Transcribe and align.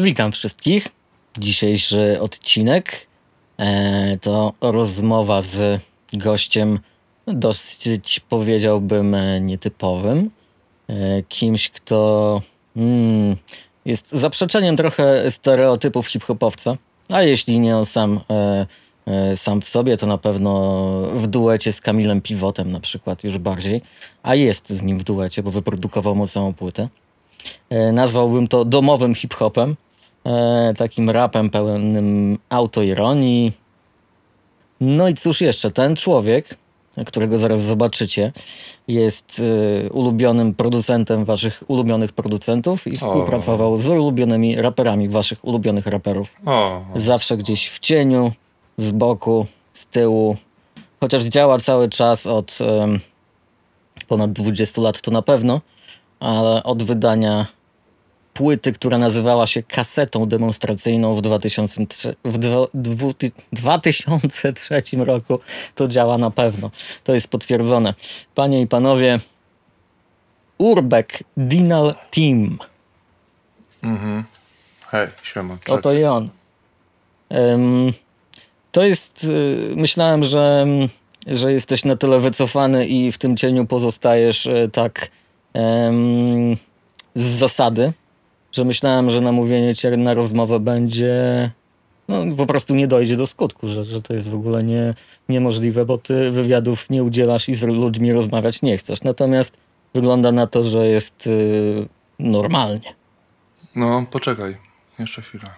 Witam 0.00 0.32
wszystkich. 0.32 0.88
Dzisiejszy 1.38 2.20
odcinek 2.20 3.06
e, 3.58 4.18
to 4.20 4.52
rozmowa 4.60 5.42
z 5.42 5.80
gościem 6.12 6.78
dosyć 7.26 8.20
powiedziałbym 8.20 9.14
e, 9.14 9.40
nietypowym. 9.40 10.30
E, 10.88 11.22
kimś, 11.22 11.70
kto 11.70 12.42
mm, 12.76 13.36
jest 13.84 14.12
zaprzeczeniem 14.12 14.76
trochę 14.76 15.30
stereotypów 15.30 16.06
hip-hopowca, 16.06 16.76
a 17.08 17.22
jeśli 17.22 17.60
nie 17.60 17.76
on 17.76 17.86
sam, 17.86 18.20
sam 19.36 19.60
w 19.60 19.68
sobie, 19.68 19.96
to 19.96 20.06
na 20.06 20.18
pewno 20.18 20.80
w 21.14 21.26
duecie 21.26 21.72
z 21.72 21.80
Kamilem 21.80 22.20
Piwotem 22.20 22.72
na 22.72 22.80
przykład 22.80 23.24
już 23.24 23.38
bardziej, 23.38 23.82
a 24.22 24.34
jest 24.34 24.70
z 24.70 24.82
nim 24.82 24.98
w 24.98 25.04
duecie, 25.04 25.42
bo 25.42 25.50
wyprodukował 25.50 26.14
mu 26.14 26.26
całą 26.26 26.54
płytę. 26.54 26.88
Nazwałbym 27.92 28.48
to 28.48 28.64
domowym 28.64 29.14
hip-hopem, 29.14 29.76
takim 30.76 31.10
rapem 31.10 31.50
pełnym 31.50 32.38
autoironii. 32.48 33.52
No 34.80 35.08
i 35.08 35.14
cóż 35.14 35.40
jeszcze, 35.40 35.70
ten 35.70 35.96
człowiek, 35.96 36.56
którego 37.06 37.38
zaraz 37.38 37.62
zobaczycie, 37.62 38.32
jest 38.88 39.42
e, 39.86 39.90
ulubionym 39.90 40.54
producentem 40.54 41.24
waszych 41.24 41.62
ulubionych 41.68 42.12
producentów 42.12 42.86
i 42.86 42.96
współpracował 42.96 43.78
z 43.78 43.88
ulubionymi 43.88 44.56
raperami 44.56 45.08
waszych 45.08 45.44
ulubionych 45.44 45.86
raperów. 45.86 46.34
O, 46.46 46.80
Zawsze 46.94 47.36
gdzieś 47.36 47.68
w 47.68 47.78
cieniu, 47.78 48.32
z 48.76 48.90
boku, 48.92 49.46
z 49.72 49.86
tyłu. 49.86 50.36
Chociaż 51.00 51.22
działa 51.24 51.58
cały 51.58 51.88
czas 51.88 52.26
od 52.26 52.58
ponad 54.08 54.32
20 54.32 54.80
lat, 54.80 55.00
to 55.00 55.10
na 55.10 55.22
pewno, 55.22 55.60
ale 56.20 56.62
od 56.62 56.82
wydania 56.82 57.46
płyty, 58.38 58.72
która 58.72 58.98
nazywała 58.98 59.46
się 59.46 59.62
kasetą 59.62 60.26
demonstracyjną 60.26 61.16
w, 61.16 61.22
2003, 61.22 62.16
w 62.24 62.38
dwu, 62.74 63.14
2003 63.52 64.82
roku, 64.96 65.38
to 65.74 65.88
działa 65.88 66.18
na 66.18 66.30
pewno. 66.30 66.70
To 67.04 67.14
jest 67.14 67.28
potwierdzone. 67.28 67.94
Panie 68.34 68.60
i 68.60 68.66
panowie, 68.66 69.20
Urbek 70.58 71.18
Dinal 71.36 71.94
Team. 72.10 72.58
hej, 74.90 75.08
siema. 75.22 75.56
Czek. 75.64 75.78
Oto 75.78 75.92
i 75.92 76.04
on. 76.04 76.28
Em, 77.28 77.92
to 78.72 78.82
jest. 78.82 79.24
y, 79.24 79.72
Myślałem, 79.76 80.24
że, 80.24 80.66
że 81.26 81.52
jesteś 81.52 81.84
na 81.84 81.96
tyle 81.96 82.20
wycofany 82.20 82.86
i 82.86 83.12
w 83.12 83.18
tym 83.18 83.36
cieniu 83.36 83.66
pozostajesz 83.66 84.46
y, 84.46 84.70
tak 84.72 85.10
em, 85.54 86.56
z 87.14 87.22
zasady, 87.24 87.92
że 88.52 88.64
myślałem, 88.64 89.10
że 89.10 89.20
namówienie 89.20 89.74
cię 89.74 89.96
na 89.96 90.14
rozmowę 90.14 90.60
będzie. 90.60 91.50
No, 92.08 92.36
po 92.36 92.46
prostu 92.46 92.74
nie 92.74 92.86
dojdzie 92.86 93.16
do 93.16 93.26
skutku, 93.26 93.68
że, 93.68 93.84
że 93.84 94.02
to 94.02 94.14
jest 94.14 94.28
w 94.28 94.34
ogóle 94.34 94.64
nie, 94.64 94.94
niemożliwe, 95.28 95.84
bo 95.84 95.98
ty 95.98 96.30
wywiadów 96.30 96.90
nie 96.90 97.04
udzielasz 97.04 97.48
i 97.48 97.54
z 97.54 97.62
ludźmi 97.62 98.12
rozmawiać 98.12 98.62
nie 98.62 98.78
chcesz. 98.78 99.02
Natomiast 99.02 99.56
wygląda 99.94 100.32
na 100.32 100.46
to, 100.46 100.64
że 100.64 100.86
jest 100.86 101.26
y, 101.26 101.88
normalnie. 102.18 102.94
No, 103.74 104.06
poczekaj, 104.10 104.56
jeszcze 104.98 105.22
chwilę. 105.22 105.50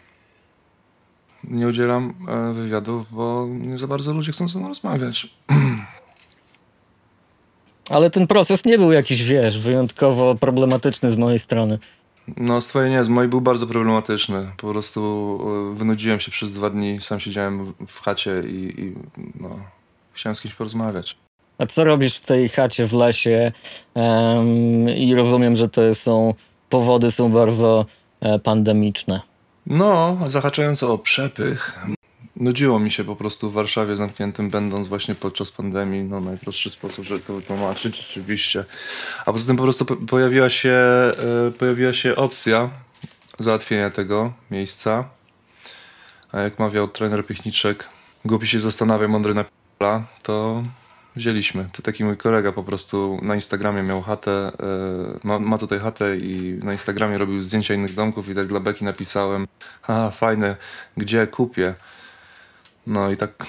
Nie 1.44 1.68
udzielam 1.68 2.14
e, 2.28 2.52
wywiadów, 2.52 3.06
bo 3.10 3.46
nie 3.50 3.78
za 3.78 3.86
bardzo 3.86 4.12
ludzie 4.12 4.32
chcą 4.32 4.48
ze 4.48 4.58
mną 4.58 4.68
rozmawiać. 4.68 5.34
Ale 7.90 8.10
ten 8.10 8.26
proces 8.26 8.64
nie 8.64 8.78
był 8.78 8.92
jakiś, 8.92 9.22
wiesz, 9.22 9.58
wyjątkowo 9.58 10.34
problematyczny 10.34 11.10
z 11.10 11.16
mojej 11.16 11.38
strony. 11.38 11.78
No, 12.36 12.60
z 12.60 12.66
twojej 12.68 12.90
nie, 12.90 13.04
z 13.04 13.08
mojej 13.08 13.28
był 13.28 13.40
bardzo 13.40 13.66
problematyczny. 13.66 14.50
Po 14.56 14.68
prostu 14.68 15.00
e, 15.72 15.74
wynudziłem 15.74 16.20
się 16.20 16.30
przez 16.30 16.52
dwa 16.52 16.70
dni, 16.70 17.00
sam 17.00 17.20
siedziałem 17.20 17.74
w, 17.86 18.00
chacie 18.00 18.42
i, 18.46 18.80
i 18.80 18.94
no, 19.40 19.58
chciałem 20.12 20.36
z 20.36 20.40
kimś 20.40 20.54
porozmawiać. 20.54 21.16
A 21.58 21.66
co 21.66 21.84
robisz 21.84 22.16
w 22.16 22.26
tej 22.26 22.48
chacie 22.48 22.86
w 22.86 22.92
lesie? 22.92 23.52
Em, 23.94 24.88
I 24.88 25.14
rozumiem, 25.14 25.56
że 25.56 25.68
to 25.68 25.94
są 25.94 26.34
powody 26.68 27.10
są 27.10 27.32
bardzo 27.32 27.86
e, 28.20 28.38
pandemiczne. 28.38 29.20
No, 29.66 30.18
zahaczając 30.26 30.82
o 30.82 30.98
przepych, 30.98 31.86
nudziło 32.40 32.78
mi 32.80 32.90
się 32.90 33.04
po 33.04 33.16
prostu 33.16 33.50
w 33.50 33.52
Warszawie 33.52 33.96
zamkniętym, 33.96 34.50
będąc 34.50 34.88
właśnie 34.88 35.14
podczas 35.14 35.52
pandemii. 35.52 36.04
No, 36.04 36.20
najprostszy 36.20 36.70
sposób, 36.70 37.04
żeby 37.04 37.20
to 37.20 37.34
wytłumaczyć, 37.34 38.06
oczywiście. 38.10 38.64
A 39.26 39.32
poza 39.32 39.46
tym 39.46 39.56
po 39.56 39.62
prostu 39.62 39.84
po- 39.84 39.96
pojawiła 39.96 40.50
się, 40.50 40.70
e, 40.70 41.50
pojawiła 41.58 41.92
się 41.92 42.16
opcja 42.16 42.70
załatwienia 43.38 43.90
tego 43.90 44.32
miejsca. 44.50 45.04
A 46.32 46.40
jak 46.40 46.58
mawiał 46.58 46.88
trener 46.88 47.26
Piechniczek, 47.26 47.88
głupi 48.24 48.46
się 48.46 48.60
zastanawia, 48.60 49.08
mądry 49.08 49.34
na 49.34 49.44
p***la, 49.44 50.04
to 50.22 50.62
wzięliśmy. 51.16 51.68
To 51.72 51.82
taki 51.82 52.04
mój 52.04 52.16
kolega 52.16 52.52
po 52.52 52.64
prostu 52.64 53.18
na 53.22 53.34
Instagramie 53.34 53.82
miał 53.82 54.02
chatę, 54.02 54.30
e, 54.30 54.52
ma, 55.24 55.38
ma 55.38 55.58
tutaj 55.58 55.78
chatę 55.78 56.16
i 56.16 56.60
na 56.62 56.72
Instagramie 56.72 57.18
robił 57.18 57.42
zdjęcia 57.42 57.74
innych 57.74 57.94
domków 57.94 58.28
i 58.28 58.34
tak 58.34 58.46
dla 58.46 58.60
Beki 58.60 58.84
napisałem, 58.84 59.46
haha, 59.82 60.10
fajne, 60.10 60.56
gdzie 60.96 61.26
kupię? 61.26 61.74
No 62.86 63.10
i 63.10 63.16
tak, 63.16 63.46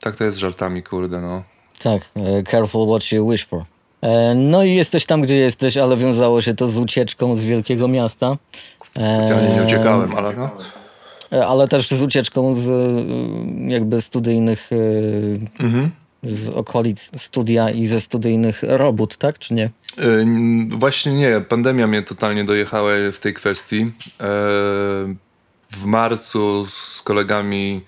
tak 0.00 0.16
to 0.16 0.24
jest 0.24 0.36
z 0.36 0.40
żartami, 0.40 0.82
kurde, 0.82 1.20
no. 1.20 1.42
Tak, 1.82 2.02
e, 2.16 2.42
careful 2.42 2.88
what 2.88 3.12
you 3.12 3.30
wish 3.30 3.46
for. 3.46 3.62
E, 4.02 4.34
no 4.34 4.64
i 4.64 4.74
jesteś 4.74 5.06
tam, 5.06 5.22
gdzie 5.22 5.36
jesteś, 5.36 5.76
ale 5.76 5.96
wiązało 5.96 6.42
się 6.42 6.54
to 6.54 6.68
z 6.68 6.78
ucieczką 6.78 7.36
z 7.36 7.44
wielkiego 7.44 7.88
miasta. 7.88 8.36
E, 8.98 9.18
Specjalnie 9.18 9.56
nie 9.56 9.62
uciekałem, 9.62 10.14
ale 10.16 10.32
no. 10.34 10.50
Ale 11.46 11.68
też 11.68 11.88
z 11.88 12.02
ucieczką 12.02 12.54
z 12.54 12.68
jakby 13.68 14.00
studyjnych, 14.02 14.70
Mhm. 15.60 15.90
z 16.22 16.48
okolic 16.48 17.10
studia 17.22 17.70
i 17.70 17.86
ze 17.86 18.00
studyjnych 18.00 18.62
robót, 18.62 19.16
tak, 19.16 19.38
czy 19.38 19.54
nie? 19.54 19.70
Właśnie 20.68 21.12
nie, 21.12 21.40
pandemia 21.40 21.86
mnie 21.86 22.02
totalnie 22.02 22.44
dojechała 22.44 22.90
w 23.12 23.20
tej 23.20 23.34
kwestii. 23.34 23.92
W 25.70 25.84
marcu 25.84 26.66
z 26.68 27.02
kolegami 27.02 27.80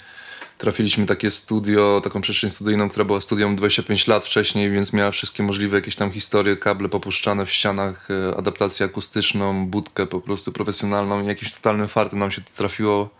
trafiliśmy 0.58 1.06
takie 1.06 1.30
studio, 1.30 2.00
taką 2.04 2.20
przestrzeń 2.20 2.50
studyjną, 2.50 2.88
która 2.88 3.04
była 3.04 3.20
studium 3.20 3.56
25 3.56 4.06
lat 4.06 4.24
wcześniej, 4.24 4.70
więc 4.70 4.92
miała 4.92 5.10
wszystkie 5.10 5.42
możliwe 5.42 5.76
jakieś 5.76 5.96
tam 5.96 6.12
historie, 6.12 6.56
kable 6.56 6.88
popuszczane 6.88 7.46
w 7.46 7.50
ścianach, 7.50 8.08
e, 8.10 8.36
adaptację 8.36 8.86
akustyczną, 8.86 9.66
budkę 9.66 10.06
po 10.06 10.20
prostu 10.20 10.52
profesjonalną 10.52 11.22
i 11.22 11.26
jakimś 11.26 11.52
totalnym 11.52 11.88
fartem 11.88 12.18
nam 12.18 12.30
się 12.30 12.42
trafiło. 12.56 13.10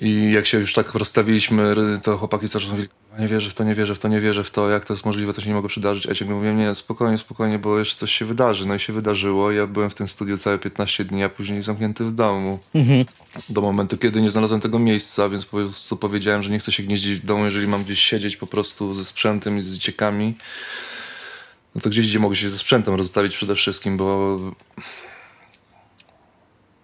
I 0.00 0.32
jak 0.32 0.46
się 0.46 0.58
już 0.58 0.72
tak 0.72 0.94
rozstawiliśmy, 0.94 1.74
to 2.02 2.18
chłopaki 2.18 2.48
zaczęli 2.48 2.88
nie 3.18 3.28
wierzę 3.28 3.50
w 3.50 3.54
to, 3.54 3.64
nie 3.64 3.74
wierzę 3.74 3.94
w 3.94 3.98
to, 3.98 4.08
nie 4.08 4.20
wierzę 4.20 4.44
w 4.44 4.50
to, 4.50 4.68
jak 4.68 4.84
to 4.84 4.94
jest 4.94 5.06
możliwe, 5.06 5.32
to 5.32 5.40
się 5.40 5.48
nie 5.48 5.54
mogło 5.54 5.68
przydarzyć. 5.68 6.06
A 6.06 6.08
ja 6.08 6.14
ciągle 6.14 6.36
mówiłem, 6.36 6.58
nie, 6.58 6.74
spokojnie, 6.74 7.18
spokojnie, 7.18 7.58
bo 7.58 7.78
jeszcze 7.78 7.96
coś 7.96 8.12
się 8.12 8.24
wydarzy. 8.24 8.66
No 8.66 8.74
i 8.74 8.80
się 8.80 8.92
wydarzyło. 8.92 9.52
Ja 9.52 9.66
byłem 9.66 9.90
w 9.90 9.94
tym 9.94 10.08
studiu 10.08 10.38
całe 10.38 10.58
15 10.58 11.04
dni, 11.04 11.24
a 11.24 11.28
później 11.28 11.62
zamknięty 11.62 12.04
w 12.04 12.12
domu. 12.12 12.58
Do 13.48 13.60
momentu, 13.60 13.98
kiedy 13.98 14.22
nie 14.22 14.30
znalazłem 14.30 14.60
tego 14.60 14.78
miejsca, 14.78 15.28
więc 15.28 15.44
po 15.44 15.56
prostu 15.56 15.96
powiedziałem, 15.96 16.42
że 16.42 16.50
nie 16.50 16.58
chcę 16.58 16.72
się 16.72 16.82
gnieździć 16.82 17.20
w 17.20 17.24
domu, 17.24 17.44
jeżeli 17.44 17.66
mam 17.66 17.84
gdzieś 17.84 18.00
siedzieć 18.00 18.36
po 18.36 18.46
prostu 18.46 18.94
ze 18.94 19.04
sprzętem 19.04 19.58
i 19.58 19.62
z 19.62 19.72
dzieciakami. 19.72 20.34
No 21.74 21.80
to 21.80 21.90
gdzieś, 21.90 22.08
gdzie 22.08 22.18
mogę 22.18 22.36
się 22.36 22.50
ze 22.50 22.58
sprzętem 22.58 22.94
rozstawić 22.94 23.36
przede 23.36 23.54
wszystkim, 23.54 23.96
bo 23.96 24.38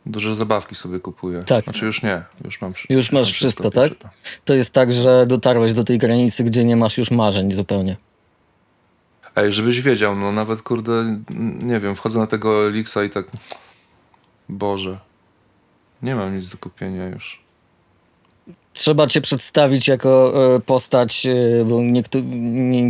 duże 0.07 0.35
zabawki 0.35 0.75
sobie 0.75 1.01
kupuję. 1.01 1.43
Tak. 1.43 1.65
Znaczy 1.65 1.85
już 1.85 2.03
nie, 2.03 2.23
już 2.45 2.61
mam 2.61 2.73
Już 2.89 3.13
masz 3.13 3.27
mam 3.27 3.33
wszystko, 3.33 3.71
tak? 3.71 3.91
pierwsze 3.91 4.09
to. 4.45 4.55
Jest 4.55 4.73
tak, 4.73 4.93
że 4.93 5.27
dotarłeś 5.27 5.73
do 5.73 5.85
tej 5.85 5.99
granicy, 5.99 6.45
gdzie 6.45 6.65
nie 6.65 6.77
masz 6.77 6.99
już 6.99 7.11
marzeń 7.11 7.51
zupełnie. 7.51 7.97
Ej, 9.37 9.53
żebyś 9.53 9.81
wiedział, 9.81 10.17
no 10.17 10.33
nawet 10.33 10.63
kurde, 10.63 11.21
nie 11.63 11.81
wiem, 11.81 11.95
wchodzę 11.95 12.19
na 12.19 12.27
tego 12.27 12.67
Elixa 12.69 12.99
i 13.07 13.11
tak. 13.11 13.27
Boże. 14.49 14.99
Nie 16.03 16.15
mam 16.15 16.37
nic 16.37 16.49
do 16.49 16.59
kupienia 16.59 17.07
już. 17.07 17.43
Trzeba 18.73 19.07
cię 19.07 19.21
przedstawić 19.21 19.89
jako 19.89 20.33
e, 20.55 20.61
postać, 20.61 21.27
e, 21.27 21.65
bo 21.65 21.81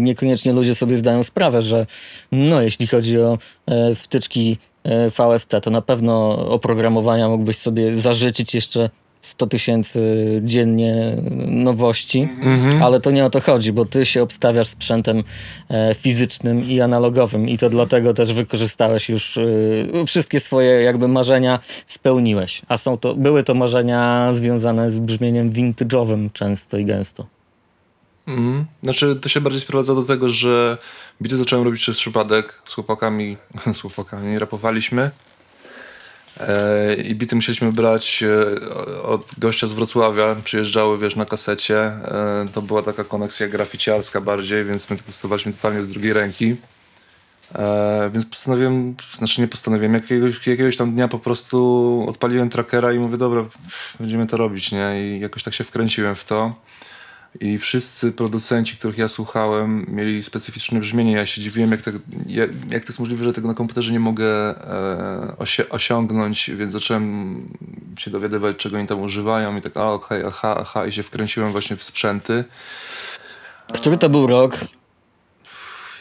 niekoniecznie 0.01 0.53
ludzie 0.53 0.75
sobie 0.75 0.97
zdają 0.97 1.23
sprawę, 1.23 1.63
że 1.63 1.87
no 2.33 2.63
jeśli 2.63 2.87
chodzi 2.87 3.19
o 3.19 3.39
e, 3.67 3.95
wtyczki 3.95 4.59
VST, 4.85 5.51
to 5.63 5.71
na 5.71 5.83
pewno 5.83 6.39
oprogramowania 6.49 7.29
mógłbyś 7.29 7.57
sobie 7.57 7.97
zażyczyć 7.97 8.55
jeszcze 8.55 8.91
100 9.23 9.47
tysięcy 9.47 10.01
dziennie 10.45 11.17
nowości, 11.47 12.29
ale 12.83 13.01
to 13.01 13.11
nie 13.11 13.25
o 13.25 13.31
to 13.31 13.41
chodzi, 13.41 13.73
bo 13.73 13.85
ty 13.85 14.07
się 14.07 14.23
obstawiasz 14.23 14.69
sprzętem 14.69 15.25
e, 15.71 15.95
fizycznym 15.95 16.65
i 16.65 16.81
analogowym 16.81 17.49
i 17.49 17.59
to 17.59 17.71
dlatego 17.71 18.15
też 18.15 18.33
wykorzystałeś 18.33 19.09
już 19.09 19.37
e, 19.37 19.43
wszystkie 20.07 20.41
swoje 20.41 20.83
jakby 20.83 21.09
marzenia 21.09 21.59
spełniłeś, 21.87 22.63
a 22.69 22.79
są 22.79 22.97
to, 22.97 23.15
były 23.15 23.43
to 23.43 23.55
marzenia 23.55 24.31
związane 24.35 24.91
z 24.91 25.01
brzmieniem 25.01 25.51
vintage'owym 25.51 26.29
często 26.33 26.79
i 26.79 26.85
gęsto. 26.85 27.27
Mhm. 28.27 28.65
Znaczy, 28.83 29.17
to 29.17 29.29
się 29.29 29.41
bardziej 29.41 29.61
sprowadza 29.61 29.95
do 29.95 30.03
tego, 30.03 30.29
że 30.29 30.79
bity 31.23 31.37
zacząłem 31.37 31.65
robić 31.65 31.81
przez 31.81 31.99
przypadek 31.99 32.63
z 32.65 32.75
chłopakami, 32.75 33.37
z 33.75 33.81
chłopakami 33.81 34.39
rapowaliśmy. 34.39 35.11
E, 36.41 36.95
I 36.95 37.15
bity 37.15 37.37
musieliśmy 37.37 37.73
brać 37.73 38.23
e, 38.23 39.03
od 39.03 39.27
gościa 39.39 39.67
z 39.67 39.73
Wrocławia. 39.73 40.37
Przyjeżdżały, 40.45 40.99
wiesz, 40.99 41.17
na 41.17 41.25
kasecie. 41.25 41.79
E, 41.79 42.47
to 42.53 42.63
była 42.63 42.83
taka 42.83 43.05
koneksja 43.05 43.49
graficiarska 43.49 44.21
bardziej, 44.21 44.65
więc 44.65 44.91
my 44.91 44.97
testowaliśmy 44.97 45.53
totalnie 45.53 45.83
z 45.83 45.89
drugiej 45.89 46.13
ręki. 46.13 46.57
E, 47.55 48.11
więc 48.13 48.27
postanowiłem, 48.27 48.95
znaczy 49.19 49.41
nie 49.41 49.49
postanowiłem, 49.49 49.95
jakiegoś, 49.95 50.47
jakiegoś 50.47 50.77
tam 50.77 50.93
dnia 50.93 51.09
po 51.09 51.19
prostu 51.19 52.07
odpaliłem 52.09 52.51
trackera 52.51 52.93
i 52.93 52.99
mówię, 52.99 53.17
dobra, 53.17 53.45
będziemy 54.01 54.27
to 54.27 54.37
robić, 54.37 54.73
nie? 54.73 55.03
I 55.03 55.21
jakoś 55.21 55.43
tak 55.43 55.55
się 55.55 55.65
wkręciłem 55.65 56.15
w 56.15 56.25
to. 56.25 56.55
I 57.41 57.59
wszyscy 57.59 58.13
producenci, 58.13 58.77
których 58.77 58.99
ja 58.99 59.09
słuchałem, 59.09 59.87
mieli 59.89 60.23
specyficzne 60.23 60.81
brzmienie. 60.81 61.13
Ja 61.13 61.27
się 61.27 61.41
dziwiłem, 61.41 61.71
jak, 61.71 61.83
tak, 61.83 61.95
jak, 62.27 62.51
jak 62.71 62.85
to 62.85 62.89
jest 62.89 63.01
możliwe, 63.01 63.25
że 63.25 63.33
tego 63.33 63.49
na 63.49 63.55
komputerze 63.55 63.93
nie 63.93 64.01
mogę 64.01 64.27
e, 64.27 65.37
osi 65.39 65.69
osiągnąć, 65.69 66.51
więc 66.55 66.73
zacząłem 66.73 67.49
się 67.99 68.11
dowiadywać, 68.11 68.57
czego 68.57 68.77
oni 68.77 68.87
tam 68.87 69.01
używają 69.01 69.57
i 69.57 69.61
tak, 69.61 69.77
a 69.77 69.93
okej, 69.93 70.19
okay, 70.19 70.33
aha, 70.33 70.57
aha, 70.61 70.87
i 70.87 70.93
się 70.93 71.03
wkręciłem 71.03 71.53
właśnie 71.53 71.77
w 71.77 71.83
sprzęty. 71.83 72.45
Który 73.73 73.99
to 73.99 74.09
był 74.09 74.27
rok? 74.27 74.59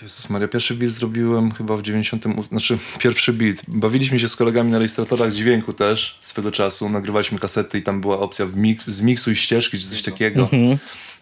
Jezus 0.02 0.30
Maria, 0.30 0.48
pierwszy 0.48 0.76
beat 0.76 0.92
zrobiłem 0.92 1.52
chyba 1.52 1.78
w 1.78 1.82
90. 1.82 2.24
Znaczy, 2.50 2.78
pierwszy 3.00 3.34
beat. 3.34 3.56
Bawiliśmy 3.68 4.20
się 4.20 4.30
z 4.30 4.36
kolegami 4.36 4.72
na 4.72 4.78
rejestratorach 4.78 5.32
dźwięku 5.32 5.74
też 5.74 6.18
swego 6.22 6.52
czasu. 6.52 6.90
Nagrywaliśmy 6.90 7.40
kasety 7.40 7.78
i 7.78 7.84
tam 7.84 8.02
była 8.02 8.20
opcja 8.20 8.46
w 8.46 8.56
miksu 9.02 9.32
i 9.32 9.36
ścieżki, 9.36 9.80
czy 9.80 9.90
coś 9.90 10.02
takiego. 10.02 10.42
Mhm. 10.42 10.78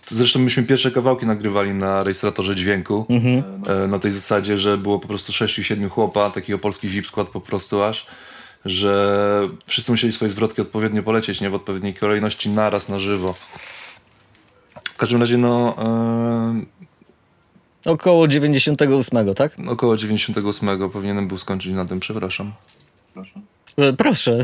Zresztą 0.08 0.40
myśmy 0.40 0.64
pierwsze 0.64 0.92
kawałki 0.92 1.26
nagrywali 1.26 1.74
na 1.74 2.04
rejestratorze 2.04 2.56
dźwięku. 2.56 3.06
Mhm. 3.10 3.44
E, 3.84 3.88
na 3.88 4.00
tej 4.00 4.12
zasadzie, 4.12 4.58
że 4.58 4.78
było 4.78 5.00
po 5.00 5.08
prostu 5.08 5.32
6-7 5.32 5.90
chłopa, 5.90 6.30
takiego 6.30 6.60
polski 6.60 6.88
zip 6.88 7.08
skład 7.08 7.28
po 7.28 7.42
prostu 7.42 7.84
aż, 7.84 8.06
że 8.66 9.50
wszyscy 9.66 9.92
musieli 9.92 10.14
swoje 10.14 10.32
zwrotki 10.32 10.62
odpowiednio 10.62 11.04
polecieć, 11.04 11.42
nie 11.42 11.50
w 11.50 11.56
odpowiedniej 11.56 11.94
kolejności 11.94 12.50
naraz 12.50 12.90
na 12.90 13.00
żywo. 13.00 13.36
W 14.94 14.98
każdym 14.98 15.20
razie, 15.20 15.38
no. 15.38 15.76
E... 17.86 17.92
Około 17.92 18.28
98, 18.28 19.36
tak? 19.36 19.56
Około 19.68 19.98
98 19.98 20.90
powinienem 20.90 21.28
był 21.28 21.38
skończyć 21.38 21.74
na 21.74 21.86
tym, 21.86 22.00
przepraszam. 22.00 22.52
Proszę. 23.14 23.42
E, 23.80 23.94
proszę, 23.94 24.40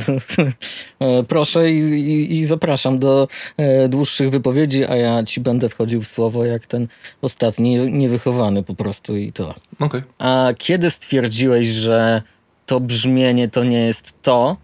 e, 1.00 1.24
proszę 1.24 1.72
i, 1.72 1.80
i, 1.80 2.38
i, 2.40 2.46
zapraszam 2.46 3.00
do 3.00 3.28
e, 3.58 3.88
dłuższych 3.88 4.30
wypowiedzi, 4.30 4.86
a 4.86 4.96
ja 4.96 5.24
ci 5.24 5.42
będę 5.42 5.70
wchodził 5.70 6.02
w 6.02 6.08
słowo 6.08 6.46
jak 6.46 6.66
ten 6.66 6.88
ostatni, 7.22 7.92
niewychowany 7.92 8.64
po 8.64 8.76
prostu 8.76 9.18
i 9.18 9.32
to. 9.32 9.54
Okay. 9.80 10.04
A 10.18 10.50
kiedy 10.58 10.90
stwierdziłeś, 10.90 11.68
że 11.68 12.22
to 12.66 12.80
brzmienie 12.80 13.50
to 13.50 13.64
nie 13.64 13.86
jest 13.86 14.14
to 14.22 14.58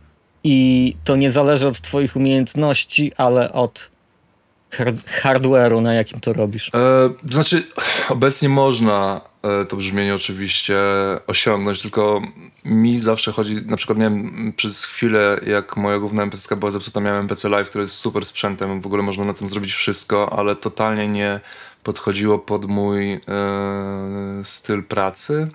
i 0.43 0.93
to 1.03 1.15
nie 1.15 1.31
zależy 1.31 1.67
od 1.67 1.81
twoich 1.81 2.15
umiejętności, 2.15 3.11
ale 3.17 3.53
od 3.53 3.91
hard 4.71 5.09
hardware'u, 5.09 5.81
na 5.81 5.93
jakim 5.93 6.19
to 6.19 6.33
robisz? 6.33 6.71
E, 6.75 7.09
znaczy, 7.29 7.63
obecnie 8.09 8.49
można 8.49 9.21
e, 9.43 9.65
to 9.65 9.75
brzmienie 9.77 10.15
oczywiście 10.15 10.77
osiągnąć, 11.27 11.81
tylko 11.81 12.21
mi 12.65 12.99
zawsze 12.99 13.31
chodzi, 13.31 13.55
na 13.65 13.77
przykład 13.77 13.97
miałem 13.97 14.53
przez 14.55 14.85
chwilę, 14.85 15.39
jak 15.45 15.77
moja 15.77 15.99
główna 15.99 16.23
MPC 16.23 16.55
była 16.55 16.71
zepsuta, 16.71 16.99
miałem 16.99 17.19
MPC 17.19 17.49
Live, 17.49 17.69
który 17.69 17.83
jest 17.83 17.95
super 17.95 18.25
sprzętem, 18.25 18.81
w 18.81 18.85
ogóle 18.85 19.03
można 19.03 19.25
na 19.25 19.33
tym 19.33 19.49
zrobić 19.49 19.73
wszystko, 19.73 20.39
ale 20.39 20.55
totalnie 20.55 21.07
nie 21.07 21.39
podchodziło 21.83 22.39
pod 22.39 22.65
mój 22.65 23.13
e, 23.13 23.19
styl 24.43 24.83
pracy 24.83 25.47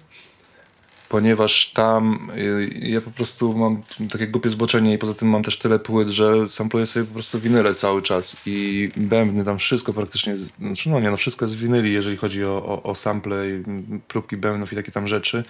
ponieważ 1.08 1.72
tam 1.72 2.30
y, 2.36 2.70
ja 2.74 3.00
po 3.00 3.10
prostu 3.10 3.58
mam 3.58 3.82
takie 4.10 4.26
głupie 4.26 4.50
zboczenie 4.50 4.94
i 4.94 4.98
poza 4.98 5.14
tym 5.14 5.28
mam 5.28 5.42
też 5.42 5.58
tyle 5.58 5.78
płyt, 5.78 6.08
że 6.08 6.48
sampluję 6.48 6.86
sobie 6.86 7.06
po 7.06 7.14
prostu 7.14 7.40
winyle 7.40 7.74
cały 7.74 8.02
czas 8.02 8.36
i 8.46 8.88
bębny 8.96 9.44
tam 9.44 9.58
wszystko 9.58 9.92
praktycznie, 9.92 10.38
znaczy 10.38 10.90
no 10.90 11.00
nie, 11.00 11.10
no 11.10 11.16
wszystko 11.16 11.44
jest 11.44 11.56
winyli, 11.56 11.92
jeżeli 11.92 12.16
chodzi 12.16 12.44
o, 12.44 12.64
o, 12.64 12.82
o 12.82 12.94
sample 12.94 13.50
i 13.50 13.62
próbki 14.08 14.36
bębnów 14.36 14.72
i 14.72 14.76
takie 14.76 14.92
tam 14.92 15.08
rzeczy. 15.08 15.44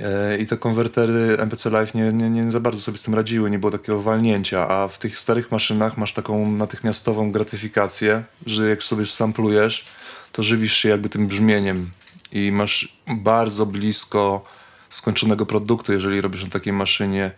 E, 0.00 0.38
I 0.38 0.46
te 0.46 0.56
konwertery 0.56 1.38
MPC 1.38 1.70
Live 1.70 1.94
nie, 1.94 2.12
nie, 2.12 2.30
nie 2.30 2.50
za 2.50 2.60
bardzo 2.60 2.80
sobie 2.80 2.98
z 2.98 3.02
tym 3.02 3.14
radziły, 3.14 3.50
nie 3.50 3.58
było 3.58 3.72
takiego 3.72 4.02
walnięcia, 4.02 4.68
a 4.68 4.88
w 4.88 4.98
tych 4.98 5.18
starych 5.18 5.50
maszynach 5.50 5.96
masz 5.96 6.12
taką 6.12 6.52
natychmiastową 6.52 7.32
gratyfikację, 7.32 8.24
że 8.46 8.68
jak 8.68 8.82
sobie 8.82 9.06
samplujesz, 9.06 9.84
to 10.32 10.42
żywisz 10.42 10.76
się 10.76 10.88
jakby 10.88 11.08
tym 11.08 11.26
brzmieniem 11.26 11.90
i 12.32 12.52
masz 12.52 12.98
bardzo 13.06 13.66
blisko 13.66 14.44
skończonego 14.92 15.46
produktu, 15.46 15.92
jeżeli 15.92 16.20
robisz 16.20 16.44
na 16.44 16.50
takiej 16.50 16.72
maszynie 16.72 17.30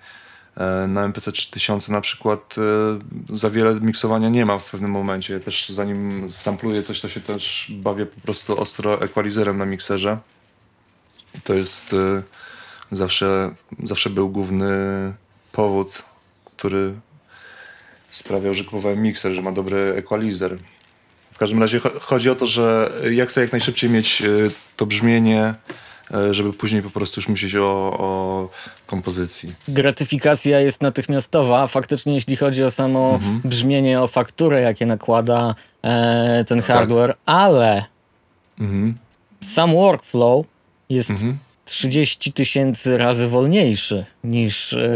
e, 0.57 0.87
na 0.89 1.05
MPC 1.05 1.33
3000 1.33 1.93
na 1.93 2.01
przykład 2.01 2.55
e, 2.59 3.37
za 3.37 3.51
wiele 3.51 3.81
miksowania 3.81 4.29
nie 4.29 4.47
ma 4.47 4.59
w 4.59 4.71
pewnym 4.71 4.91
momencie. 4.91 5.41
Też 5.41 5.69
zanim 5.69 6.31
sampluję 6.33 6.83
coś, 6.83 7.01
to 7.01 7.09
się 7.09 7.21
też 7.21 7.73
bawię 7.77 8.07
po 8.07 8.21
prostu 8.21 8.61
ostro 8.61 9.03
equalizerem 9.03 9.59
na 9.59 9.67
mikserze. 9.67 10.19
To 11.45 11.55
jest 11.55 11.93
e, 11.93 12.23
zawsze, 12.93 13.55
zawsze 13.83 14.11
był 14.11 14.31
główny 14.31 14.73
powód, 15.53 16.03
który 16.45 16.95
sprawiał, 18.11 18.55
że 18.55 18.65
kupowałem 18.65 19.03
mikser, 19.03 19.33
że 19.33 19.43
ma 19.43 19.53
dobry 19.53 19.95
equalizer. 19.97 20.59
W 21.31 21.39
każdym 21.39 21.61
razie 21.61 21.81
chodzi 22.01 22.31
o 22.31 22.35
to, 22.35 22.47
że 22.47 22.93
ja 23.11 23.27
chcę 23.27 23.41
jak 23.41 23.53
najszybciej 23.53 23.91
mieć 23.91 24.23
to 24.77 24.87
brzmienie 24.87 25.55
żeby 26.31 26.53
później 26.53 26.83
po 26.83 26.91
prostu 26.91 27.21
już 27.21 27.29
myśleć 27.29 27.57
o, 27.57 27.97
o 27.99 28.49
kompozycji. 28.87 29.49
Gratyfikacja 29.69 30.61
jest 30.61 30.83
natychmiastowa, 30.83 31.67
faktycznie 31.67 32.15
jeśli 32.15 32.37
chodzi 32.37 32.65
o 32.65 32.71
samo 32.71 33.15
mhm. 33.15 33.41
brzmienie, 33.45 34.01
o 34.01 34.07
fakturę, 34.07 34.61
jakie 34.61 34.87
nakłada 34.87 35.55
e, 35.83 36.45
ten 36.45 36.63
hardware, 36.63 37.09
tak. 37.09 37.19
ale 37.27 37.85
mhm. 38.61 38.95
sam 39.41 39.73
workflow 39.73 40.47
jest 40.91 41.11
mhm. 41.11 41.39
30 41.65 42.33
tysięcy 42.33 42.97
razy 42.97 43.29
wolniejszy 43.29 44.05
niż 44.25 44.73
e, 44.73 44.89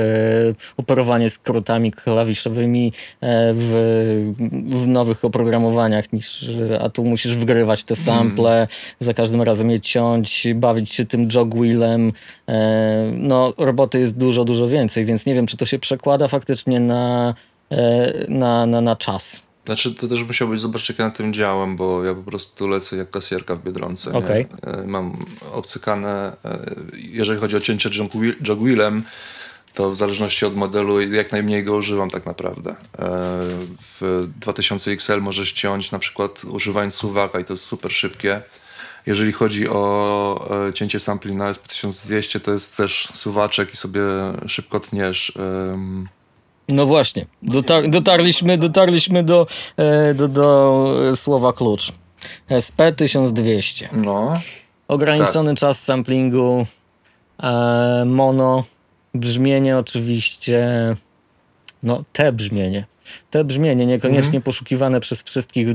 operowanie 0.76 1.30
skrótami 1.30 1.90
klawiszowymi 1.90 2.92
e, 3.20 3.54
w, 3.54 4.34
w, 4.70 4.88
nowych 4.88 5.24
oprogramowaniach, 5.24 6.12
niż, 6.12 6.50
a 6.80 6.88
tu 6.88 7.04
musisz 7.04 7.36
wgrywać 7.36 7.84
te 7.84 7.96
sample, 7.96 8.54
mm. 8.56 8.68
za 9.00 9.14
każdym 9.14 9.42
razem 9.42 9.70
je 9.70 9.80
ciąć, 9.80 10.46
bawić 10.54 10.92
się 10.92 11.04
tym 11.04 11.28
jogwheelem. 11.34 12.12
E, 12.48 13.10
no, 13.14 13.54
roboty 13.58 14.00
jest 14.00 14.16
dużo, 14.16 14.44
dużo 14.44 14.68
więcej, 14.68 15.04
więc 15.04 15.26
nie 15.26 15.34
wiem, 15.34 15.46
czy 15.46 15.56
to 15.56 15.66
się 15.66 15.78
przekłada 15.78 16.28
faktycznie 16.28 16.80
na, 16.80 17.34
e, 17.70 18.12
na, 18.28 18.66
na, 18.66 18.80
na 18.80 18.96
czas. 18.96 19.47
Znaczy, 19.68 19.94
to 19.94 20.08
też 20.08 20.22
musiałbyś 20.24 20.60
zobaczyć, 20.60 20.88
jak 20.88 20.98
ja 20.98 21.04
na 21.04 21.10
tym 21.10 21.32
działam, 21.32 21.76
bo 21.76 22.04
ja 22.04 22.14
po 22.14 22.22
prostu 22.22 22.68
lecę 22.68 22.96
jak 22.96 23.10
kasjerka 23.10 23.54
w 23.54 23.62
Biedronce. 23.62 24.12
Okay. 24.12 24.46
E, 24.62 24.86
mam 24.86 25.16
obcykane, 25.52 26.36
e, 26.44 26.58
jeżeli 26.94 27.40
chodzi 27.40 27.56
o 27.56 27.60
cięcie 27.60 27.90
jogwheelem, 28.40 29.02
to 29.74 29.90
w 29.90 29.96
zależności 29.96 30.46
od 30.46 30.56
modelu 30.56 31.00
jak 31.00 31.32
najmniej 31.32 31.64
go 31.64 31.76
używam 31.76 32.10
tak 32.10 32.26
naprawdę. 32.26 32.70
E, 32.70 32.74
w 34.00 34.28
2000 34.40 34.90
XL 34.90 35.20
możesz 35.20 35.52
ciąć 35.52 35.92
na 35.92 35.98
przykład 35.98 36.44
używając 36.44 36.94
suwaka 36.94 37.40
i 37.40 37.44
to 37.44 37.52
jest 37.52 37.64
super 37.64 37.92
szybkie. 37.92 38.42
Jeżeli 39.06 39.32
chodzi 39.32 39.68
o 39.68 40.70
cięcie 40.74 41.00
sampli 41.00 41.36
na 41.36 41.52
SP1200, 41.52 42.40
to 42.40 42.52
jest 42.52 42.76
też 42.76 43.08
suwaczek 43.14 43.74
i 43.74 43.76
sobie 43.76 44.02
szybko 44.46 44.80
tniesz. 44.80 45.32
No 46.68 46.86
właśnie, 46.86 47.26
dotar 47.42 47.88
dotarliśmy, 47.88 48.58
dotarliśmy 48.58 49.22
do, 49.22 49.46
e, 49.76 50.14
do, 50.14 50.28
do 50.28 51.16
słowa 51.16 51.52
klucz. 51.52 51.92
SP1200. 52.50 53.88
No. 53.92 54.32
Ograniczony 54.88 55.50
tak. 55.50 55.58
czas 55.58 55.82
samplingu, 55.82 56.66
e, 57.42 58.04
mono, 58.06 58.64
brzmienie 59.14 59.78
oczywiście, 59.78 60.66
no 61.82 62.04
te 62.12 62.32
brzmienie. 62.32 62.86
Te 63.30 63.44
brzmienie, 63.44 63.86
niekoniecznie 63.86 64.26
mhm. 64.26 64.42
poszukiwane 64.42 65.00
przez 65.00 65.22
wszystkich 65.22 65.68
w 65.68 65.72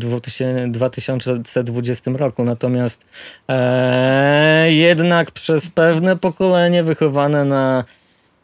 2020 0.69 2.11
roku, 2.11 2.43
natomiast 2.43 3.05
e, 3.49 4.71
jednak 4.71 5.31
przez 5.31 5.69
pewne 5.69 6.15
pokolenie 6.15 6.83
wychowane 6.83 7.45
na, 7.45 7.83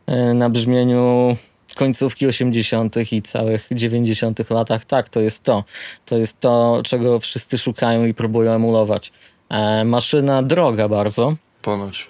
e, 0.07 0.33
na 0.33 0.49
brzmieniu 0.49 1.37
końcówki 1.75 2.27
80. 2.27 2.95
i 3.11 3.21
całych 3.21 3.67
90. 3.71 4.49
latach. 4.49 4.85
Tak, 4.85 5.09
to 5.09 5.19
jest 5.19 5.43
to. 5.43 5.63
To 6.05 6.17
jest 6.17 6.39
to, 6.39 6.81
czego 6.83 7.19
wszyscy 7.19 7.57
szukają 7.57 8.05
i 8.05 8.13
próbują 8.13 8.51
emulować. 8.51 9.11
E, 9.49 9.85
maszyna 9.85 10.43
droga 10.43 10.87
bardzo. 10.87 11.35
Ponoć. 11.61 12.09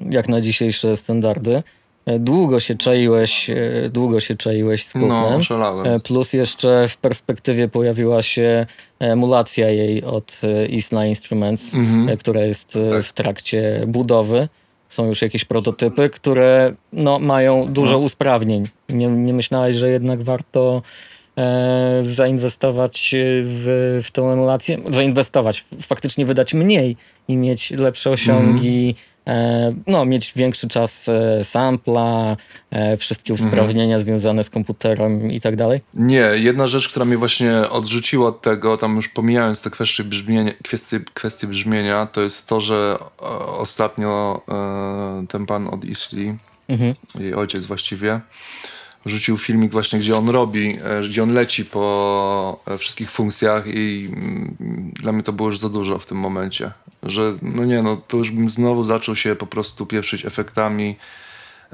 Jak 0.00 0.28
na 0.28 0.40
dzisiejsze 0.40 0.96
standardy. 0.96 1.62
E, 2.08 2.18
długo 2.18 2.60
się 2.60 2.74
czaiłeś, 2.74 3.50
e, 3.50 3.56
długo 3.92 4.20
się 4.20 4.36
czaiłeś 4.36 4.84
z 4.84 4.92
kupnem. 4.92 5.10
No, 5.10 5.42
szalałem. 5.42 5.86
E, 5.86 6.00
plus 6.00 6.32
jeszcze 6.32 6.88
w 6.88 6.96
perspektywie 6.96 7.68
pojawiła 7.68 8.22
się 8.22 8.66
emulacja 8.98 9.70
jej 9.70 10.04
od 10.04 10.40
Isla 10.68 11.06
Instruments, 11.06 11.74
mhm. 11.74 12.16
która 12.16 12.40
jest 12.40 12.78
tak. 12.90 13.04
w 13.04 13.12
trakcie 13.12 13.84
budowy. 13.86 14.48
Są 14.88 15.06
już 15.06 15.22
jakieś 15.22 15.44
prototypy, 15.44 16.08
które 16.10 16.74
no, 16.92 17.18
mają 17.18 17.66
dużo 17.72 17.92
No. 17.92 17.98
usprawnień. 17.98 18.68
Nie, 18.88 19.06
nie 19.06 19.32
myślałeś, 19.32 19.76
że 19.76 19.90
jednak 19.90 20.22
warto 20.22 20.82
e, 21.38 21.98
zainwestować 22.02 23.14
w, 23.44 24.00
w 24.04 24.10
tą 24.10 24.30
emulację? 24.30 24.78
Zainwestować, 24.86 25.64
faktycznie 25.82 26.26
wydać 26.26 26.54
mniej 26.54 26.96
i 27.28 27.36
mieć 27.36 27.70
lepsze 27.70 28.10
osiągi, 28.10 28.94
e, 28.98 29.07
no, 29.86 30.04
mieć 30.04 30.32
większy 30.36 30.68
czas 30.68 31.08
e, 31.08 31.44
sampla, 31.44 32.36
e, 32.70 32.96
wszystkie 32.96 33.32
usprawnienia 33.34 34.00
związane 34.00 34.44
z 34.44 34.50
komputerem 34.50 35.32
i 35.32 35.40
tak 35.40 35.56
dalej? 35.56 35.80
Nie, 35.94 36.30
jedna 36.34 36.66
rzecz, 36.66 36.88
która 36.88 37.04
mnie 37.04 37.16
właśnie 37.16 37.70
odrzuciła 37.70 38.28
od 38.28 38.42
tego, 38.42 38.76
tam 38.76 38.96
już 38.96 39.08
pomijając 39.08 39.62
te 39.62 39.70
kwestie 39.70 40.04
brzmienia, 40.04 40.52
kwestie, 40.64 41.00
kwestie 41.14 41.46
brzmienia, 41.46 42.06
to 42.06 42.20
jest 42.20 42.46
to, 42.48 42.60
że 42.60 42.96
e, 43.22 43.24
ostatnio 43.46 44.42
e, 44.48 45.26
ten 45.26 45.46
pan 45.46 45.68
od 45.68 45.84
Isli, 45.84 46.34
Mhm. 46.68 46.94
jej 47.18 47.34
ojciec 47.34 47.66
właściwie, 47.66 48.20
rzucił 49.08 49.38
filmik 49.38 49.72
właśnie, 49.72 49.98
gdzie 49.98 50.16
on 50.16 50.28
robi, 50.28 50.76
e, 50.84 51.08
gdzie 51.08 51.22
on 51.22 51.32
leci 51.32 51.64
po 51.64 52.60
e, 52.66 52.78
wszystkich 52.78 53.10
funkcjach 53.10 53.64
i 53.66 54.08
mm, 54.12 54.92
dla 55.00 55.12
mnie 55.12 55.22
to 55.22 55.32
było 55.32 55.48
już 55.48 55.58
za 55.58 55.68
dużo 55.68 55.98
w 55.98 56.06
tym 56.06 56.18
momencie. 56.18 56.70
Że 57.02 57.34
no 57.42 57.64
nie, 57.64 57.82
no 57.82 57.96
to 57.96 58.16
już 58.16 58.30
bym 58.30 58.48
znowu 58.48 58.84
zaczął 58.84 59.16
się 59.16 59.34
po 59.36 59.46
prostu 59.46 59.86
pieprzyć 59.86 60.26
efektami. 60.26 60.96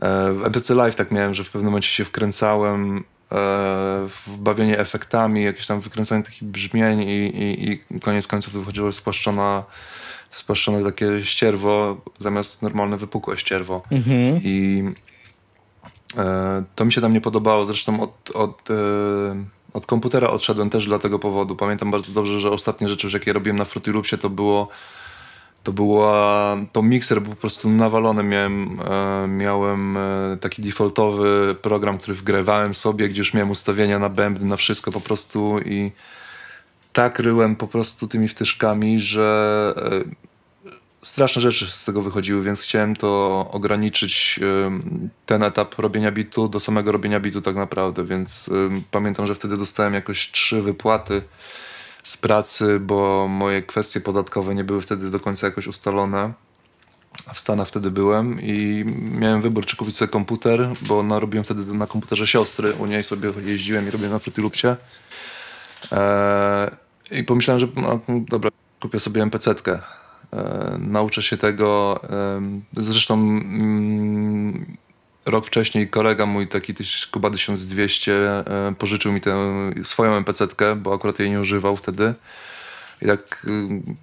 E, 0.03 0.33
W 0.33 0.45
EPC 0.45 0.75
Live 0.75 0.95
tak 0.95 1.11
miałem, 1.11 1.35
że 1.35 1.45
w 1.45 1.51
pewnym 1.51 1.71
momencie 1.71 1.89
się 1.89 2.05
wkręcałem 2.05 3.05
w 4.09 4.39
bawienie 4.39 4.79
efektami, 4.79 5.45
jakieś 5.45 5.67
tam 5.67 5.81
wykręcanie 5.81 6.23
takich 6.23 6.45
brzmień 6.45 7.01
i, 7.01 7.27
i, 7.27 7.73
i 7.73 8.01
koniec 8.01 8.27
końców 8.27 8.53
wychodziło 8.53 8.93
spłaszczona, 8.93 9.65
spłaszczone 10.31 10.85
takie 10.85 11.25
ścierwo 11.25 12.01
zamiast 12.19 12.63
normalne 12.63 12.97
wypukłe 12.97 13.37
ścierwo. 13.39 13.83
Mhm. 13.91 14.41
I 14.43 14.85
to 16.75 16.85
mi 16.85 16.93
się 16.93 17.01
tam 17.01 17.13
nie 17.13 17.21
podobało. 17.21 17.65
Zresztą 17.65 18.01
od, 18.01 18.31
od, 18.35 18.71
e, 18.71 18.75
od 19.73 19.87
komputera 19.87 20.31
odszedłem 20.31 20.71
też 20.71 20.87
dla 20.87 20.99
tego 20.99 21.19
powodu. 21.19 21.57
Pamiętam 21.57 21.91
bardzo 21.91 22.13
dobrze, 22.13 22.41
że 22.41 22.51
ostatnie 22.51 22.89
rzeczy, 22.89 23.09
jakie 23.13 23.33
robiłem 23.33 23.59
na 23.59 23.65
Fruity 23.65 23.93
Loopsie, 23.93 24.19
to 24.19 24.31
było 24.31 24.69
to 25.65 25.73
była, 25.73 26.57
to 26.73 26.83
mikser 26.83 27.23
był 27.23 27.31
po 27.31 27.41
prostu 27.41 27.71
nawalony. 27.71 28.23
Miałem, 28.23 28.81
e, 28.81 29.27
miałem 29.29 29.97
e, 29.97 30.37
taki 30.41 30.63
defaultowy 30.63 31.57
program, 31.63 31.99
który 31.99 32.15
wgrywałem 32.15 32.75
sobie, 32.75 33.09
gdzie 33.09 33.21
już 33.21 33.35
miałem 33.35 33.51
ustawienia 33.51 33.99
na 33.99 34.09
bębny, 34.09 34.47
na 34.47 34.57
wszystko 34.57 34.93
po 34.93 35.01
prostu 35.01 35.59
i 35.59 35.93
tak 36.93 37.19
ryłem 37.19 37.57
po 37.57 37.67
prostu 37.67 38.09
tymi 38.09 38.29
wtyczkami, 38.29 39.01
że 39.01 39.75
e, 39.77 40.24
straszne 41.05 41.43
rzeczy 41.43 41.67
z 41.67 41.85
tego 41.85 42.03
wychodziły, 42.03 42.43
więc 42.43 42.61
chciałem 42.61 42.97
to 42.97 43.49
ograniczyć 43.51 44.41
ten 45.27 45.43
etap 45.43 45.79
robienia 45.79 46.13
bitu 46.13 46.49
do 46.49 46.61
samego 46.61 46.93
robienia 46.93 47.21
bitu 47.21 47.41
tak 47.43 47.57
naprawdę, 47.57 48.05
więc 48.05 48.51
pamiętam, 48.91 49.27
że 49.27 49.35
wtedy 49.35 49.57
dostałem 49.57 49.95
jakoś 49.95 50.31
trzy 50.31 50.63
wypłaty 50.63 51.23
z 52.05 52.17
pracy, 52.17 52.81
bo 52.81 53.29
moje 53.29 53.63
kwestie 53.63 54.01
podatkowe 54.01 54.55
nie 54.55 54.65
były 54.65 54.81
wtedy 54.81 55.11
do 55.11 55.21
końca 55.21 55.47
jakoś 55.47 55.67
ustalone. 55.67 56.33
A 57.27 57.35
w 57.35 57.39
Stanach 57.39 57.69
wtedy 57.69 57.91
byłem 57.91 58.41
i 58.41 58.85
miałem 59.11 59.41
wybór, 59.41 59.67
czy 59.67 59.77
kupić 59.77 59.97
sobie 59.97 60.09
komputer, 60.09 60.69
bo 60.83 61.03
narobiłem 61.03 61.45
wtedy 61.45 61.75
na 61.75 61.87
komputerze 61.87 62.27
siostry, 62.27 62.73
u 62.73 62.87
niej 62.87 63.05
sobie 63.05 63.33
jeździłem 63.45 63.89
i 63.89 63.91
robiłem 63.91 64.13
na 64.13 64.19
Fruity 64.19 64.43
Loopsie. 64.43 64.67
Eee, 65.93 66.71
I 67.11 67.25
pomyślałem, 67.25 67.61
że 67.61 67.67
no, 67.77 68.01
dobra, 68.09 68.51
kupię 68.81 69.01
sobie 69.01 69.23
MPC-tkę. 69.23 69.79
E, 70.35 70.77
nauczę 70.79 71.23
się 71.23 71.37
tego. 71.37 72.01
em, 72.37 72.63
Zresztą 72.73 73.15
mm, 73.15 74.77
rok 75.27 75.47
wcześniej 75.47 75.89
kolega 75.89 76.27
mój, 76.27 76.49
taki 76.49 76.75
Kuba 77.11 77.31
1200, 77.31 78.13
e, 78.13 78.75
pożyczył 78.79 79.13
mi 79.13 79.21
tę 79.21 79.37
swoją 79.83 80.21
MPC-tkę, 80.21 80.77
bo 80.77 80.95
akurat 80.95 81.19
jej 81.19 81.31
nie 81.31 81.41
używał 81.41 81.77
wtedy. 81.77 82.15
I 83.03 83.07
tak 83.07 83.47
ym, 83.49 83.97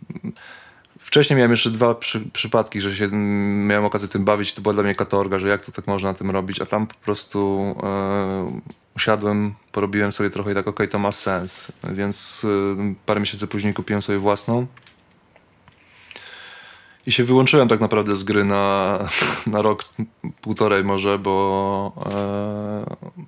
wcześniej 0.99 1.37
miałem 1.37 1.51
jeszcze 1.51 1.69
dwa 1.69 1.95
przy, 1.95 2.21
przypadki, 2.33 2.81
że 2.81 2.95
się 2.95 3.05
mm, 3.05 3.67
miałem 3.67 3.85
okazję 3.85 4.07
tym 4.07 4.25
bawić. 4.25 4.53
To 4.53 4.61
była 4.61 4.73
dla 4.73 4.83
mnie 4.83 4.95
katorga, 4.95 5.39
że 5.39 5.47
jak 5.47 5.65
to 5.65 5.71
tak 5.71 5.87
można 5.87 6.09
na 6.09 6.17
tym 6.17 6.31
robić, 6.31 6.61
a 6.61 6.65
tam 6.65 6.87
po 6.87 6.95
prostu 6.95 7.61
e, 7.83 8.61
usiadłem, 8.95 9.53
porobiłem 9.71 10.11
sobie 10.11 10.29
trochę 10.29 10.51
i 10.51 10.55
tak, 10.55 10.67
okej, 10.67 10.87
to 10.87 10.99
ma 10.99 11.11
sens. 11.11 11.71
Więc 11.83 12.45
e, 12.79 12.93
parę 13.05 13.19
miesięcy 13.19 13.47
później 13.47 13.73
kupiłem 13.73 14.01
sobie 14.01 14.17
własną. 14.17 14.67
I 17.05 17.11
się 17.11 17.23
wyłączyłem 17.23 17.67
tak 17.67 17.79
naprawdę 17.79 18.15
z 18.15 18.23
gry 18.23 18.45
na, 18.45 18.99
na 19.47 19.61
rok, 19.61 19.85
półtorej 20.41 20.83
może, 20.83 21.19
bo 21.19 21.91
e, 22.05 23.21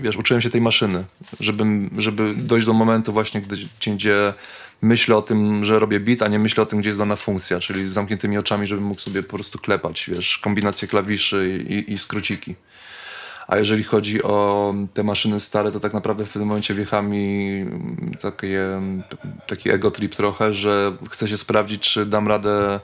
wiesz, 0.00 0.16
uczyłem 0.16 0.42
się 0.42 0.50
tej 0.50 0.60
maszyny, 0.60 1.04
żeby, 1.40 1.64
żeby 1.98 2.34
dojść 2.34 2.66
do 2.66 2.72
momentu 2.72 3.12
właśnie, 3.12 3.40
gdy, 3.40 3.56
gdzie 3.94 4.34
myślę 4.82 5.16
o 5.16 5.22
tym, 5.22 5.64
że 5.64 5.78
robię 5.78 6.00
beat, 6.00 6.22
a 6.22 6.28
nie 6.28 6.38
myślę 6.38 6.62
o 6.62 6.66
tym, 6.66 6.80
gdzie 6.80 6.88
jest 6.88 7.00
dana 7.00 7.16
funkcja, 7.16 7.60
czyli 7.60 7.88
z 7.88 7.92
zamkniętymi 7.92 8.38
oczami, 8.38 8.66
żebym 8.66 8.84
mógł 8.84 9.00
sobie 9.00 9.22
po 9.22 9.36
prostu 9.36 9.58
klepać, 9.58 10.10
wiesz, 10.12 10.38
kombinacje 10.38 10.88
klawiszy 10.88 11.64
i, 11.68 11.92
i, 11.92 11.98
skróciki. 11.98 12.54
A 13.48 13.56
jeżeli 13.56 13.84
chodzi 13.84 14.22
o 14.22 14.74
te 14.94 15.02
maszyny 15.02 15.40
stare, 15.40 15.72
to 15.72 15.80
tak 15.80 15.94
naprawdę 15.94 16.26
w 16.26 16.32
tym 16.32 16.46
momencie 16.46 16.74
wjechał 16.74 17.02
mi 17.02 17.56
mm, 17.60 18.12
takie, 18.20 18.80
taki 19.46 19.70
ego 19.70 19.90
trip 19.90 20.14
trochę, 20.14 20.52
że 20.52 20.96
chcę 21.10 21.28
się 21.28 21.38
sprawdzić, 21.38 21.92
czy 21.92 22.06
dam 22.06 22.28
radę 22.28 22.80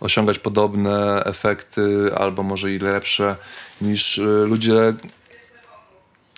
osiągać 0.00 0.38
podobne 0.38 1.24
efekty, 1.24 2.10
albo 2.16 2.42
może 2.42 2.72
i 2.72 2.78
lepsze 2.78 3.36
niż 3.80 4.18
y, 4.18 4.44
ludzie, 4.46 4.94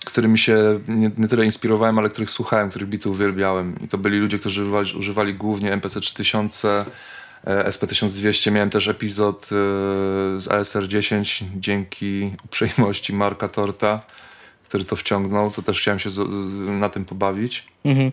którymi 0.04 0.38
się 0.38 0.80
nie, 0.88 1.10
nie 1.18 1.28
tyle 1.28 1.44
inspirowałem, 1.44 1.98
ale 1.98 2.08
których 2.10 2.30
słuchałem, 2.30 2.70
których 2.70 2.88
bitów 2.88 3.12
uwielbiałem. 3.12 3.76
I 3.84 3.88
to 3.88 3.98
byli 3.98 4.18
ludzie, 4.18 4.38
którzy 4.38 4.62
używali, 4.62 4.92
używali 4.98 5.34
głównie 5.34 5.72
MPC 5.72 6.00
3000, 6.00 6.84
e, 7.44 7.70
SP1200. 7.70 8.52
Miałem 8.52 8.70
też 8.70 8.88
epizod 8.88 9.44
e, 9.44 9.48
z 10.40 10.48
ASR 10.50 10.88
10 10.88 11.44
dzięki 11.56 12.32
uprzejmości 12.44 13.12
Marka 13.12 13.48
Torta, 13.48 14.00
który 14.64 14.84
to 14.84 14.96
wciągnął. 14.96 15.50
To 15.50 15.62
też 15.62 15.80
chciałem 15.80 15.98
się 15.98 16.10
na 16.66 16.88
tym 16.88 17.04
pobawić. 17.04 17.68
Mhm. 17.84 18.12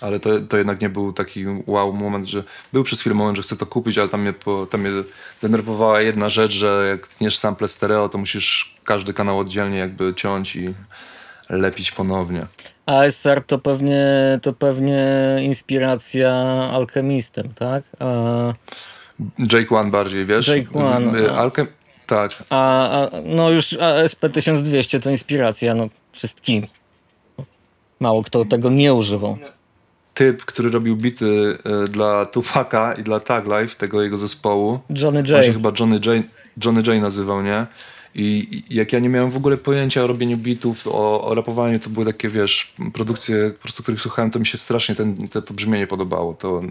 Ale 0.00 0.20
to, 0.20 0.40
to 0.40 0.56
jednak 0.56 0.80
nie 0.80 0.88
był 0.88 1.12
taki 1.12 1.44
wow 1.66 1.92
moment, 1.92 2.26
że 2.26 2.44
był 2.72 2.84
przez 2.84 3.00
chwilę 3.00 3.14
moment, 3.14 3.36
że 3.36 3.42
chcę 3.42 3.56
to 3.56 3.66
kupić, 3.66 3.98
ale 3.98 4.08
tam 4.08 4.20
mnie, 4.20 4.32
po, 4.32 4.66
tam 4.66 4.80
mnie 4.80 4.90
denerwowała 5.42 6.00
jedna 6.00 6.28
rzecz, 6.28 6.52
że 6.52 6.86
jak 6.88 7.06
tniesz 7.06 7.38
sample 7.38 7.68
stereo, 7.68 8.08
to 8.08 8.18
musisz 8.18 8.76
każdy 8.84 9.12
kanał 9.12 9.38
oddzielnie 9.38 9.78
jakby 9.78 10.14
ciąć 10.14 10.56
i 10.56 10.74
lepić 11.50 11.92
ponownie. 11.92 12.46
ASR 12.86 13.42
to 13.46 13.58
pewnie, 13.58 14.06
to 14.42 14.52
pewnie 14.52 15.06
inspiracja 15.42 16.32
alchemistem, 16.72 17.54
tak? 17.54 17.84
A, 17.98 18.52
Jake 19.52 19.76
One 19.76 19.90
bardziej, 19.90 20.26
wiesz? 20.26 20.48
Jake 20.48 20.78
One, 20.78 21.30
a. 21.30 21.34
Alchem... 21.34 21.66
Tak. 22.06 22.32
a, 22.50 22.90
a 22.90 23.08
no 23.24 23.50
już 23.50 23.72
ASP1200 23.72 25.02
to 25.02 25.10
inspiracja, 25.10 25.74
no 25.74 25.88
wszystkimi. 26.12 26.68
Mało 28.00 28.22
kto 28.22 28.44
tego 28.44 28.70
nie 28.70 28.94
używał. 28.94 29.38
Typ, 30.22 30.44
który 30.44 30.70
robił 30.70 30.96
bity 30.96 31.58
y, 31.84 31.88
dla 31.88 32.26
Tupaka 32.26 32.94
i 32.94 33.02
dla 33.02 33.20
Tag 33.20 33.44
Life, 33.46 33.76
tego 33.76 34.02
jego 34.02 34.16
zespołu. 34.16 34.80
Johnny 35.02 35.20
On 35.20 35.26
się 35.26 35.34
J. 35.34 35.44
chyba 35.44 35.72
Johnny 35.80 36.00
J, 36.06 36.26
Johnny 36.64 36.82
J 36.86 37.02
nazywał, 37.02 37.42
nie? 37.42 37.66
I 38.14 38.62
i 38.68 38.74
jak 38.74 38.92
ja 38.92 38.98
nie 38.98 39.08
miałem 39.08 39.30
w 39.30 39.36
ogóle 39.36 39.56
pojęcia 39.56 40.04
o 40.04 40.06
robieniu 40.06 40.36
bitów, 40.36 40.86
o, 40.86 41.24
o 41.24 41.34
rapowaniu, 41.34 41.78
to 41.78 41.90
były 41.90 42.06
takie, 42.06 42.28
wiesz, 42.28 42.74
produkcje, 42.92 43.50
po 43.50 43.62
prostu 43.62 43.82
których 43.82 44.00
słuchałem, 44.00 44.30
to 44.30 44.38
mi 44.38 44.46
się 44.46 44.58
strasznie 44.58 44.94
ten, 44.94 45.28
te, 45.28 45.42
to 45.42 45.54
brzmienie 45.54 45.86
podobało. 45.86 46.34
To 46.34 46.62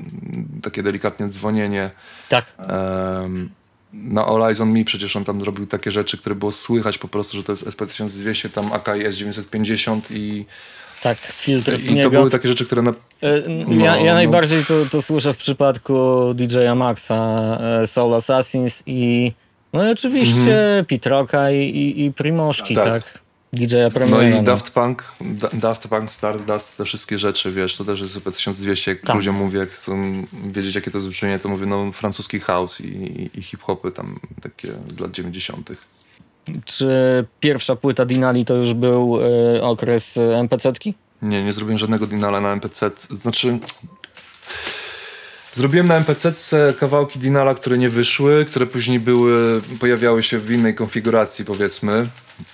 takie 0.61 0.83
delikatne 0.83 1.27
dzwonienie. 1.27 1.89
Tak. 2.29 2.45
Em, 2.57 3.49
na 3.93 4.25
All 4.25 4.43
Eyes 4.43 4.59
on 4.59 4.71
Me 4.71 4.85
przecież 4.85 5.15
on 5.15 5.23
tam 5.23 5.41
robił 5.41 5.67
takie 5.67 5.91
rzeczy, 5.91 6.17
które 6.17 6.35
było 6.35 6.51
słychać 6.51 6.97
po 6.97 7.07
prostu, 7.07 7.37
że 7.37 7.43
to 7.43 7.51
jest 7.51 7.67
SP1200, 7.67 8.49
tam 8.49 8.73
AKI 8.73 8.91
S950 8.91 10.01
i, 10.09 10.45
Tak, 11.01 11.17
filtr 11.19 11.77
z 11.77 11.83
i 11.85 11.87
to 11.87 11.93
niego. 11.93 12.09
były 12.09 12.29
takie 12.29 12.47
rzeczy, 12.47 12.65
które 12.65 12.81
na, 12.81 12.91
E, 12.91 13.49
No, 13.67 13.85
ja, 13.85 13.97
ja 13.97 14.05
no. 14.05 14.13
najbardziej 14.13 14.65
to, 14.65 14.73
to 14.91 15.01
słyszę 15.01 15.33
w 15.33 15.37
przypadku 15.37 15.93
DJ-a 16.33 16.75
Maxa, 16.75 17.57
e, 17.81 17.87
Soul 17.87 18.13
Assassins 18.15 18.83
i 18.85 19.31
no 19.73 19.87
i 19.87 19.91
oczywiście 19.91 20.85
Pitroka 20.87 21.51
i, 21.51 21.57
i, 21.57 22.05
i 22.05 22.13
Primoszki, 22.13 22.75
tak? 22.75 22.85
Tak. 23.03 23.21
DJ-a 23.53 23.83
No 23.83 23.91
Premiera. 23.91 24.37
i 24.37 24.43
Daft 24.43 24.69
Punk, 24.69 25.03
Da- 25.21 25.49
Daft 25.53 25.87
Punk, 25.87 26.11
Stardust, 26.11 26.77
te 26.77 26.85
wszystkie 26.85 27.19
rzeczy, 27.19 27.51
wiesz, 27.51 27.75
to 27.77 27.85
też 27.85 28.01
jest 28.01 28.13
chyba 28.13 28.31
1200, 28.31 28.91
jak 28.91 29.01
Tak. 29.01 29.15
ludziom 29.15 29.35
mówię, 29.35 29.59
jak 29.59 29.69
chcą 29.69 30.23
wiedzieć, 30.51 30.75
jakie 30.75 30.91
to 30.91 30.97
jest 30.97 31.09
brzmienie, 31.09 31.39
to 31.39 31.49
mówię, 31.49 31.65
no 31.65 31.91
francuski 31.91 32.39
house 32.39 32.81
i, 32.81 33.29
i, 33.39 33.41
hip-hopy 33.41 33.91
tam 33.91 34.19
takie 34.41 34.67
lat 34.99 35.11
90. 35.11 35.69
Czy 36.65 36.87
pierwsza 37.39 37.75
płyta 37.75 38.05
Dinali 38.05 38.45
to 38.45 38.55
już 38.55 38.73
był 38.73 39.19
e, 39.55 39.63
okres 39.63 40.17
MPC-tki? 40.17 40.93
Nie, 41.21 41.43
nie 41.43 41.51
zrobiłem 41.51 41.77
żadnego 41.77 42.07
dinala 42.07 42.41
na 42.41 42.51
MPC, 42.51 42.91
znaczy 43.09 43.59
Zrobiłem 45.53 45.87
na 45.87 45.95
MPC 45.95 46.33
kawałki 46.79 47.19
Dinala, 47.19 47.55
które 47.55 47.77
nie 47.77 47.89
wyszły, 47.89 48.45
które 48.45 48.67
później 48.67 48.99
były, 48.99 49.61
pojawiały 49.79 50.23
się 50.23 50.39
w 50.39 50.51
innej 50.51 50.75
konfiguracji, 50.75 51.45
powiedzmy, 51.45 52.07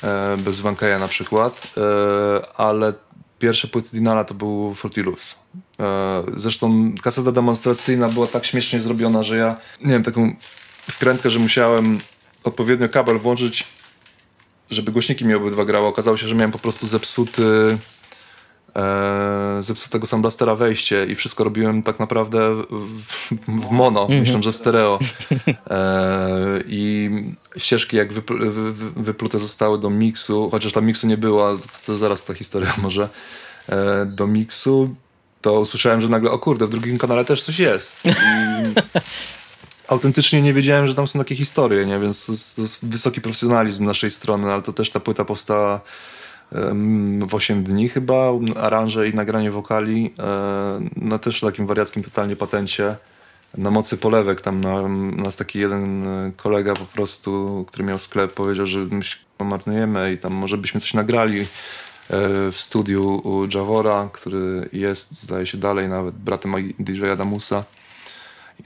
e, 0.03 0.37
bez 0.37 0.61
Wankaja 0.61 0.99
na 0.99 1.07
przykład, 1.07 1.73
e, 1.77 2.55
ale 2.55 2.93
pierwsze 3.39 3.67
płyty 3.67 3.89
Dinala 3.93 4.23
to 4.23 4.33
był 4.33 4.75
Frutilus. 4.75 5.35
E, 5.79 6.23
zresztą 6.35 6.91
kaseta 7.03 7.31
demonstracyjna 7.31 8.09
była 8.09 8.27
tak 8.27 8.45
śmiesznie 8.45 8.79
zrobiona, 8.79 9.23
że 9.23 9.37
ja, 9.37 9.55
nie 9.81 9.91
wiem, 9.93 10.03
taką 10.03 10.35
wkrętkę, 10.81 11.29
że 11.29 11.39
musiałem 11.39 11.99
odpowiednio 12.43 12.89
kabel 12.89 13.19
włączyć, 13.19 13.65
żeby 14.69 14.91
głośniki 14.91 15.25
mi 15.25 15.33
obydwa 15.33 15.65
grały. 15.65 15.87
Okazało 15.87 16.17
się, 16.17 16.27
że 16.27 16.35
miałem 16.35 16.51
po 16.51 16.59
prostu 16.59 16.87
zepsuty 16.87 17.77
e, 18.75 19.57
zepsutego 19.61 20.07
Soundblastera 20.07 20.55
wejście 20.55 21.05
i 21.05 21.15
wszystko 21.15 21.43
robiłem 21.43 21.83
tak 21.83 21.99
naprawdę 21.99 22.55
w, 22.69 23.03
w 23.47 23.71
mono, 23.71 24.05
mm 24.05 24.17
-hmm. 24.17 24.21
myśląc, 24.21 24.45
że 24.45 24.51
w 24.51 24.55
stereo. 24.55 24.99
E, 25.69 26.63
I 26.67 27.09
ścieżki 27.57 27.97
jak 27.97 28.13
wypl 28.13 28.49
wy, 28.49 28.73
wyplute 29.03 29.39
zostały 29.39 29.79
do 29.79 29.89
miksu, 29.89 30.49
chociaż 30.49 30.71
tam 30.71 30.85
miksu 30.85 31.07
nie 31.07 31.17
było, 31.17 31.57
to 31.85 31.97
zaraz 31.97 32.25
ta 32.25 32.33
historia 32.33 32.73
może, 32.83 33.09
e, 33.69 34.05
do 34.05 34.27
miksu, 34.27 34.95
to 35.41 35.59
usłyszałem, 35.59 36.01
że 36.01 36.09
nagle, 36.09 36.31
o 36.31 36.39
kurde, 36.39 36.65
w 36.65 36.69
drugim 36.69 36.97
kanale 36.97 37.25
też 37.25 37.43
coś 37.43 37.59
jest. 37.59 38.05
I 38.05 38.09
autentycznie 39.87 40.41
nie 40.41 40.53
wiedziałem, 40.53 40.87
że 40.87 40.95
tam 40.95 41.07
są 41.07 41.19
takie 41.19 41.35
historie, 41.35 41.85
nie? 41.85 41.99
więc 41.99 42.25
to 42.25 42.31
jest, 42.31 42.55
to 42.55 42.61
jest 42.61 42.85
wysoki 42.85 43.21
profesjonalizm 43.21 43.85
naszej 43.85 44.11
strony, 44.11 44.51
ale 44.53 44.61
to 44.61 44.73
też 44.73 44.89
ta 44.89 44.99
płyta 44.99 45.25
powstała 45.25 45.81
w 47.27 47.35
8 47.35 47.63
dni 47.63 47.89
chyba, 47.89 48.31
aranże 48.55 49.09
i 49.09 49.13
nagranie 49.13 49.51
wokali 49.51 50.13
na 50.95 51.19
też 51.19 51.39
takim 51.39 51.65
wariackim 51.65 52.03
totalnie 52.03 52.35
patencie 52.35 52.95
na 53.57 53.71
mocy 53.71 53.97
polewek. 53.97 54.41
Tam 54.41 54.61
na, 54.61 54.87
nas 55.23 55.37
taki 55.37 55.59
jeden 55.59 56.07
e, 56.07 56.31
kolega 56.37 56.73
po 56.73 56.85
prostu, 56.85 57.65
który 57.67 57.83
miał 57.83 57.97
sklep, 57.97 58.33
powiedział, 58.33 58.65
że 58.65 58.79
my 58.79 59.03
się 59.03 59.17
marnujemy 59.39 60.13
i 60.13 60.17
tam 60.17 60.33
może 60.33 60.57
byśmy 60.57 60.79
coś 60.81 60.93
nagrali 60.93 61.39
e, 61.39 61.45
w 62.51 62.55
studiu 62.55 63.21
u 63.23 63.47
Javora, 63.55 64.09
który 64.13 64.69
jest, 64.73 65.21
zdaje 65.21 65.45
się, 65.45 65.57
dalej 65.57 65.89
nawet 65.89 66.15
bratem 66.15 66.73
DJ 66.79 67.05
Adamusa. 67.05 67.63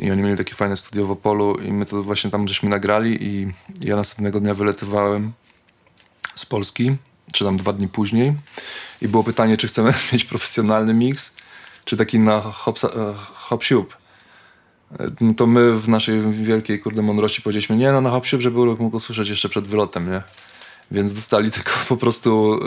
I 0.01 0.12
oni 0.12 0.22
mieli 0.22 0.38
takie 0.38 0.55
fajne 0.55 0.77
studio 0.77 1.05
w 1.05 1.12
Opolu 1.12 1.55
i 1.55 1.74
my 1.74 1.86
to 1.86 2.03
właśnie 2.03 2.31
tam 2.31 2.48
żeśmy 2.48 2.70
nagrali 2.70 3.27
i 3.27 3.48
ja 3.81 3.96
następnego 3.96 4.39
dnia 4.39 4.53
wyletywałem 4.53 5.31
z 6.36 6.46
Polski 6.46 6.96
czy 7.31 7.46
tam 7.46 7.58
dwa 7.58 7.74
dni 7.74 7.88
później. 7.88 8.34
I 9.01 9.08
było 9.08 9.24
pytanie, 9.24 9.58
czy 9.58 9.67
chcemy 9.67 9.93
mieć 10.13 10.25
profesjonalny 10.25 10.93
mix, 10.93 11.34
czy 11.86 11.98
taki 11.98 12.20
na 12.20 12.41
hop, 12.41 12.79
e. 12.84 13.15
E, 15.00 15.12
no 15.22 15.34
to 15.34 15.48
my 15.48 15.74
w 15.74 15.89
naszej 15.89 16.22
wielkiej 16.31 16.79
kurde 16.79 17.01
mądrości 17.01 17.41
powiedzieliśmy, 17.41 17.75
nie 17.77 17.91
no 17.91 18.01
na 18.01 18.10
hop 18.10 18.25
siup, 18.25 18.41
żeby 18.41 18.58
mógł 18.65 18.98
usłyszeć 18.98 19.29
jeszcze 19.29 19.50
przed 19.50 19.67
wylotem, 19.67 20.12
nie? 20.12 20.22
Więc 20.91 21.13
dostali 21.13 21.51
tylko 21.55 21.72
po 21.89 21.98
prostu, 21.98 22.60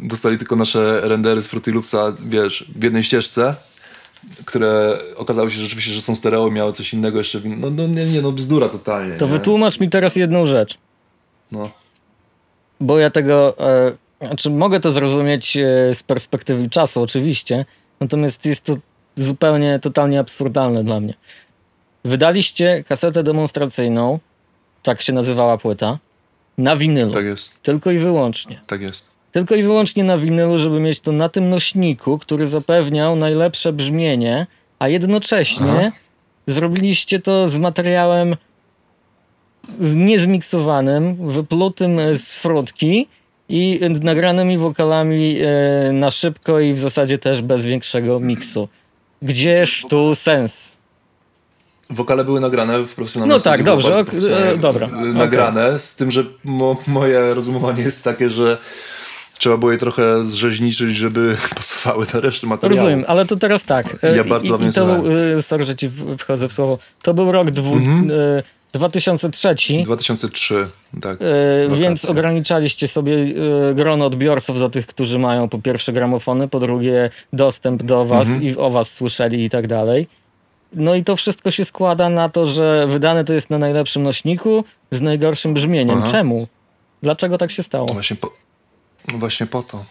yy, 0.00 0.08
dostali 0.08 0.38
tylko 0.38 0.56
nasze 0.56 1.00
rendery 1.00 1.42
z 1.42 1.46
Fruity 1.46 1.72
Loopsa, 1.72 2.12
wiesz, 2.26 2.70
w 2.76 2.84
jednej 2.84 3.04
ścieżce, 3.04 3.56
które 4.44 4.98
okazało 5.16 5.50
się 5.50 5.60
rzeczywiście, 5.60 5.92
że 5.92 6.00
są 6.00 6.14
stereo, 6.14 6.50
miały 6.50 6.72
coś 6.72 6.94
innego 6.94 7.18
jeszcze. 7.18 7.38
In... 7.38 7.60
No, 7.60 7.70
no 7.70 7.86
nie, 7.86 8.04
nie, 8.04 8.22
no 8.22 8.32
bzdura 8.32 8.68
totalnie. 8.68 9.16
To 9.16 9.26
nie? 9.26 9.32
wytłumacz 9.32 9.80
mi 9.80 9.90
teraz 9.90 10.16
jedną 10.16 10.46
rzecz. 10.46 10.78
No. 11.52 11.70
Bo 12.80 12.98
ja 12.98 13.10
tego... 13.10 13.58
E 13.58 13.92
znaczy, 14.20 14.50
mogę 14.50 14.80
to 14.80 14.92
zrozumieć 14.92 15.56
e, 15.56 15.94
z 15.94 16.02
perspektywy 16.02 16.70
czasu, 16.70 17.02
oczywiście, 17.02 17.64
natomiast 18.00 18.46
jest 18.46 18.64
to 18.64 18.76
zupełnie, 19.16 19.78
totalnie 19.78 20.20
absurdalne 20.20 20.84
dla 20.84 21.00
mnie. 21.00 21.14
Wydaliście 22.04 22.84
kasetę 22.88 23.22
demonstracyjną, 23.22 24.18
tak 24.82 25.02
się 25.02 25.12
nazywała 25.12 25.58
płyta, 25.58 25.98
na 26.58 26.76
winylu. 26.76 27.12
Tak 27.12 27.24
jest. 27.24 27.62
Tylko 27.62 27.90
i 27.90 27.98
wyłącznie. 27.98 28.60
Tak 28.66 28.80
jest. 28.80 29.09
Tylko 29.32 29.54
i 29.54 29.62
wyłącznie 29.62 30.04
na 30.04 30.18
winylu, 30.18 30.58
żeby 30.58 30.80
mieć 30.80 31.00
to 31.00 31.12
na 31.12 31.28
tym 31.28 31.48
nośniku, 31.48 32.18
który 32.18 32.46
zapewniał 32.46 33.16
najlepsze 33.16 33.72
brzmienie, 33.72 34.46
a 34.78 34.88
jednocześnie 34.88 35.70
Aha. 35.70 35.92
zrobiliście 36.46 37.20
to 37.20 37.48
z 37.48 37.58
materiałem 37.58 38.36
niezmiksowanym, 39.78 41.30
wyplutym 41.30 42.00
z 42.14 42.34
frutki, 42.34 43.06
i 43.50 43.80
nagranymi 44.02 44.58
wokalami 44.58 45.38
e, 45.40 45.92
na 45.92 46.10
szybko 46.10 46.60
i 46.60 46.72
w 46.72 46.78
zasadzie 46.78 47.18
też 47.18 47.42
bez 47.42 47.66
większego 47.66 48.20
miksu. 48.20 48.68
Gdzież 49.22 49.86
tu 49.90 50.14
sens? 50.14 50.76
Wokale 51.90 52.24
były 52.24 52.40
nagrane 52.40 52.84
w 52.84 52.94
profesjonalnym 52.94 53.36
No 53.36 53.40
tak, 53.40 53.62
dobrze, 53.62 53.98
ok, 53.98 54.08
e, 54.30 54.56
dobra. 54.56 54.88
Nagrane, 55.14 55.66
okay. 55.66 55.78
z 55.78 55.96
tym, 55.96 56.10
że 56.10 56.24
mo, 56.44 56.76
moje 56.86 57.34
rozumowanie 57.34 57.82
jest 57.82 58.04
takie, 58.04 58.28
że 58.28 58.58
trzeba 59.40 59.56
było 59.56 59.72
je 59.72 59.78
trochę 59.78 60.24
zrzeźniczyć, 60.24 60.96
żeby 60.96 61.36
pasowały 61.56 62.06
te 62.06 62.20
reszty 62.20 62.46
materiału. 62.46 62.86
Rozumiem, 62.86 63.04
ale 63.08 63.26
to 63.26 63.36
teraz 63.36 63.64
tak. 63.64 63.96
Ja 64.16 64.24
bardzo 64.24 64.58
I, 64.58 64.68
i 64.68 64.72
to, 64.72 65.02
e, 65.38 65.42
sorry, 65.42 65.64
że 65.64 65.76
ci 65.76 65.90
wchodzę 66.18 66.48
w 66.48 66.52
słowo. 66.52 66.78
To 67.02 67.14
był 67.14 67.32
rok 67.32 67.50
dwu, 67.50 67.76
-hmm. 67.76 68.42
2003. 68.72 69.54
2003, 69.84 70.68
tak. 71.00 71.18
E, 71.22 71.76
więc 71.76 72.04
ograniczaliście 72.04 72.88
sobie 72.88 73.14
e, 73.70 73.74
grono 73.74 74.06
odbiorców 74.06 74.58
za 74.58 74.68
tych, 74.68 74.86
którzy 74.86 75.18
mają 75.18 75.48
po 75.48 75.58
pierwsze 75.58 75.92
gramofony, 75.92 76.48
po 76.48 76.60
drugie 76.60 77.10
dostęp 77.32 77.82
do 77.82 78.04
was 78.04 78.28
mhm. 78.28 78.46
i 78.46 78.56
o 78.56 78.70
was 78.70 78.92
słyszeli 78.92 79.44
i 79.44 79.50
tak 79.50 79.66
dalej. 79.66 80.06
No 80.72 80.94
i 80.94 81.04
to 81.04 81.16
wszystko 81.16 81.50
się 81.50 81.64
składa 81.64 82.08
na 82.08 82.28
to, 82.28 82.46
że 82.46 82.86
wydane 82.86 83.24
to 83.24 83.32
jest 83.32 83.50
na 83.50 83.58
najlepszym 83.58 84.02
nośniku 84.02 84.64
z 84.90 85.00
najgorszym 85.00 85.54
brzmieniem. 85.54 85.98
Aha. 85.98 86.10
Czemu? 86.10 86.46
Dlaczego 87.02 87.38
tak 87.38 87.50
się 87.50 87.62
stało? 87.62 87.86
Właśnie 87.86 88.16
po, 88.16 88.32
właśnie 89.08 89.46
po 89.46 89.62
to. 89.62 89.84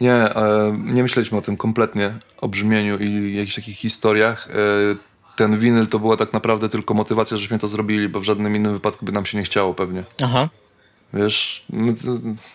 Nie, 0.00 0.12
e, 0.12 0.76
nie 0.78 1.02
myśleliśmy 1.02 1.38
o 1.38 1.42
tym 1.42 1.56
kompletnie, 1.56 2.14
o 2.40 2.48
brzmieniu 2.48 2.98
i 2.98 3.34
jakichś 3.34 3.54
takich 3.54 3.76
historiach. 3.76 4.48
E, 4.50 4.54
ten 5.36 5.58
winyl 5.58 5.86
to 5.86 5.98
była 5.98 6.16
tak 6.16 6.32
naprawdę 6.32 6.68
tylko 6.68 6.94
motywacja, 6.94 7.36
żeśmy 7.36 7.58
to 7.58 7.68
zrobili, 7.68 8.08
bo 8.08 8.20
w 8.20 8.24
żadnym 8.24 8.56
innym 8.56 8.72
wypadku 8.72 9.04
by 9.04 9.12
nam 9.12 9.26
się 9.26 9.38
nie 9.38 9.44
chciało 9.44 9.74
pewnie. 9.74 10.04
Aha. 10.22 10.48
Wiesz, 11.14 11.64
my, 11.70 11.94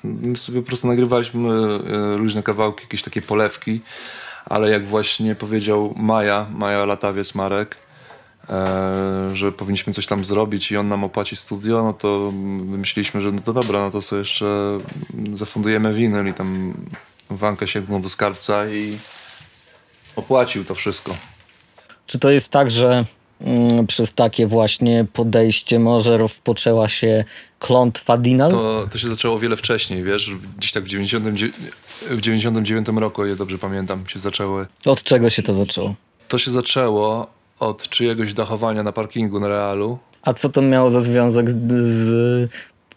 my 0.04 0.38
sobie 0.38 0.62
po 0.62 0.68
prostu 0.68 0.88
nagrywaliśmy 0.88 1.50
e, 1.50 2.18
różne 2.18 2.44
kawałki, 2.44 2.84
jakieś 2.84 3.02
takie 3.02 3.22
polewki, 3.22 3.80
ale 4.46 4.70
jak 4.70 4.86
właśnie 4.86 5.36
powiedział 5.36 5.94
Maja, 5.98 6.48
Maja 6.52 6.86
Latawiec 6.86 7.36
Marek, 7.36 7.78
że 9.34 9.52
powinniśmy 9.52 9.94
coś 9.94 10.08
tam 10.08 10.26
zrobić 10.26 10.72
i 10.72 10.78
on 10.78 10.88
nam 10.88 11.04
opłaci 11.04 11.36
studio, 11.36 11.84
no 11.84 11.94
to 11.94 12.32
myśleliśmy, 12.66 13.22
że 13.22 13.32
no 13.32 13.42
to 13.42 13.54
dobra, 13.54 13.80
no 13.80 13.92
to 13.92 14.02
sobie 14.02 14.20
jeszcze 14.20 14.80
zafundujemy 15.34 15.94
winyl 15.94 16.28
i 16.28 16.34
tam 16.34 16.74
Wankę 17.30 17.68
sięgnął 17.68 18.00
do 18.00 18.10
skarbca 18.10 18.70
i 18.70 18.98
opłacił 20.16 20.66
to 20.66 20.76
wszystko. 20.76 21.16
Czy 22.08 22.20
to 22.20 22.30
jest 22.30 22.50
tak, 22.50 22.72
że 22.72 23.06
mm, 23.42 23.88
przez 23.88 24.14
takie 24.14 24.48
właśnie 24.48 25.06
podejście 25.14 25.80
może 25.80 26.18
rozpoczęła 26.18 26.90
się 26.90 27.24
klątwa 27.60 28.18
Dinal? 28.18 28.52
To, 28.52 28.88
to 28.92 28.98
się 28.98 29.08
zaczęło 29.08 29.40
wiele 29.40 29.58
wcześniej, 29.58 30.04
wiesz, 30.04 30.32
gdzieś 30.58 30.72
tak 30.72 30.84
w 30.84 30.88
99, 30.88 31.54
w 32.10 32.22
99 32.22 32.88
roku, 32.88 33.26
ile 33.26 33.36
dobrze 33.36 33.58
pamiętam, 33.58 34.08
się 34.08 34.20
zaczęły. 34.20 34.68
Od 34.86 35.04
czego 35.04 35.30
się 35.30 35.44
to 35.44 35.54
zaczęło? 35.54 35.96
To 36.28 36.38
się 36.38 36.52
zaczęło 36.52 37.35
od 37.60 37.90
czyjegoś 37.90 38.34
dachowania 38.34 38.84
na 38.84 38.92
parkingu 38.92 39.40
na 39.40 39.48
Realu. 39.48 40.00
A 40.22 40.34
co 40.34 40.50
to 40.50 40.62
miało 40.62 40.90
za 40.90 41.02
związek 41.02 41.50
z, 41.50 41.56
z 41.56 42.50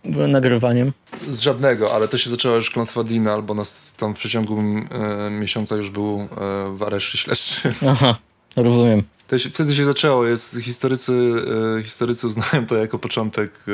nagrywaniem? 0.04 0.92
Z 1.32 1.40
żadnego, 1.40 1.94
ale 1.94 2.08
to 2.08 2.18
się 2.18 2.30
zaczęło 2.30 2.56
już 2.56 2.70
klątwa 2.70 3.04
Dinal, 3.04 3.42
bo 3.42 3.54
nas 3.54 3.94
tam 3.94 4.14
w 4.14 4.18
przeciągu 4.18 4.58
e, 4.58 5.30
miesiąca 5.30 5.76
już 5.76 5.90
był 5.90 6.20
e, 6.20 6.26
w 6.76 6.82
areszcie 6.82 7.18
śledczym. 7.18 7.72
Aha. 7.92 8.16
Rozumiem. 8.56 9.02
Się, 9.36 9.48
wtedy 9.50 9.74
się 9.74 9.84
zaczęło. 9.84 10.26
Jest, 10.26 10.56
historycy, 10.62 11.12
e, 11.78 11.82
historycy 11.82 12.26
uznają 12.26 12.66
to 12.66 12.76
jako 12.76 12.98
początek 12.98 13.64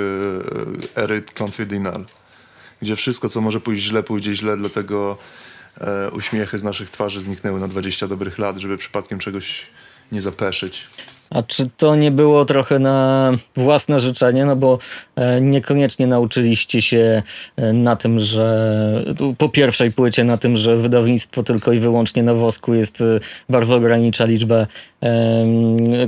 e, 0.97 1.03
ery 1.03 1.23
klątwy 1.23 1.67
Dinal, 1.67 2.05
gdzie 2.83 2.97
wszystko, 2.97 3.29
co 3.29 3.41
może 3.41 3.61
pójść 3.61 3.85
źle, 3.85 4.03
pójdzie 4.03 4.35
źle, 4.35 4.57
dlatego 4.57 5.19
e, 5.81 6.11
uśmiechy 6.11 6.59
z 6.59 6.65
naszych 6.65 6.91
twarzy 6.91 7.21
zniknęły 7.21 7.61
na 7.61 7.69
20 7.69 8.09
dobrych 8.09 8.39
lat, 8.39 8.57
żeby 8.57 8.79
przypadkiem 8.79 9.19
czegoś 9.19 9.67
nie 10.13 10.21
zapeszyć. 10.21 10.87
A 11.35 11.43
czy 11.43 11.71
to 11.77 11.97
nie 11.97 12.11
było 12.11 12.45
trochę 12.45 12.79
na 12.79 13.31
własne 13.57 14.01
życzenie? 14.01 14.45
No 14.45 14.57
bo 14.57 14.79
e, 15.17 15.41
niekoniecznie 15.41 16.07
nauczyliście 16.07 16.83
się 16.83 17.23
e, 17.57 17.73
na 17.73 17.97
tym, 17.97 18.19
że 18.19 19.05
po 19.39 19.49
pierwszej 19.49 19.93
płycie 19.93 20.25
na 20.25 20.37
tym, 20.37 20.57
że 20.57 20.77
wydawnictwo 20.77 21.43
tylko 21.43 21.73
i 21.73 21.79
wyłącznie 21.79 22.23
na 22.23 22.35
wosku 22.35 22.75
jest 22.75 23.01
e, 23.01 23.05
bardzo 23.49 23.77
ogranicza 23.77 24.25
liczbę 24.25 24.67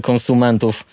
konsumentów 0.03 0.85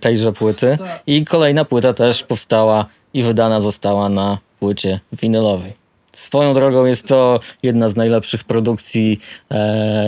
tejże 0.00 0.32
płyty. 0.32 0.78
I 1.06 1.24
kolejna 1.24 1.64
płyta 1.64 1.92
też 1.92 2.22
powstała 2.22 2.86
i 3.14 3.22
wydana 3.22 3.60
została 3.60 4.08
na 4.08 4.38
płycie 4.58 5.00
winylowej. 5.12 5.72
Swoją 6.16 6.54
drogą 6.54 6.84
jest 6.84 7.08
to 7.08 7.40
jedna 7.62 7.88
z 7.88 7.96
najlepszych 7.96 8.44
produkcji 8.44 9.20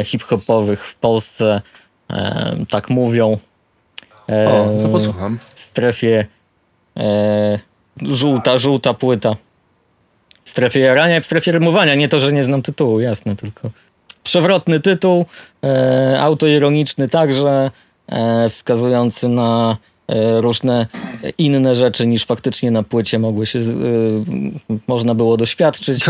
hip-hopowych 0.05 0.87
w 0.87 0.95
Polsce 0.95 1.61
e, 2.11 2.57
tak 2.71 2.91
mówią. 2.91 3.39
E, 4.29 4.49
O, 4.49 4.83
to 4.83 4.89
posłucham. 4.89 5.39
w 5.55 5.61
strefie 5.61 6.27
e, 6.97 7.59
żółta, 8.03 8.59
żółta 8.59 8.95
płyta. 8.95 9.37
W 10.45 10.51
strefie 10.51 10.81
jarania 10.81 11.17
i 11.17 11.21
w 11.21 11.25
strefie 11.27 11.53
rymowania. 11.53 11.95
Nie 11.95 12.09
to, 12.09 12.21
że 12.21 12.33
nie 12.33 12.45
znam 12.45 12.63
tytułu, 12.63 13.01
jasne, 13.01 13.37
tylko 13.37 13.71
przewrotny 14.23 14.81
tytuł, 14.81 15.27
e, 15.65 16.21
autoironiczny 16.21 17.09
także, 17.09 17.71
e, 18.09 18.49
wskazujący 18.51 19.29
na 19.29 19.77
e, 20.09 20.41
różne 20.41 20.87
inne 21.39 21.75
rzeczy 21.75 22.07
niż 22.07 22.25
faktycznie 22.25 22.71
na 22.71 22.83
płycie 22.83 23.19
mogły 23.19 23.47
się, 23.47 23.59
można 24.87 25.15
było 25.15 25.37
doświadczyć. 25.37 26.05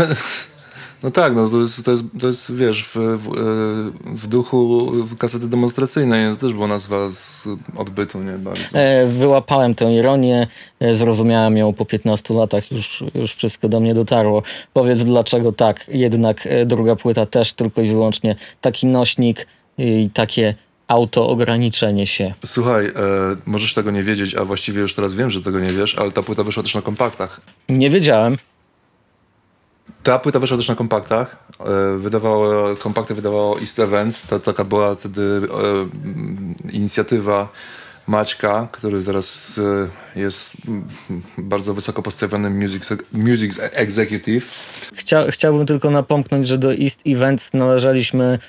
No 1.03 1.11
tak, 1.11 1.35
no 1.35 1.49
to 1.49 1.59
jest, 1.59 1.85
to 1.85 1.91
jest, 1.91 2.03
to 2.19 2.27
jest 2.27 2.55
wiesz, 2.55 2.83
w, 2.83 2.95
w, 2.95 3.27
e, 3.27 4.15
w 4.15 4.27
duchu 4.27 4.91
kasety 5.17 5.47
demonstracyjnej 5.47 6.35
to 6.35 6.41
też 6.41 6.53
była 6.53 6.67
nazwa 6.67 7.09
z 7.09 7.47
odbytu, 7.75 8.19
nie? 8.19 8.31
Bardzo. 8.31 8.61
E, 8.73 9.05
Wyłapałem 9.07 9.75
tę 9.75 9.93
ironię, 9.93 10.47
e, 10.79 10.95
zrozumiałem 10.95 11.57
ją 11.57 11.73
po 11.73 11.85
15 11.85 12.33
latach, 12.33 12.71
już, 12.71 13.03
już 13.15 13.35
wszystko 13.35 13.69
do 13.69 13.79
mnie 13.79 13.93
dotarło. 13.93 14.43
Powiedz 14.73 14.99
dlaczego 14.99 15.51
tak, 15.51 15.85
jednak 15.93 16.47
druga 16.65 16.95
płyta 16.95 17.25
też 17.25 17.53
tylko 17.53 17.81
i 17.81 17.87
wyłącznie 17.87 18.35
taki 18.61 18.87
nośnik 18.87 19.47
i 19.77 20.09
takie 20.13 20.55
autoograniczenie 20.87 22.07
się. 22.07 22.33
Słuchaj, 22.45 22.85
e, 22.85 22.91
możesz 23.45 23.73
tego 23.73 23.91
nie 23.91 24.03
wiedzieć, 24.03 24.35
a 24.35 24.45
właściwie 24.45 24.81
już 24.81 24.93
teraz 24.93 25.13
wiem, 25.13 25.31
że 25.31 25.41
tego 25.41 25.59
nie 25.59 25.69
wiesz, 25.69 25.95
ale 25.95 26.11
ta 26.11 26.23
płyta 26.23 26.43
wyszła 26.43 26.63
też 26.63 26.75
na 26.75 26.81
kompaktach. 26.81 27.41
Nie 27.69 27.89
wiedziałem. 27.89 28.37
Ta 30.03 30.19
płyta 30.19 30.39
wyszła 30.39 30.57
też 30.57 30.67
na 30.67 30.75
kompaktach. 30.75 31.43
E, 31.59 31.97
wydawało, 31.97 32.75
kompakty 32.75 33.15
wydawało 33.15 33.59
East 33.59 33.79
Events. 33.79 34.27
To 34.27 34.39
taka 34.39 34.63
była 34.63 34.95
wtedy 34.95 35.21
e, 35.21 35.59
mm, 36.05 36.55
inicjatywa 36.71 37.49
Maćka, 38.07 38.67
który 38.71 39.03
teraz 39.03 39.59
e, 40.15 40.19
jest 40.19 40.53
mm, 40.67 40.87
bardzo 41.37 41.73
wysoko 41.73 42.01
postawionym 42.01 42.57
music, 42.57 42.83
music 43.13 43.59
executive. 43.61 44.45
Chcia, 44.95 45.31
chciałbym 45.31 45.65
tylko 45.65 45.89
napomknąć, 45.89 46.47
że 46.47 46.57
do 46.57 46.73
East 46.73 47.01
Events 47.07 47.53
należeliśmy, 47.53 48.39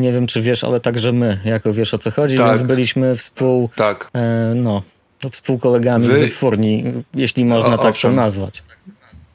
nie 0.00 0.12
wiem 0.12 0.26
czy 0.26 0.42
wiesz, 0.42 0.64
ale 0.64 0.80
także 0.80 1.12
my, 1.12 1.40
jako 1.44 1.72
wiesz 1.72 1.94
o 1.94 1.98
co 1.98 2.10
chodzi, 2.10 2.36
Tak. 2.36 2.46
więc 2.46 2.62
byliśmy 2.62 3.16
współ, 3.16 3.68
Tak, 3.76 4.10
e, 4.14 4.52
no, 4.56 4.82
współkolegami 5.30 6.04
z 6.04 6.08
Wy- 6.08 6.20
wytwórni, 6.20 6.84
jeśli 7.14 7.44
można 7.44 7.74
O, 7.74 7.78
tak 7.78 7.96
to 7.98 8.10
nazwać. 8.12 8.62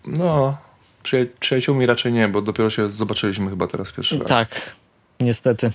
no, 0.07 0.57
przyja- 1.05 1.25
przyjaciółmi 1.39 1.85
raczej 1.85 2.13
nie, 2.13 2.27
bo 2.27 2.41
dopiero 2.41 2.69
się 2.69 2.89
zobaczyliśmy 2.89 3.49
chyba 3.49 3.67
teraz 3.67 3.91
pierwszy 3.91 4.19
raz. 4.19 4.27
Tak, 4.27 4.47
niestety. 5.19 5.71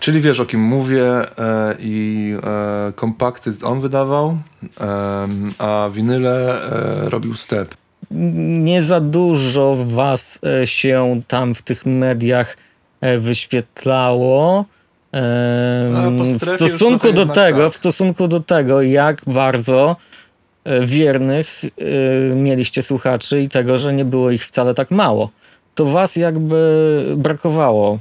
Czyli 0.00 0.20
wiesz 0.20 0.40
o 0.40 0.46
kim 0.46 0.60
mówię 0.60 1.04
e, 1.04 1.74
i 1.78 2.34
e, 2.42 2.92
kompakty 2.92 3.52
on 3.62 3.80
wydawał, 3.80 4.38
em, 4.80 5.50
a 5.58 5.88
winyle 5.92 6.62
e, 7.06 7.10
robił 7.10 7.34
Step. 7.34 7.74
nie 8.10 8.82
za 8.82 9.00
dużo 9.00 9.76
was 9.84 10.38
e, 10.62 10.66
się 10.66 11.20
tam 11.28 11.54
w 11.54 11.62
tych 11.62 11.86
mediach 11.86 12.56
e, 13.00 13.18
wyświetlało. 13.18 14.64
W 16.40 16.46
stosunku 16.56 17.12
do 17.12 17.26
tego, 17.26 17.64
tak. 17.64 17.72
w 17.72 17.76
stosunku 17.76 18.28
do 18.28 18.40
tego, 18.40 18.82
jak 18.82 19.22
bardzo 19.26 19.90
e, 19.90 20.27
wiernych 20.80 21.62
e, 21.64 22.34
mieliście 22.34 22.82
słuchaczy 22.82 23.42
i 23.42 23.48
tego, 23.48 23.78
że 23.78 23.94
nie 23.94 24.04
było 24.04 24.30
ich 24.30 24.46
wcale 24.46 24.74
tak 24.74 24.90
mało. 24.90 25.30
To 25.74 25.84
was 25.84 26.16
jakby 26.16 27.14
brakowało. 27.16 27.98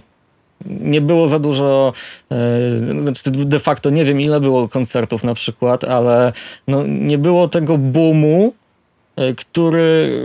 Nie 0.65 1.01
było 1.01 1.27
za 1.27 1.39
dużo, 1.39 1.93
e, 2.31 2.35
znaczy 3.01 3.31
de 3.31 3.59
facto 3.59 3.89
nie 3.89 4.05
wiem 4.05 4.21
ile 4.21 4.39
było 4.39 4.67
koncertów 4.67 5.23
na 5.23 5.33
przykład, 5.33 5.83
ale 5.83 6.33
no, 6.67 6.83
nie 6.87 7.17
było 7.17 7.47
tego 7.47 7.77
boomu, 7.77 8.53
e, 9.15 9.33
który 9.33 10.21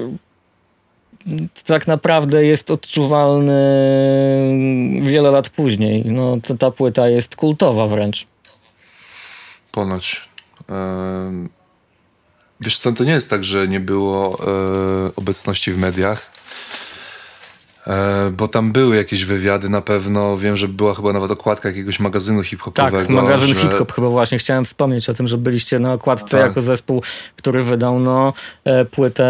tak 1.66 1.86
naprawdę 1.86 2.44
jest 2.44 2.70
odczuwalny 2.70 3.52
wiele 5.02 5.30
lat 5.30 5.48
później. 5.48 6.04
No, 6.06 6.38
to, 6.42 6.54
ta 6.54 6.70
płyta 6.70 7.08
jest 7.08 7.36
kultowa 7.36 7.88
wręcz. 7.88 8.26
Ponoć. 9.72 10.20
Wiesz 12.64 12.78
co, 12.78 12.92
to 12.92 13.04
nie 13.04 13.12
jest 13.12 13.30
tak, 13.30 13.44
że 13.44 13.68
nie 13.68 13.80
było 13.80 14.38
e, 15.06 15.14
obecności 15.16 15.72
w 15.72 15.78
mediach. 15.78 16.32
E, 17.86 18.30
bo 18.36 18.48
tam 18.48 18.72
były 18.72 18.96
jakieś 18.96 19.24
wywiady 19.24 19.68
na 19.68 19.80
pewno. 19.80 20.36
Wiem, 20.36 20.56
że 20.56 20.68
była 20.68 20.94
chyba 20.94 21.12
nawet 21.12 21.30
okładka 21.30 21.68
jakiegoś 21.68 22.00
magazynu 22.00 22.42
hip-hopowego. 22.42 22.98
Tak, 22.98 23.08
magazyn 23.08 23.48
że... 23.48 23.54
Hip 23.54 23.72
Hop 23.72 23.92
chyba 23.92 24.08
właśnie. 24.08 24.38
Chciałem 24.38 24.64
wspomnieć 24.64 25.08
o 25.08 25.14
tym, 25.14 25.28
że 25.28 25.38
byliście 25.38 25.78
na 25.78 25.92
okładce 25.92 26.38
Tak. 26.38 26.40
jako 26.40 26.62
zespół, 26.62 27.02
który 27.36 27.62
wydał 27.62 27.98
no, 27.98 28.32
e, 28.64 28.84
płytę 28.84 29.24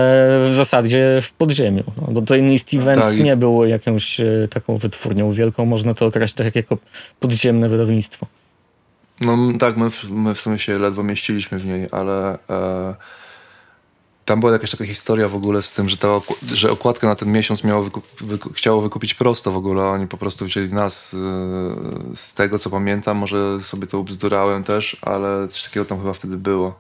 w 0.49 0.53
zasadzie 0.53 1.19
w 1.23 1.33
podziemiu. 1.33 1.85
No, 1.97 2.13
bo 2.13 2.23
to 2.23 2.37
East 2.37 2.75
Events 2.75 3.03
Tak, 3.03 3.19
nie 3.19 3.37
było 3.37 3.67
jakąś 3.67 4.21
e, 4.21 4.49
taką 4.51 4.77
wytwórnią 4.77 5.31
wielką. 5.31 5.67
Można 5.67 5.95
to 5.95 6.07
określić 6.07 6.55
jako 6.55 6.79
podziemne 7.21 7.69
wydawnictwo. 7.69 8.27
No 9.21 9.37
tak, 9.59 9.77
my 9.77 9.91
w, 9.91 10.11
my 10.11 10.35
w 10.35 10.41
sumie 10.41 10.59
się 10.59 10.79
ledwo 10.79 11.03
mieściliśmy 11.03 11.59
w 11.59 11.67
niej, 11.67 11.89
ale 11.93 12.39
e, 12.51 12.95
tam 14.25 14.41
była 14.41 14.53
jakaś 14.53 14.71
taka 14.71 14.85
historia 14.87 15.29
w 15.29 15.35
ogóle 15.35 15.63
z 15.63 15.73
tym, 15.73 15.89
że, 15.89 15.97
ta 15.97 16.09
że 16.55 16.71
okładkę 16.71 17.07
na 17.07 17.15
ten 17.15 17.33
miesiąc 17.33 17.65
miało 17.65 17.83
wykup, 17.83 18.05
wyku, 18.21 18.51
chciało 18.53 18.81
wykupić 18.81 19.15
prosto 19.15 19.53
w 19.53 19.57
ogóle. 19.57 19.83
Oni 19.83 20.07
po 20.09 20.17
prostu 20.17 20.45
wzięli 20.45 20.73
nas 20.73 21.15
e, 21.15 21.17
z 22.17 22.35
tego, 22.35 22.59
co 22.59 22.71
pamiętam. 22.71 23.17
Może 23.19 23.61
sobie 23.63 23.87
to 23.87 23.99
ubzdurałem 23.99 24.65
też, 24.65 24.97
ale 25.03 25.49
coś 25.49 25.63
takiego 25.63 25.85
tam 25.87 25.99
chyba 25.99 26.13
wtedy 26.13 26.37
było. 26.37 26.75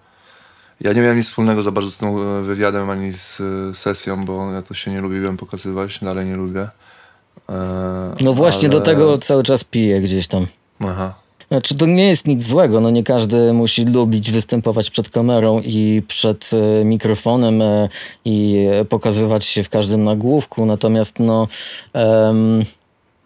Ja 0.80 0.92
nie 0.92 1.00
miałem 1.00 1.16
nic 1.16 1.26
wspólnego 1.28 1.62
za 1.62 1.70
bardzo 1.70 1.90
z 1.90 1.98
tym 1.98 2.08
e, 2.08 2.42
wywiadem 2.42 2.90
ani 2.90 3.12
z 3.12 3.40
e, 3.40 3.74
sesją, 3.74 4.24
bo 4.24 4.52
ja 4.52 4.62
to 4.62 4.74
się 4.74 4.90
nie 4.90 5.00
lubiłem 5.00 5.36
pokazywać, 5.36 5.98
dalej 6.02 6.26
nie 6.26 6.36
lubię. 6.36 6.68
E, 7.48 8.14
No 8.20 8.32
właśnie 8.32 8.68
ale- 8.68 8.78
do 8.78 8.84
tego 8.84 9.18
cały 9.18 9.42
czas 9.42 9.64
piję 9.64 10.00
gdzieś 10.00 10.26
tam. 10.26 10.46
Aha. 10.80 11.14
Znaczy, 11.52 11.74
to 11.74 11.86
nie 11.86 12.08
jest 12.08 12.26
nic 12.26 12.46
złego. 12.46 12.80
No 12.80 12.90
nie 12.90 13.02
każdy 13.04 13.52
musi 13.52 13.84
lubić 13.84 14.30
występować 14.30 14.90
przed 14.90 15.10
kamerą 15.10 15.60
i 15.64 16.02
przed 16.08 16.50
e, 16.80 16.84
mikrofonem 16.84 17.62
e, 17.62 17.88
i 18.24 18.66
pokazywać 18.88 19.44
się 19.44 19.62
w 19.62 19.68
każdym 19.68 20.04
nagłówku. 20.04 20.66
Natomiast 20.66 21.18
no, 21.18 21.48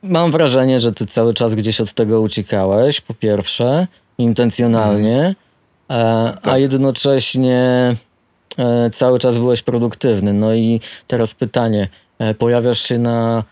mam 0.03 0.31
wrażenie, 0.31 0.81
że 0.81 0.93
ty 0.93 1.07
cały 1.07 1.35
czas 1.35 1.55
gdzieś 1.55 1.81
od 1.81 1.93
tego 1.93 2.21
uciekałeś, 2.21 3.01
po 3.01 3.15
pierwsze, 3.15 3.87
intencjonalnie, 4.19 5.35
e, 5.91 5.95
a 5.95 6.33
Tak. 6.43 6.61
jednocześnie 6.61 7.95
cały 8.93 9.19
czas 9.19 9.39
byłeś 9.39 9.63
produktywny. 9.63 10.33
No 10.33 10.55
i 10.55 10.81
teraz 11.07 11.35
pytanie. 11.35 11.89
Pojawiasz 12.39 12.81
się 12.83 12.99
na 12.99 13.45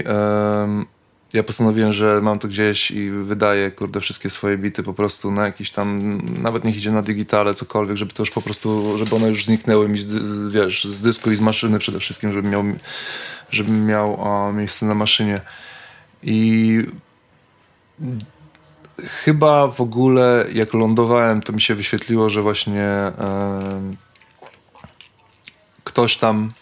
ja 1.32 1.42
postanowiłem, 1.42 1.92
że 1.92 2.20
mam 2.22 2.38
to 2.38 2.48
gdzieś 2.48 2.90
i 2.90 3.10
wydaję, 3.10 3.70
kurde, 3.70 4.00
wszystkie 4.00 4.30
swoje 4.30 4.58
bity 4.58 4.82
po 4.82 4.94
prostu 4.94 5.30
na 5.30 5.46
jakiś 5.46 5.70
tam, 5.70 6.20
nawet 6.42 6.64
niech 6.64 6.76
idzie 6.76 6.90
na 6.90 7.02
digitale, 7.02 7.54
cokolwiek, 7.54 7.96
żeby 7.96 8.12
to 8.12 8.22
już 8.22 8.30
po 8.30 8.42
prostu, 8.42 8.98
żeby 8.98 9.16
one 9.16 9.28
już 9.28 9.44
zniknęły 9.44 9.88
mi 9.88 9.98
z, 9.98 10.52
wiesz, 10.52 10.84
z 10.84 11.02
dysku 11.02 11.30
i 11.30 11.36
z 11.36 11.40
maszyny 11.40 11.78
przede 11.78 11.98
wszystkim, 11.98 12.32
żebym 12.32 12.50
miał, 12.50 12.64
żebym 13.50 13.86
miał 13.86 14.20
o, 14.20 14.52
miejsce 14.52 14.86
na 14.86 14.94
maszynie. 14.94 15.40
I 16.22 16.78
chyba 18.98 19.68
w 19.68 19.80
ogóle 19.80 20.46
jak 20.52 20.74
lądowałem, 20.74 21.40
to 21.40 21.52
mi 21.52 21.60
się 21.60 21.74
wyświetliło, 21.74 22.30
że 22.30 22.42
właśnie 22.42 22.86
em, 22.86 23.96
ktoś 25.84 26.16
tam 26.16 26.36
e, 26.46 26.59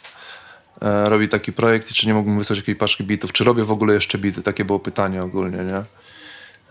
robi 0.80 1.28
taki 1.28 1.52
projekt 1.52 1.90
i 1.90 1.94
czy 1.94 2.06
nie 2.06 2.14
mógłbym 2.14 2.38
wysłać 2.38 2.58
jakiejś 2.58 2.78
paczki 2.78 3.04
bitów, 3.04 3.32
czy 3.32 3.44
robię 3.44 3.64
w 3.64 3.72
ogóle 3.72 3.94
jeszcze 3.94 4.18
bity, 4.18 4.42
takie 4.42 4.64
było 4.64 4.78
pytanie 4.78 5.22
ogólnie, 5.22 5.58
nie? 5.58 5.82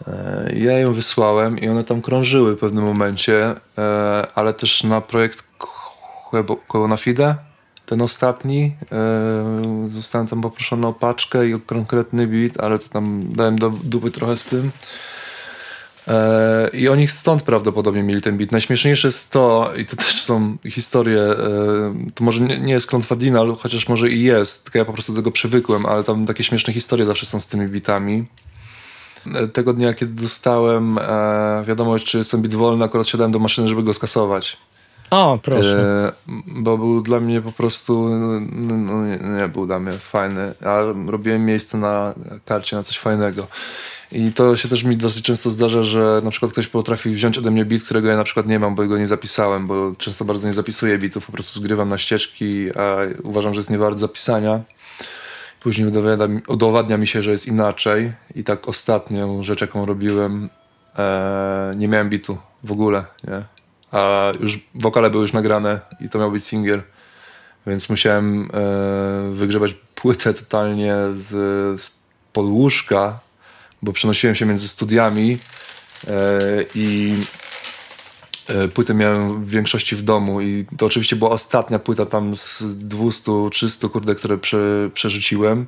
E, 0.08 0.52
ja 0.56 0.80
ją 0.80 0.94
wysłałem 0.94 1.60
i 1.60 1.70
one 1.70 1.84
tam 1.84 2.02
krążyły 2.02 2.56
w 2.56 2.60
pewnym 2.60 2.84
momencie, 2.84 3.56
e, 3.78 4.28
ale 4.36 4.54
też 4.54 4.84
na 4.84 5.02
projekt 5.02 5.44
Koło 6.68 6.88
na 6.88 6.98
Fide, 6.98 7.36
ten 7.86 8.02
ostatni, 8.02 8.76
e, 8.92 9.90
zostałem 9.90 10.28
tam 10.28 10.42
poproszony 10.42 10.88
o 10.88 10.94
paczkę 10.94 11.48
i 11.48 11.54
o 11.54 11.60
konkretny 11.60 12.28
bit, 12.28 12.60
ale 12.60 12.80
to 12.80 12.90
tam 12.90 13.24
dałem 13.30 13.60
do 13.60 13.70
dupy 13.70 14.12
trochę 14.12 14.38
z 14.38 14.46
tym. 14.46 14.72
I 16.74 16.90
oni 16.90 17.08
stąd 17.08 17.44
prawdopodobnie 17.44 18.04
mieli 18.04 18.22
ten 18.22 18.38
bit. 18.38 18.52
Najśmieszniejsze 18.52 19.08
jest 19.08 19.32
to, 19.32 19.72
i 19.78 19.86
to 19.86 19.96
też 19.96 20.22
są 20.22 20.58
historie, 20.66 21.36
to 22.16 22.24
może 22.24 22.42
nie, 22.42 22.74
jest 22.74 22.88
Klątwa 22.88 23.16
chociaż 23.60 23.90
może 23.90 24.10
i 24.10 24.24
jest, 24.24 24.64
tylko 24.64 24.80
ja 24.80 24.86
po 24.86 24.94
prostu 24.94 25.14
do 25.14 25.20
tego 25.20 25.32
przywykłem, 25.32 25.86
ale 25.86 26.04
tam 26.04 26.26
takie 26.26 26.44
śmieszne 26.44 26.74
historie 26.74 27.06
zawsze 27.06 27.26
są 27.26 27.40
z 27.40 27.48
tymi 27.48 27.68
bitami 27.68 28.26
tego 29.54 29.74
dnia, 29.74 29.94
kiedy 29.94 30.22
dostałem 30.22 30.98
e, 30.98 31.64
wiadomość, 31.68 32.06
czy 32.06 32.18
jestem 32.18 32.42
bit 32.42 32.54
wolny, 32.54 32.86
akurat 32.86 33.08
siadałem 33.08 33.32
do 33.32 33.40
maszyny, 33.40 33.70
żeby 33.70 33.84
go 33.84 33.94
skasować. 33.94 34.58
O, 35.12 35.40
proszę. 35.44 36.12
E, 36.28 36.32
bo 36.48 36.78
był 36.78 37.02
dla 37.02 37.20
mnie 37.20 37.42
po 37.42 37.52
prostu, 37.52 38.10
no, 38.10 38.78
no, 38.78 39.06
nie, 39.06 39.20
nie, 39.40 39.48
był 39.48 39.66
dla 39.66 39.80
mnie 39.80 39.92
fajny. 39.92 40.54
Ja 40.62 40.82
robiłem 41.08 41.46
miejsce 41.46 41.78
na 41.78 42.14
karcie 42.46 42.76
na 42.76 42.84
coś 42.84 42.98
fajnego. 42.98 43.48
I 44.12 44.32
to 44.32 44.58
się 44.58 44.70
też 44.70 44.84
mi 44.84 44.98
dosyć 44.98 45.26
często 45.26 45.50
zdarza, 45.50 45.84
że 45.84 46.22
na 46.24 46.32
przykład 46.32 46.52
ktoś 46.52 46.68
potrafi 46.68 47.10
wziąć 47.10 47.38
ode 47.38 47.52
mnie 47.52 47.66
bit, 47.66 47.84
którego 47.84 48.08
ja 48.08 48.18
na 48.18 48.24
przykład 48.24 48.48
nie 48.48 48.60
mam, 48.60 48.76
bo 48.76 48.88
go 48.88 48.98
nie 48.98 49.08
zapisałem, 49.08 49.68
bo 49.68 49.96
często 49.98 50.26
bardzo 50.26 50.48
nie 50.48 50.54
zapisuję 50.54 50.98
bitów, 50.98 51.26
po 51.26 51.32
prostu 51.32 51.60
zgrywam 51.60 51.90
na 51.90 51.98
ścieżki, 51.98 52.78
a 52.78 52.96
uważam, 53.24 53.54
że 53.54 53.60
jest 53.60 53.70
nie 53.70 53.78
wart 53.78 53.98
zapisania. 53.98 54.62
Później 55.60 55.92
udowadnia 56.48 56.98
mi 56.98 57.08
się, 57.08 57.24
że 57.24 57.32
jest 57.32 57.48
inaczej. 57.48 58.14
I 58.36 58.44
tak 58.44 58.68
ostatnią 58.68 59.44
rzecz, 59.44 59.62
jaką 59.62 59.86
robiłem, 59.86 60.50
e, 60.96 61.74
nie 61.78 61.88
miałem 61.88 62.10
bitu 62.10 62.38
w 62.64 62.72
ogóle, 62.72 63.06
nie? 63.24 63.44
A 63.92 64.32
już 64.40 64.60
wokale 64.76 65.10
były 65.10 65.22
już 65.22 65.34
nagrane 65.34 65.80
i 66.00 66.10
to 66.10 66.20
miał 66.20 66.32
być 66.32 66.44
singiel. 66.44 66.82
Więc 67.68 67.90
musiałem 67.90 68.50
e, 68.54 69.32
wygrzebać 69.34 69.76
płytę 69.96 70.34
totalnie 70.34 70.96
z, 71.12 71.28
z 71.82 71.92
podłóżka, 72.34 73.20
bo 73.82 73.94
przenosiłem 73.94 74.36
się 74.36 74.46
między 74.46 74.68
studiami 74.68 75.38
e, 76.08 76.40
i 76.76 77.16
E, 78.48 78.68
płytę 78.68 78.94
miałem 78.94 79.44
w 79.44 79.50
większości 79.50 79.96
w 79.96 80.02
domu 80.02 80.42
i 80.42 80.66
to 80.78 80.86
oczywiście 80.86 81.16
była 81.16 81.32
ostatnia 81.32 81.80
płyta 81.80 82.06
tam 82.06 82.36
z 82.36 82.62
200-300, 82.62 83.90
kurde, 83.90 84.16
które 84.16 84.38
prze, 84.38 84.90
przerzuciłem 84.94 85.68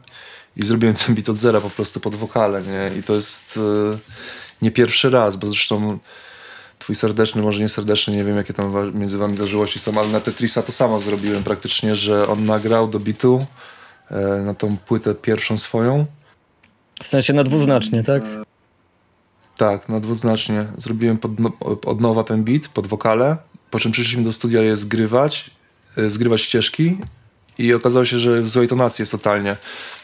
i 0.58 0.66
zrobiłem 0.66 0.96
ten 0.96 1.16
bit 1.16 1.30
od 1.30 1.38
zera 1.38 1.62
po 1.62 1.70
prostu 1.70 2.00
pod 2.00 2.16
wokale, 2.16 2.62
nie? 2.62 3.00
I 3.00 3.04
to 3.04 3.16
jest 3.16 3.60
e, 3.94 3.98
nie 4.62 4.72
pierwszy 4.72 5.10
raz, 5.10 5.36
bo 5.36 5.50
zresztą 5.50 6.00
twój 6.80 6.96
serdeczny, 6.96 7.42
może 7.42 7.62
nie 7.62 7.70
serdeczny, 7.70 8.16
nie 8.16 8.24
wiem 8.24 8.38
jakie 8.38 8.54
tam 8.54 9.00
między 9.00 9.18
wami 9.18 9.38
zażyłości 9.38 9.80
są, 9.80 10.00
ale 10.00 10.08
na 10.08 10.20
Tetrisa 10.20 10.64
to 10.64 10.72
samo 10.72 11.00
zrobiłem 11.00 11.44
praktycznie, 11.44 11.96
że 11.96 12.28
on 12.28 12.46
nagrał 12.46 12.88
do 12.88 13.00
bitu 13.00 13.46
na 14.46 14.54
tą 14.54 14.78
płytę 14.78 15.16
pierwszą 15.16 15.58
swoją. 15.58 16.06
W 17.04 17.08
sensie 17.08 17.34
na 17.34 17.44
dwuznacznie, 17.44 18.04
tak? 18.04 18.24
Tak, 19.58 19.90
na 19.90 20.00
dwuznacznie. 20.00 20.66
Zrobiłem 20.78 21.18
pod, 21.18 21.40
no, 21.40 21.52
od 21.86 22.02
nowa 22.02 22.24
ten 22.24 22.44
beat 22.44 22.68
pod 22.68 22.88
wokale, 22.88 23.38
po 23.72 23.80
czym 23.80 23.92
przyszliśmy 23.92 24.24
do 24.24 24.32
studia 24.32 24.62
je 24.62 24.76
zgrywać, 24.76 25.52
e, 25.98 26.10
zgrywać 26.10 26.42
ścieżki 26.42 26.98
i 27.60 27.74
okazało 27.74 28.06
się, 28.06 28.18
że 28.18 28.42
w 28.42 28.48
złej 28.48 28.68
tonacji 28.68 29.02
jest 29.02 29.12
totalnie. 29.12 29.56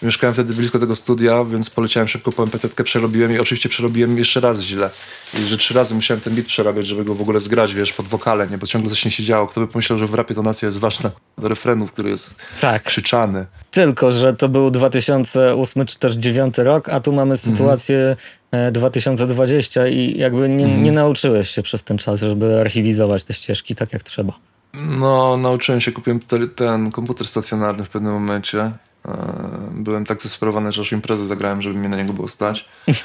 Mieszkałem 0.02 0.34
wtedy 0.34 0.54
blisko 0.54 0.80
tego 0.80 0.96
studia, 0.96 1.44
więc 1.44 1.70
poleciałem 1.70 2.08
szybko 2.08 2.32
po 2.32 2.44
MPC, 2.44 2.84
przerobiłem 2.84 3.32
i 3.32 3.40
oczywiście 3.40 3.70
przerobiłem 3.70 4.18
jeszcze 4.18 4.40
raz 4.40 4.62
źle. 4.62 4.90
I 5.34 5.38
że 5.38 5.58
trzy 5.58 5.74
razy 5.74 5.96
musiałem 5.96 6.22
ten 6.22 6.36
beat 6.36 6.48
przerabiać, 6.48 6.88
żeby 6.88 7.06
go 7.06 7.16
w 7.16 7.22
ogóle 7.22 7.40
zgrać, 7.40 7.74
wiesz, 7.74 7.94
pod 7.94 8.08
wokale, 8.08 8.48
nie? 8.48 8.58
Bo 8.58 8.68
ciągle 8.68 8.90
coś 8.90 9.06
nie 9.06 9.12
się 9.12 9.24
działo. 9.24 9.48
Kto 9.48 9.62
by 9.62 9.68
pomyślał, 9.68 10.00
że 10.00 10.08
w 10.08 10.14
rapie 10.14 10.36
tonacja 10.36 10.66
jest 10.66 10.78
ważna 10.78 11.12
do 11.38 11.48
refrenów, 11.48 11.92
który 11.92 12.10
jest 12.10 12.36
tak. 12.62 12.84
krzyczany. 12.84 13.46
Tylko, 13.72 14.12
że 14.12 14.34
to 14.34 14.50
był 14.50 14.72
2008 14.72 15.86
czy 15.86 16.00
też 16.00 16.18
2009 16.18 16.58
rok, 16.58 16.90
a 16.90 17.00
tu 17.00 17.14
mamy 17.14 17.34
mhm. 17.34 17.56
sytuację 17.56 18.16
mhm. 18.52 18.74
2020 18.74 19.88
i 19.88 20.18
jakby 20.18 20.50
nie, 20.50 20.66
mhm. 20.66 20.84
nie 20.84 20.92
nauczyłeś 20.92 21.50
się 21.50 21.62
przez 21.62 21.84
ten 21.84 21.98
czas, 21.98 22.20
żeby 22.20 22.62
archiwizować 22.62 23.24
te 23.24 23.34
ścieżki 23.34 23.76
tak 23.76 23.94
jak 23.94 24.04
trzeba. 24.04 24.34
No, 24.82 25.38
nauczyłem 25.38 25.82
się, 25.82 25.92
kupiłem 25.92 26.20
ten 26.56 26.92
komputer 26.92 27.28
stacjonarny 27.28 27.84
w 27.84 27.90
pewnym 27.90 28.14
momencie. 28.14 28.72
E, 29.08 29.72
byłem 29.72 30.06
tak 30.06 30.22
zesperowany, 30.22 30.72
że 30.72 30.82
aż 30.82 30.92
imprezę 30.92 31.26
zagrałem, 31.26 31.62
żeby 31.62 31.80
mnie 31.80 31.90
na 31.90 31.98
niego 31.98 32.14
było 32.14 32.28
stać. 32.28 32.66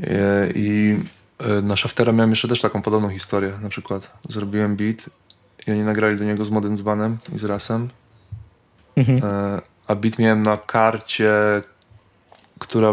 E, 0.00 0.48
I 0.54 0.98
e, 1.38 1.62
na 1.62 1.76
Shaftera 1.76 2.12
miałem 2.12 2.30
jeszcze 2.30 2.48
też 2.48 2.60
taką 2.60 2.82
podobną 2.82 3.08
historię. 3.08 3.52
Na 3.62 3.68
przykład 3.68 4.18
zrobiłem 4.28 4.76
beat 4.76 4.96
i 5.66 5.70
oni 5.70 5.80
nagrali 5.80 6.16
do 6.16 6.24
niego 6.24 6.44
z 6.44 6.50
Modem 6.50 6.76
Dzbanem 6.76 7.18
i 7.36 7.38
z 7.38 7.44
Rasem. 7.44 7.88
Mhm. 8.96 9.20
A 9.86 9.94
beat 9.94 10.18
miałem 10.18 10.42
na 10.42 10.56
karcie, 10.56 11.32
która, 12.58 12.92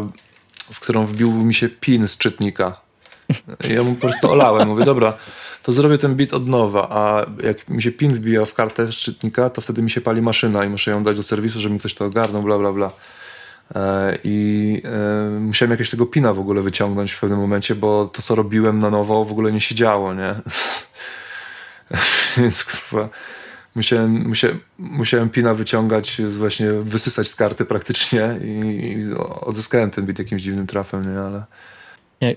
w 0.74 0.80
którą 0.80 1.06
wbił 1.06 1.32
mi 1.32 1.54
się 1.54 1.70
pin 1.70 2.08
z 2.08 2.18
czytnika. 2.18 2.82
Ja 3.70 3.84
mu 3.84 3.96
po 3.96 4.02
prostu 4.02 4.32
olałem. 4.32 4.68
Mówię, 4.68 4.86
dobra, 4.86 5.14
to 5.64 5.74
zrobię 5.74 5.98
ten 5.98 6.16
bit 6.16 6.34
od 6.34 6.48
nowa, 6.48 6.88
a 6.90 7.26
jak 7.44 7.70
mi 7.70 7.82
się 7.82 7.92
pin 7.92 8.14
wbija 8.14 8.46
w 8.46 8.54
kartę 8.54 8.92
szczytnika, 8.92 9.50
to 9.50 9.62
wtedy 9.62 9.82
mi 9.82 9.90
się 9.90 10.02
pali 10.02 10.22
maszyna 10.22 10.66
i 10.66 10.70
muszę 10.70 10.92
ją 10.92 11.04
dać 11.04 11.18
do 11.18 11.24
serwisu, 11.24 11.60
żeby 11.60 11.74
mi 11.74 11.80
ktoś 11.80 11.94
to 11.94 12.06
ogarnął, 12.06 12.44
bla, 12.44 12.58
bla, 12.58 12.74
bla. 12.74 12.92
E, 13.76 14.18
I 14.24 14.82
e, 14.86 15.40
musiałem 15.40 15.72
jakiegoś 15.72 15.90
tego 15.90 16.06
pina 16.06 16.34
w 16.34 16.40
ogóle 16.40 16.62
wyciągnąć 16.62 17.12
w 17.12 17.20
pewnym 17.20 17.40
momencie, 17.40 17.76
bo 17.76 18.08
to, 18.08 18.22
co 18.22 18.36
robiłem 18.36 18.80
na 18.80 18.90
nowo, 18.90 19.26
w 19.26 19.32
ogóle 19.32 19.52
nie 19.52 19.62
się 19.62 19.76
działo, 19.76 20.14
nie? 20.14 20.36
Więc 22.38 22.64
kurwa, 22.64 23.10
musiałem, 23.76 24.28
musiałem, 24.28 24.60
musiałem 24.80 25.30
pina 25.30 25.54
wyciągać, 25.54 26.22
właśnie 26.30 26.72
wysysać 26.72 27.28
z 27.28 27.36
karty 27.36 27.66
praktycznie 27.66 28.40
i, 28.42 28.48
i 28.48 29.14
odzyskałem 29.42 29.90
ten 29.92 30.06
bit 30.06 30.20
jakimś 30.20 30.42
dziwnym 30.42 30.68
trafem, 30.68 31.14
nie? 31.14 31.20
Ale... 31.20 31.44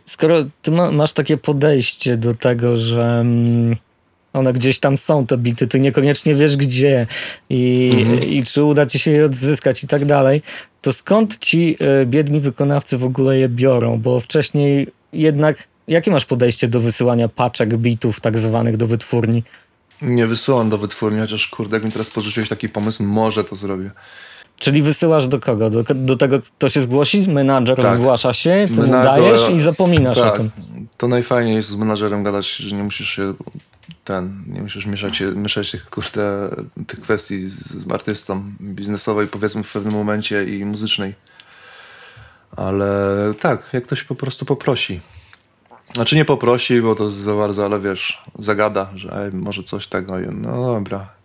Skoro 0.07 0.37
ty 0.62 0.70
ma, 0.70 0.90
masz 0.90 1.12
takie 1.12 1.37
podejście 1.37 2.16
do 2.16 2.35
tego, 2.35 2.77
że 2.77 3.18
mm, 3.20 3.77
one 4.33 4.53
gdzieś 4.53 4.79
tam 4.79 4.96
są, 4.96 5.27
te 5.27 5.38
bity, 5.38 5.66
ty 5.66 5.81
niekoniecznie 5.81 6.35
wiesz 6.35 6.57
gdzie 6.57 7.07
i, 7.51 7.90
mhm. 7.94 8.31
i 8.31 8.44
czy 8.44 8.64
uda 8.64 8.87
ci 8.87 8.99
się 8.99 9.11
je 9.11 9.25
odzyskać 9.25 9.85
i 9.85 9.87
tak 9.87 10.05
dalej, 10.05 10.42
to 10.83 10.92
skąd 10.92 11.38
ci 11.38 11.77
y, 12.03 12.07
biedni 12.07 12.40
wykonawcy 12.40 12.99
w 12.99 13.05
ogóle 13.05 13.38
je 13.38 13.49
biorą? 13.49 13.99
Bo 13.99 14.20
wcześniej 14.20 14.88
jednak, 15.12 15.68
jakie 15.88 16.11
masz 16.11 16.25
podejście 16.25 16.68
do 16.68 16.81
wysyłania 16.81 17.29
paczek, 17.29 17.77
bitów 17.77 18.20
tak 18.20 18.38
zwanych 18.38 18.77
do 18.77 18.87
wytwórni? 18.87 19.42
Nie 20.03 20.27
wysyłam 20.27 20.70
do 20.70 20.79
wytwórni, 20.79 21.20
chociaż 21.20 21.49
kurde, 21.49 21.77
jak 21.77 21.85
mi 21.85 21.92
teraz 21.92 22.11
porzuciłeś 22.11 22.49
taki 22.49 22.68
pomysł, 22.68 23.03
może 23.03 23.44
to 23.44 23.57
zrobię. 23.57 23.90
Czyli 24.59 24.83
wysyłasz 24.83 25.27
do 25.27 25.40
kogo? 25.40 25.71
Do, 25.71 25.85
do 25.95 26.16
tego, 26.16 26.38
kto 26.40 26.69
się 26.69 26.81
zgłosi? 26.81 27.29
Menadżer 27.29 27.77
tak. 27.77 27.97
zgłasza 27.97 28.33
się, 28.33 28.69
ty 28.75 28.81
Menadżer, 28.81 29.05
dajesz 29.05 29.51
i 29.51 29.59
zapominasz 29.59 30.19
tak. 30.19 30.35
o 30.35 30.37
tym. 30.37 30.51
To 30.97 31.09
najfajniej 31.09 31.57
jest 31.57 31.69
z 31.69 31.77
menadżerem 31.77 32.23
gadać, 32.23 32.57
że 32.57 32.77
nie 32.77 32.83
musisz 32.83 33.11
się 33.11 33.35
ten, 34.05 34.45
nie 34.47 34.62
musisz 34.62 34.87
mieszać, 34.87 35.23
mieszać 35.37 35.71
tych, 35.71 35.90
kurde, 35.90 36.51
tych 36.87 37.01
kwestii 37.01 37.49
z, 37.49 37.55
z 37.55 37.92
artystą 37.92 38.45
biznesowej, 38.61 39.27
powiedzmy 39.27 39.62
w 39.62 39.73
pewnym 39.73 39.95
momencie 39.95 40.45
i 40.45 40.64
muzycznej. 40.64 41.14
Ale 42.57 42.97
tak, 43.40 43.69
jak 43.73 43.85
ktoś 43.85 44.03
po 44.03 44.14
prostu 44.14 44.45
poprosi. 44.45 45.01
Znaczy 45.95 46.16
nie 46.16 46.25
poprosi, 46.25 46.83
bo 46.83 46.95
to 46.95 47.11
za 47.11 47.35
bardzo, 47.35 47.64
ale 47.64 47.81
wiesz, 47.81 48.23
zagada, 48.38 48.90
że 48.95 49.31
może 49.33 49.62
coś 49.62 49.87
tego. 49.87 50.14
No 50.33 50.73
dobra. 50.75 51.16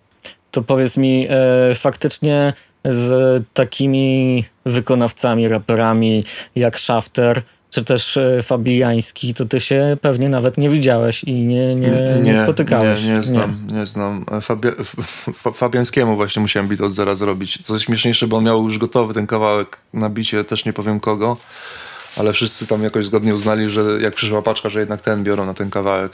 To 0.52 0.62
powiedz 0.62 0.98
mi, 0.98 1.28
e, 1.30 1.76
faktycznie 1.76 2.54
z 2.86 3.44
takimi 3.54 4.46
wykonawcami, 4.66 5.48
raperami 5.48 6.24
jak 6.56 6.80
Shafter, 6.80 7.44
czy 7.70 7.84
też 7.84 8.18
e, 8.18 8.44
Fabiański, 8.44 9.34
to 9.34 9.46
ty 9.46 9.60
się 9.60 9.98
pewnie 10.02 10.30
nawet 10.30 10.58
nie 10.58 10.70
widziałeś 10.70 11.24
i 11.24 11.34
nie, 11.34 11.76
nie, 11.76 11.92
nie, 11.92 12.22
nie 12.24 12.40
spotykałeś. 12.40 13.04
Nie, 13.04 13.10
nie 13.10 13.24
znam, 13.24 13.68
nie, 13.72 13.78
nie 13.78 13.86
znam. 13.86 14.26
Fabia 14.42 14.72
Fabiańskiemu 15.54 16.16
właśnie 16.16 16.42
musiałem 16.42 16.70
bit 16.70 16.82
od 16.82 16.92
zera 16.92 17.16
zrobić. 17.16 17.62
Co 17.62 17.80
śmieszniejsze, 17.80 18.28
bo 18.28 18.38
on 18.38 18.44
miał 18.44 18.64
już 18.64 18.78
gotowy 18.78 19.14
ten 19.14 19.28
kawałek 19.28 19.78
na 19.94 20.10
bicie, 20.10 20.44
też 20.44 20.66
nie 20.66 20.74
powiem 20.74 21.00
kogo, 21.00 21.38
ale 22.18 22.34
wszyscy 22.34 22.68
tam 22.68 22.84
jakoś 22.84 23.06
zgodnie 23.06 23.36
uznali, 23.36 23.70
że 23.70 23.82
jak 24.02 24.16
przyszła 24.16 24.42
paczka, 24.42 24.70
że 24.70 24.80
jednak 24.80 25.02
ten 25.02 25.24
biorą 25.24 25.46
na 25.46 25.54
ten 25.54 25.70
kawałek. 25.70 26.12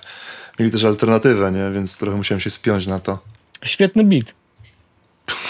Mieli 0.60 0.72
też 0.72 0.84
alternatywę, 0.84 1.52
nie? 1.52 1.72
więc 1.72 1.98
trochę 1.98 2.18
musiałem 2.18 2.40
się 2.40 2.50
spiąć 2.50 2.88
na 2.88 3.00
to. 3.00 3.20
Świetny 3.64 4.04
beat. 4.04 4.34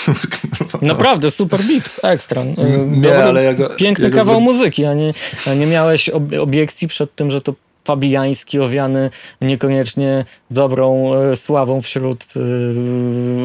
Naprawdę, 0.81 1.31
super 1.31 1.59
beat, 1.63 1.99
ekstra. 2.03 2.43
Nie, 2.43 3.01
Dobry, 3.01 3.23
ale 3.23 3.43
ja 3.43 3.53
go, 3.53 3.69
piękny 3.69 4.05
ja 4.05 4.15
kawał 4.15 4.41
muzyki, 4.41 4.85
a 4.85 4.93
nie, 4.93 5.13
a 5.47 5.53
nie 5.53 5.65
miałeś 5.65 6.09
obiekcji 6.39 6.87
przed 6.87 7.15
tym, 7.15 7.31
że 7.31 7.41
to 7.41 7.53
fabijański, 7.85 8.59
owiany 8.59 9.09
niekoniecznie 9.41 10.25
dobrą 10.51 11.13
e, 11.13 11.35
sławą 11.35 11.81
wśród 11.81 12.23
e, 12.35 12.39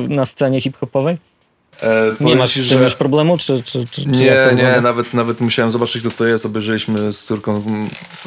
na 0.09 0.27
scenie 0.27 0.61
hip-hopowej? 0.61 1.19
E, 1.83 2.25
Nie 2.25 2.37
masz 2.37 2.53
ci, 2.53 2.63
z 2.63 2.69
tym 2.69 2.83
już 2.83 2.95
problemu, 2.95 3.39
czy, 3.39 3.63
czy, 3.63 3.87
czy, 3.91 4.07
Nie, 4.07 4.31
to 4.31 4.51
nie, 4.51 4.57
wygląda? 4.57 4.81
nawet, 4.81 5.15
nawet 5.15 5.41
musiałem 5.41 5.71
zobaczyć, 5.71 6.03
kto 6.03 6.11
to 6.11 6.27
jest. 6.27 6.47
Obejrzeliśmy 6.47 7.13
z 7.13 7.25
córką, 7.25 7.63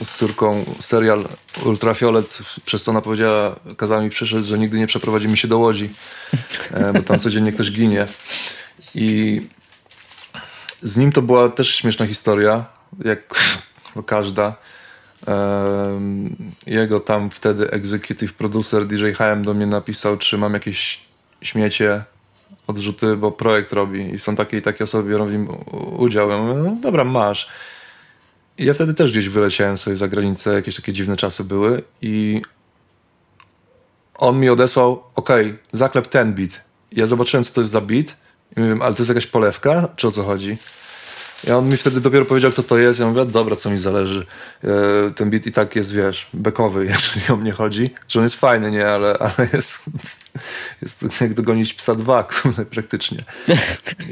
z 0.04 0.16
córką 0.16 0.66
serial 0.80 1.26
Ultrafiolet, 1.66 2.40
przez 2.66 2.84
co 2.84 2.92
ona 2.92 3.02
powiedziała, 3.02 3.56
kazała 3.78 4.02
mi 4.02 4.10
przyszedł, 4.10 4.44
że 4.44 4.58
nigdy 4.60 4.80
nie 4.80 4.88
przeprowadzi 4.88 5.28
mi 5.28 5.38
się 5.38 5.48
do 5.48 5.58
Łodzi, 5.58 5.90
e, 6.72 6.94
bo 6.94 7.02
tam 7.02 7.20
codziennie 7.20 7.52
ktoś 7.52 7.72
ginie. 7.72 8.06
I 8.96 9.42
z 10.82 10.98
nim 10.98 11.12
to 11.12 11.22
była 11.22 11.50
też 11.50 11.76
śmieszna 11.76 12.06
historia, 12.08 12.66
jak 13.06 13.22
każda. 14.06 14.56
Jego 16.68 17.00
tam 17.00 17.30
wtedy 17.30 17.72
executive 17.72 18.34
producer 18.34 18.86
DJ 18.88 19.12
HM 19.12 19.44
do 19.44 19.54
mnie 19.54 19.66
napisał, 19.66 20.18
czy 20.18 20.38
mam 20.38 20.54
jakieś 20.54 21.00
śmiecie, 21.42 22.04
odrzuty, 22.68 23.18
bo 23.18 23.32
projekt 23.32 23.74
robi 23.74 24.14
i 24.14 24.20
są 24.20 24.36
takie 24.36 24.58
i 24.58 24.62
takie 24.62 24.84
osoby 24.84 25.10
biorą 25.10 25.26
w 25.26 25.32
nim 25.32 25.48
udział. 25.98 26.30
Ja 26.30 26.38
mówię, 26.38 26.60
no 26.64 26.78
dobra, 26.82 27.04
masz. 27.04 27.50
I 28.58 28.66
ja 28.66 28.74
wtedy 28.74 28.94
też 28.94 29.12
gdzieś 29.12 29.30
wyleciałem 29.30 29.78
sobie 29.78 29.98
za 29.98 30.08
granicę, 30.08 30.54
jakieś 30.54 30.76
takie 30.76 30.94
dziwne 30.94 31.18
czasy 31.18 31.44
były 31.44 31.84
i 32.02 32.42
on 34.14 34.40
mi 34.40 34.50
odesłał, 34.50 35.04
okej, 35.16 35.58
zaklep 35.72 36.08
ten 36.08 36.34
beat. 36.34 36.62
Ja 36.92 37.08
zobaczyłem, 37.08 37.44
co 37.44 37.54
to 37.54 37.62
jest 37.62 37.72
za 37.72 37.82
beat 37.82 38.18
i 38.58 38.60
mówię, 38.60 38.84
ale 38.84 38.94
to 38.96 39.00
jest 39.00 39.10
jakaś 39.10 39.28
polewka? 39.28 39.90
Czy 39.96 40.08
o 40.08 40.12
co 40.12 40.24
chodzi? 40.24 40.58
I 41.48 41.52
on 41.52 41.70
mi 41.70 41.78
wtedy 41.78 42.02
dopiero 42.02 42.26
powiedział, 42.26 42.52
kto 42.52 42.64
to 42.64 42.78
jest. 42.78 43.00
Ja 43.00 43.08
mówię, 43.08 43.26
dobra, 43.26 43.56
co 43.56 43.70
mi 43.70 43.78
zależy. 43.78 44.26
E, 44.64 44.68
ten 45.12 45.30
beat 45.30 45.46
i 45.46 45.52
tak 45.52 45.76
jest, 45.76 45.94
wiesz, 45.94 46.28
bekowy, 46.34 46.86
jeżeli 46.94 47.22
o 47.30 47.36
mnie 47.36 47.52
chodzi. 47.52 47.90
Że 48.08 48.20
on 48.20 48.26
jest 48.26 48.36
fajny, 48.36 48.72
nie? 48.72 48.88
Ale, 48.88 49.18
ale 49.18 49.50
jest, 49.54 49.80
jest 50.82 51.22
jak 51.22 51.34
dogonić 51.34 51.74
psa 51.74 51.96
dwa, 51.96 52.24
kurde, 52.42 52.66
praktycznie. 52.66 53.24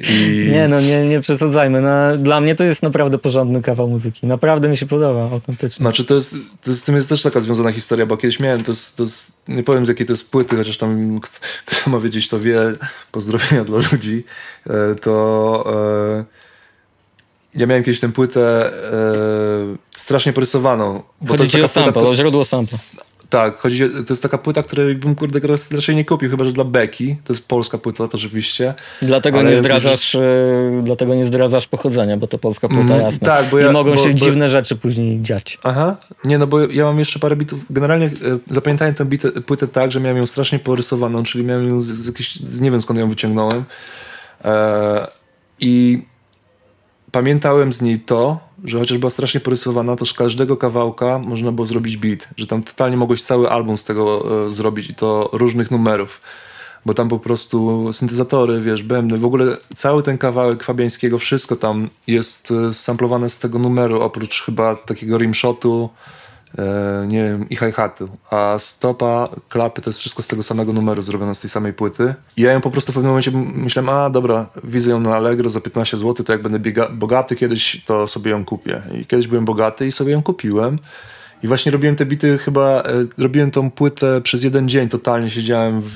I... 0.09 0.49
Nie, 0.51 0.67
no 0.67 0.81
nie, 0.81 1.07
nie 1.07 1.19
przesadzajmy. 1.19 1.81
No, 1.81 2.17
dla 2.17 2.41
mnie 2.41 2.55
to 2.55 2.63
jest 2.63 2.83
naprawdę 2.83 3.17
porządny 3.17 3.61
kawał 3.61 3.87
muzyki. 3.87 4.27
Naprawdę 4.27 4.69
mi 4.69 4.77
się 4.77 4.85
podoba, 4.85 5.21
autentycznie. 5.21 5.83
Znaczy 5.83 6.05
to 6.05 6.15
jest, 6.15 6.35
to 6.63 6.71
jest, 6.71 6.81
z 6.81 6.85
tym 6.85 6.95
jest 6.95 7.09
też 7.09 7.21
taka 7.21 7.41
związana 7.41 7.71
historia, 7.71 8.05
bo 8.05 8.17
kiedyś 8.17 8.39
miałem, 8.39 8.63
to 8.63 8.71
jest, 8.71 8.97
to 8.97 9.03
jest 9.03 9.33
nie 9.47 9.63
powiem 9.63 9.85
z 9.85 9.89
jakiej 9.89 10.05
to 10.05 10.13
jest 10.13 10.31
płyty, 10.31 10.55
chociaż 10.55 10.77
tam 10.77 11.19
kto, 11.19 11.39
kto 11.65 11.89
ma 11.89 11.99
wiedzieć 11.99 12.29
to 12.29 12.39
wie, 12.39 12.59
pozdrowienia 13.11 13.63
dla 13.63 13.77
ludzi, 13.91 14.23
e, 14.69 14.95
to 14.95 15.63
e, 16.29 16.42
ja 17.55 17.65
miałem 17.67 17.83
kiedyś 17.83 17.99
tę 17.99 18.11
płytę 18.11 18.71
e, 18.93 19.75
strasznie 19.95 20.33
porysowaną. 20.33 21.01
Bo 21.21 21.27
to 21.27 21.31
Chodzi 21.43 21.43
jest 21.43 21.51
ci 21.53 21.61
o 21.61 21.67
taka 21.67 21.73
płyta, 21.73 21.93
sample, 21.93 22.09
o 22.11 22.15
źródło 22.15 22.45
sample. 22.45 22.77
Tak, 23.29 23.57
chodzi, 23.57 23.79
to 23.89 24.13
jest 24.13 24.23
taka 24.23 24.37
płyta, 24.37 24.63
której 24.63 24.95
bym 24.95 25.15
kurde 25.15 25.39
raczej 25.71 25.95
nie 25.95 26.05
kupił, 26.05 26.29
chyba 26.29 26.43
że 26.45 26.51
dla 26.51 26.63
Beki. 26.63 27.15
To 27.23 27.33
jest 27.33 27.47
polska 27.47 27.77
płyta, 27.77 28.07
to 28.07 28.17
oczywiście. 28.17 28.73
Dlatego 29.01 29.41
nie 29.41 29.55
zdradzasz, 29.55 30.15
e, 30.15 30.21
dlatego 30.83 31.15
nie 31.15 31.25
zdradzasz 31.25 31.67
pochodzenia, 31.67 32.17
bo 32.17 32.27
to 32.27 32.37
polska 32.37 32.67
płyta, 32.67 32.81
Mm, 32.83 33.01
jasne. 33.01 33.19
tak, 33.27 33.45
bo 33.49 33.59
I 33.59 33.63
ja- 33.63 33.71
mogą 33.71 33.91
bo- 33.91 33.97
się 33.97 34.09
bo- 34.09 34.15
dziwne 34.15 34.49
rzeczy 34.49 34.75
później 34.75 35.21
dziać. 35.21 35.59
Aha, 35.63 35.95
nie 36.25 36.37
no 36.37 36.47
bo 36.47 36.59
ja 36.59 36.83
mam 36.85 36.99
jeszcze 36.99 37.19
parę 37.19 37.35
bitów. 37.35 37.59
Generalnie 37.69 38.05
e, 38.05 38.09
zapamiętałem 38.51 38.93
tę 38.93 39.05
bitę, 39.05 39.31
płytę 39.31 39.67
tak, 39.67 39.91
że 39.91 39.99
miałem 39.99 40.17
ją 40.17 40.25
strasznie 40.25 40.59
porysowaną, 40.59 41.23
czyli 41.23 41.43
miałem 41.43 41.67
ją 41.69 41.81
z, 41.81 41.85
z 41.85 42.07
jakiejś, 42.07 42.35
z 42.35 42.61
nie 42.61 42.71
wiem 42.71 42.81
skąd 42.81 42.99
ją 42.99 43.09
wyciągnąłem. 43.09 43.63
I 45.59 46.03
pamiętałem 47.13 47.73
z 47.73 47.81
niej 47.81 47.99
to, 47.99 48.39
że 48.63 48.79
chociaż 48.79 48.97
była 48.97 49.09
strasznie 49.09 49.39
porysowana, 49.39 49.95
to 49.95 50.05
z 50.05 50.13
każdego 50.13 50.57
kawałka 50.57 51.19
można 51.19 51.51
było 51.51 51.65
zrobić 51.65 51.97
beat, 51.97 52.27
że 52.37 52.47
tam 52.47 52.63
totalnie 52.63 52.97
mogłeś 52.97 53.23
cały 53.23 53.49
album 53.49 53.77
z 53.77 53.83
tego 53.83 54.23
e, 54.47 54.51
zrobić 54.51 54.89
i 54.89 54.95
to 54.95 55.29
różnych 55.33 55.71
numerów. 55.71 56.21
Bo 56.85 56.93
tam 56.93 57.09
po 57.09 57.19
prostu 57.19 57.89
syntezatory, 57.93 58.61
wiesz, 58.61 58.83
bębny, 58.83 59.17
w 59.17 59.25
ogóle 59.25 59.57
cały 59.75 60.03
ten 60.03 60.17
kawałek 60.17 60.63
Fabiańskiego, 60.63 61.19
wszystko 61.19 61.55
tam 61.55 61.89
jest 62.07 62.51
e, 62.51 62.73
samplowane 62.73 63.29
z 63.29 63.39
tego 63.39 63.59
numeru, 63.59 64.01
oprócz 64.01 64.43
chyba 64.43 64.75
takiego 64.75 65.17
rimshotu, 65.17 65.89
nie 67.07 67.23
wiem, 67.23 67.49
i 67.49 67.55
hi-hatu. 67.55 68.09
A 68.31 68.55
stopa, 68.59 69.29
klapy, 69.49 69.81
to 69.81 69.89
jest 69.89 69.99
wszystko 69.99 70.23
z 70.23 70.27
tego 70.27 70.43
samego 70.43 70.73
numeru 70.73 71.01
zrobione 71.01 71.35
z 71.35 71.41
tej 71.41 71.49
samej 71.49 71.73
płyty. 71.73 72.15
I 72.37 72.41
ja 72.41 72.51
ją 72.51 72.61
po 72.61 72.71
prostu 72.71 72.91
w 72.91 72.95
pewnym 72.95 73.09
momencie 73.09 73.31
myślałem, 73.55 73.89
a 73.89 74.09
dobra, 74.09 74.45
widzę 74.63 74.91
ją 74.91 74.99
na 74.99 75.15
Allegro 75.15 75.49
za 75.49 75.61
15 75.61 75.97
zł, 75.97 76.25
to 76.25 76.31
jak 76.31 76.41
będę 76.41 76.89
bogaty 76.91 77.35
kiedyś, 77.35 77.83
to 77.85 78.07
sobie 78.07 78.31
ją 78.31 78.45
kupię. 78.45 78.81
I 78.91 79.05
kiedyś 79.05 79.27
byłem 79.27 79.45
bogaty 79.45 79.87
i 79.87 79.91
sobie 79.91 80.11
ją 80.11 80.23
kupiłem. 80.23 80.79
I 81.43 81.47
właśnie 81.47 81.71
robiłem 81.71 81.95
te 81.95 82.05
bity 82.05 82.37
chyba, 82.37 82.81
e, 82.81 82.83
robiłem 83.17 83.51
tą 83.51 83.71
płytę 83.71 84.21
przez 84.21 84.43
jeden 84.43 84.69
dzień, 84.69 84.89
totalnie 84.89 85.29
siedziałem 85.29 85.81
w, 85.81 85.95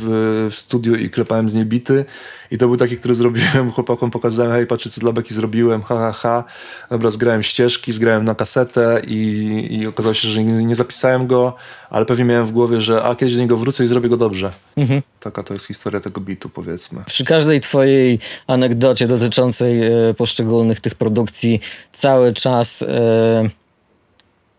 w 0.51 0.55
studiu 0.55 0.95
i 0.95 1.09
klepałem 1.09 1.49
z 1.49 1.55
niej 1.55 1.65
bity 1.65 2.05
i 2.51 2.57
to 2.57 2.67
był 2.67 2.77
taki, 2.77 2.97
który 2.97 3.15
zrobiłem, 3.15 3.71
chłopakom 3.75 4.11
pokazałem, 4.11 4.51
hej, 4.51 4.67
patrzcie 4.67 4.89
co 4.89 5.01
dla 5.01 5.11
Beki 5.11 5.33
zrobiłem, 5.33 5.81
ha, 5.81 5.97
ha, 5.97 6.11
ha. 6.11 6.43
Dobra, 6.89 7.11
zgrałem 7.11 7.43
ścieżki, 7.43 7.91
zgrałem 7.91 8.25
na 8.25 8.35
kasetę 8.35 9.01
i, 9.07 9.67
i 9.71 9.87
okazało 9.87 10.13
się, 10.13 10.29
że 10.29 10.43
nie, 10.43 10.65
nie 10.65 10.75
zapisałem 10.75 11.27
go, 11.27 11.55
ale 11.89 12.05
pewnie 12.05 12.25
miałem 12.25 12.45
w 12.45 12.51
głowie, 12.51 12.81
że 12.81 13.03
a 13.03 13.15
kiedyś 13.15 13.35
do 13.35 13.41
niego 13.41 13.57
wrócę 13.57 13.83
i 13.83 13.87
zrobię 13.87 14.09
go 14.09 14.17
dobrze. 14.17 14.51
Mhm. 14.77 15.01
Taka 15.19 15.43
to 15.43 15.53
jest 15.53 15.65
historia 15.65 15.99
tego 15.99 16.21
bitu, 16.21 16.49
powiedzmy. 16.49 17.03
Przy 17.05 17.25
każdej 17.25 17.59
twojej 17.59 18.19
anegdocie 18.47 19.07
dotyczącej 19.07 19.81
e, 19.83 20.13
poszczególnych 20.13 20.79
tych 20.79 20.95
produkcji 20.95 21.59
cały 21.93 22.33
czas, 22.33 22.81
e, 22.81 23.49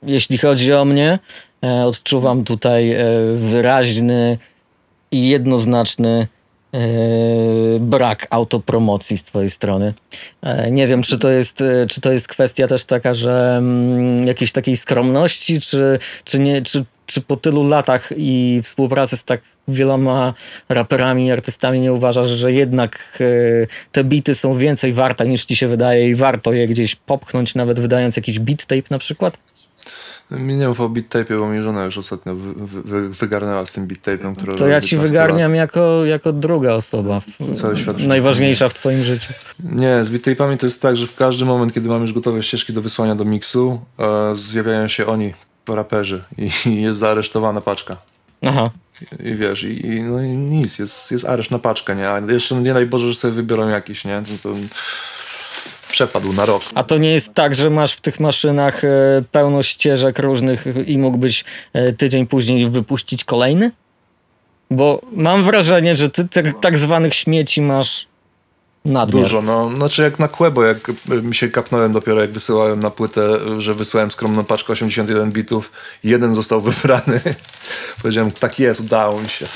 jeśli 0.03 0.39
chodzi 0.39 0.73
o 0.73 0.85
mnie, 0.85 1.19
e, 1.65 1.85
odczuwam 1.85 2.45
tutaj 2.45 2.93
e, 2.93 3.05
wyraźny 3.35 4.39
i 5.11 5.29
jednoznaczny 5.29 6.27
e, 6.75 6.79
brak 7.81 8.27
autopromocji 8.31 9.19
z 9.19 9.23
twojej 9.23 9.51
strony. 9.51 9.95
Nie 10.71 10.87
wiem, 10.87 11.03
czy 11.03 11.19
to 11.19 11.31
jest, 11.31 11.63
czy 11.89 12.01
to 12.01 12.13
jest 12.13 12.29
kwestia 12.29 12.69
też 12.69 12.85
taka, 12.85 13.15
że 13.15 13.57
mm, 13.59 14.27
jakiejś 14.27 14.53
takiej 14.53 14.77
skromności, 14.77 15.61
czy, 15.61 15.99
czy, 16.25 16.39
nie, 16.39 16.63
czy, 16.63 16.85
czy 17.07 17.21
po 17.21 17.37
tylu 17.37 17.65
latach 17.65 18.13
i 18.17 18.61
współpracy 18.63 19.17
z 19.17 19.25
tak 19.25 19.41
wieloma 19.69 20.35
raperami 20.69 21.27
i 21.27 21.31
artystami 21.31 21.81
nie 21.81 21.93
uważasz, 21.93 22.29
że 22.29 22.53
jednak 22.53 23.19
te 23.93 24.05
bity 24.05 24.35
są 24.35 24.59
więcej 24.59 24.93
warte 24.93 25.29
niż 25.29 25.45
ci 25.45 25.57
się 25.57 25.69
wydaje 25.69 26.09
i 26.09 26.15
warto 26.15 26.53
je 26.53 26.67
gdzieś 26.67 26.97
popchnąć, 26.97 27.55
nawet 27.55 27.81
wydając 27.81 28.17
jakiś 28.17 28.39
beat 28.39 28.67
tape 28.67 28.89
na 28.91 28.99
przykład? 28.99 29.39
Mi 30.31 30.57
nie 30.57 30.69
mów 30.69 30.81
o 30.81 30.89
beat 30.89 31.09
tape'ie, 31.09 31.39
bo 31.39 31.49
mi 31.49 31.63
żona 31.63 31.85
już 31.85 31.99
ostatnio 31.99 32.35
wy, 32.35 32.55
wy, 32.55 32.83
wy, 32.83 33.09
wygarnęła 33.11 33.67
z 33.67 33.73
tym 33.73 33.87
beat 33.87 34.01
tape'em, 34.01 34.57
To 34.59 34.69
ja 34.69 34.81
ci 34.81 34.97
wygarniam 34.97 35.55
jako, 35.55 36.05
jako 36.05 36.33
druga 36.33 36.73
osoba, 36.73 37.21
Cały 37.55 37.77
świat 37.77 37.99
najważniejsza 37.99 38.69
w 38.69 38.75
twoim 38.75 39.05
życiu. 39.05 39.33
Nie, 39.65 40.05
z 40.05 40.11
beat-tape'ami 40.11 40.57
to 40.57 40.67
jest 40.67 40.83
tak, 40.83 40.97
że 40.97 41.07
w 41.07 41.17
każdy 41.17 41.45
moment, 41.45 41.75
kiedy 41.75 41.89
mam 41.89 42.03
już 42.03 42.13
gotowe 42.13 42.43
ścieżki 42.43 42.73
do 42.73 42.83
wysłania 42.83 43.15
do 43.15 43.25
miksu, 43.25 43.81
e, 43.99 44.37
zjawiają 44.37 44.89
się 44.89 45.07
oni, 45.07 45.35
raperzy 45.75 46.25
i, 46.39 46.51
i 46.67 46.83
jest 46.83 46.99
zaaresztowana 46.99 47.61
paczka. 47.61 47.97
Aha. 48.43 48.71
I 49.25 49.35
wiesz, 49.35 49.63
i, 49.63 49.87
i, 49.87 50.03
no 50.03 50.21
i 50.23 50.29
nic, 50.29 50.79
jest, 50.79 51.11
jest 51.11 51.25
areszt 51.25 51.51
na 51.51 51.59
paczkę, 51.59 51.97
nie? 51.97 52.11
A 52.11 52.21
jeszcze 52.21 52.55
no 52.55 52.61
nie 52.61 52.75
daj 52.75 52.87
Boże, 52.87 53.09
że 53.09 53.15
sobie 53.15 53.35
wybiorą 53.35 53.69
jakiś, 53.69 54.05
nie? 54.05 54.23
To, 54.23 54.49
to 54.49 54.57
przepadł 55.99 56.33
na 56.33 56.47
rok. 56.47 56.63
A 56.75 56.83
to 56.83 56.99
nie 56.99 57.11
jest 57.11 57.35
tak, 57.35 57.55
że 57.55 57.71
masz 57.71 57.93
w 57.93 58.01
tych 58.01 58.21
maszynach 58.21 58.85
e, 58.85 58.89
pełno 59.33 59.63
ścieżek 59.63 60.19
różnych 60.19 60.65
i 60.87 60.99
mógłbyś 60.99 61.45
e, 61.73 61.93
tydzień 61.93 62.27
później 62.27 62.71
wypuścić 62.71 63.25
kolejny? 63.25 63.71
Bo 64.71 65.01
mam 65.13 65.45
wrażenie, 65.45 65.97
że 65.97 66.11
ty 66.11 66.29
tak, 66.29 66.61
tak 66.61 66.79
zwanych 66.79 67.15
śmieci 67.15 67.63
masz 67.63 68.07
nadmiar. 68.85 69.23
Dużo, 69.23 69.43
no. 69.43 69.71
Znaczy 69.77 70.03
jak 70.03 70.19
na 70.19 70.29
Quebo, 70.29 70.65
jak 70.65 70.89
y, 70.89 71.23
mi 71.23 71.35
się 71.35 71.49
kapnąłem 71.49 71.93
dopiero, 71.93 72.21
jak 72.21 72.31
wysyłałem 72.31 72.81
na 72.81 72.91
płytę, 72.91 73.39
że 73.59 73.75
wysłałem 73.75 74.11
skromną 74.11 74.45
paczkę 74.45 74.73
81 74.73 75.33
bitów 75.33 75.73
jeden 76.05 76.35
został 76.35 76.61
wybrany. 76.61 77.21
Powiedziałem, 78.03 78.31
tak 78.31 78.59
jest, 78.59 78.81
udało 78.81 79.21
mi 79.21 79.29
się. 79.29 79.47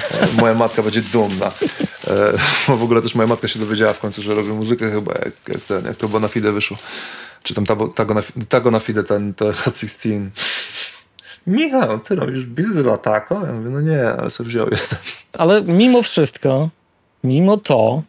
Moja 0.40 0.54
matka 0.54 0.82
będzie 0.82 1.00
dumna. 1.00 1.46
E, 2.08 2.32
Bo 2.68 2.76
w 2.76 2.82
ogóle 2.82 3.02
też 3.02 3.14
moja 3.14 3.26
matka 3.26 3.48
się 3.48 3.58
dowiedziała 3.58 3.92
w 3.92 3.98
końcu, 3.98 4.22
że 4.22 4.34
robię 4.34 4.48
muzykę 4.48 4.90
chyba, 4.90 5.12
jak, 5.12 5.32
jak, 5.48 5.60
ten, 5.60 5.84
jak 5.84 5.96
to 5.96 6.08
było 6.08 6.20
na 6.20 6.28
Fide 6.28 6.52
wyszło. 6.52 6.76
Czy 7.42 7.54
tam 7.54 7.66
Tago, 7.66 7.88
tago, 8.48 8.70
na, 8.70 8.80
Fide, 8.80 9.04
ten, 9.04 9.34
ten 9.34 9.52
Hot 9.52 9.76
16. 9.76 10.30
Michał, 11.46 11.98
ty 11.98 12.14
robisz 12.14 12.46
bity 12.46 12.82
dla 12.82 12.96
Taco? 12.96 13.46
Ja 13.46 13.52
mówię, 13.52 13.70
no 13.70 13.80
nie, 13.80 14.08
ale 14.08 14.30
sobie 14.30 14.48
wziął 14.48 14.64
jeden. 14.64 14.98
Ale 15.32 15.62
mimo 15.62 16.02
wszystko, 16.02 16.68
mimo 17.24 17.56
to, 17.56 18.02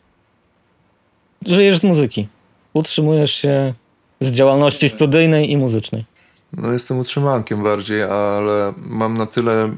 żyjesz 1.45 1.79
z 1.79 1.83
muzyki. 1.83 2.27
Utrzymujesz 2.73 3.31
się 3.31 3.73
z 4.19 4.31
działalności 4.31 4.89
studyjnej 4.89 5.51
i 5.51 5.57
muzycznej. 5.57 6.05
No 6.53 6.73
jestem 6.73 6.99
utrzymankiem 6.99 7.63
bardziej, 7.63 8.03
ale 8.03 8.73
mam 8.77 9.17
na 9.17 9.25
tyle 9.25 9.71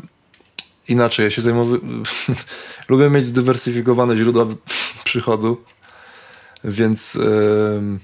inaczej. 0.89 1.23
Ja 1.23 1.31
się 1.31 1.41
zajmuję... 1.41 1.79
Lubię 2.89 3.09
mieć 3.09 3.25
zdywersyfikowane 3.25 4.17
źródła 4.17 4.45
przychodu, 5.03 5.61
więc 6.63 7.15
em, 7.15 7.99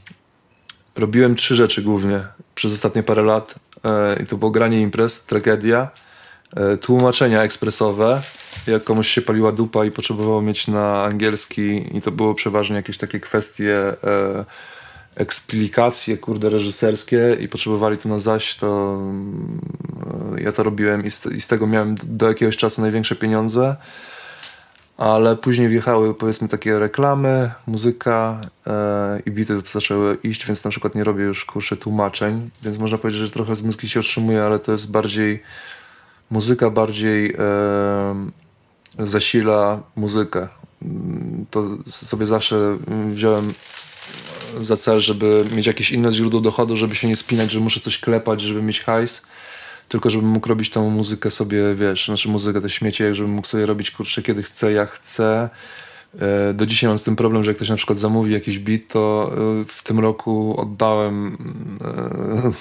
robiłem 0.96 1.36
trzy 1.36 1.56
rzeczy 1.56 1.82
głównie 1.82 2.24
przez 2.56 2.74
ostatnie 2.74 3.04
parę 3.04 3.22
lat. 3.22 3.56
E, 3.84 4.24
I 4.24 4.26
to 4.26 4.38
było 4.38 4.52
granie 4.52 4.82
imprez, 4.82 5.24
tragedia, 5.24 5.90
e, 6.56 6.78
tłumaczenia 6.78 7.44
ekspresowe 7.44 8.22
jak 8.68 8.84
komuś 8.84 9.08
się 9.08 9.22
paliła 9.22 9.52
dupa 9.52 9.86
i 9.86 9.92
potrzebowało 9.92 10.42
mieć 10.42 10.68
na 10.68 11.04
angielski 11.04 11.98
i 11.98 12.02
to 12.02 12.12
było 12.12 12.34
przeważnie 12.34 12.76
jakieś 12.76 12.98
takie 12.98 13.20
kwestie 13.20 13.76
e, 14.04 14.46
eksplikacje, 15.16 16.18
kurde, 16.18 16.50
reżyserskie 16.50 17.38
i 17.40 17.48
potrzebowali 17.48 17.98
to 17.98 18.10
na 18.10 18.20
zaś, 18.20 18.56
to 18.56 19.00
ja 20.38 20.52
to 20.52 20.64
robiłem 20.64 21.06
i 21.06 21.12
z, 21.12 21.26
i 21.26 21.42
z 21.42 21.48
tego 21.48 21.68
miałem 21.68 21.96
do 22.04 22.28
jakiegoś 22.28 22.58
czasu 22.58 22.82
największe 22.82 23.16
pieniądze 23.16 23.76
ale 24.98 25.36
później 25.36 25.70
wjechały 25.70 26.14
powiedzmy 26.14 26.48
takie 26.48 26.80
reklamy, 26.80 27.52
muzyka 27.68 28.42
e, 28.68 29.22
i 29.26 29.32
bity 29.32 29.62
zaczęły 29.72 30.18
iść, 30.24 30.46
więc 30.46 30.64
na 30.64 30.72
przykład 30.72 30.96
nie 30.96 31.04
robię 31.04 31.24
już 31.24 31.46
kurczę 31.46 31.78
tłumaczeń, 31.78 32.50
więc 32.64 32.78
można 32.78 32.98
powiedzieć, 32.98 33.22
że 33.22 33.32
trochę 33.32 33.56
z 33.56 33.64
muzyki 33.64 33.90
się 33.90 34.00
otrzymuje, 34.00 34.44
ale 34.44 34.60
to 34.60 34.72
jest 34.72 34.92
bardziej 34.92 35.44
muzyka 36.32 36.70
bardziej 36.70 37.36
e, 37.40 38.30
zasila 39.00 39.84
muzykę. 39.96 40.48
To 41.52 41.64
sobie 41.88 42.26
zawsze 42.26 42.78
wziąłem 43.12 43.54
za 44.62 44.78
cel, 44.78 45.00
żeby 45.00 45.46
mieć 45.56 45.68
jakieś 45.68 45.92
inne 45.92 46.12
źródło 46.12 46.42
dochodu, 46.42 46.78
żeby 46.78 46.96
się 46.96 47.08
nie 47.08 47.16
spinać, 47.16 47.52
że 47.52 47.60
muszę 47.60 47.80
coś 47.80 48.00
klepać, 48.00 48.42
żeby 48.42 48.62
mieć 48.62 48.82
hajs 48.82 49.22
tylko 49.90 50.10
żebym 50.10 50.30
mógł 50.30 50.50
robić 50.50 50.70
tą 50.70 50.90
muzykę 50.90 51.32
sobie, 51.32 51.76
wiesz, 51.76 52.06
znaczy 52.06 52.30
muzykę, 52.30 52.62
te 52.62 52.70
śmiecie, 52.70 53.16
żebym 53.16 53.32
mógł 53.32 53.48
sobie 53.48 53.66
robić, 53.66 53.92
kurczę, 53.92 54.22
kiedy 54.22 54.44
chcę, 54.44 54.72
jak 54.72 54.92
chcę. 54.92 55.50
E, 56.20 56.54
do 56.54 56.66
dzisiaj 56.66 56.88
mam 56.88 56.98
z 56.98 57.04
tym 57.04 57.16
problem, 57.16 57.44
że 57.44 57.52
jak 57.52 57.56
ktoś 57.56 57.70
na 57.70 57.76
przykład 57.76 58.00
zamówi 58.00 58.34
jakiś 58.34 58.60
beat, 58.60 58.82
to 58.88 59.32
e, 59.32 59.66
w 59.66 59.84
tym 59.84 60.00
roku 60.00 60.62
oddałem 60.62 61.38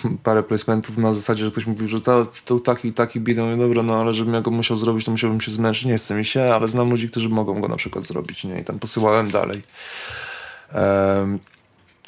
e, 0.05 0.19
parę 0.25 0.43
placementów 0.43 0.99
na 0.99 1.15
zasadzie, 1.15 1.45
że 1.45 1.51
ktoś 1.51 1.67
mówił, 1.67 1.89
że 1.89 2.01
to, 2.01 2.27
to 2.45 2.59
taki 2.59 2.93
taki 2.93 3.21
beat, 3.21 3.39
no 3.39 3.57
dobra, 3.57 3.83
no 3.83 4.01
ale 4.01 4.15
żebym 4.15 4.35
ja 4.35 4.41
go 4.41 4.51
musiał 4.51 4.77
zrobić, 4.77 5.05
to 5.05 5.11
musiałbym 5.11 5.41
się 5.41 5.51
zmęczyć, 5.51 5.85
nie 5.85 5.97
chce 5.97 6.15
mi 6.15 6.25
się, 6.25 6.55
ale 6.55 6.69
znam 6.69 6.91
ludzi, 6.91 7.11
którzy 7.11 7.29
mogą 7.29 7.61
go 7.61 7.69
na 7.69 7.77
przykład 7.77 8.05
zrobić, 8.05 8.45
nie? 8.45 8.61
I 8.61 8.65
tam 8.65 8.79
posyłałem 8.79 9.31
dalej. 9.31 9.63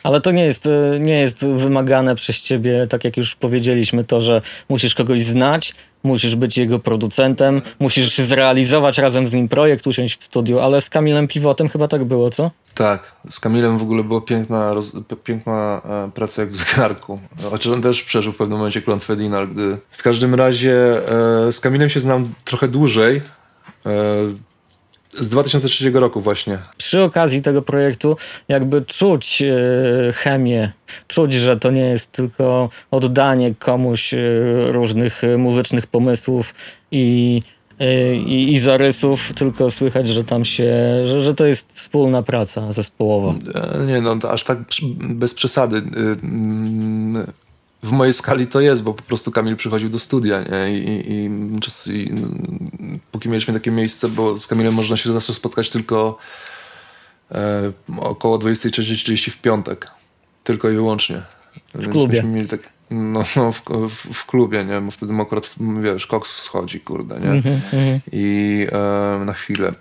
Ale 0.06 0.20
to 0.20 0.30
nie 0.30 0.44
jest, 0.44 0.66
e, 0.66 1.00
nie 1.00 1.20
jest 1.20 1.46
wymagane 1.46 2.14
przez 2.14 2.40
ciebie, 2.40 2.86
tak 2.86 3.04
jak 3.04 3.16
już 3.16 3.34
powiedzieliśmy, 3.34 4.04
to, 4.04 4.20
że 4.20 4.42
musisz 4.68 4.94
kogoś 4.94 5.22
znać, 5.22 5.74
musisz 6.02 6.36
być 6.36 6.58
jego 6.58 6.78
producentem, 6.78 7.62
musisz 7.78 8.18
zrealizować 8.18 8.98
razem 8.98 9.26
z 9.26 9.32
nim 9.32 9.48
projekt, 9.48 9.86
usiąść 9.86 10.20
w 10.20 10.24
studiu, 10.24 10.60
ale 10.60 10.80
z 10.80 10.90
Kamilem 10.90 11.28
Piwotem 11.28 11.68
chyba 11.68 11.88
tak 11.88 12.04
było, 12.04 12.30
co? 12.30 12.50
Tak, 12.74 13.12
z 13.30 13.40
Kamilem 13.40 13.78
w 13.78 13.82
ogóle 13.82 14.04
była 14.04 14.20
piękna, 14.20 14.74
roz, 14.74 14.92
piękna 15.24 15.82
e, 15.84 16.10
praca 16.14 16.42
jak 16.42 16.50
w 16.50 16.56
zegarku. 16.56 17.20
Chociaż 17.50 17.72
on 17.72 17.82
też 17.82 18.02
przeżył 18.02 18.32
w 18.32 18.36
pewnym 18.36 18.58
momencie 18.58 18.82
klątwę 18.82 19.16
Dinal, 19.16 19.48
gdy... 19.48 19.78
W 19.90 20.02
każdym 20.02 20.34
razie 20.34 20.72
e, 21.48 21.52
z 21.52 21.60
Kamilem 21.60 21.88
się 21.88 22.00
znam 22.00 22.34
trochę 22.44 22.68
dłużej. 22.68 23.22
Z 25.20 25.28
2003 25.28 25.90
roku 25.90 26.20
właśnie. 26.20 26.58
Przy 26.76 27.02
okazji 27.02 27.42
tego 27.42 27.62
projektu 27.62 28.16
jakby 28.48 28.82
czuć 28.82 29.42
e, 29.42 30.12
chemię, 30.12 30.72
czuć, 31.08 31.34
że 31.34 31.58
to 31.58 31.70
nie 31.70 31.80
jest 31.80 32.12
tylko 32.12 32.68
oddanie 32.90 33.54
komuś 33.54 34.14
e, 34.14 34.18
różnych 34.72 35.24
e, 35.24 35.38
muzycznych 35.38 35.86
pomysłów 35.86 36.54
i, 36.90 37.40
i, 38.26 38.52
i 38.52 38.58
zarysów, 38.58 39.32
tylko 39.32 39.70
słychać, 39.70 40.08
że 40.08 40.24
tam 40.24 40.44
się, 40.44 40.72
że, 41.06 41.20
że 41.20 41.34
to 41.34 41.46
jest 41.46 41.72
wspólna 41.72 42.22
praca 42.22 42.72
zespołowa. 42.72 43.34
Nie 43.86 44.00
no, 44.00 44.18
to 44.18 44.30
aż 44.30 44.44
tak 44.44 44.58
bez 45.00 45.34
przesady. 45.34 45.82
Mm, 47.86 47.94
w 47.94 47.98
mojej 47.98 48.12
skali 48.12 48.46
to 48.46 48.60
jest, 48.60 48.82
bo 48.82 48.94
po 48.94 49.02
prostu 49.02 49.30
Kamil 49.30 49.56
przychodził 49.56 49.88
do 49.88 49.98
studia 49.98 50.42
nie? 50.42 50.78
I, 50.78 50.88
i, 50.88 51.12
i, 51.12 51.30
i 51.96 52.14
póki 53.12 53.28
mieliśmy 53.28 53.54
takie 53.54 53.70
miejsce, 53.70 54.08
bo 54.08 54.38
z 54.38 54.46
Kamilem 54.46 54.74
można 54.74 54.96
się 54.96 55.12
zawsze 55.12 55.34
spotkać 55.34 55.70
tylko 55.70 56.18
e, 57.32 57.72
około 57.96 58.38
23.30 58.38 59.30
w 59.30 59.40
piątek. 59.40 59.90
Tylko 60.44 60.70
i 60.70 60.74
wyłącznie. 60.74 61.22
W 61.74 61.80
Więc 61.80 61.92
klubie. 61.92 62.22
Mieli 62.22 62.48
tak, 62.48 62.72
no, 62.90 63.22
no 63.36 63.52
w, 63.52 63.62
w, 63.88 64.14
w, 64.14 64.26
klubie, 64.26 64.64
nie? 64.64 64.80
Bo 64.80 64.90
wtedy 64.90 65.14
akurat, 65.14 65.54
wiesz, 65.82 66.06
koks 66.06 66.42
schodzi, 66.42 66.80
kurde, 66.80 67.20
nie? 67.20 67.30
Mm 67.30 67.42
-hmm. 67.42 68.00
I 68.12 68.66
e, 68.72 69.24
na 69.24 69.32
chwilę. 69.32 69.74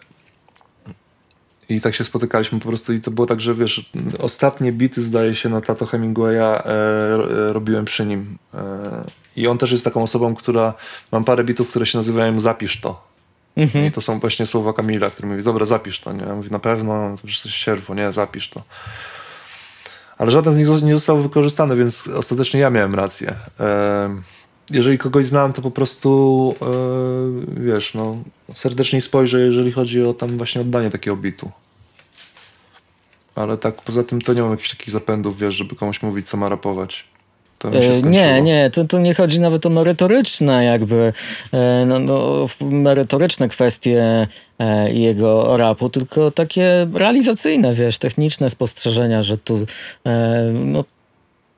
I 1.70 1.82
tak 1.82 1.96
się 1.96 2.04
spotykaliśmy 2.04 2.60
po 2.60 2.68
prostu 2.68 2.94
i 2.94 3.02
to 3.02 3.12
było 3.12 3.28
tak, 3.28 3.42
że 3.42 3.56
wiesz, 3.56 3.92
ostatnie 4.20 4.72
bity 4.72 5.04
zdaje 5.04 5.36
się 5.36 5.50
na 5.50 5.62
Tato 5.62 5.86
Hemingwaya 5.86 6.38
e, 6.38 6.66
e, 6.66 7.54
robiłem 7.54 7.86
przy 7.86 8.06
nim. 8.06 8.38
E, 8.54 9.04
I 9.36 9.48
on 9.48 9.58
też 9.58 9.72
jest 9.72 9.84
taką 9.84 10.04
osobą, 10.04 10.36
która, 10.36 10.74
mam 11.12 11.24
parę 11.24 11.44
bitów, 11.44 11.70
które 11.70 11.86
się 11.86 11.98
nazywają 11.98 12.40
Zapisz 12.40 12.82
to. 12.82 13.16
Mhm. 13.58 13.86
I 13.86 13.92
to 13.92 14.02
są 14.02 14.20
właśnie 14.20 14.46
słowa 14.46 14.74
Kamila, 14.74 15.10
który 15.10 15.28
mówi, 15.28 15.44
dobra, 15.44 15.66
zapisz 15.66 16.00
to, 16.00 16.14
nie? 16.14 16.26
Ja 16.26 16.36
mówię, 16.36 16.50
na 16.52 16.60
pewno, 16.60 17.18
to 17.22 17.28
przecież 17.28 17.56
sierwo, 17.56 17.96
nie, 17.96 18.12
zapisz 18.12 18.50
to. 18.50 18.64
Ale 20.18 20.32
żaden 20.32 20.54
z 20.54 20.58
nich 20.58 20.84
nie 20.84 20.94
został 20.94 21.22
wykorzystany, 21.22 21.76
więc 21.76 22.08
ostatecznie 22.08 22.60
ja 22.60 22.70
miałem 22.70 22.96
rację. 22.96 23.36
E, 23.60 24.10
jeżeli 24.72 24.98
kogoś 24.98 25.26
znam, 25.26 25.54
to 25.54 25.62
po 25.62 25.72
prostu 25.72 26.54
yy, 27.56 27.64
wiesz, 27.66 27.94
no, 27.94 28.18
serdecznie 28.54 29.02
spojrzę, 29.02 29.40
jeżeli 29.40 29.72
chodzi 29.72 30.04
o 30.04 30.14
tam 30.14 30.38
właśnie 30.38 30.62
oddanie 30.62 30.90
takiego 30.90 31.18
bitu. 31.18 31.52
Ale 33.36 33.58
tak 33.58 33.82
poza 33.82 34.04
tym 34.04 34.22
to 34.22 34.34
nie 34.34 34.42
mam 34.42 34.52
jakichś 34.52 34.70
takich 34.70 34.90
zapędów, 34.90 35.40
wiesz, 35.40 35.56
żeby 35.56 35.76
komuś 35.76 36.02
mówić, 36.02 36.28
co 36.28 36.38
ma 36.38 36.50
rapować. 36.50 37.06
E, 37.64 38.02
nie, 38.02 38.42
nie, 38.42 38.70
to, 38.74 38.86
to 38.86 39.00
nie 39.00 39.14
chodzi 39.14 39.40
nawet 39.40 39.66
o 39.66 39.70
merytoryczne 39.70 40.66
jakby, 40.66 41.14
e, 41.54 41.86
no, 41.88 42.00
no, 42.00 42.46
merytoryczne 42.62 43.50
kwestie 43.50 44.28
jego 44.92 45.58
rapu, 45.58 45.90
tylko 45.90 46.32
takie 46.32 46.88
realizacyjne, 46.94 47.74
wiesz, 47.74 47.98
techniczne 47.98 48.50
spostrzeżenia, 48.50 49.24
że 49.24 49.38
tu 49.38 49.66
no, 50.54 50.84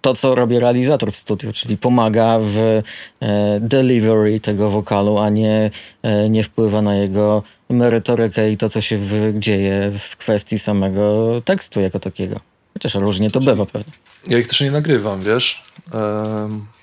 to, 0.08 0.14
co 0.14 0.36
robi 0.36 0.60
realizator 0.60 1.12
w 1.12 1.16
studiu, 1.16 1.52
czyli 1.54 1.78
pomaga 1.78 2.40
w 2.42 2.58
e, 2.58 3.60
delivery 3.60 4.40
tego 4.40 4.70
wokalu, 4.70 5.18
a 5.18 5.30
nie, 5.30 5.72
e, 6.04 6.30
nie 6.30 6.44
wpływa 6.44 6.82
na 6.82 6.96
jego 6.96 7.44
merytorykę 7.70 8.52
i 8.52 8.58
to, 8.58 8.70
co 8.70 8.82
się 8.82 8.98
w, 8.98 9.40
dzieje 9.40 9.92
w 10.00 10.18
kwestii 10.18 10.60
samego 10.60 11.42
tekstu 11.46 11.82
jako 11.82 12.00
takiego. 12.00 12.40
Chociaż 12.74 12.96
różnie 12.96 13.32
to 13.32 13.40
bywa 13.40 13.66
pewnie. 13.66 13.94
Ja 14.28 14.38
ich 14.38 14.48
też 14.48 14.62
nie 14.62 14.72
nagrywam, 14.72 15.22
wiesz. 15.22 15.64
Um 15.94 16.77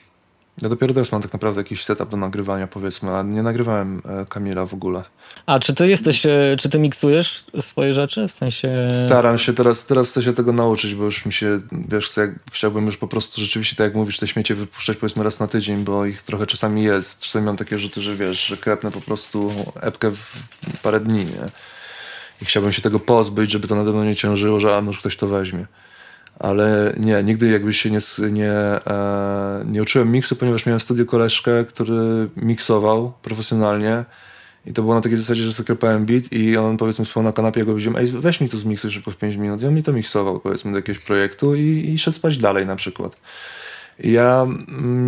ja 0.63 0.69
dopiero 0.69 0.95
teraz 0.95 1.13
mam 1.13 1.23
tak 1.23 1.33
naprawdę 1.33 1.61
jakiś 1.61 1.85
setup 1.85 2.11
do 2.11 2.17
nagrywania, 2.17 2.67
powiedzmy, 2.67 3.17
a 3.17 3.23
nie 3.23 3.43
nagrywałem 3.43 4.03
e, 4.05 4.27
Kamila 4.27 4.67
w 4.67 4.75
ogóle. 4.75 5.03
A 5.47 5.59
czy 5.59 5.75
ty 5.75 5.89
jesteś, 5.89 6.27
e, 6.27 6.57
czy 6.59 6.69
ty 6.69 6.79
miksujesz 6.79 7.45
swoje 7.61 7.95
rzeczy? 7.95 8.29
W 8.29 8.33
sensie... 8.33 8.93
Staram 9.07 9.39
się, 9.39 9.53
teraz, 9.53 9.87
teraz 9.87 10.11
chcę 10.11 10.23
się 10.23 10.33
tego 10.33 10.53
nauczyć, 10.53 10.95
bo 10.95 11.05
już 11.05 11.27
mi 11.27 11.33
się, 11.33 11.61
wiesz, 11.89 12.07
chcę, 12.07 12.35
chciałbym 12.53 12.87
już 12.87 12.97
po 12.97 13.09
prostu 13.09 13.41
rzeczywiście, 13.41 13.77
tak 13.77 13.85
jak 13.85 13.95
mówisz, 13.95 14.19
te 14.19 14.27
śmiecie 14.27 14.55
wypuszczać 14.55 14.97
powiedzmy 14.97 15.25
raz 15.25 15.41
na 15.41 15.47
tydzień, 15.47 15.77
bo 15.77 16.07
ich 16.07 16.23
trochę 16.23 16.47
czasami 16.47 16.83
jest. 16.83 17.19
Czasami 17.19 17.47
mam 17.47 17.57
takie 17.57 17.79
rzuty, 17.79 18.01
że 18.01 18.17
wiesz, 18.17 18.47
że 18.47 18.57
krepnę 18.57 18.91
po 18.91 19.01
prostu 19.01 19.53
epkę 19.81 20.11
w 20.11 20.79
parę 20.83 21.01
dni, 21.01 21.25
nie? 21.25 21.49
I 22.43 22.45
chciałbym 22.45 22.73
się 22.73 22.83
tego 22.83 23.01
pozbyć, 23.01 23.51
żeby 23.51 23.69
to 23.69 23.75
nade 23.75 23.91
mną 23.91 24.05
nie 24.05 24.17
ciążyło, 24.17 24.61
że 24.61 24.77
a 24.77 24.81
nuż 24.81 24.99
ktoś 24.99 25.17
to 25.17 25.27
weźmie 25.27 25.67
ale 26.39 26.95
nie, 26.97 27.23
nigdy 27.23 27.49
jakby 27.49 27.75
się 27.75 27.91
nie, 27.91 27.99
nie, 28.33 28.53
e, 28.53 29.65
nie 29.67 29.83
uczyłem 29.83 30.13
miksu, 30.13 30.37
ponieważ 30.37 30.67
miałem 30.67 30.81
w 30.81 30.83
studiu 30.83 31.07
koleżkę, 31.07 31.65
który 31.65 32.29
miksował 32.37 33.13
profesjonalnie 33.23 34.05
i 34.67 34.73
to 34.73 34.83
było 34.83 34.95
na 34.95 35.01
takiej 35.01 35.19
zasadzie, 35.19 35.43
że 35.43 35.53
zaklepałem 35.53 36.07
beat 36.07 36.33
i 36.33 36.57
on 36.57 36.77
powiedzmy 36.77 37.07
spał 37.07 37.23
na 37.23 37.33
kanapie, 37.33 37.61
ja 37.61 37.67
go 37.67 37.73
powiedziałem, 37.73 37.97
ej 37.97 38.07
weź 38.07 38.41
mi 38.41 38.49
to 38.49 38.57
zmiksuj 38.57 38.91
szybko 38.91 39.11
w 39.11 39.17
5 39.17 39.37
minut 39.37 39.63
i 39.63 39.67
on 39.67 39.75
mi 39.75 39.83
to 39.83 39.93
miksował 39.93 40.41
powiedzmy 40.41 40.71
do 40.71 40.79
jakiegoś 40.79 41.05
projektu 41.05 41.55
i, 41.55 41.91
i 41.95 41.99
szedł 41.99 42.17
spać 42.17 42.39
dalej 42.39 42.67
na 42.67 42.77
przykład. 42.77 43.17
Ja 43.99 44.47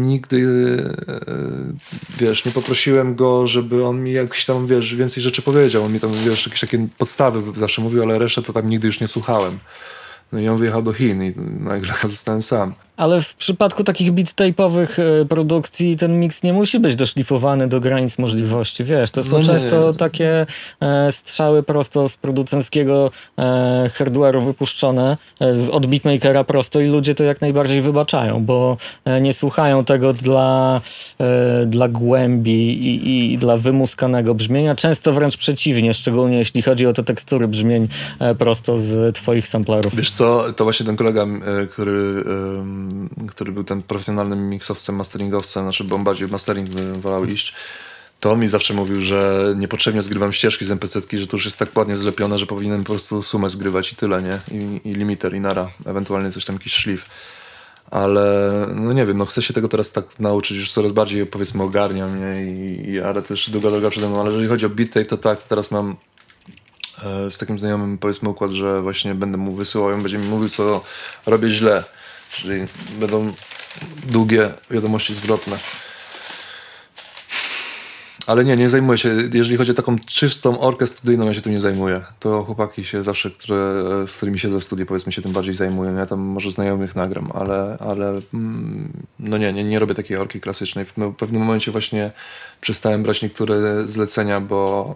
nigdy, 0.02 0.38
e, 1.08 1.20
wiesz, 2.18 2.44
nie 2.44 2.52
poprosiłem 2.52 3.14
go, 3.14 3.46
żeby 3.46 3.84
on 3.84 4.02
mi 4.02 4.12
jakiś 4.12 4.44
tam, 4.44 4.66
wiesz, 4.66 4.94
więcej 4.94 5.22
rzeczy 5.22 5.42
powiedział. 5.42 5.84
On 5.84 5.92
mi 5.92 6.00
tam, 6.00 6.12
wiesz, 6.12 6.46
jakieś 6.46 6.60
takie 6.60 6.88
podstawy 6.98 7.42
zawsze 7.56 7.82
mówił, 7.82 8.02
ale 8.02 8.18
resztę 8.18 8.42
to 8.42 8.52
tam 8.52 8.68
nigdy 8.68 8.86
już 8.86 9.00
nie 9.00 9.08
słuchałem. 9.08 9.58
No 10.32 10.38
i 10.38 10.48
on 10.48 10.56
wyjechał 10.56 10.82
do 10.82 10.92
Chin 10.92 11.22
i 11.22 11.34
nagle 11.60 11.94
zostałem 12.02 12.42
sam. 12.42 12.74
Ale 12.96 13.20
w 13.20 13.34
przypadku 13.34 13.84
takich 13.84 14.12
beat-tape'owych 14.12 15.20
e, 15.22 15.24
produkcji 15.24 15.96
ten 15.96 16.20
miks 16.20 16.42
nie 16.42 16.52
musi 16.52 16.80
być 16.80 16.96
doszlifowany 16.96 17.68
do 17.68 17.80
granic 17.80 18.18
możliwości, 18.18 18.84
wiesz, 18.84 19.10
to 19.10 19.24
są 19.24 19.38
no 19.38 19.44
często 19.44 19.92
takie 19.92 20.46
e, 20.80 21.12
strzały 21.12 21.62
prosto 21.62 22.08
z 22.08 22.16
producenckiego 22.16 23.10
e, 23.38 23.90
hardware'u 23.94 24.44
wypuszczone 24.44 25.16
z, 25.52 25.70
od 25.70 25.86
beatmakera 25.86 26.44
prosto 26.44 26.80
i 26.80 26.86
ludzie 26.86 27.14
to 27.14 27.24
jak 27.24 27.40
najbardziej 27.40 27.82
wybaczają, 27.82 28.44
bo 28.44 28.76
nie 29.20 29.34
słuchają 29.34 29.84
tego 29.84 30.12
dla, 30.12 30.80
dla 31.66 31.88
głębi 31.88 32.86
i, 32.86 33.32
i, 33.32 33.38
dla 33.38 33.56
wymuskanego 33.56 34.34
brzmienia, 34.34 34.74
często 34.74 35.12
wręcz 35.12 35.36
przeciwnie, 35.36 35.94
szczególnie 35.94 36.38
jeśli 36.38 36.62
chodzi 36.62 36.86
o 36.86 36.92
te 36.92 37.02
tekstury 37.02 37.48
brzmień 37.48 37.88
prosto 38.38 38.76
z 38.76 39.16
twoich 39.16 39.48
samplerów. 39.48 39.96
Wiesz 39.96 40.10
co, 40.10 40.44
to 40.56 40.64
właśnie 40.64 40.86
ten 40.86 40.96
kolega, 40.96 41.26
który 41.70 42.24
który 43.28 43.52
był 43.52 43.64
ten 43.64 43.82
profesjonalnym 43.82 44.50
miksowcem, 44.50 44.96
masteringowcem, 44.96 45.62
znaczy 45.62 45.84
bo 45.84 45.98
bardziej 45.98 46.28
mastering 46.28 46.68
wolał 47.00 47.24
iść, 47.24 47.54
to 48.20 48.36
mi 48.36 48.48
zawsze 48.48 48.74
mówił, 48.74 49.02
że 49.02 49.54
niepotrzebnie 49.56 50.02
zgrywam 50.02 50.32
ścieżki 50.32 50.64
z 50.64 50.70
MPC-ki, 50.70 51.18
że 51.18 51.26
to 51.26 51.36
już 51.36 51.44
jest 51.44 51.58
tak 51.58 51.76
ładnie 51.76 51.96
zlepione, 51.96 52.38
że 52.38 52.46
powinienem 52.46 52.84
po 52.84 52.92
prostu 52.92 53.22
sumę 53.22 53.50
zgrywać 53.50 53.92
i 53.92 53.96
tyle, 53.96 54.22
nie? 54.22 54.38
I, 54.50 54.80
i 54.84 54.94
limiter, 54.94 55.34
i 55.34 55.40
nara, 55.40 55.70
ewentualnie 55.84 56.32
coś 56.32 56.44
tam, 56.44 56.56
jakiś 56.56 56.72
szlif. 56.72 57.04
Ale 57.90 58.50
no 58.74 58.92
nie 58.92 59.06
wiem, 59.06 59.18
no 59.18 59.26
chcę 59.26 59.42
się 59.42 59.54
tego 59.54 59.68
teraz 59.68 59.92
tak 59.92 60.04
nauczyć, 60.18 60.56
już 60.56 60.72
coraz 60.72 60.92
bardziej 60.92 61.26
powiedzmy 61.26 61.62
ogarniam, 61.62 62.20
nie? 62.20 62.52
I, 62.52 62.90
i, 62.90 63.00
ale 63.00 63.22
też 63.22 63.50
długa 63.50 63.70
droga 63.70 63.90
przede 63.90 64.08
mną. 64.08 64.20
Ale 64.20 64.30
jeżeli 64.30 64.48
chodzi 64.48 64.66
o 64.66 64.68
beat 64.68 64.90
tape, 64.90 65.04
to 65.04 65.16
tak, 65.16 65.42
teraz 65.42 65.70
mam 65.70 65.96
e, 67.04 67.30
z 67.30 67.38
takim 67.38 67.58
znajomym 67.58 67.98
powiedzmy 67.98 68.28
układ, 68.28 68.50
że 68.50 68.82
właśnie 68.82 69.14
będę 69.14 69.38
mu 69.38 69.52
wysyłał, 69.52 69.94
on 69.94 70.02
będzie 70.02 70.18
mi 70.18 70.28
mówił, 70.28 70.48
co 70.48 70.84
robię 71.26 71.50
źle. 71.50 71.84
Czyli 72.36 72.64
będą 73.00 73.32
długie 74.06 74.50
wiadomości 74.70 75.14
zwrotne. 75.14 75.56
Ale 78.26 78.44
nie, 78.44 78.56
nie 78.56 78.68
zajmuję 78.68 78.98
się. 78.98 79.16
Jeżeli 79.32 79.56
chodzi 79.56 79.70
o 79.70 79.74
taką 79.74 79.98
czystą 79.98 80.60
orkę 80.60 80.86
studyjną, 80.86 81.26
ja 81.26 81.34
się 81.34 81.40
tym 81.40 81.52
nie 81.52 81.60
zajmuję. 81.60 82.00
To 82.20 82.44
chłopaki 82.44 82.84
się 82.84 83.02
zawsze, 83.02 83.30
które, 83.30 83.84
z 84.06 84.12
którymi 84.12 84.38
siedzę 84.38 84.60
w 84.60 84.64
studiu, 84.64 84.86
powiedzmy, 84.86 85.12
się 85.12 85.22
tym 85.22 85.32
bardziej 85.32 85.54
zajmują. 85.54 85.96
Ja 85.96 86.06
tam 86.06 86.20
może 86.20 86.50
znajomych 86.50 86.96
nagram, 86.96 87.32
ale, 87.34 87.78
ale 87.80 88.20
mm, 88.34 88.92
no 89.18 89.38
nie, 89.38 89.52
nie, 89.52 89.64
nie 89.64 89.78
robię 89.78 89.94
takiej 89.94 90.16
orki 90.16 90.40
klasycznej. 90.40 90.84
W 90.84 91.14
pewnym 91.18 91.42
momencie 91.42 91.72
właśnie 91.72 92.10
przestałem 92.60 93.02
brać 93.02 93.22
niektóre 93.22 93.88
zlecenia, 93.88 94.40
bo 94.40 94.94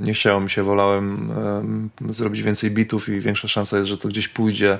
nie 0.00 0.14
chciało 0.14 0.40
mi 0.40 0.50
się, 0.50 0.62
wolałem 0.62 1.32
zrobić 2.10 2.42
więcej 2.42 2.70
bitów 2.70 3.08
i 3.08 3.20
większa 3.20 3.48
szansa 3.48 3.76
jest, 3.76 3.88
że 3.88 3.98
to 3.98 4.08
gdzieś 4.08 4.28
pójdzie 4.28 4.78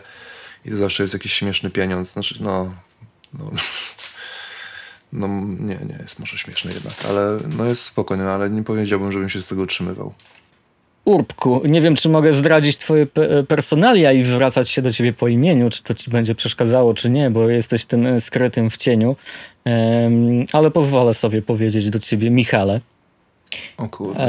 i 0.65 0.71
to 0.71 0.77
zawsze 0.77 1.03
jest 1.03 1.15
jakiś 1.15 1.33
śmieszny 1.33 1.71
pieniądz. 1.71 2.13
Znaczy, 2.13 2.35
no, 2.41 2.75
no 3.39 3.51
no 5.13 5.29
nie, 5.59 5.79
nie 5.89 5.99
jest 6.03 6.19
może 6.19 6.39
śmieszny 6.39 6.73
jednak, 6.73 6.95
ale 7.09 7.39
no 7.57 7.65
jest 7.65 7.83
spokojny, 7.83 8.31
ale 8.31 8.51
nie 8.51 8.63
powiedziałbym, 8.63 9.13
żebym 9.13 9.29
się 9.29 9.43
z 9.43 9.49
tego 9.49 9.63
utrzymywał. 9.63 10.15
Urbku, 11.05 11.63
nie 11.65 11.81
wiem, 11.81 11.95
czy 11.95 12.09
mogę 12.09 12.35
zdradzić 12.35 12.79
twoje 12.79 13.07
pe 13.07 13.45
personalia 13.45 14.13
i 14.13 14.23
zwracać 14.23 14.71
się 14.71 14.83
do 14.83 14.93
ciebie 14.93 15.13
po 15.13 15.29
imieniu, 15.29 15.71
czy 15.71 15.83
to 15.83 15.95
ci 15.95 16.11
będzie 16.11 16.35
przeszkadzało, 16.35 16.95
czy 16.95 17.11
nie, 17.11 17.31
bo 17.31 17.49
jesteś 17.49 17.85
tym 17.85 18.07
e, 18.07 18.21
skrytym 18.21 18.71
w 18.71 18.77
cieniu, 18.77 19.17
um, 19.65 20.47
ale 20.53 20.71
pozwolę 20.71 21.15
sobie 21.15 21.43
powiedzieć 21.43 21.91
do 21.91 21.99
ciebie 21.99 22.31
Michale. 22.31 22.81
O 23.77 23.89
kurde. 23.89 24.27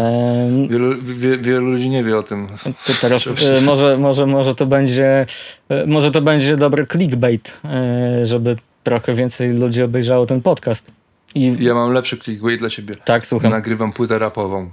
Wielu, 0.70 0.96
wie, 1.02 1.38
wielu, 1.38 1.66
ludzi 1.66 1.90
nie 1.90 2.04
wie 2.04 2.18
o 2.18 2.24
tym. 2.24 2.48
To 2.88 2.94
teraz 3.02 3.28
e, 3.58 3.62
może, 3.62 3.98
może, 3.98 4.26
może, 4.26 4.56
to 4.56 4.66
będzie, 4.66 5.26
e, 5.70 5.86
może 5.88 6.12
to 6.12 6.22
będzie 6.22 6.56
dobry 6.56 6.86
clickbait, 6.86 7.62
żeby 8.24 8.56
trochę 8.84 9.14
więcej 9.14 9.54
ludzi 9.54 9.84
obejrzało 9.84 10.26
ten 10.26 10.42
podcast. 10.42 10.92
I... 11.36 11.56
Ja 11.60 11.74
mam 11.74 11.94
lepszy 11.94 12.18
clickbait 12.18 12.60
dla 12.60 12.70
ciebie. 12.70 12.96
Tak, 12.96 13.28
słucham. 13.28 13.52
Nagrywam 13.52 13.94
płytę 13.94 14.20
rapową. 14.20 14.72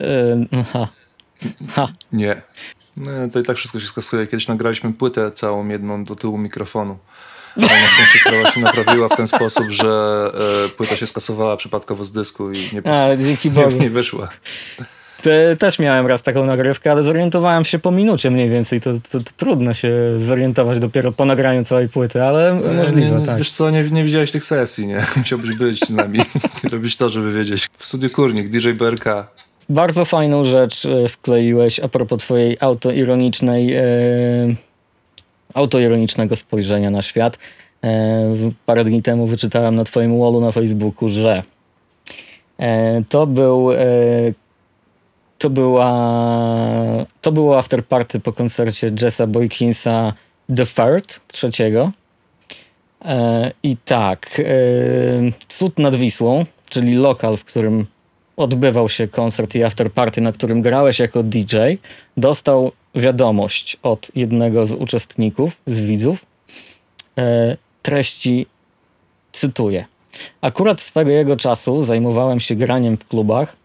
Yy, 0.00 0.64
ha. 0.72 0.88
ha. 1.68 1.88
Nie. 2.12 2.42
No, 2.96 3.10
to 3.32 3.40
i 3.40 3.44
tak 3.44 3.56
wszystko 3.56 3.80
się 3.80 3.86
skasuje. 3.86 4.26
Kiedyś 4.26 4.48
nagraliśmy 4.48 4.92
płytę 4.92 5.30
całą 5.30 5.68
jedną 5.68 6.04
do 6.04 6.14
tyłu 6.14 6.38
mikrofonu. 6.38 6.98
Ale 7.56 7.80
na 7.80 7.86
szczęście 7.86 8.18
sprawa 8.18 8.52
się 8.52 8.60
naprawiła 8.60 9.08
w 9.08 9.16
ten 9.16 9.28
sposób, 9.28 9.64
że 9.70 10.30
e, 10.64 10.68
płyta 10.68 10.96
się 10.96 11.06
skasowała 11.06 11.56
przypadkowo 11.56 12.04
z 12.04 12.12
dysku 12.12 12.52
i 12.52 12.70
nie, 12.72 12.92
A, 12.92 13.16
dzięki 13.16 13.50
Bogu. 13.50 13.70
nie, 13.70 13.76
nie 13.76 13.90
wyszła. 13.90 14.28
Te, 15.22 15.56
też 15.56 15.78
miałem 15.78 16.06
raz 16.06 16.22
taką 16.22 16.44
nagrywkę, 16.44 16.90
ale 16.92 17.02
zorientowałem 17.02 17.64
się 17.64 17.78
po 17.78 17.90
minucie 17.90 18.30
mniej 18.30 18.48
więcej. 18.48 18.80
To, 18.80 18.92
to, 18.92 19.20
to 19.20 19.30
trudno 19.36 19.74
się 19.74 19.92
zorientować 20.16 20.78
dopiero 20.78 21.12
po 21.12 21.24
nagraniu 21.24 21.64
całej 21.64 21.88
płyty, 21.88 22.22
ale 22.22 22.54
możliwe, 22.54 23.10
nie, 23.10 23.10
nie, 23.10 23.26
tak. 23.26 23.38
Wiesz 23.38 23.52
co, 23.52 23.70
nie, 23.70 23.82
nie 23.82 24.04
widziałeś 24.04 24.30
tych 24.30 24.44
sesji, 24.44 24.86
nie? 24.86 25.06
Musiałbyś 25.16 25.56
być 25.56 25.80
z 25.80 25.90
nami, 25.90 26.18
robić 26.72 26.96
to, 26.96 27.08
żeby 27.10 27.32
wiedzieć. 27.32 27.68
W 27.78 27.84
studiu 27.84 28.10
Kurnik, 28.10 28.48
DJ 28.48 28.70
BRK. 28.70 29.04
Bardzo 29.68 30.04
fajną 30.04 30.44
rzecz 30.44 30.86
e, 30.86 31.08
wkleiłeś 31.08 31.80
a 31.80 31.88
propos 31.88 32.18
twojej 32.18 32.56
autoironicznej, 32.60 33.74
e, 33.74 33.82
autoironicznego 35.56 36.36
spojrzenia 36.36 36.90
na 36.90 37.02
świat. 37.02 37.38
E, 37.84 38.50
parę 38.66 38.84
dni 38.84 39.02
temu 39.02 39.26
wyczytałem 39.26 39.74
na 39.74 39.84
twoim 39.84 40.20
wallu 40.20 40.40
na 40.40 40.52
Facebooku, 40.52 41.08
że 41.08 41.42
e, 42.58 43.02
to 43.08 43.26
był 43.26 43.72
e, 43.72 43.78
to 45.38 45.50
była 45.50 45.92
to 47.20 47.32
było 47.32 47.58
afterparty 47.58 48.20
po 48.20 48.32
koncercie 48.32 48.92
Jessa 49.02 49.26
Boykinsa 49.26 50.12
The 50.56 50.66
Third, 50.66 51.20
trzeciego. 51.28 51.92
I 53.62 53.76
tak, 53.76 54.42
Cud 55.48 55.78
nad 55.78 55.96
Wisłą, 55.96 56.44
czyli 56.68 56.94
lokal, 56.94 57.36
w 57.36 57.44
którym 57.44 57.86
odbywał 58.36 58.88
się 58.88 59.08
koncert 59.08 59.54
i 59.54 59.64
afterparty, 59.64 60.20
na 60.20 60.32
którym 60.32 60.62
grałeś 60.62 60.98
jako 60.98 61.22
DJ, 61.22 61.56
dostał 62.16 62.72
wiadomość 62.96 63.76
od 63.82 64.10
jednego 64.14 64.66
z 64.66 64.72
uczestników, 64.72 65.56
z 65.66 65.80
widzów, 65.80 66.26
e, 67.18 67.56
treści, 67.82 68.46
cytuję. 69.32 69.84
Akurat 70.40 70.80
swego 70.80 71.10
jego 71.10 71.36
czasu 71.36 71.84
zajmowałem 71.84 72.40
się 72.40 72.54
graniem 72.54 72.96
w 72.96 73.08
klubach, 73.08 73.56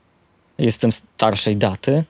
jestem 0.58 0.92
starszej 0.92 1.58
daty, 1.58 1.92
e, 1.92 2.04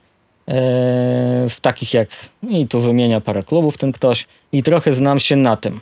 w 1.49 1.57
takich 1.61 1.93
jak, 1.93 2.09
i 2.49 2.67
tu 2.67 2.81
wymienia 2.81 3.21
parę 3.21 3.43
klubów 3.43 3.77
ten 3.77 3.91
ktoś, 3.91 4.27
i 4.51 4.63
trochę 4.63 4.93
znam 4.93 5.19
się 5.19 5.35
na 5.35 5.55
tym. 5.55 5.79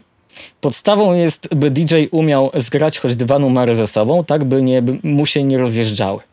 Podstawą 0.61 1.13
jest, 1.13 1.55
by 1.55 1.71
DJ 1.71 1.95
umiał 2.11 2.51
zgrać 2.55 2.99
choć 2.99 3.15
dwa 3.15 3.39
numery 3.39 3.75
ze 3.75 3.87
sobą, 3.87 4.23
tak 4.23 4.43
by, 4.43 4.61
nie, 4.61 4.83
mu 5.03 5.25
się 5.25 5.43
nie 5.43 5.57
rozjeżdżały. 5.57 6.28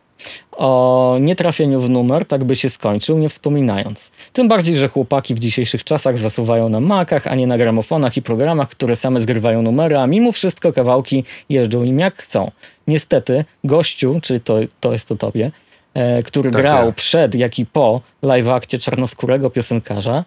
O 0.52 1.16
nietrafieniu 1.20 1.80
w 1.80 1.90
numer, 1.90 2.26
tak 2.26 2.44
by 2.44 2.56
się 2.56 2.70
skończył, 2.70 3.18
nie 3.18 3.28
wspominając. 3.28 4.10
Tym 4.32 4.48
bardziej, 4.48 4.76
że 4.76 4.88
chłopaki 4.88 5.34
w 5.34 5.38
dzisiejszych 5.38 5.84
czasach 5.84 6.18
zasuwają 6.18 6.68
na 6.68 6.80
makach, 6.80 7.26
a 7.26 7.34
nie 7.34 7.46
na 7.46 7.58
gramofonach 7.58 8.16
i 8.16 8.22
programach, 8.22 8.68
które 8.68 8.96
same 8.96 9.20
zgrywają 9.20 9.62
numery, 9.62 9.98
a 9.98 10.06
mimo 10.06 10.32
wszystko 10.32 10.72
kawałki 10.72 11.24
jeżdżą 11.48 11.82
im 11.82 11.98
jak 11.98 12.16
chcą. 12.16 12.50
Niestety, 12.86 13.44
gościu, 13.64 14.20
czyli 14.22 14.40
to, 14.40 14.56
to 14.80 14.92
jest 14.92 15.08
to 15.08 15.16
tobie, 15.16 15.50
E, 15.96 16.22
który 16.22 16.50
tak, 16.50 16.62
grał 16.62 16.92
przed, 16.92 17.34
jak 17.34 17.58
i 17.58 17.66
po 17.66 18.00
live 18.22 18.48
akcie 18.48 18.78
czarnoskórego 18.78 19.50
piosenkarza, 19.50 20.24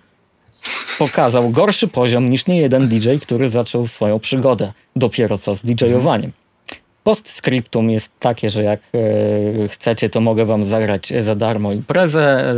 pokazał 0.99 1.49
gorszy 1.49 1.87
poziom 1.87 2.29
niż 2.29 2.47
niejeden 2.47 2.87
DJ, 2.87 3.09
który 3.21 3.49
zaczął 3.49 3.87
swoją 3.87 4.19
przygodę 4.19 4.71
dopiero 4.95 5.37
co 5.37 5.55
z 5.55 5.65
DJ-owaniem. 5.65 6.31
Postscriptum 7.09 7.89
jest 7.89 8.11
takie, 8.19 8.49
że 8.49 8.63
jak 8.63 8.79
e, 8.79 9.67
chcecie, 9.67 10.09
to 10.09 10.21
mogę 10.21 10.45
wam 10.45 10.63
zagrać 10.63 11.13
za 11.19 11.35
darmo 11.35 11.71
imprezę, 11.71 12.51
e, 12.51 12.55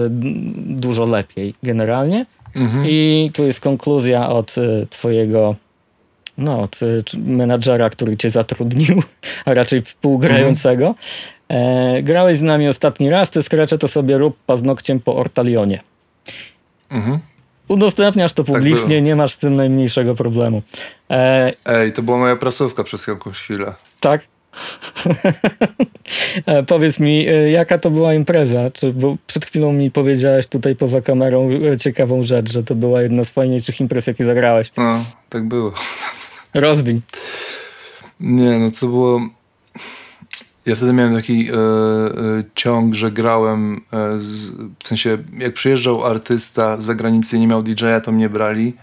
dużo 0.55 1.05
lepiej 1.05 1.53
generalnie. 1.63 2.25
Mhm. 2.55 2.85
I 2.87 3.31
tu 3.33 3.43
jest 3.43 3.59
konkluzja 3.59 4.29
od 4.29 4.55
e, 4.57 4.85
twojego 4.89 5.55
no, 6.37 6.61
od 6.61 6.79
menadżera, 7.17 7.89
który 7.89 8.17
cię 8.17 8.29
zatrudnił, 8.29 9.03
a 9.45 9.53
raczej 9.53 9.81
współgrającego. 9.81 10.95
Mhm. 11.49 12.03
Grałeś 12.03 12.37
z 12.37 12.41
nami 12.41 12.67
ostatni 12.67 13.09
raz, 13.09 13.29
ty 13.29 13.43
skracze 13.43 13.77
to 13.77 13.87
sobie 13.87 14.17
rób 14.17 14.37
paznokciem 14.45 14.99
po 14.99 15.15
ortalionie. 15.15 15.79
Mhm. 16.89 17.19
Udostępniasz 17.67 18.33
to 18.33 18.43
tak 18.43 18.55
publicznie, 18.55 18.95
tak 18.95 19.05
nie 19.05 19.15
masz 19.15 19.31
z 19.31 19.37
tym 19.37 19.55
najmniejszego 19.55 20.15
problemu. 20.15 20.61
E, 21.09 21.51
Ej, 21.65 21.93
to 21.93 22.01
była 22.01 22.17
moja 22.17 22.35
prasówka 22.35 22.83
przez 22.83 23.07
jakąś 23.07 23.37
chwilę. 23.37 23.73
Tak? 23.99 24.30
e, 26.45 26.63
powiedz 26.63 26.99
mi, 26.99 27.27
e, 27.27 27.51
jaka 27.51 27.77
to 27.77 27.91
była 27.91 28.13
impreza? 28.13 28.71
Czy, 28.71 28.93
bo 28.93 29.17
przed 29.27 29.45
chwilą 29.45 29.73
mi 29.73 29.91
powiedziałeś 29.91 30.47
tutaj 30.47 30.75
poza 30.75 31.01
kamerą 31.01 31.49
e, 31.73 31.77
ciekawą 31.77 32.23
rzecz, 32.23 32.51
że 32.51 32.63
to 32.63 32.75
była 32.75 33.01
jedna 33.01 33.23
z 33.23 33.31
fajniejszych 33.31 33.81
imprez, 33.81 34.07
jakie 34.07 34.25
zagrałeś. 34.25 34.71
No, 34.77 35.05
tak 35.29 35.47
było. 35.47 35.73
Rozwin. 36.53 37.01
Nie, 38.19 38.59
no 38.59 38.71
to 38.79 38.87
było 38.87 39.21
ja 40.65 40.75
wtedy 40.75 40.93
miałem 40.93 41.15
taki 41.15 41.49
e, 41.49 41.53
e, 41.53 42.43
ciąg, 42.55 42.95
że 42.95 43.11
grałem, 43.11 43.81
e, 43.93 44.19
z, 44.19 44.51
w 44.79 44.87
sensie 44.87 45.17
jak 45.37 45.53
przyjeżdżał 45.53 46.05
artysta 46.05 46.81
z 46.81 46.83
zagranicy 46.83 47.37
i 47.37 47.39
nie 47.39 47.47
miał 47.47 47.63
DJ-a, 47.63 48.01
to 48.01 48.11
mnie 48.11 48.29
brali, 48.29 48.73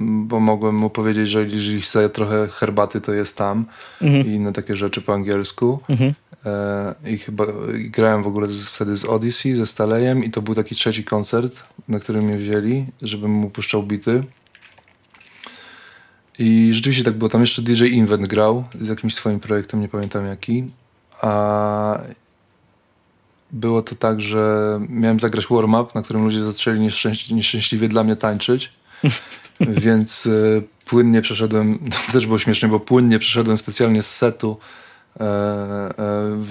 bo 0.00 0.40
mogłem 0.40 0.74
mu 0.74 0.90
powiedzieć, 0.90 1.28
że 1.28 1.42
jeżeli 1.42 1.80
chce 1.80 2.10
trochę 2.10 2.48
herbaty, 2.48 3.00
to 3.00 3.12
jest 3.12 3.36
tam 3.36 3.64
mhm. 4.02 4.26
i 4.26 4.28
inne 4.28 4.52
takie 4.52 4.76
rzeczy 4.76 5.02
po 5.02 5.14
angielsku. 5.14 5.80
Mhm. 5.88 6.14
E, 6.46 6.94
I 7.04 7.18
chyba 7.18 7.44
i 7.78 7.90
grałem 7.90 8.22
w 8.22 8.26
ogóle 8.26 8.46
z, 8.46 8.66
wtedy 8.66 8.96
z 8.96 9.04
Odyssey, 9.04 9.54
ze 9.54 9.66
Stalejem 9.66 10.24
i 10.24 10.30
to 10.30 10.42
był 10.42 10.54
taki 10.54 10.74
trzeci 10.74 11.04
koncert, 11.04 11.62
na 11.88 12.00
którym 12.00 12.24
mnie 12.24 12.38
wzięli, 12.38 12.86
żebym 13.02 13.30
mu 13.30 13.50
puszczał 13.50 13.82
bity. 13.82 14.24
I 16.38 16.70
rzeczywiście 16.72 17.04
tak 17.04 17.14
było. 17.14 17.28
Tam 17.28 17.40
jeszcze 17.40 17.62
DJ 17.62 17.84
Invent 17.84 18.26
grał 18.26 18.64
z 18.80 18.88
jakimś 18.88 19.14
swoim 19.14 19.40
projektem, 19.40 19.80
nie 19.80 19.88
pamiętam 19.88 20.26
jaki. 20.26 20.64
A 21.20 22.00
było 23.52 23.82
to 23.82 23.94
tak, 23.94 24.20
że 24.20 24.78
miałem 24.88 25.20
zagrać 25.20 25.46
warm-up, 25.50 25.90
na 25.94 26.02
którym 26.02 26.24
ludzie 26.24 26.42
zaczęli 26.42 26.80
nieszczęś 26.80 27.30
nieszczęśliwie 27.30 27.88
dla 27.88 28.04
mnie 28.04 28.16
tańczyć. 28.16 28.72
Więc 29.84 30.26
y, 30.26 30.62
płynnie 30.86 31.22
przeszedłem, 31.22 31.78
to 32.06 32.12
też 32.12 32.26
było 32.26 32.38
śmieszne, 32.38 32.68
bo 32.68 32.80
płynnie 32.80 33.18
przeszedłem 33.18 33.56
specjalnie 33.58 34.02
z 34.02 34.16
setu 34.16 34.58
e, 35.20 35.22
e, 35.22 35.94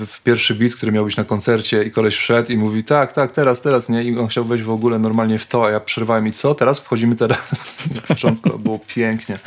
w 0.05 0.21
pierwszy 0.23 0.55
beat, 0.55 0.73
który 0.73 0.91
miał 0.91 1.05
być 1.05 1.17
na 1.17 1.23
koncercie 1.23 1.83
i 1.83 1.91
koleś 1.91 2.15
wszedł 2.15 2.51
i 2.51 2.57
mówi 2.57 2.83
tak, 2.83 3.13
tak, 3.13 3.31
teraz, 3.31 3.61
teraz, 3.61 3.89
nie? 3.89 4.03
I 4.03 4.19
on 4.19 4.27
chciał 4.27 4.45
wejść 4.45 4.63
w 4.63 4.69
ogóle 4.69 4.99
normalnie 4.99 5.39
w 5.39 5.47
to, 5.47 5.65
a 5.65 5.71
ja 5.71 5.79
przerwałem 5.79 6.27
i 6.27 6.31
co? 6.31 6.55
Teraz? 6.55 6.79
Wchodzimy 6.79 7.15
teraz. 7.15 7.79
Na 7.95 8.01
początku 8.01 8.59
było 8.59 8.79
pięknie. 8.87 9.39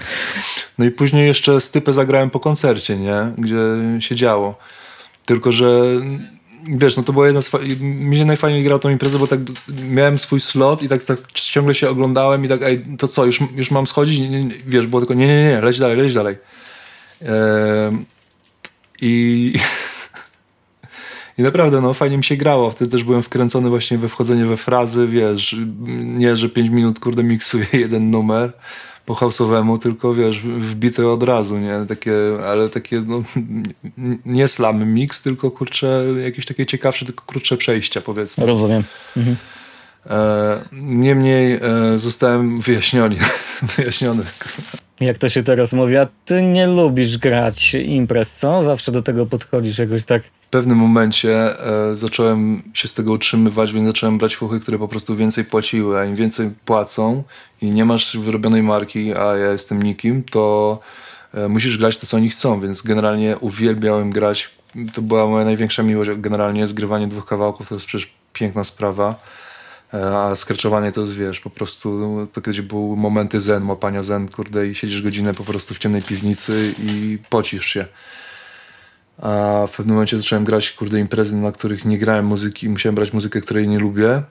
No 0.78 0.84
i 0.84 0.90
później 0.90 1.26
jeszcze 1.26 1.60
stypę 1.60 1.92
zagrałem 1.92 2.30
po 2.30 2.40
koncercie, 2.40 2.96
nie? 2.96 3.32
Gdzie 3.38 3.56
się 4.00 4.14
działo. 4.14 4.58
Tylko, 5.26 5.52
że 5.52 5.82
wiesz, 6.66 6.96
no 6.96 7.02
to 7.02 7.12
była 7.12 7.26
jedna 7.26 7.42
z... 7.42 7.50
Mi 7.80 8.16
się 8.16 8.24
najfajniej 8.24 8.64
grało 8.64 8.78
tą 8.78 8.88
imprezę, 8.88 9.18
bo 9.18 9.26
tak 9.26 9.40
miałem 9.90 10.18
swój 10.18 10.40
slot 10.40 10.82
i 10.82 10.88
tak, 10.88 11.04
tak 11.04 11.32
ciągle 11.32 11.74
się 11.74 11.90
oglądałem 11.90 12.44
i 12.44 12.48
tak, 12.48 12.62
ej, 12.62 12.84
to 12.98 13.08
co, 13.08 13.24
już, 13.24 13.40
już 13.56 13.70
mam 13.70 13.86
schodzić? 13.86 14.20
Nie, 14.20 14.44
nie. 14.44 14.54
Wiesz, 14.66 14.86
było 14.86 15.00
tylko, 15.00 15.14
nie, 15.14 15.26
nie, 15.26 15.44
nie, 15.44 15.60
leć 15.60 15.78
dalej, 15.78 15.96
leć 15.96 16.14
dalej. 16.14 16.36
I... 19.00 19.54
I 21.38 21.42
naprawdę, 21.42 21.80
no 21.80 21.94
fajnie 21.94 22.16
mi 22.16 22.24
się 22.24 22.36
grało. 22.36 22.70
Wtedy 22.70 22.90
też 22.90 23.04
byłem 23.04 23.22
wkręcony 23.22 23.68
właśnie 23.68 23.98
we 23.98 24.08
wchodzenie 24.08 24.44
we 24.44 24.56
frazy, 24.56 25.06
wiesz, 25.06 25.56
nie, 25.98 26.36
że 26.36 26.48
5 26.48 26.70
minut, 26.70 27.00
kurde, 27.00 27.22
miksuję 27.22 27.66
jeden 27.84 28.10
numer 28.10 28.52
po 29.08 29.14
house'owemu, 29.14 29.78
tylko 29.78 30.14
wiesz, 30.14 30.40
wbite 30.40 31.08
od 31.08 31.22
razu, 31.22 31.58
nie? 31.58 31.86
Takie, 31.88 32.12
ale 32.46 32.68
takie, 32.68 33.02
no, 33.06 33.22
nie 34.26 34.48
slam 34.48 34.84
mix, 34.84 35.22
tylko 35.22 35.50
kurczę, 35.50 36.04
jakieś 36.24 36.46
takie 36.46 36.66
ciekawsze, 36.66 37.06
tylko 37.06 37.24
krótsze 37.26 37.56
przejścia, 37.56 38.00
powiedzmy. 38.00 38.46
Rozumiem. 38.46 38.84
E, 40.06 40.64
niemniej 40.72 41.54
e, 41.54 41.98
zostałem 41.98 42.60
wyjaśniony, 42.60 43.16
wyjaśniony. 43.76 44.24
Jak 45.00 45.18
to 45.18 45.28
się 45.28 45.42
teraz 45.42 45.72
mówi, 45.72 45.96
a 45.96 46.06
ty 46.24 46.42
nie 46.42 46.66
lubisz 46.66 47.18
grać 47.18 47.74
imprez, 47.74 48.36
co? 48.36 48.62
Zawsze 48.62 48.92
do 48.92 49.02
tego 49.02 49.26
podchodzisz 49.26 49.78
jakoś 49.78 50.04
tak. 50.04 50.22
W 50.22 50.50
pewnym 50.50 50.78
momencie 50.78 51.60
e, 51.66 51.96
zacząłem 51.96 52.62
się 52.74 52.88
z 52.88 52.94
tego 52.94 53.12
utrzymywać, 53.12 53.72
więc 53.72 53.86
zacząłem 53.86 54.18
brać 54.18 54.36
fuchy, 54.36 54.60
które 54.60 54.78
po 54.78 54.88
prostu 54.88 55.16
więcej 55.16 55.44
płaciły, 55.44 55.98
a 55.98 56.04
im 56.04 56.14
więcej 56.14 56.50
płacą 56.64 57.22
i 57.62 57.70
nie 57.70 57.84
masz 57.84 58.16
wyrobionej 58.16 58.62
marki, 58.62 59.16
a 59.16 59.36
ja 59.36 59.52
jestem 59.52 59.82
nikim, 59.82 60.22
to 60.22 60.78
e, 61.34 61.48
musisz 61.48 61.78
grać 61.78 61.96
to, 61.96 62.06
co 62.06 62.16
oni 62.16 62.30
chcą, 62.30 62.60
więc 62.60 62.82
generalnie 62.82 63.38
uwielbiałem 63.38 64.10
grać. 64.10 64.50
To 64.94 65.02
była 65.02 65.26
moja 65.26 65.44
największa 65.44 65.82
miłość, 65.82 66.10
generalnie 66.16 66.66
zgrywanie 66.66 67.08
dwóch 67.08 67.26
kawałków 67.26 67.68
to 67.68 67.74
jest 67.74 67.86
przecież 67.86 68.12
piękna 68.32 68.64
sprawa. 68.64 69.14
A 69.92 70.36
skreczowanie 70.36 70.92
to 70.92 71.00
jest, 71.00 71.14
wiesz, 71.14 71.40
po 71.40 71.50
prostu 71.50 72.28
to 72.32 72.40
gdzie 72.40 72.62
były 72.62 72.96
momenty 72.96 73.40
zen, 73.40 73.68
łapania 73.68 74.02
zen, 74.02 74.28
kurde, 74.28 74.68
i 74.68 74.74
siedzisz 74.74 75.02
godzinę 75.02 75.34
po 75.34 75.44
prostu 75.44 75.74
w 75.74 75.78
ciemnej 75.78 76.02
piwnicy 76.02 76.74
i 76.82 77.18
pocisz 77.30 77.66
się. 77.66 77.86
A 79.18 79.64
w 79.68 79.76
pewnym 79.76 79.94
momencie 79.94 80.16
zacząłem 80.16 80.44
grać, 80.44 80.72
kurde, 80.72 81.00
imprezy, 81.00 81.36
na 81.36 81.52
których 81.52 81.84
nie 81.84 81.98
grałem 81.98 82.26
muzyki 82.26 82.68
musiałem 82.68 82.94
brać 82.94 83.12
muzykę, 83.12 83.40
której 83.40 83.68
nie 83.68 83.78
lubię. 83.78 84.22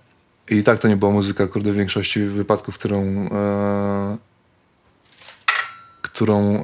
I 0.50 0.64
tak 0.64 0.80
to 0.80 0.88
nie 0.88 0.98
była 0.98 1.12
muzyka, 1.12 1.48
kurde, 1.48 1.72
w 1.72 1.76
większości 1.76 2.22
wypadków, 2.22 2.78
którą, 2.78 3.04
e, 3.32 4.18
którą 6.02 6.64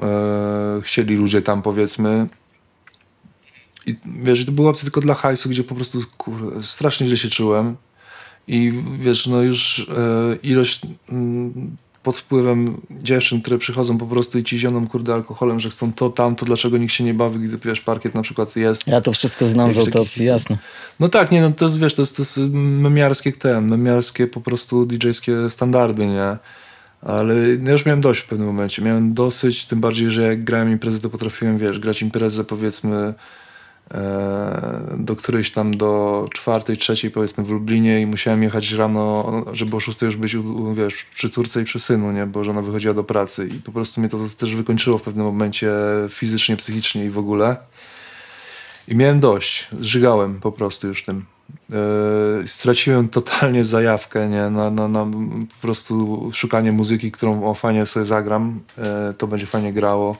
chcieli 0.82 1.16
ludzie 1.16 1.42
tam, 1.42 1.62
powiedzmy. 1.62 2.26
I 3.86 3.96
wiesz, 4.06 4.46
to 4.46 4.52
była 4.52 4.70
opcja 4.70 4.84
tylko 4.84 5.00
dla 5.00 5.14
hajsu, 5.14 5.48
gdzie 5.48 5.64
po 5.64 5.74
prostu, 5.74 6.00
kurde, 6.18 6.62
strasznie 6.62 7.06
źle 7.06 7.16
się 7.16 7.28
czułem. 7.28 7.76
I 8.48 8.72
wiesz, 8.98 9.26
no 9.26 9.42
już 9.42 9.88
e, 9.96 10.36
ilość 10.42 10.80
mm, 11.08 11.76
pod 12.04 12.18
wpływem 12.18 12.80
dziewczyn, 12.90 13.40
które 13.40 13.58
przychodzą 13.58 13.98
po 13.98 14.06
prostu 14.06 14.38
i 14.38 14.44
ci 14.44 14.58
zioną 14.58 14.86
kurde 14.86 15.14
alkoholem, 15.14 15.60
że 15.60 15.70
chcą 15.70 15.92
to, 15.92 16.10
tamto, 16.10 16.46
dlaczego 16.46 16.78
nikt 16.78 16.92
się 16.92 17.04
nie 17.04 17.14
bawi, 17.14 17.38
gdy 17.38 17.58
wiesz, 17.58 17.80
parkiet 17.80 18.14
na 18.14 18.22
przykład 18.22 18.56
jest. 18.56 18.86
Ja 18.86 19.00
to 19.00 19.12
wszystko 19.12 19.46
znam 19.46 19.72
z 19.72 19.78
autopsji, 19.78 20.26
jasne. 20.26 20.58
No 21.00 21.08
tak, 21.08 21.30
nie, 21.30 21.40
no 21.40 21.52
to 21.52 21.64
jest, 21.64 21.78
wiesz, 21.78 21.94
to 21.94 22.02
jest, 22.02 22.16
to 22.16 22.22
jest 22.22 22.40
memiarskie 22.52 23.32
ten, 23.32 23.68
memiarskie 23.68 24.26
po 24.26 24.40
prostu 24.40 24.86
DJ-skie 24.86 25.50
standardy, 25.50 26.06
nie? 26.06 26.36
Ale 27.02 27.34
no 27.60 27.70
już 27.70 27.86
miałem 27.86 28.00
dość 28.00 28.20
w 28.20 28.26
pewnym 28.26 28.46
momencie. 28.46 28.82
Miałem 28.82 29.14
dosyć, 29.14 29.66
tym 29.66 29.80
bardziej, 29.80 30.10
że 30.10 30.22
jak 30.22 30.44
grałem 30.44 30.70
imprezę, 30.70 31.00
to 31.00 31.10
potrafiłem, 31.10 31.58
wiesz, 31.58 31.78
grać 31.78 32.02
imprezę 32.02 32.44
powiedzmy 32.44 33.14
do 34.96 35.16
którejś 35.16 35.50
tam 35.50 35.76
do 35.76 36.28
czwartej, 36.32 36.76
trzeciej 36.76 37.10
powiedzmy 37.10 37.44
w 37.44 37.50
Lublinie 37.50 38.00
i 38.00 38.06
musiałem 38.06 38.42
jechać 38.42 38.72
rano, 38.72 39.44
żeby 39.52 39.76
o 39.76 39.80
szóstej 39.80 40.06
już 40.06 40.16
być, 40.16 40.36
wiesz, 40.74 41.04
przy 41.04 41.28
córce 41.28 41.62
i 41.62 41.64
przy 41.64 41.80
synu, 41.80 42.12
nie? 42.12 42.26
Bo 42.26 42.44
żona 42.44 42.62
wychodziła 42.62 42.94
do 42.94 43.04
pracy 43.04 43.48
i 43.48 43.54
po 43.54 43.72
prostu 43.72 44.00
mnie 44.00 44.10
to 44.10 44.18
też 44.38 44.56
wykończyło 44.56 44.98
w 44.98 45.02
pewnym 45.02 45.26
momencie 45.26 45.72
fizycznie, 46.08 46.56
psychicznie 46.56 47.04
i 47.04 47.10
w 47.10 47.18
ogóle. 47.18 47.56
I 48.88 48.96
miałem 48.96 49.20
dość. 49.20 49.68
Zżygałem 49.80 50.40
po 50.40 50.52
prostu 50.52 50.88
już 50.88 51.04
tym. 51.04 51.24
Yy, 51.70 51.76
straciłem 52.46 53.08
totalnie 53.08 53.64
zajawkę 53.64 54.28
nie? 54.28 54.50
Na, 54.50 54.70
na, 54.70 54.88
na 54.88 55.06
po 55.54 55.62
prostu 55.62 56.30
szukanie 56.32 56.72
muzyki, 56.72 57.12
którą 57.12 57.44
o 57.44 57.54
fajnie 57.54 57.86
sobie 57.86 58.06
zagram. 58.06 58.60
Yy, 58.78 58.84
to 59.18 59.26
będzie 59.26 59.46
fajnie 59.46 59.72
grało. 59.72 60.16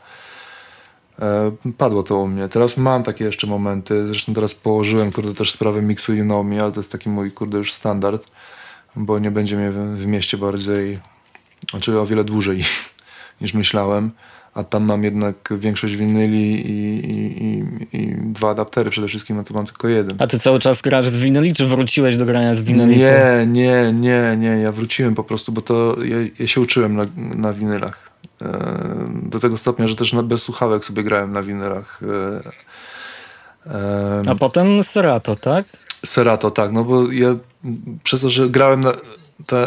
Yy, 1.65 1.73
padło 1.73 2.03
to 2.03 2.19
u 2.19 2.29
mnie. 2.29 2.49
Teraz 2.49 2.77
mam 2.77 3.03
takie 3.03 3.25
jeszcze 3.25 3.47
momenty. 3.47 4.07
Zresztą 4.07 4.35
teraz 4.35 4.55
położyłem 4.55 5.13
kurde 5.13 5.35
też 5.35 5.53
sprawę 5.53 5.83
miksu 5.83 6.13
Know 6.13 6.47
Me, 6.47 6.61
ale 6.61 6.73
to 6.73 6.81
jest 6.81 6.93
taki 6.93 7.09
mój 7.09 7.33
kurde 7.33 7.59
już 7.59 7.73
standard, 7.73 8.27
bo 8.97 9.19
nie 9.19 9.31
będzie 9.31 9.57
mnie 9.57 9.71
w, 9.71 9.77
w 9.77 10.07
mieście 10.07 10.39
bardziej, 10.39 10.99
znaczy 11.71 12.01
o 12.01 12.07
wiele 12.07 12.25
dłużej 12.25 12.65
niż 13.41 13.55
myślałem 13.55 14.11
a 14.55 14.65
tam 14.65 14.85
mam 14.85 15.05
jednak 15.05 15.53
większość 15.59 15.97
winyli 15.97 16.71
i, 16.71 17.11
i, 17.11 17.45
i, 17.45 17.63
i 17.93 18.15
dwa 18.17 18.51
adaptery 18.51 18.91
przede 18.91 19.09
wszystkim, 19.09 19.37
no 19.37 19.45
to 19.45 19.55
mam 19.55 19.67
tylko 19.67 19.89
jeden. 19.89 20.17
A 20.19 20.27
ty 20.27 20.39
cały 20.39 20.59
czas 20.59 20.83
grasz 20.83 21.07
z 21.09 21.19
winyli, 21.19 21.55
czy 21.55 21.67
wróciłeś 21.67 22.17
do 22.17 22.27
grania 22.27 22.55
z 22.55 22.63
winyli? 22.63 22.99
Nie, 22.99 23.47
nie, 23.47 23.93
nie, 23.93 24.37
nie, 24.39 24.49
ja 24.49 24.73
wróciłem 24.73 25.15
po 25.15 25.25
prostu, 25.25 25.53
bo 25.53 25.61
to 25.61 25.97
ja, 26.05 26.17
ja 26.39 26.47
się 26.47 26.61
uczyłem 26.61 26.97
na, 26.97 27.05
na 27.17 27.53
winylach. 27.53 28.04
Do 29.23 29.41
tego 29.41 29.57
stopnia, 29.57 29.87
że 29.87 29.97
też 29.97 30.15
bez 30.15 30.43
słuchawek 30.43 30.85
sobie 30.85 31.05
grałem 31.05 31.33
na 31.33 31.43
winylach. 31.43 32.01
E, 33.67 34.23
A 34.29 34.35
potem 34.35 34.85
Serato, 34.85 35.37
tak? 35.37 35.67
Serato, 36.07 36.51
tak, 36.51 36.73
no 36.73 36.85
bo 36.85 37.13
ja 37.13 37.37
przez 38.03 38.21
to, 38.21 38.31
że 38.31 38.49
grałem 38.49 38.81
na. 38.81 38.93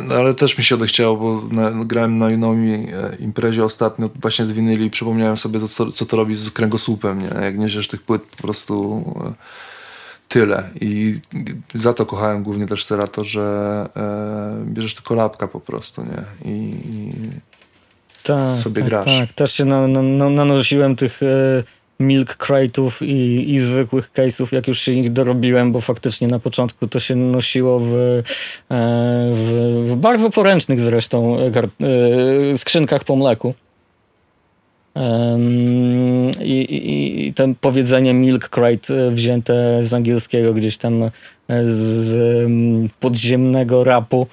No 0.04 0.16
ale 0.16 0.34
też 0.34 0.58
mi 0.58 0.64
się 0.64 0.76
odechciało, 0.76 1.18
bo 1.18 1.42
na, 1.52 1.86
grałem 1.86 2.18
na 2.18 2.26
Unomi 2.26 2.74
e, 2.74 3.16
imprezie 3.20 3.66
ostatnio 3.66 4.10
właśnie 4.22 4.46
z 4.46 4.52
winyli 4.52 4.86
i 4.86 4.90
przypomniałem 4.90 5.38
sobie 5.38 5.60
to, 5.60 5.68
co, 5.68 5.92
co 5.92 6.06
to 6.06 6.18
robi 6.18 6.36
z 6.36 6.52
kręgosłupem, 6.52 7.20
nie? 7.20 7.46
Jak 7.46 7.58
niesiesz 7.58 7.88
tych 7.88 8.02
płyt 8.02 8.22
po 8.24 8.44
prostu 8.44 9.04
e, 9.26 9.34
tyle. 10.28 10.70
I 10.82 11.20
za 11.74 11.94
to 11.94 12.06
kochałem 12.06 12.44
głównie 12.44 12.66
też 12.66 12.86
Serato, 12.86 13.24
że 13.24 13.90
e, 13.96 14.66
bierzesz 14.66 14.96
tylko 14.96 15.14
lapka 15.14 15.48
po 15.48 15.60
prostu, 15.60 16.04
nie? 16.04 16.24
I, 16.52 16.76
i 16.86 17.12
Tak, 18.28 18.58
sobie 18.58 18.82
tak, 18.82 18.90
grasz. 18.90 19.06
tak. 19.06 19.34
Też 19.34 19.54
się 19.54 19.66
na, 19.66 19.88
na, 19.88 20.02
na, 20.02 20.30
nanosiłem 20.30 20.96
tych 20.96 21.24
e, 21.24 21.64
milk 22.00 22.38
crate'ów 22.38 23.06
i, 23.06 23.54
i 23.54 23.60
zwykłych 23.60 24.12
case'ów, 24.14 24.54
jak 24.54 24.68
już 24.68 24.80
się 24.80 24.92
ich 24.92 25.10
dorobiłem, 25.14 25.72
bo 25.72 25.82
faktycznie 25.82 26.28
na 26.28 26.40
początku 26.40 26.88
to 26.88 27.00
się 27.00 27.16
nosiło 27.16 27.80
w, 27.80 27.94
e, 27.94 28.24
w, 29.34 29.84
w 29.88 29.96
bardzo 29.96 30.30
poręcznych 30.30 30.80
zresztą 30.80 31.38
e, 31.40 32.58
skrzynkach 32.58 33.04
po 33.04 33.16
mleku. 33.16 33.54
I, 36.42 36.62
i, 36.62 37.28
I 37.28 37.34
to 37.34 37.48
powiedzenie 37.62 38.14
milk 38.14 38.50
crate 38.50 39.12
wzięte 39.12 39.84
z 39.84 39.94
angielskiego 39.94 40.54
gdzieś 40.54 40.78
tam 40.78 41.12
z 41.64 42.14
em, 42.46 42.90
podziemnego 43.00 43.84
rapu, 43.84 44.28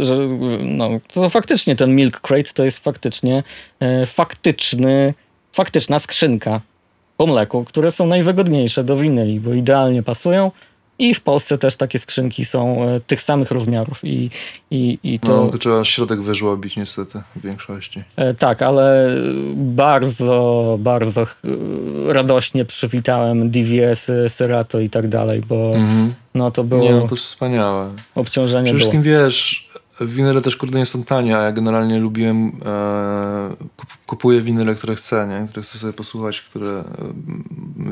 że 0.00 0.16
no, 0.62 0.90
to 1.14 1.30
faktycznie 1.30 1.76
ten 1.76 1.94
milk 1.94 2.20
crate 2.20 2.52
to 2.54 2.64
jest 2.64 2.78
faktycznie 2.78 3.42
e, 3.80 4.06
faktyczny, 4.06 5.14
faktyczna 5.52 5.98
skrzynka 5.98 6.60
po 7.16 7.26
mleku, 7.26 7.64
które 7.64 7.90
są 7.90 8.06
najwygodniejsze 8.06 8.84
do 8.84 8.96
winyli, 8.96 9.40
bo 9.40 9.52
idealnie 9.52 10.02
pasują 10.02 10.50
i 10.98 11.14
w 11.14 11.20
Polsce 11.20 11.58
też 11.58 11.76
takie 11.76 11.98
skrzynki 11.98 12.44
są 12.44 12.82
e, 12.84 13.00
tych 13.00 13.22
samych 13.22 13.50
rozmiarów 13.50 14.00
i, 14.04 14.30
i, 14.70 14.98
i 15.02 15.18
to... 15.20 15.44
no, 15.44 15.48
to 15.52 15.58
trzeba 15.58 15.84
środek 15.84 16.22
wyżłobić 16.22 16.76
niestety 16.76 17.22
w 17.36 17.40
większości. 17.40 18.02
E, 18.16 18.34
Tak, 18.34 18.62
ale 18.62 19.10
bardzo, 19.56 20.76
bardzo 20.80 21.24
ch- 21.24 21.42
radośnie 22.08 22.64
przywitałem 22.64 23.50
DVS, 23.50 24.10
Serato 24.28 24.80
i 24.80 24.90
tak 24.90 25.08
dalej, 25.08 25.40
bo 25.48 25.72
Mhm. 25.74 26.14
no 26.34 26.50
to 26.50 26.64
było 26.64 26.82
Nie, 26.82 26.92
no 26.92 27.08
to 27.08 27.14
jest 27.14 27.24
wspaniałe. 27.24 27.90
obciążenie 28.14 28.64
Przede 28.64 28.78
było. 28.78 28.78
wszystkim 28.78 29.02
wiesz, 29.02 29.68
winyle 30.00 30.40
też 30.40 30.56
kurde 30.56 30.78
nie 30.78 30.86
są 30.86 31.04
tanie, 31.04 31.38
a 31.38 31.42
ja 31.42 31.52
generalnie 31.52 31.98
lubiłem, 31.98 32.48
e, 32.66 33.56
kup, 33.76 33.88
kupuję 34.06 34.40
winyle, 34.42 34.74
które 34.74 34.94
chcę, 34.94 35.28
nie? 35.28 35.48
które 35.48 35.62
chcę 35.62 35.78
sobie 35.78 35.92
posłuchać, 35.92 36.40
które 36.40 36.70
e, 36.70 36.84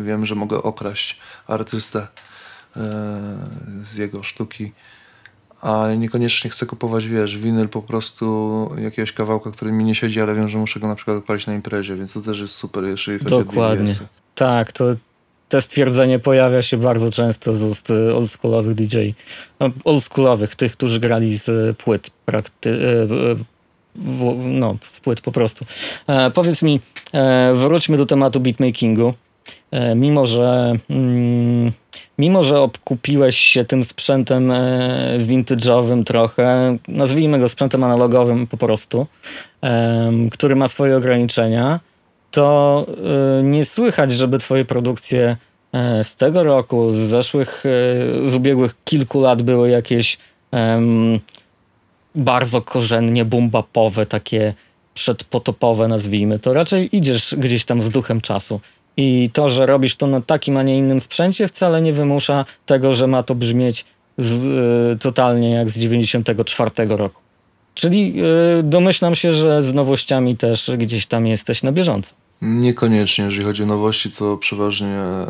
wiem, 0.05 0.27
że 0.27 0.35
mogę 0.35 0.63
okraść 0.63 1.19
artystę 1.47 1.99
e, 1.99 2.07
z 3.83 3.97
jego 3.97 4.23
sztuki. 4.23 4.73
a 5.63 5.89
niekoniecznie 5.99 6.51
chcę 6.51 6.67
kupować, 6.67 7.07
wiesz, 7.07 7.39
winyl 7.39 7.69
po 7.69 7.83
prostu 7.83 8.69
jakiegoś 8.79 9.13
kawałka, 9.13 9.51
który 9.51 9.73
mi 9.73 9.85
nie 9.85 9.95
siedzi, 9.95 10.21
ale 10.21 10.35
wiem, 10.35 10.49
że 10.49 10.59
muszę 10.59 10.81
go 10.81 10.89
na 10.89 10.95
przykład 10.95 11.17
odpalić 11.17 11.47
na 11.47 11.55
imprezie, 11.55 11.97
więc 11.97 12.13
to 12.13 12.21
też 12.21 12.41
jest 12.41 12.55
super, 12.55 12.85
jeżeli 12.85 13.19
chodzi 13.19 13.31
Dokładnie. 13.31 13.85
o 13.85 13.87
BBS-y. 13.87 14.07
Tak, 14.35 14.73
to 14.73 14.85
te 15.49 15.63
stwierdzenie 15.63 16.19
pojawia 16.19 16.63
się 16.63 16.77
bardzo 16.77 17.11
często 17.11 17.57
z 17.57 17.63
ust 17.63 17.93
oldschoolowych 18.15 18.75
DJ. 18.75 18.97
No, 19.61 19.71
oldschoolowych, 19.85 20.55
tych, 20.55 20.73
którzy 20.73 21.01
grali 21.01 21.39
z 21.39 21.77
płyt 21.79 22.11
prakty, 22.25 22.79
w, 23.95 24.35
no, 24.45 24.77
z 24.83 25.01
płyt 25.01 25.21
po 25.21 25.33
prostu. 25.33 25.67
E, 26.07 26.31
powiedz 26.31 26.63
mi, 26.63 26.81
e, 27.13 27.55
wróćmy 27.55 27.97
do 27.97 28.07
tematu 28.07 28.41
beatmakingu. 28.41 29.15
E, 29.71 29.95
mimo, 29.95 30.27
że 30.27 30.73
mm, 30.91 31.73
mimo, 32.19 32.45
że 32.45 32.61
obkupiłeś 32.61 33.37
się 33.37 33.65
tym 33.65 33.85
sprzętem 33.85 34.51
e, 34.51 35.19
vintage'owym 35.19 36.05
trochę, 36.05 36.77
nazwijmy 36.89 37.39
go 37.39 37.49
sprzętem 37.49 37.85
analogowym 37.85 38.47
po 38.47 38.57
prostu, 38.57 39.07
który 40.31 40.57
ma 40.57 40.69
swoje 40.69 40.97
ograniczenia, 40.97 41.81
to 42.37 42.87
y, 43.41 43.43
nie 43.43 43.65
słychać, 43.65 44.13
żeby 44.13 44.39
twoje 44.39 44.65
produkcje 44.65 45.37
e, 45.73 46.05
z 46.05 46.17
tego 46.17 46.43
roku, 46.43 46.91
z 46.91 46.97
zeszłych, 46.97 47.65
e, 47.67 48.29
z 48.29 48.35
ubiegłych 48.35 48.75
kilku 48.85 49.21
lat 49.21 49.43
były 49.43 49.71
jakieś 49.71 50.19
bardzo 52.15 52.63
korzennie 52.63 53.25
bumbapowe, 53.25 54.07
takie 54.07 54.55
przedpotopowe 54.95 55.89
nazwijmy. 55.89 56.39
To 56.39 56.53
raczej 56.53 56.97
idziesz 56.97 57.35
gdzieś 57.39 57.65
tam 57.65 57.83
z 57.83 57.91
duchem 57.91 58.21
czasu. 58.21 58.61
I 58.97 59.31
to, 59.33 59.49
że 59.49 59.67
robisz 59.67 59.97
to 59.97 60.07
na 60.07 60.21
takim, 60.21 60.57
a 60.57 60.63
nie 60.63 60.79
innym 60.79 61.01
sprzęcie 61.01 61.49
wcale 61.49 61.83
nie 61.83 61.93
wymusza 61.93 62.45
tego, 62.67 62.95
że 62.95 63.07
ma 63.07 63.23
to 63.23 63.35
brzmieć 63.35 63.85
z, 64.19 64.45
y, 64.95 64.99
totalnie 64.99 65.51
jak 65.51 65.69
z 65.69 65.79
94 65.79 66.71
roku. 66.89 67.21
Czyli 67.75 68.15
y, 68.59 68.63
domyślam 68.63 69.15
się, 69.15 69.33
że 69.33 69.63
z 69.63 69.75
nowościami 69.75 70.37
też 70.37 70.71
gdzieś 70.79 71.07
tam 71.07 71.27
jesteś 71.27 71.63
na 71.63 71.73
bieżąco. 71.73 72.15
Niekoniecznie, 72.43 73.25
jeżeli 73.25 73.45
chodzi 73.45 73.63
o 73.63 73.67
nowości, 73.67 74.11
to 74.11 74.37
przeważnie 74.37 74.89
e, 74.89 75.27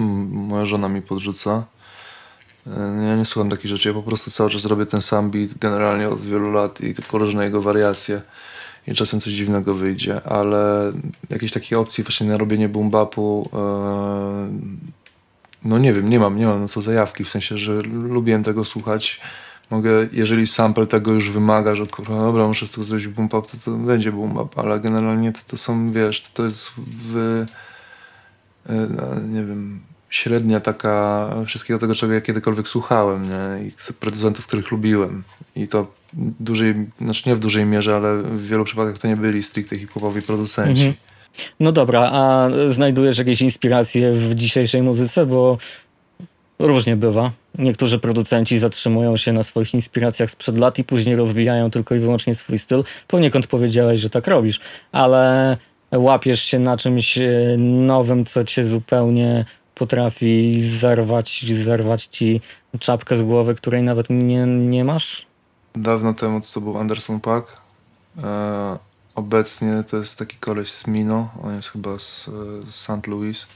moja 0.50 0.66
żona 0.66 0.88
mi 0.88 1.02
podrzuca. 1.02 1.64
E, 2.66 2.70
Ja 3.08 3.16
nie 3.16 3.24
słucham 3.24 3.50
takich 3.50 3.66
rzeczy, 3.66 3.88
ja 3.88 3.94
po 3.94 4.02
prostu 4.02 4.30
cały 4.30 4.50
czas 4.50 4.64
robię 4.64 4.86
ten 4.86 5.02
sam 5.02 5.30
beat 5.30 5.58
generalnie 5.58 6.08
od 6.08 6.20
wielu 6.20 6.52
lat 6.52 6.80
i 6.80 6.94
tylko 6.94 7.18
różne 7.18 7.44
jego 7.44 7.62
wariacje 7.62 8.22
i 8.86 8.94
czasem 8.94 9.20
coś 9.20 9.32
dziwnego 9.32 9.74
wyjdzie, 9.74 10.22
ale 10.22 10.92
jakiejś 11.30 11.52
takiej 11.52 11.78
opcji 11.78 12.04
właśnie 12.04 12.26
na 12.26 12.36
robienie 12.36 12.68
boom 12.68 12.90
bapu 12.90 13.50
e, 13.52 14.84
no 15.64 15.78
nie 15.78 15.92
wiem, 15.92 16.08
nie 16.08 16.18
mam, 16.20 16.38
nie 16.38 16.46
mam 16.46 16.60
na 16.60 16.68
to 16.68 16.80
zajawki, 16.80 17.24
w 17.24 17.28
sensie, 17.28 17.58
że 17.58 17.72
lubiłem 17.82 18.42
tego 18.42 18.64
słuchać. 18.64 19.20
Mogę, 19.70 20.08
jeżeli 20.12 20.46
sample 20.46 20.86
tego 20.86 21.12
już 21.12 21.30
wymaga, 21.30 21.74
że 21.74 21.86
kurwa, 21.86 22.14
dobra, 22.14 22.46
muszę 22.48 22.66
z 22.66 22.70
tego 22.70 22.84
zrobić 22.84 23.08
boom 23.08 23.28
to, 23.28 23.42
to 23.64 23.70
będzie 23.70 24.12
boom 24.12 24.48
ale 24.56 24.80
generalnie 24.80 25.32
to, 25.32 25.38
to 25.46 25.56
są, 25.56 25.92
wiesz, 25.92 26.20
to, 26.20 26.28
to 26.34 26.44
jest 26.44 26.70
w, 26.76 27.16
e, 28.66 28.72
no, 28.90 29.20
nie 29.20 29.44
wiem, 29.44 29.80
średnia 30.10 30.60
taka 30.60 31.28
wszystkiego 31.46 31.80
tego, 31.80 31.94
czego 31.94 32.12
ja 32.12 32.20
kiedykolwiek 32.20 32.68
słuchałem, 32.68 33.22
nie? 33.22 33.66
I 33.66 33.72
producentów, 34.00 34.46
których 34.46 34.70
lubiłem. 34.70 35.22
I 35.56 35.68
to 35.68 35.86
dużej, 36.40 36.74
znaczy 37.00 37.28
nie 37.28 37.34
w 37.34 37.38
dużej 37.38 37.66
mierze, 37.66 37.96
ale 37.96 38.22
w 38.22 38.46
wielu 38.46 38.64
przypadkach 38.64 38.98
to 38.98 39.08
nie 39.08 39.16
byli 39.16 39.42
stricte 39.42 39.78
hip-hopowi 39.78 40.22
producenci. 40.22 40.86
Mhm. 40.86 40.94
No 41.60 41.72
dobra, 41.72 42.10
a 42.12 42.48
znajdujesz 42.66 43.18
jakieś 43.18 43.42
inspiracje 43.42 44.12
w 44.12 44.34
dzisiejszej 44.34 44.82
muzyce, 44.82 45.26
bo 45.26 45.58
różnie 46.58 46.96
bywa. 46.96 47.30
Niektórzy 47.58 47.98
producenci 47.98 48.58
zatrzymują 48.58 49.16
się 49.16 49.32
na 49.32 49.42
swoich 49.42 49.74
inspiracjach 49.74 50.30
sprzed 50.30 50.58
lat 50.58 50.78
i 50.78 50.84
później 50.84 51.16
rozwijają 51.16 51.70
tylko 51.70 51.94
i 51.94 51.98
wyłącznie 51.98 52.34
swój 52.34 52.58
styl. 52.58 52.84
Poniekąd 53.08 53.46
powiedziałeś, 53.46 54.00
że 54.00 54.10
tak 54.10 54.26
robisz, 54.26 54.60
ale 54.92 55.56
łapiesz 55.92 56.42
się 56.42 56.58
na 56.58 56.76
czymś 56.76 57.18
e, 57.18 57.56
nowym, 57.58 58.24
co 58.24 58.44
cię 58.44 58.64
zupełnie 58.64 59.44
potrafi 59.74 60.60
zerwać, 60.60 61.44
zerwać 61.52 62.04
ci 62.04 62.40
czapkę 62.78 63.16
z 63.16 63.22
głowy, 63.22 63.54
której 63.54 63.82
nawet 63.82 64.10
nie, 64.10 64.46
nie 64.46 64.84
masz? 64.84 65.26
Dawno 65.76 66.14
temu 66.14 66.40
to 66.54 66.60
był 66.60 66.78
Anderson 66.78 67.20
Paak. 67.20 67.44
E, 68.22 68.78
obecnie 69.14 69.84
to 69.90 69.96
jest 69.96 70.18
taki 70.18 70.36
koleś 70.36 70.72
z 70.72 70.86
Mino. 70.86 71.30
On 71.42 71.54
jest 71.56 71.68
chyba 71.68 71.98
z, 71.98 72.28
e, 72.28 72.32
z 72.70 72.74
St. 72.74 73.06
Louis. 73.06 73.46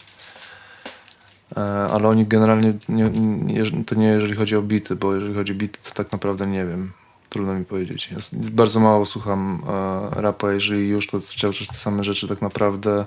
E, 1.56 1.60
ale 1.90 2.08
oni 2.08 2.26
generalnie, 2.26 2.74
nie, 2.88 3.10
nie, 3.10 3.84
to 3.84 3.94
nie 3.94 4.06
jeżeli 4.06 4.36
chodzi 4.36 4.56
o 4.56 4.62
bity, 4.62 4.96
bo 4.96 5.14
jeżeli 5.14 5.34
chodzi 5.34 5.52
o 5.52 5.56
bity, 5.56 5.78
to 5.84 5.90
tak 5.94 6.12
naprawdę 6.12 6.46
nie 6.46 6.66
wiem. 6.66 6.92
Trudno 7.30 7.54
mi 7.54 7.64
powiedzieć. 7.64 8.10
Ja 8.12 8.18
bardzo 8.50 8.80
mało 8.80 9.06
słucham 9.06 9.62
e, 9.68 10.20
rapa, 10.20 10.52
jeżeli 10.52 10.88
już, 10.88 11.06
to 11.06 11.20
czas 11.20 11.56
te 11.58 11.74
same 11.74 12.04
rzeczy 12.04 12.28
tak 12.28 12.42
naprawdę. 12.42 13.04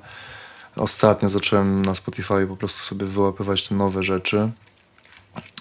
Ostatnio 0.75 1.29
zacząłem 1.29 1.85
na 1.85 1.95
Spotify 1.95 2.47
po 2.47 2.57
prostu 2.57 2.83
sobie 2.83 3.05
wyłapywać 3.05 3.67
te 3.67 3.75
nowe 3.75 4.03
rzeczy. 4.03 4.51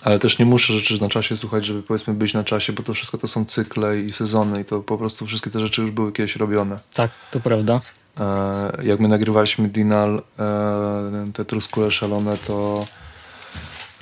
Ale 0.04 0.18
też 0.18 0.38
nie 0.38 0.44
muszę 0.44 0.72
rzeczy 0.72 1.00
na 1.00 1.08
czasie 1.08 1.36
słuchać, 1.36 1.64
żeby 1.64 1.82
powiedzmy 1.82 2.14
być 2.14 2.34
na 2.34 2.44
czasie, 2.44 2.72
bo 2.72 2.82
to 2.82 2.94
wszystko 2.94 3.18
to 3.18 3.28
są 3.28 3.44
cykle 3.44 4.00
i 4.00 4.12
sezony 4.12 4.60
i 4.60 4.64
to 4.64 4.80
po 4.80 4.98
prostu 4.98 5.26
wszystkie 5.26 5.50
te 5.50 5.60
rzeczy 5.60 5.82
już 5.82 5.90
były 5.90 6.12
kiedyś 6.12 6.36
robione. 6.36 6.78
Tak, 6.94 7.10
to 7.30 7.40
prawda. 7.40 7.80
E, 8.20 8.82
jak 8.82 9.00
my 9.00 9.08
nagrywaliśmy 9.08 9.68
Dinal, 9.68 10.22
e, 10.38 11.30
te 11.32 11.44
truskule 11.44 11.90
szalone, 11.90 12.36
to 12.46 12.84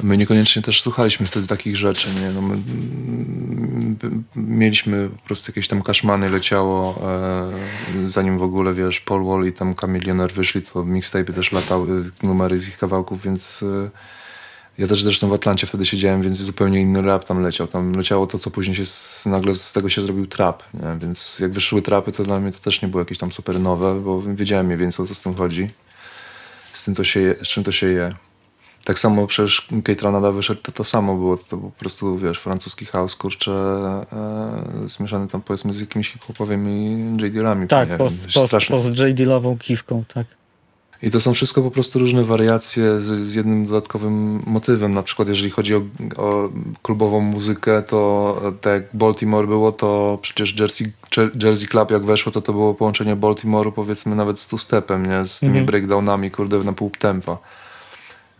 my 0.02 0.16
niekoniecznie 0.16 0.62
też 0.62 0.82
słuchaliśmy 0.82 1.26
wtedy 1.26 1.46
takich 1.46 1.76
rzeczy, 1.76 2.08
nie? 2.22 2.30
No 2.30 2.42
my, 2.42 2.54
mm, 2.54 4.24
mieliśmy 4.36 5.08
po 5.08 5.26
prostu 5.26 5.50
jakieś 5.50 5.68
tam 5.68 5.82
kaszmany 5.82 6.28
leciało, 6.28 7.02
e, 8.04 8.08
zanim 8.08 8.38
w 8.38 8.42
ogóle, 8.42 8.74
wiesz, 8.74 9.00
Paul 9.00 9.24
Wall 9.24 9.46
i 9.46 9.52
tam 9.52 9.74
Kamilioner 9.74 10.32
wyszli, 10.32 10.62
to 10.62 10.84
mixtape 10.84 11.32
też 11.32 11.52
latały, 11.52 12.10
numery 12.22 12.58
z 12.58 12.68
ich 12.68 12.78
kawałków, 12.78 13.22
więc 13.22 13.62
e, 13.62 13.90
ja 14.78 14.86
też 14.86 15.02
zresztą 15.02 15.28
w 15.28 15.32
Atlancie 15.32 15.66
wtedy 15.66 15.86
siedziałem, 15.86 16.22
więc 16.22 16.36
zupełnie 16.36 16.80
inny 16.80 17.02
rap 17.02 17.24
tam 17.24 17.42
leciał. 17.42 17.66
Tam 17.66 17.92
leciało 17.92 18.26
to, 18.26 18.38
co 18.38 18.50
później 18.50 18.76
się 18.76 18.86
z, 18.86 19.26
nagle 19.26 19.54
z 19.54 19.72
tego 19.72 19.88
się 19.88 20.02
zrobił 20.02 20.26
trap, 20.26 20.62
nie? 20.74 20.98
więc 21.00 21.38
jak 21.40 21.52
wyszły 21.52 21.82
trapy, 21.82 22.12
to 22.12 22.24
dla 22.24 22.40
mnie 22.40 22.52
to 22.52 22.58
też 22.58 22.82
nie 22.82 22.88
było 22.88 23.00
jakieś 23.00 23.18
tam 23.18 23.32
super 23.32 23.60
nowe, 23.60 24.00
bo 24.00 24.22
wiedziałem 24.22 24.66
mniej 24.66 24.78
więcej 24.78 25.04
o 25.04 25.08
co 25.08 25.14
z 25.14 25.20
tym 25.20 25.34
chodzi, 25.34 25.70
z, 26.72 26.84
tym 26.84 26.94
to 26.94 27.04
się 27.04 27.20
je, 27.20 27.34
z 27.42 27.48
czym 27.48 27.64
to 27.64 27.72
się 27.72 27.86
je. 27.86 28.14
Tak 28.84 28.98
samo 28.98 29.26
przecież 29.26 29.68
Kate 29.84 30.32
wyszedł, 30.32 30.60
to 30.62 30.72
to 30.72 30.84
samo 30.84 31.16
było, 31.16 31.36
to 31.36 31.56
po 31.56 31.70
prostu, 31.70 32.18
wiesz, 32.18 32.38
francuski 32.38 32.86
house, 32.86 33.16
kurczę, 33.16 33.52
e, 33.52 34.88
zmieszany 34.88 35.28
tam 35.28 35.42
powiedzmy 35.42 35.74
z 35.74 35.80
jakimiś 35.80 36.12
hip-hopowymi 36.12 36.90
J.D.-lami. 37.20 37.66
Tak, 37.66 37.96
post, 37.96 38.26
post, 38.34 38.54
post 38.68 38.98
J.D.-lową 38.98 39.58
kiwką, 39.58 40.04
tak. 40.14 40.26
I 41.02 41.10
to 41.10 41.20
są 41.20 41.34
wszystko 41.34 41.62
po 41.62 41.70
prostu 41.70 41.98
różne 41.98 42.24
wariacje 42.24 43.00
z, 43.00 43.26
z 43.26 43.34
jednym 43.34 43.66
dodatkowym 43.66 44.42
motywem. 44.46 44.94
Na 44.94 45.02
przykład 45.02 45.28
jeżeli 45.28 45.50
chodzi 45.50 45.74
o, 45.74 45.82
o 46.16 46.48
klubową 46.82 47.20
muzykę, 47.20 47.82
to 47.82 48.40
e, 48.48 48.52
tak 48.52 48.72
jak 48.72 48.84
Baltimore 48.94 49.46
było, 49.46 49.72
to 49.72 50.18
przecież 50.22 50.58
Jersey, 50.60 50.92
Jer- 51.16 51.44
Jersey 51.44 51.68
Club 51.68 51.90
jak 51.90 52.04
weszło, 52.04 52.32
to 52.32 52.42
to 52.42 52.52
było 52.52 52.74
połączenie 52.74 53.16
Baltimore'u 53.16 53.72
powiedzmy 53.72 54.16
nawet 54.16 54.38
z 54.38 54.48
two-stepem, 54.48 55.06
nie? 55.08 55.26
Z 55.26 55.38
tymi 55.40 55.50
Mhm. 55.50 55.66
breakdownami, 55.66 56.30
kurde, 56.30 56.58
na 56.58 56.72
pół 56.72 56.90
tempa. 56.98 57.38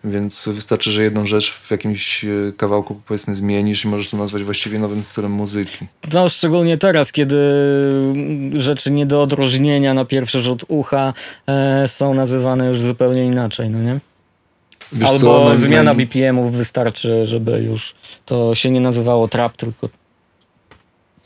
Więc 0.05 0.49
wystarczy, 0.49 0.91
że 0.91 1.03
jedną 1.03 1.27
rzecz 1.27 1.53
w 1.53 1.71
jakimś 1.71 2.25
e, 2.25 2.29
kawałku 2.57 3.01
powiedzmy 3.07 3.35
zmienisz 3.35 3.85
i 3.85 3.89
możesz 3.89 4.11
to 4.11 4.17
nazwać 4.17 4.43
właściwie 4.45 4.79
nowym 4.79 5.03
stylem 5.03 5.33
muzyki. 5.33 5.87
No, 6.15 6.29
szczególnie 6.29 6.79
teraz, 6.79 7.13
kiedy 7.13 7.37
mm, 8.15 8.59
rzeczy 8.59 8.91
nie 8.91 9.07
do 9.07 9.23
odróżnienia 9.23 9.95
na 9.95 10.05
pierwszy 10.05 10.43
rzut 10.43 10.65
ucha 10.69 11.13
e, 11.47 11.89
są 11.89 12.15
nazywane 12.15 12.69
już 12.69 12.81
zupełnie 12.81 13.27
inaczej, 13.27 13.71
no 13.71 13.79
nie? 13.79 13.99
Wiesz 14.93 15.09
Albo 15.09 15.19
co, 15.51 15.57
zmiana 15.57 15.95
naj- 15.95 15.97
BPM-ów 15.97 16.53
wystarczy, 16.53 17.27
żeby 17.27 17.63
już 17.63 17.95
to 18.27 18.55
się 18.55 18.71
nie 18.71 18.81
nazywało 18.81 19.29
trap, 19.29 19.57
tylko 19.57 19.89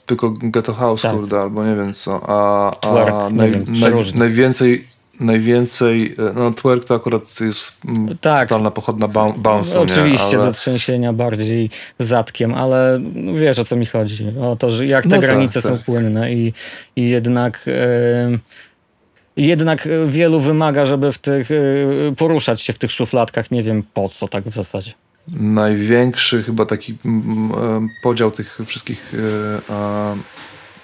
tylko 0.07 0.31
Ghetto 0.31 0.73
House, 0.75 1.03
Tak. 1.03 1.13
kurde, 1.13 1.41
albo 1.41 1.65
nie 1.65 1.77
wiem 1.77 1.95
co. 1.95 2.21
A, 2.29 2.69
a 2.71 2.77
Twerk, 2.77 3.33
naj, 3.33 3.51
wiem, 3.51 3.65
naj, 3.81 3.93
najwięcej, 4.15 4.89
najwięcej, 5.21 6.15
e, 6.19 6.33
no 6.35 6.51
twerk 6.51 6.85
to 6.85 6.95
akurat 6.95 7.41
jest 7.41 7.73
mm, 7.89 8.19
Tak. 8.21 8.49
totalna 8.49 8.71
pochodna 8.71 9.09
bou- 9.09 9.39
bounce'u, 9.43 9.79
Oczywiście 9.79 10.27
nie? 10.27 10.37
do 10.37 10.43
Ale, 10.43 10.53
trzęsienia 10.53 11.13
bardziej 11.13 11.71
zatkiem, 11.99 12.55
ale 12.55 12.99
no 13.15 13.35
wiesz 13.35 13.59
o 13.59 13.65
co 13.65 13.77
mi 13.77 13.87
chodzi. 13.87 14.27
O 14.41 14.57
to, 14.57 14.71
że 14.71 14.87
jak 14.87 15.03
te 15.03 15.09
No 15.09 15.17
tak, 15.17 15.21
granice 15.31 15.63
są 15.63 15.77
tak. 15.77 15.85
płynne 15.85 16.33
i, 16.33 16.53
i 16.97 17.09
jednak. 17.11 17.65
E, 17.69 18.39
jednak 19.37 19.89
wielu 20.07 20.41
wymaga, 20.41 20.85
żeby 20.85 21.13
w 21.13 21.19
tych, 21.19 21.51
e, 21.51 21.55
poruszać 22.17 22.63
się 22.63 22.73
w 22.73 22.79
tych 22.79 22.93
szufladkach. 22.93 23.51
Nie 23.51 23.63
wiem 23.63 23.83
po 23.95 24.09
co 24.09 24.29
tak 24.29 24.45
w 24.45 24.55
zasadzie. 24.55 24.93
największy 25.41 26.43
chyba 26.43 26.67
taki 26.67 26.99
mm, 27.05 27.53
e, 27.55 27.89
podział 28.03 28.31
tych 28.31 28.59
wszystkich 28.67 29.13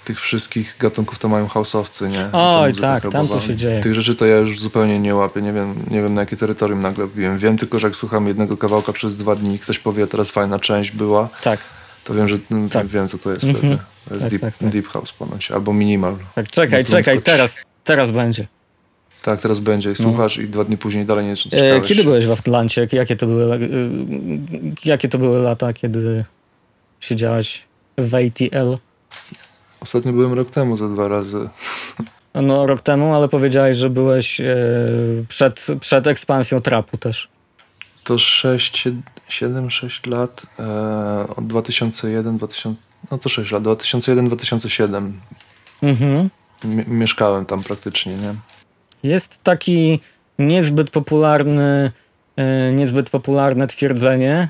tych 0.08 0.20
wszystkich 0.20 0.76
gatunków 0.80 1.18
to 1.18 1.28
mają 1.28 1.46
house'owcy, 1.46 2.10
nie? 2.10 2.28
Oj, 2.32 2.74
tak, 2.74 3.08
tam 3.12 3.28
to 3.28 3.40
się 3.40 3.56
dzieje. 3.56 3.80
Tych 3.80 3.94
rzeczy 3.94 4.14
to 4.14 4.26
ja 4.26 4.36
już 4.36 4.60
zupełnie 4.60 4.98
nie 4.98 5.14
łapię, 5.14 5.42
nie 5.42 5.52
wiem, 5.52 5.74
nie 5.90 6.02
wiem 6.02 6.14
na 6.14 6.20
jakie 6.20 6.36
terytorium 6.36 6.80
nagle 6.80 7.06
wbiłem. 7.06 7.38
Wiem 7.38 7.58
tylko, 7.58 7.78
że 7.78 7.86
jak 7.86 7.96
słucham 7.96 8.28
jednego 8.28 8.56
kawałka 8.56 8.92
przez 8.92 9.16
dwa 9.16 9.34
dni, 9.34 9.58
ktoś 9.58 9.78
powie, 9.78 10.06
teraz 10.06 10.30
fajna 10.30 10.58
część 10.58 10.90
była, 10.90 11.28
Tak. 11.42 11.60
To 12.04 12.14
wiem, 12.14 12.28
że 12.28 12.38
no, 12.50 12.68
Tak. 12.68 12.86
wiem, 12.86 13.08
co 13.08 13.18
to 13.18 13.30
jest 13.30 13.44
Mhm. 13.44 13.58
wtedy. 13.58 13.78
To 14.08 14.14
jest 14.14 14.22
Tak, 14.24 14.30
deep, 14.30 14.42
tak, 14.42 14.56
tak. 14.56 14.68
deep 14.68 14.86
House 14.86 15.12
ponoć, 15.12 15.50
albo 15.50 15.72
Minimal. 15.72 16.16
Tak, 16.34 16.50
czekaj, 16.50 16.84
No 16.84 16.90
czekaj, 16.90 17.22
teraz, 17.22 17.56
teraz 17.84 18.10
będzie. 18.12 18.46
Tak, 19.22 19.40
teraz 19.40 19.60
będzie 19.60 19.90
i 19.90 19.94
słuchasz 19.94 20.38
i 20.38 20.48
dwa 20.48 20.64
dni 20.64 20.78
później 20.78 21.04
dalej 21.06 21.24
nie 21.26 21.32
E, 21.32 21.36
czytałeś. 21.36 21.84
kiedy 21.84 22.04
byłeś 22.04 22.26
w 22.26 22.30
Atlancie? 22.30 22.88
Jakie 22.92 23.16
to 23.16 23.26
były, 23.26 23.54
e, 23.54 23.58
jakie 24.84 25.08
to 25.08 25.18
były 25.18 25.38
lata, 25.42 25.72
kiedy 25.72 26.24
siedziałeś 27.00 27.62
w 27.98 28.14
ATL? 28.14 28.74
Ostatnio 29.80 30.12
byłem 30.12 30.32
rok 30.32 30.50
temu 30.50 30.76
za 30.76 30.88
dwa 30.88 31.08
razy. 31.08 31.48
No, 32.42 32.66
rok 32.66 32.80
temu, 32.80 33.14
ale 33.14 33.28
powiedziałeś, 33.28 33.76
że 33.76 33.90
byłeś 33.90 34.40
e, 34.40 34.46
przed, 35.28 35.66
przed 35.80 36.06
ekspansją 36.06 36.60
trapu 36.60 36.98
też. 36.98 37.28
To 38.04 38.18
6, 38.18 38.88
7, 39.28 39.70
6 39.70 40.06
lat. 40.06 40.42
E, 40.58 41.26
od 41.36 41.46
2001, 41.46 42.36
2000, 42.38 42.80
no 43.10 43.18
to 43.18 43.28
6 43.28 43.52
lat. 43.52 43.62
2001, 43.62 44.26
2007. 44.26 45.20
Mhm. 45.82 46.30
Mie- 46.64 46.88
mieszkałem 46.88 47.46
tam 47.46 47.62
praktycznie, 47.62 48.12
nie? 48.16 48.34
Jest 49.02 49.42
taki 49.42 50.00
niezbyt 50.38 50.90
popularny, 50.90 51.92
e, 52.36 52.72
niezbyt 52.72 53.10
popularne 53.10 53.66
twierdzenie. 53.66 54.48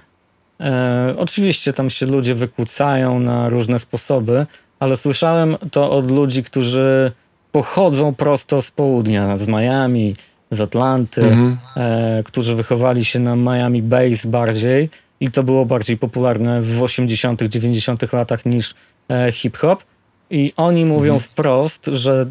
Oczywiście 1.17 1.73
tam 1.73 1.91
się 1.91 2.07
ludzie 2.07 2.35
wykłócają 2.35 3.21
na 3.21 3.49
różne 3.49 3.79
sposoby, 3.79 4.47
ale 4.81 4.97
słyszałem 4.97 5.57
to 5.71 5.91
od 5.91 6.11
ludzi, 6.11 6.43
którzy 6.43 7.13
pochodzą 7.53 8.15
prosto 8.15 8.63
z 8.63 8.71
południa, 8.71 9.37
z 9.37 9.49
Miami, 9.49 10.17
z 10.51 10.61
Atlanty, 10.61 11.23
Mhm. 11.25 11.59
e, 11.77 12.23
którzy 12.25 12.55
wychowali 12.55 13.05
się 13.05 13.19
na 13.19 13.37
Miami 13.37 13.83
Base 13.83 14.29
bardziej 14.29 14.91
i 15.21 15.31
to 15.31 15.43
było 15.43 15.67
bardziej 15.67 15.97
popularne 15.97 16.63
w 16.63 16.83
80., 16.83 17.43
90. 17.43 18.13
latach 18.13 18.47
niż 18.47 18.75
e, 19.11 19.33
hip-hop. 19.33 19.83
I 20.31 20.53
oni 20.57 20.85
mówią 20.85 21.13
Mhm. 21.13 21.21
wprost, 21.21 21.87
że 21.93 22.27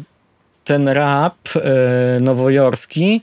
ten 0.64 0.88
rap 0.88 1.36
e, 1.56 2.20
nowojorski, 2.20 3.22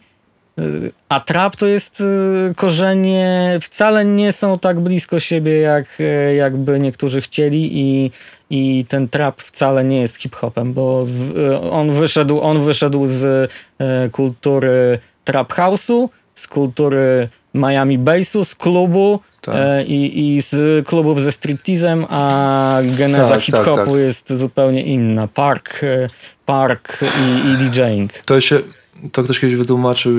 e, 0.57 0.61
a 1.09 1.19
trap 1.19 1.55
to 1.55 1.67
jest 1.67 2.01
e, 2.49 2.53
korzenie, 2.53 3.59
wcale 3.61 4.05
nie 4.05 4.31
są 4.31 4.59
tak 4.59 4.79
blisko 4.79 5.19
siebie, 5.19 5.57
jak 5.59 5.97
e, 5.99 6.35
jakby 6.35 6.79
niektórzy 6.79 7.21
chcieli 7.21 7.69
i, 7.79 8.11
i 8.55 8.85
ten 8.85 9.09
trap 9.09 9.41
wcale 9.41 9.83
nie 9.83 10.01
jest 10.01 10.15
hip-hopem, 10.15 10.73
bo 10.73 11.05
w, 11.05 11.37
e, 11.37 11.71
on, 11.71 11.91
wyszedł, 11.91 12.41
on 12.41 12.61
wyszedł 12.61 13.07
z 13.07 13.51
e, 13.79 14.09
kultury 14.09 14.99
trap 15.23 15.53
house'u, 15.53 16.09
z 16.35 16.47
kultury 16.47 17.29
Miami 17.53 17.97
Bassu, 17.97 18.45
z 18.45 18.55
klubu 18.55 19.19
Tak. 19.41 19.55
e, 19.57 19.83
i, 19.83 20.35
i 20.35 20.41
z 20.41 20.87
klubów 20.87 21.21
ze 21.21 21.31
striptizem, 21.31 22.05
a 22.09 22.79
geneza 22.97 23.29
Tak, 23.29 23.41
hip-hopu 23.41 23.75
tak, 23.75 23.85
tak. 23.85 23.95
jest 23.95 24.33
zupełnie 24.33 24.83
inna. 24.83 25.27
Park, 25.27 25.81
park 26.45 26.99
i, 27.03 27.49
i 27.49 27.69
DJing. 27.69 28.13
To 28.13 28.41
się, 28.41 28.59
to 29.11 29.23
ktoś 29.23 29.39
kiedyś 29.39 29.55
wytłumaczył, 29.55 30.13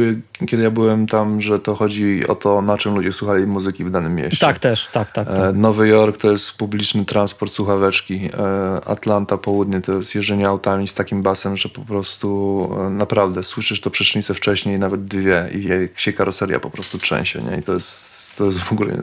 kiedy 0.46 0.62
ja 0.62 0.70
byłem 0.70 1.06
tam, 1.06 1.40
że 1.40 1.58
to 1.58 1.74
chodzi 1.74 2.26
o 2.26 2.34
to, 2.34 2.62
na 2.62 2.78
czym 2.78 2.94
ludzie 2.94 3.12
słuchali 3.12 3.46
muzyki 3.46 3.84
w 3.84 3.90
danym 3.90 4.14
mieście. 4.14 4.46
Tak 4.46 4.58
też, 4.58 4.88
tak, 4.92 5.10
tak. 5.10 5.28
tak. 5.28 5.38
E, 5.38 5.52
Nowy 5.52 5.88
Jork 5.88 6.16
to 6.16 6.30
jest 6.30 6.56
publiczny 6.56 7.04
transport 7.04 7.52
słuchaweczki. 7.52 8.30
E, 8.38 8.88
Atlanta, 8.88 9.38
południe 9.38 9.80
to 9.80 9.92
jest 9.92 10.14
jeżdżenie 10.14 10.46
autami 10.48 10.88
z 10.88 10.94
takim 10.94 11.22
basem, 11.22 11.56
że 11.56 11.68
po 11.68 11.80
prostu 11.80 12.70
e, 12.86 12.90
naprawdę 12.90 13.44
słyszysz 13.44 13.80
to 13.80 13.90
przecznicę 13.90 14.34
wcześniej, 14.34 14.78
nawet 14.78 15.04
dwie 15.04 15.48
i 15.54 15.64
jak 15.64 16.00
się 16.00 16.12
karoseria 16.12 16.60
po 16.60 16.70
prostu 16.70 16.98
trzęsie. 16.98 17.38
Nie? 17.50 17.58
I 17.58 17.62
to 17.62 17.72
jest, 17.72 18.36
to 18.36 18.44
jest 18.44 18.60
w 18.60 18.72
ogóle 18.72 19.02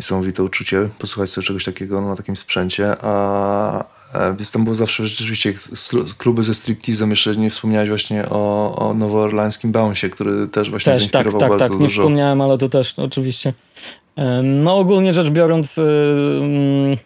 niesamowite 0.00 0.42
uczucie 0.42 0.88
posłuchać 0.98 1.30
sobie 1.30 1.46
czegoś 1.46 1.64
takiego 1.64 2.00
na 2.00 2.16
takim 2.16 2.36
sprzęcie. 2.36 2.96
A 3.02 3.97
więc 4.14 4.50
tam 4.52 4.64
było 4.64 4.76
zawsze 4.76 5.06
rzeczywiście 5.06 5.54
kluby 6.18 6.44
ze 6.44 6.54
striptizem. 6.54 7.10
Jeszcze 7.10 7.36
nie 7.36 7.50
wspomniałeś 7.50 7.88
właśnie 7.88 8.28
o, 8.30 8.74
o 8.76 8.94
nowoorlańskim 8.94 9.72
bounce, 9.72 10.08
który 10.10 10.48
też 10.48 10.70
właśnie 10.70 10.92
Też, 10.94 11.02
tak, 11.02 11.12
zainspirował 11.12 11.40
tak, 11.40 11.50
bardzo 11.50 11.64
tak. 11.64 11.72
Nie 11.80 11.86
dużo. 11.86 12.02
wspomniałem, 12.02 12.40
ale 12.40 12.58
to 12.58 12.68
też 12.68 12.94
oczywiście. 12.98 13.54
E, 14.16 14.42
No 14.42 14.78
ogólnie 14.78 15.12
rzecz 15.12 15.30
biorąc, 15.30 15.78
y, 15.78 15.82
mm, 16.40 16.96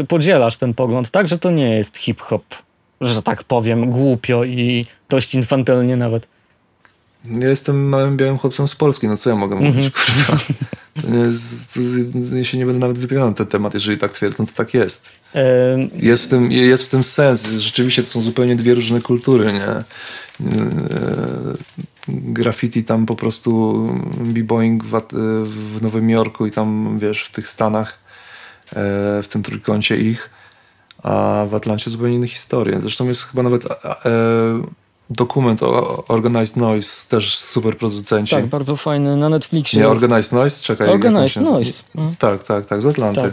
y, 0.00 0.04
podzielasz 0.04 0.56
ten 0.56 0.74
pogląd, 0.74 1.10
tak, 1.10 1.28
że 1.28 1.38
to 1.38 1.50
nie 1.50 1.70
jest 1.76 1.96
hip-hop, 1.98 2.44
że 3.00 3.22
tak 3.22 3.44
powiem, 3.44 3.90
głupio 3.90 4.44
i 4.44 4.84
dość 5.08 5.34
infantylnie 5.34 5.96
nawet. 5.96 6.28
Ja 7.24 7.48
jestem 7.48 7.88
małym 7.88 8.16
białym 8.16 8.38
chłopcem 8.38 8.68
z 8.68 8.74
Polski, 8.74 9.08
no 9.08 9.16
co 9.16 9.30
ja 9.30 9.36
mogę 9.36 9.56
mówić, 9.56 9.86
Mhm. 9.86 9.90
kurwa. 9.92 10.42
To 11.00 11.10
nie 11.10 11.18
jest, 11.18 11.74
to 11.74 11.80
jest, 11.80 11.96
ja 12.34 12.44
się 12.44 12.58
nie 12.58 12.66
będę 12.66 12.80
nawet 12.80 12.98
wypowiadał 12.98 13.28
na 13.28 13.34
ten 13.34 13.46
temat, 13.46 13.74
jeżeli 13.74 13.98
tak 13.98 14.12
twierdzą, 14.12 14.46
to 14.46 14.52
tak 14.52 14.74
jest. 14.74 15.12
Jest 15.94 16.24
w 16.24 16.28
tym, 16.28 16.52
jest 16.52 16.84
w 16.84 16.88
tym 16.88 17.04
sens, 17.04 17.48
rzeczywiście 17.50 18.02
to 18.02 18.08
są 18.08 18.20
zupełnie 18.20 18.56
dwie 18.56 18.74
różne 18.74 19.00
kultury, 19.00 19.52
nie? 19.52 19.68
E, 19.68 19.84
Graffiti 22.08 22.84
tam 22.84 23.06
po 23.06 23.16
prostu, 23.16 23.74
b-boying 24.20 24.84
w, 24.84 25.02
w 25.46 25.82
Nowym 25.82 26.10
Jorku 26.10 26.46
i 26.46 26.50
tam, 26.50 26.98
wiesz, 26.98 27.24
w 27.24 27.30
tych 27.30 27.48
Stanach, 27.48 27.98
e, 28.68 28.74
w 29.22 29.28
tym 29.28 29.42
trójkącie 29.42 29.96
ich, 29.96 30.30
a 31.02 31.44
w 31.48 31.54
Atlancie 31.54 31.90
zupełnie 31.90 32.16
inne 32.16 32.28
historie. 32.28 32.80
Zresztą 32.80 33.06
jest 33.06 33.22
chyba 33.22 33.42
nawet 33.42 33.64
e, 33.84 34.62
dokument 35.12 35.62
o 35.62 36.04
Organized 36.08 36.56
Noise, 36.56 37.08
też 37.08 37.38
super 37.38 37.76
producenci. 37.76 38.34
tak, 38.34 38.46
bardzo 38.46 38.76
fajny 38.76 39.16
na 39.16 39.28
Netflixie. 39.28 39.80
Nie. 39.80 39.88
Organized 39.88 40.32
Noise? 40.32 40.62
Czekaj. 40.62 40.88
Organized? 40.88 41.42
Noise. 41.42 41.82
Mhm. 41.94 42.16
Tak, 42.18 42.42
tak, 42.42 42.66
tak, 42.66 42.82
z 42.82 42.86
Atlanty. 42.86 43.20
Tak. 43.20 43.32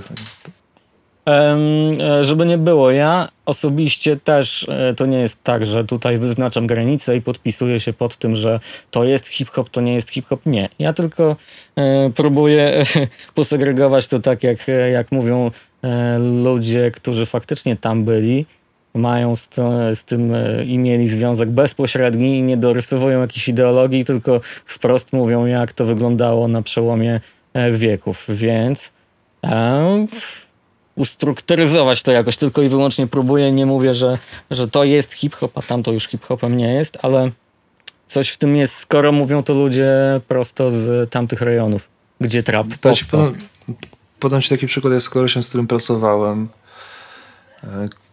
E, 1.29 2.23
żeby 2.23 2.45
nie 2.45 2.57
było, 2.57 2.91
ja 2.91 3.27
osobiście 3.45 4.17
też 4.17 4.69
e, 4.69 4.93
to 4.93 5.05
nie 5.05 5.17
jest 5.17 5.43
tak, 5.43 5.65
że 5.65 5.85
tutaj 5.85 6.17
wyznaczam 6.17 6.67
granicę 6.67 7.15
i 7.15 7.21
podpisuję 7.21 7.79
się 7.79 7.93
pod 7.93 8.17
tym, 8.17 8.35
że 8.35 8.59
to 8.91 9.03
jest 9.03 9.27
hip-hop, 9.27 9.69
to 9.69 9.81
nie 9.81 9.95
jest 9.95 10.09
hip-hop. 10.09 10.45
Nie. 10.45 10.69
Ja 10.79 10.93
tylko 10.93 11.35
e, 11.75 12.09
próbuję 12.15 12.83
posegregować 13.35 14.07
to 14.07 14.19
tak, 14.19 14.43
jak, 14.43 14.67
jak 14.91 15.11
mówią 15.11 15.51
e, 15.83 16.19
ludzie, 16.19 16.91
którzy 16.91 17.25
faktycznie 17.25 17.75
tam 17.75 18.03
byli, 18.03 18.45
mają 18.93 19.35
z, 19.35 19.47
to, 19.47 19.95
z 19.95 20.03
tym 20.03 20.33
e, 20.33 20.65
i 20.65 20.77
mieli 20.77 21.07
związek 21.07 21.49
bezpośredni 21.49 22.39
i 22.39 22.43
nie 22.43 22.57
dorysowują 22.57 23.21
jakiejś 23.21 23.47
ideologii, 23.47 24.05
tylko 24.05 24.41
wprost 24.65 25.13
mówią, 25.13 25.45
jak 25.45 25.73
to 25.73 25.85
wyglądało 25.85 26.47
na 26.47 26.61
przełomie 26.61 27.21
e, 27.53 27.71
wieków. 27.71 28.25
Więc 28.29 28.91
e, 29.45 30.07
ustrukturyzować 30.95 32.03
to 32.03 32.11
jakoś, 32.11 32.37
tylko 32.37 32.61
i 32.61 32.69
wyłącznie 32.69 33.07
próbuję, 33.07 33.51
nie 33.51 33.65
mówię, 33.65 33.93
że, 33.93 34.17
że 34.51 34.69
to 34.69 34.83
jest 34.83 35.13
hip-hop, 35.13 35.57
a 35.57 35.61
tamto 35.61 35.91
już 35.91 36.07
hip-hopem 36.07 36.57
nie 36.57 36.73
jest, 36.73 36.97
ale 37.01 37.31
coś 38.07 38.29
w 38.29 38.37
tym 38.37 38.55
jest, 38.55 38.75
skoro 38.75 39.11
mówią 39.11 39.43
to 39.43 39.53
ludzie 39.53 40.21
prosto 40.27 40.71
z 40.71 41.09
tamtych 41.11 41.41
rejonów, 41.41 41.89
gdzie 42.21 42.43
trap 42.43 42.67
powstał. 42.81 43.19
podam, 43.19 43.37
podam 44.19 44.41
ci 44.41 44.49
taki 44.49 44.67
przykład, 44.67 44.93
ja 44.93 44.99
z 44.99 45.09
kolesiem, 45.09 45.43
z 45.43 45.49
którym 45.49 45.67
pracowałem, 45.67 46.49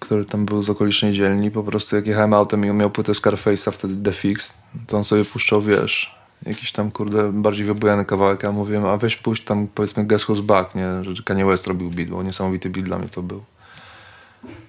który 0.01 0.25
tam 0.25 0.47
był 0.47 0.63
z 0.63 0.71
okolicznej 0.71 1.13
dzielni, 1.13 1.51
po 1.51 1.63
prostu 1.63 1.97
jak 1.97 2.07
jechałem 2.07 2.35
autem 2.35 2.65
i 2.65 2.73
miał 2.73 2.91
płytę 2.91 3.13
Scarface'a, 3.13 3.73
wtedy 3.73 3.97
The 3.97 4.13
Fix, 4.13 4.55
to 4.87 4.97
on 4.97 5.05
sobie 5.05 5.25
puszczał, 5.25 5.63
wiesz, 5.63 6.17
jakiś 6.47 6.73
tam, 6.73 6.91
kurde, 6.91 7.33
bardziej 7.33 7.65
wybujany 7.65 8.05
kawałek, 8.05 8.45
a 8.45 8.53
mówiłem, 8.53 8.87
a 8.87 8.97
weź 8.97 9.17
puść 9.17 9.45
tam, 9.45 9.69
powiedzmy, 9.75 10.05
Guess 10.05 10.27
Who's 10.27 10.41
Back, 10.41 10.75
nie, 10.75 11.15
że 11.15 11.23
Kanye 11.23 11.47
West 11.47 11.67
robił 11.67 11.91
beat, 11.91 12.09
bo 12.09 12.23
niesamowity 12.23 12.71
beat 12.71 12.87
dla 12.87 12.99
mnie 12.99 13.09
to 13.09 13.23
był. 13.23 13.45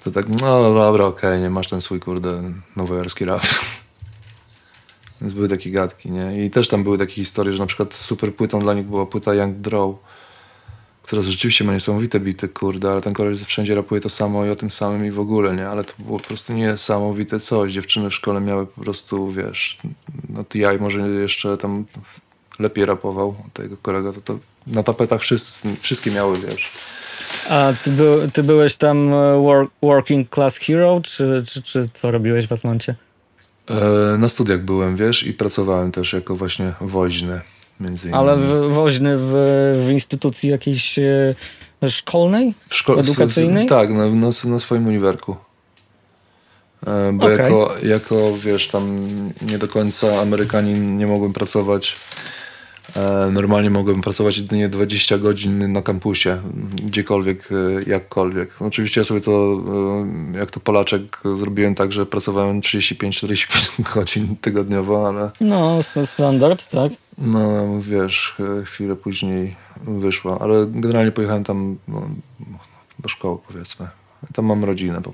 To 0.04 0.12
tak, 0.12 0.30
no 0.30 0.74
dobra, 0.74 1.06
okej, 1.06 1.42
nie 1.42 1.50
masz 1.50 1.68
ten 1.68 1.82
swój, 1.82 2.00
kurde, 2.00 2.44
nowojorski 2.76 3.26
rap. 3.26 3.42
Więc 5.22 5.34
były 5.34 5.50
takie 5.50 5.72
gadki, 5.72 6.12
nie? 6.12 6.46
I 6.46 6.52
też 6.52 6.68
tam 6.68 6.84
były 6.84 6.98
takie 6.98 7.14
historie, 7.14 7.54
że 7.54 7.60
na 7.60 7.66
przykład 7.66 7.94
super 7.94 8.36
płytą 8.36 8.60
dla 8.60 8.74
nich 8.74 8.86
była 8.86 9.06
płyta 9.06 9.34
Young 9.34 9.58
Draw, 9.58 9.90
która 11.08 11.22
rzeczywiście 11.22 11.64
ma 11.64 11.74
niesamowite 11.74 12.20
bity, 12.20 12.50
kurde, 12.50 12.92
ale 12.92 13.02
ten 13.02 13.14
koleś 13.14 13.42
wszędzie 13.42 13.76
rapuje 13.76 14.02
to 14.02 14.10
samo 14.10 14.46
i 14.46 14.50
o 14.50 14.56
tym 14.56 14.70
samym 14.70 15.06
i 15.06 15.12
w 15.12 15.20
ogóle, 15.20 15.56
nie? 15.56 15.68
Ale 15.68 15.84
to 15.84 15.94
było 16.00 16.20
po 16.20 16.28
prostu 16.28 16.54
niesamowite 16.54 17.40
coś. 17.40 17.74
Dziewczyny 17.74 18.10
w 18.10 18.14
szkole 18.14 18.42
miały 18.42 18.68
po 18.68 18.82
prostu, 18.82 19.32
wiesz, 19.32 19.78
no 20.30 20.44
TI 20.44 20.80
może 20.80 21.00
jeszcze 21.00 21.58
tam 21.58 21.86
lepiej 22.60 22.86
rapował 22.86 23.36
tego 23.54 23.78
kolega, 23.78 24.14
to, 24.14 24.22
to 24.22 24.40
na 24.68 24.84
tapetach 24.84 25.22
wszyscy, 25.22 25.70
wszystkie 25.80 26.12
miały, 26.12 26.38
wiesz. 26.48 26.72
A 27.50 27.74
ty, 27.84 27.92
by, 27.92 28.30
ty 28.34 28.44
byłeś 28.44 28.76
tam 28.76 29.14
e, 29.14 29.42
work, 29.42 29.72
working 29.82 30.30
class 30.30 30.58
hero, 30.58 31.02
czy, 31.04 31.44
czy, 31.48 31.62
czy 31.62 31.86
co 31.94 32.12
robiłeś 32.12 32.48
w 32.48 32.52
Atlancie? 32.52 32.96
E, 33.70 34.18
na 34.18 34.30
studiach 34.30 34.62
byłem, 34.62 34.96
wiesz, 34.96 35.28
i 35.28 35.34
pracowałem 35.34 35.92
też 35.92 36.14
jako 36.14 36.36
właśnie 36.36 36.74
woźny, 36.82 37.42
między 37.80 38.08
innymi. 38.08 38.24
Ale 38.24 38.38
w, 38.38 38.74
woźny 38.74 39.18
w, 39.18 39.32
w 39.88 39.90
instytucji 39.92 40.50
jakiejś 40.50 41.00
e, 41.00 41.36
szkolnej? 41.90 42.54
W 42.70 42.76
szkole 42.76 43.00
Edukacyjnej? 43.00 43.68
Tak, 43.68 43.90
na, 43.90 44.10
na, 44.10 44.30
na 44.46 44.60
swoim 44.60 44.88
uniwerku. 44.88 45.36
E, 46.88 47.14
Bo 47.14 47.26
Okej. 47.26 47.38
jako, 47.38 47.76
jako, 47.84 48.38
wiesz, 48.38 48.68
tam 48.68 49.08
nie 49.42 49.58
do 49.58 49.68
końca 49.68 50.22
Amerykanin 50.22 50.98
nie 50.98 51.08
mogłem 51.08 51.34
pracować 51.34 51.96
Normalnie 53.32 53.70
mogłem 53.70 54.02
pracować 54.02 54.38
jedynie 54.38 54.70
20 54.70 55.18
godzin 55.18 55.72
na 55.72 55.82
kampusie, 55.82 56.38
gdziekolwiek, 56.86 57.50
e, 57.52 57.90
jakkolwiek. 57.90 58.50
Oczywiście 58.62 59.02
ja 59.02 59.06
sobie 59.06 59.22
to, 59.22 59.62
e, 60.34 60.38
jak 60.38 60.52
to 60.52 60.60
Polaczek, 60.60 61.20
zrobiłem 61.36 61.76
tak, 61.76 61.92
że 61.92 62.06
pracowałem 62.06 62.62
35-45 62.62 63.82
godzin 63.96 64.36
tygodniowo, 64.42 65.08
ale 65.08 65.32
No, 65.42 65.84
st- 65.84 66.10
standard, 66.10 66.70
tak? 66.70 66.92
no 67.18 67.66
wiesz, 67.82 68.36
e, 68.62 68.66
chwilę 68.66 68.96
później 68.96 69.56
wyszła. 69.88 70.40
Ale 70.40 70.66
generalnie 70.70 71.12
pojechałem 71.12 71.44
tam 71.44 71.78
no, 71.88 72.10
do 73.00 73.10
szkoły, 73.10 73.38
powiedzmy. 73.48 73.88
Tam 74.34 74.46
mam 74.46 74.64
rodzinę. 74.64 75.02
Bo 75.02 75.14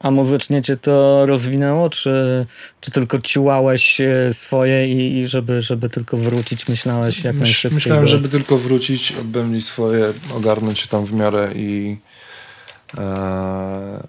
A 0.00 0.10
muzycznie 0.10 0.62
cię 0.62 0.76
to 0.76 1.26
rozwinęło, 1.26 1.90
czy, 1.90 2.46
czy 2.80 2.90
tylko 2.90 3.18
ciłałeś 3.18 4.00
e, 4.00 4.34
swoje 4.34 4.88
i, 4.92 5.18
i 5.18 5.28
żeby, 5.28 5.62
żeby 5.62 5.88
tylko 5.88 6.16
wrócić 6.16 6.68
myślałeś 6.68 7.24
jak 7.24 7.36
najszybciej? 7.36 7.74
myślałem, 7.74 8.04
do- 8.04 8.08
żeby 8.10 8.28
tylko 8.28 8.58
wrócić, 8.58 9.12
odbębnić 9.20 9.66
swoje, 9.66 10.12
ogarnąć 10.36 10.78
się 10.78 10.88
tam 10.88 11.04
w 11.04 11.12
miarę 11.14 11.52
i 11.54 11.96
e, 12.98 14.06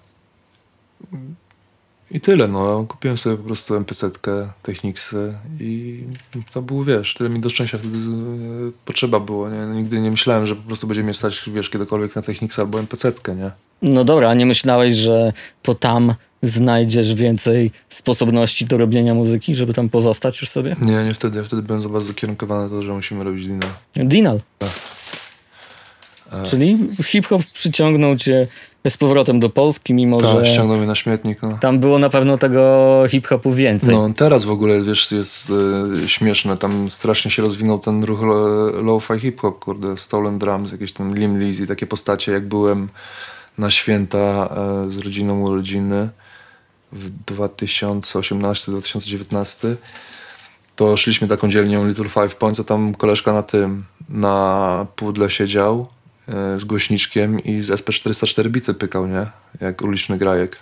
i 2.10 2.20
tyle, 2.20 2.48
no. 2.48 2.84
Kupiłem 2.88 3.18
sobie 3.18 3.36
po 3.36 3.42
prostu 3.42 3.74
MPC-tkę, 3.74 4.48
Technicsy 4.62 5.34
i 5.60 6.04
to 6.52 6.62
było, 6.62 6.84
wiesz, 6.84 7.14
tyle 7.14 7.30
mi 7.30 7.40
do 7.40 7.50
szczęścia 7.50 7.78
wtedy 7.78 7.98
e, 7.98 8.00
potrzeba 8.84 9.20
było, 9.20 9.50
nie? 9.50 9.58
Nigdy 9.58 10.00
nie 10.00 10.10
myślałem, 10.10 10.46
że 10.46 10.56
po 10.56 10.62
prostu 10.62 10.86
będzie 10.86 11.02
mnie 11.02 11.14
stać, 11.14 11.42
wiesz, 11.46 11.70
kiedykolwiek 11.70 12.16
na 12.16 12.22
Technicsa 12.22 12.62
albo 12.62 12.78
MPC-tkę, 12.78 13.36
nie? 13.36 13.50
No 13.82 14.04
dobra, 14.04 14.28
a 14.28 14.34
nie 14.34 14.46
myślałeś, 14.46 14.94
że 14.94 15.32
to 15.62 15.74
tam 15.74 16.14
znajdziesz 16.42 17.14
więcej 17.14 17.70
sposobności 17.88 18.64
do 18.64 18.76
robienia 18.76 19.14
muzyki, 19.14 19.54
żeby 19.54 19.74
tam 19.74 19.88
pozostać 19.88 20.40
już 20.40 20.50
sobie? 20.50 20.76
Nie, 20.82 21.04
nie 21.04 21.14
wtedy. 21.14 21.38
Ja 21.38 21.44
wtedy 21.44 21.62
byłem 21.62 21.82
za 21.82 21.88
bardzo 21.88 22.14
kierunkowany 22.14 22.62
na 22.62 22.68
to, 22.68 22.82
że 22.82 22.92
musimy 22.92 23.24
robić 23.24 23.46
lina. 23.46 23.66
Dinal. 23.94 24.40
E. 26.32 26.46
Czyli 26.46 26.76
hip-hop 27.04 27.42
przyciągnął 27.52 28.16
cię 28.16 28.48
z 28.88 28.96
powrotem 28.96 29.40
do 29.40 29.50
Polski, 29.50 29.94
mimo 29.94 30.20
Tak, 30.20 30.44
że 30.44 30.52
ściągnął 30.52 30.76
mnie 30.78 30.86
na 30.86 30.94
śmietnik, 30.94 31.42
no. 31.42 31.58
tam 31.60 31.78
było 31.78 31.98
na 31.98 32.08
pewno 32.08 32.38
tego 32.38 33.02
hip-hopu 33.08 33.52
więcej. 33.52 33.94
No, 33.94 34.10
teraz 34.16 34.44
w 34.44 34.50
ogóle, 34.50 34.82
wiesz, 34.82 35.12
jest 35.12 35.52
e, 36.04 36.08
śmieszne. 36.08 36.56
Tam 36.56 36.90
strasznie 36.90 37.30
się 37.30 37.42
rozwinął 37.42 37.78
ten 37.78 38.04
ruch 38.04 38.20
lo- 38.22 38.82
lo-fi 38.82 39.18
hip-hop, 39.20 39.58
kurde, 39.58 39.96
Stolen 39.96 40.38
Drums, 40.38 40.72
jakieś 40.72 40.92
tam 40.92 41.14
Lim 41.14 41.40
Lizzy, 41.40 41.66
takie 41.66 41.86
postacie, 41.86 42.32
jak 42.32 42.48
byłem 42.48 42.88
na 43.58 43.70
święta 43.70 44.18
e, 44.18 44.48
z 44.90 44.98
rodziną 44.98 45.40
urodziny 45.40 46.08
w 46.92 47.10
2018-2019, 47.24 49.74
to 50.76 50.96
szliśmy 50.96 51.28
taką 51.28 51.48
dzielnią 51.48 51.86
Little 51.88 52.08
Five 52.08 52.36
Points, 52.36 52.60
a 52.60 52.64
tam 52.64 52.94
koleżka 52.94 53.32
na 53.32 53.42
tym, 53.42 53.84
na 54.08 54.86
pudle 54.96 55.30
siedział 55.30 55.86
z 56.58 56.64
głośniczkiem 56.64 57.40
i 57.40 57.62
z 57.62 57.70
SP404 57.70 58.48
bity 58.48 58.74
pykał, 58.74 59.06
nie? 59.06 59.26
Jak 59.60 59.82
uliczny 59.82 60.18
grajek. 60.18 60.58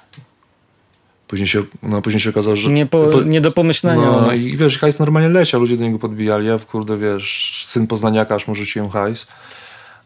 Później 1.29 1.47
się, 1.47 1.63
no, 1.83 2.03
później 2.03 2.21
się 2.21 2.31
okazało, 2.31 2.57
że... 2.57 2.71
Nie, 2.71 2.87
po, 2.87 3.07
po- 3.07 3.23
nie 3.23 3.41
do 3.41 3.53
pomyślenia. 3.53 4.01
no 4.27 4.33
i 4.33 4.57
wiesz, 4.57 4.79
hajs 4.79 4.99
normalnie 4.99 5.29
leciał, 5.29 5.61
ludzie 5.61 5.77
do 5.77 5.85
niego 5.85 5.99
podbijali. 5.99 6.47
Ja, 6.47 6.59
kurde, 6.59 6.99
wiesz, 6.99 7.63
syn 7.67 7.87
poznaniaka, 7.87 8.35
aż 8.35 8.47
mu 8.47 8.55
rzuciłem 8.55 8.89
hajs. 8.91 9.27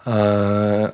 Eee, 0.07 0.89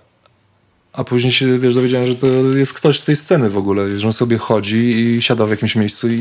a 0.93 1.05
później 1.05 1.33
się, 1.33 1.59
wiesz, 1.59 1.75
dowiedziałem, 1.75 2.07
że 2.07 2.15
to 2.17 2.27
jest 2.57 2.75
ktoś 2.75 3.01
z 3.01 3.05
tej 3.05 3.17
sceny 3.17 3.51
w 3.51 3.59
ogóle, 3.59 3.99
że 3.99 4.07
on 4.07 4.13
sobie 4.13 4.39
chodzi 4.39 4.77
i 4.77 5.23
siada 5.23 5.47
w 5.47 5.51
jakimś 5.51 5.77
miejscu 5.77 6.09
i 6.09 6.21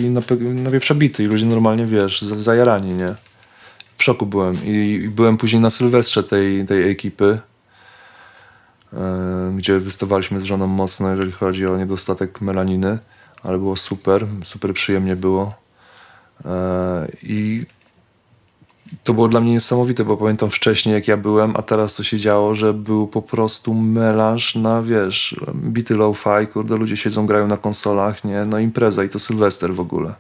nawieprza 0.54 0.96
bity 0.96 1.24
i 1.24 1.28
ludzie 1.28 1.46
normalnie, 1.46 1.86
wiesz, 1.86 2.22
za- 2.22 2.36
zajarani, 2.40 2.94
nie? 2.94 3.16
W 3.98 4.04
szoku 4.04 4.26
byłem. 4.26 4.56
I, 4.66 5.00
i 5.04 5.10
byłem 5.10 5.38
później 5.38 5.62
na 5.62 5.70
Sylwestrze 5.70 6.24
tej, 6.24 6.66
tej 6.66 6.92
ekipy, 6.92 7.26
e, 7.26 7.49
gdzie 9.56 9.80
wystawaliśmy 9.80 10.40
z 10.40 10.44
żoną 10.44 10.68
mocno, 10.68 11.10
jeżeli 11.10 11.32
chodzi 11.32 11.68
o 11.68 11.78
niedostatek 11.78 12.42
melaniny, 12.42 13.00
ale 13.44 13.58
było 13.58 13.76
super, 13.76 14.28
super 14.44 14.74
przyjemnie 14.74 15.16
było. 15.16 15.54
E, 16.46 17.08
I 17.24 17.66
to 19.04 19.14
było 19.14 19.28
dla 19.28 19.42
mnie 19.42 19.52
niesamowite, 19.52 20.06
bo 20.06 20.18
pamiętam 20.18 20.50
wcześniej, 20.50 20.96
jak 20.96 21.08
ja 21.08 21.18
byłem, 21.18 21.56
a 21.56 21.62
teraz 21.62 21.96
co 21.96 22.04
się 22.04 22.18
działo, 22.18 22.56
że 22.56 22.74
był 22.74 23.08
po 23.08 23.22
prostu 23.22 23.74
melanż 23.74 24.56
na, 24.56 24.82
wiesz, 24.82 25.36
bity 25.56 25.96
low-fi, 25.96 26.48
kurde, 26.48 26.78
ludzie 26.78 26.98
siedzą, 26.98 27.26
grają 27.26 27.48
na 27.48 27.58
konsolach, 27.58 28.24
nie? 28.24 28.46
No 28.46 28.60
impreza 28.60 29.04
i 29.04 29.10
to 29.10 29.20
Sylwester 29.20 29.74
w 29.74 29.80
ogóle. 29.80 30.14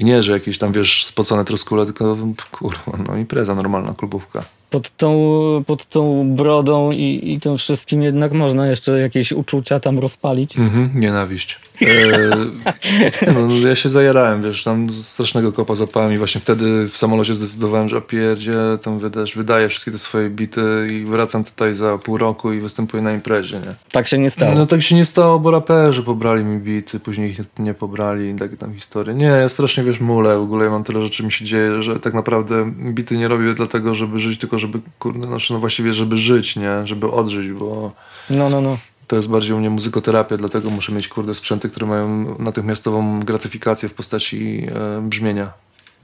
I 0.00 0.04
nie, 0.04 0.22
że 0.22 0.32
jakieś 0.32 0.58
tam, 0.58 0.72
wiesz, 0.72 1.06
spocone 1.06 1.44
troskule, 1.44 1.84
tylko, 1.84 2.16
kurwa, 2.50 2.92
no 3.08 3.16
impreza, 3.16 3.54
normalna 3.54 3.94
klubówka. 3.94 4.42
Pod 4.70 4.96
tą, 4.96 5.64
pod 5.66 5.86
tą 5.86 6.34
brodą 6.36 6.90
i, 6.92 7.32
i 7.32 7.40
tym 7.40 7.56
wszystkim 7.56 8.02
jednak 8.02 8.32
można 8.32 8.66
jeszcze 8.66 9.00
jakieś 9.00 9.32
uczucia 9.32 9.80
tam 9.80 9.98
rozpalić. 9.98 10.58
Mhm, 10.58 10.90
nienawiść. 10.94 11.58
E, 11.82 13.32
no, 13.34 13.68
ja 13.68 13.74
się 13.74 13.88
zajarałem, 13.88 14.42
wiesz, 14.42 14.64
tam 14.64 14.90
strasznego 14.90 15.52
kopa 15.52 15.74
zapałem 15.74 16.12
i 16.12 16.18
właśnie 16.18 16.40
wtedy 16.40 16.88
w 16.88 16.96
samolocie 16.96 17.34
zdecydowałem, 17.34 17.88
że 17.88 18.02
pierdzie, 18.02 18.54
tam 18.82 18.98
wydasz, 18.98 19.36
wydaję 19.36 19.68
wszystkie 19.68 19.90
te 19.90 19.98
swoje 19.98 20.30
bity 20.30 20.88
i 20.90 21.04
wracam 21.04 21.44
tutaj 21.44 21.74
za 21.74 21.98
pół 21.98 22.18
roku 22.18 22.52
i 22.52 22.60
występuję 22.60 23.02
na 23.02 23.12
imprezie, 23.12 23.56
nie? 23.56 23.74
Tak 23.92 24.08
się 24.08 24.18
nie 24.18 24.30
stało. 24.30 24.54
No 24.54 24.66
tak 24.66 24.82
się 24.82 24.94
nie 24.94 25.04
stało, 25.04 25.38
bo 25.38 25.50
raperzy 25.50 26.02
pobrali 26.02 26.44
mi 26.44 26.58
bity, 26.58 27.00
później 27.00 27.30
ich 27.30 27.40
nie 27.58 27.74
pobrali 27.74 28.30
i 28.30 28.34
takie 28.34 28.56
tam 28.56 28.74
historie. 28.74 29.14
Nie, 29.14 29.26
ja 29.26 29.48
strasznie, 29.48 29.84
wiesz, 29.84 30.00
mulę, 30.00 30.38
w 30.38 30.42
ogóle 30.42 30.64
ja 30.64 30.70
mam 30.70 30.84
tyle 30.84 31.04
rzeczy 31.04 31.24
mi 31.24 31.32
się 31.32 31.44
dzieje, 31.44 31.82
że 31.82 31.98
tak 31.98 32.14
naprawdę 32.14 32.72
bity 32.92 33.18
nie 33.18 33.28
robię 33.28 33.54
dlatego, 33.54 33.94
żeby 33.94 34.20
żyć, 34.20 34.40
tylko 34.40 34.58
żeby, 34.60 34.80
kurde, 34.98 35.26
znaczy 35.26 35.52
no 35.52 35.58
właściwie, 35.58 35.92
żeby 35.92 36.18
żyć, 36.18 36.56
nie? 36.56 36.86
Żeby 36.86 37.10
odżyć, 37.10 37.52
bo... 37.52 37.92
No, 38.30 38.50
no, 38.50 38.60
no. 38.60 38.78
To 39.06 39.16
jest 39.16 39.28
bardziej 39.28 39.52
u 39.52 39.58
mnie 39.58 39.70
muzykoterapia, 39.70 40.36
dlatego 40.36 40.70
muszę 40.70 40.92
mieć 40.92 41.08
kurde 41.08 41.34
sprzęty, 41.34 41.70
które 41.70 41.86
mają 41.86 42.36
natychmiastową 42.38 43.20
gratyfikację 43.20 43.88
w 43.88 43.94
postaci 43.94 44.66
e, 44.98 45.02
brzmienia. 45.02 45.52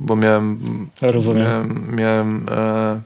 Bo 0.00 0.16
miałem, 0.16 0.58
Rozumiem. 1.02 1.44
miałem, 1.44 1.96
miałem 1.96 2.46
e, 2.50 3.00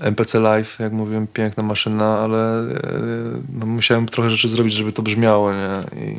MPC 0.00 0.40
Live, 0.40 0.78
jak 0.78 0.92
mówiłem, 0.92 1.26
piękna 1.26 1.62
maszyna, 1.62 2.18
ale 2.18 2.60
e, 2.60 2.76
no, 3.58 3.66
musiałem 3.66 4.08
trochę 4.08 4.30
rzeczy 4.30 4.48
zrobić, 4.48 4.72
żeby 4.72 4.92
to 4.92 5.02
brzmiało, 5.02 5.52
nie? 5.52 6.00
I 6.06 6.16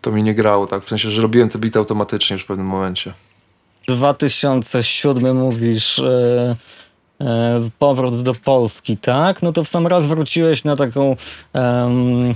to 0.00 0.12
mi 0.12 0.22
nie 0.22 0.34
grało, 0.34 0.66
tak? 0.66 0.82
W 0.82 0.88
sensie, 0.88 1.10
że 1.10 1.22
robiłem 1.22 1.48
te 1.48 1.58
bity 1.58 1.78
automatycznie 1.78 2.34
już 2.34 2.42
w 2.42 2.46
pewnym 2.46 2.66
momencie. 2.66 3.12
2007 3.88 5.36
mówisz 5.36 6.02
e, 7.20 7.60
powrót 7.78 8.22
do 8.22 8.34
Polski, 8.34 8.96
tak? 8.96 9.42
No 9.42 9.52
to 9.52 9.64
w 9.64 9.68
sam 9.68 9.86
raz 9.86 10.06
wróciłeś 10.06 10.64
na 10.64 10.76
taką 10.76 11.16
em, 11.52 12.34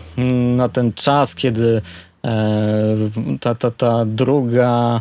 na 0.57 0.69
ten 0.69 0.93
czas, 0.93 1.35
kiedy 1.35 1.83
e, 2.25 2.97
ta, 3.41 3.55
ta, 3.55 3.71
ta 3.71 4.05
druga 4.07 5.01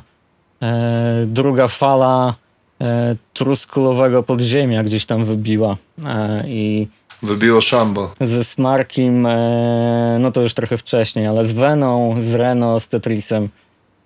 e, 0.61 1.23
druga 1.27 1.67
fala 1.67 2.33
e, 2.81 3.15
truskulowego 3.33 4.23
podziemia 4.23 4.83
gdzieś 4.83 5.05
tam 5.05 5.25
wybiła 5.25 5.75
e, 6.05 6.43
i 6.47 6.87
Wybiło 7.23 7.61
szambo. 7.61 8.11
ze 8.21 8.43
Smarkiem, 8.43 9.25
e, 9.25 10.17
no 10.19 10.31
to 10.31 10.41
już 10.41 10.53
trochę 10.53 10.77
wcześniej, 10.77 11.27
ale 11.27 11.45
z 11.45 11.53
Veną, 11.53 12.15
z 12.19 12.35
Reno, 12.35 12.79
z 12.79 12.87
Tetrisem. 12.87 13.49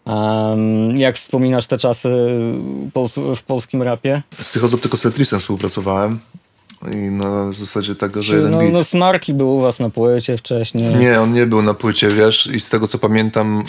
Em, 0.06 0.98
jak 0.98 1.16
wspominasz 1.18 1.68
te 1.68 1.78
czasy 1.78 2.10
w 3.36 3.44
polskim 3.48 3.82
rapie? 3.82 4.22
Z 4.34 4.50
Psychozop 4.50 4.82
tylko 4.82 4.98
z 4.98 5.02
Tetrisem 5.02 5.40
współpracowałem 5.40 6.20
i 6.92 6.96
na 6.96 7.52
zasadzie 7.52 7.96
tego, 7.96 8.24
że 8.24 8.36
jeden 8.36 8.52
no, 8.52 8.58
beat. 8.58 8.74
no 8.74 8.84
Smarki 8.84 9.34
był 9.34 9.58
u 9.58 9.62
was 9.62 9.80
na 9.80 9.90
płycie 9.90 10.38
wcześniej. 10.38 10.96
Nie, 10.96 11.22
on 11.22 11.34
nie 11.34 11.46
był 11.46 11.62
na 11.62 11.74
płycie, 11.74 12.08
wiesz, 12.08 12.48
i 12.48 12.60
z 12.60 12.70
tego 12.70 12.88
co 12.88 12.98
pamiętam... 12.98 13.64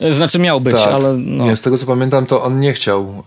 E, 0.00 0.12
Znaczy 0.12 0.38
miał 0.38 0.60
być, 0.60 0.76
Tak. 0.76 0.94
ale 0.94 1.16
no. 1.16 1.44
Nie, 1.44 1.56
z 1.56 1.62
tego 1.62 1.78
co 1.78 1.86
pamiętam, 1.86 2.26
to 2.26 2.42
on 2.42 2.60
nie 2.60 2.72
chciał, 2.72 3.22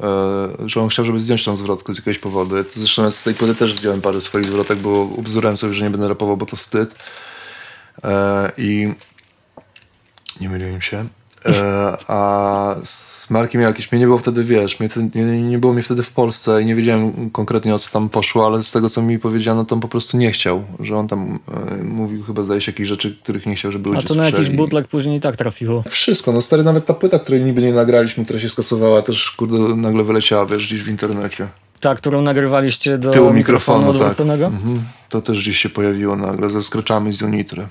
e, 0.63 0.69
że 0.69 0.81
on 0.81 0.89
chciał, 0.89 1.05
żeby 1.05 1.19
zdjąć 1.19 1.43
tą 1.43 1.55
zwrotkę 1.55 1.93
z 1.93 1.97
jakiegoś 1.97 2.19
powodu. 2.19 2.55
Zresztą 2.73 3.11
z 3.11 3.23
tej 3.23 3.33
płyty 3.33 3.55
też 3.55 3.73
zdjąłem 3.73 4.01
parę 4.01 4.21
swoich 4.21 4.45
zwrotek, 4.45 4.79
bo 4.79 4.89
ubzdurałem 4.89 5.57
sobie, 5.57 5.73
że 5.73 5.83
nie 5.83 5.89
będę 5.89 6.07
rapował, 6.07 6.37
bo 6.37 6.45
to 6.45 6.55
wstyd. 6.55 6.95
E, 8.03 8.51
I 8.57 8.93
nie 10.41 10.49
myliłem 10.49 10.81
się. 10.81 11.05
E, 11.45 11.97
a 12.07 12.75
z 12.83 13.29
Markiem 13.29 13.61
jakieś, 13.61 13.91
mnie 13.91 13.99
nie 13.99 14.05
było 14.05 14.17
wtedy, 14.17 14.43
wiesz, 14.43 14.79
mnie 14.79 14.89
nie, 15.15 15.41
nie 15.41 15.57
było 15.57 15.73
mnie 15.73 15.81
wtedy 15.81 16.03
w 16.03 16.11
Polsce 16.11 16.61
i 16.61 16.65
nie 16.65 16.75
wiedziałem 16.75 17.29
konkretnie 17.29 17.75
o 17.75 17.79
co 17.79 17.89
tam 17.89 18.09
poszło, 18.09 18.45
ale 18.45 18.63
z 18.63 18.71
tego 18.71 18.89
co 18.89 19.01
mi 19.01 19.19
powiedziano, 19.19 19.65
to 19.65 19.75
on 19.75 19.81
po 19.81 19.87
prostu 19.87 20.17
nie 20.17 20.31
chciał, 20.31 20.63
że 20.79 20.95
on 20.95 21.07
tam 21.07 21.39
e, 21.71 21.83
mówił 21.83 22.23
chyba 22.23 22.43
zdaje 22.43 22.61
się 22.61 22.71
jakieś 22.71 22.87
rzeczy, 22.87 23.17
których 23.23 23.45
nie 23.45 23.55
chciał, 23.55 23.71
żeby 23.71 23.89
A 23.89 23.93
ludzie 23.93 24.07
to 24.07 24.15
na 24.15 24.25
jakiś 24.25 24.49
bootleg 24.49 24.87
później 24.87 25.17
i 25.17 25.19
tak 25.19 25.35
trafiło. 25.35 25.83
Wszystko, 25.89 26.31
no 26.31 26.41
stary, 26.41 26.63
nawet 26.63 26.85
ta 26.85 26.93
płyta, 26.93 27.19
której 27.19 27.41
niby 27.41 27.61
nie 27.61 27.73
nagraliśmy, 27.73 28.23
która 28.23 28.39
się 28.39 28.49
skasowała, 28.49 29.01
też 29.01 29.31
kurde 29.31 29.57
nagle 29.75 30.03
wyleciała, 30.03 30.45
wiesz, 30.45 30.67
gdzieś 30.67 30.83
w 30.83 30.89
internecie. 30.89 31.47
Ta, 31.79 31.95
którą 31.95 32.21
nagrywaliście 32.21 32.97
do 32.97 33.11
Tyłu 33.11 33.33
mikrofonu 33.33 33.93
mikrofonu, 33.93 34.37
tak. 34.37 34.53
Mhm. 34.53 34.83
To 35.09 35.21
też 35.21 35.41
gdzieś 35.41 35.57
się 35.57 35.69
pojawiło 35.69 36.15
nagle, 36.15 36.49
ze 36.49 36.63
skreczami 36.63 37.13
z 37.13 37.21
Unitry. 37.21 37.67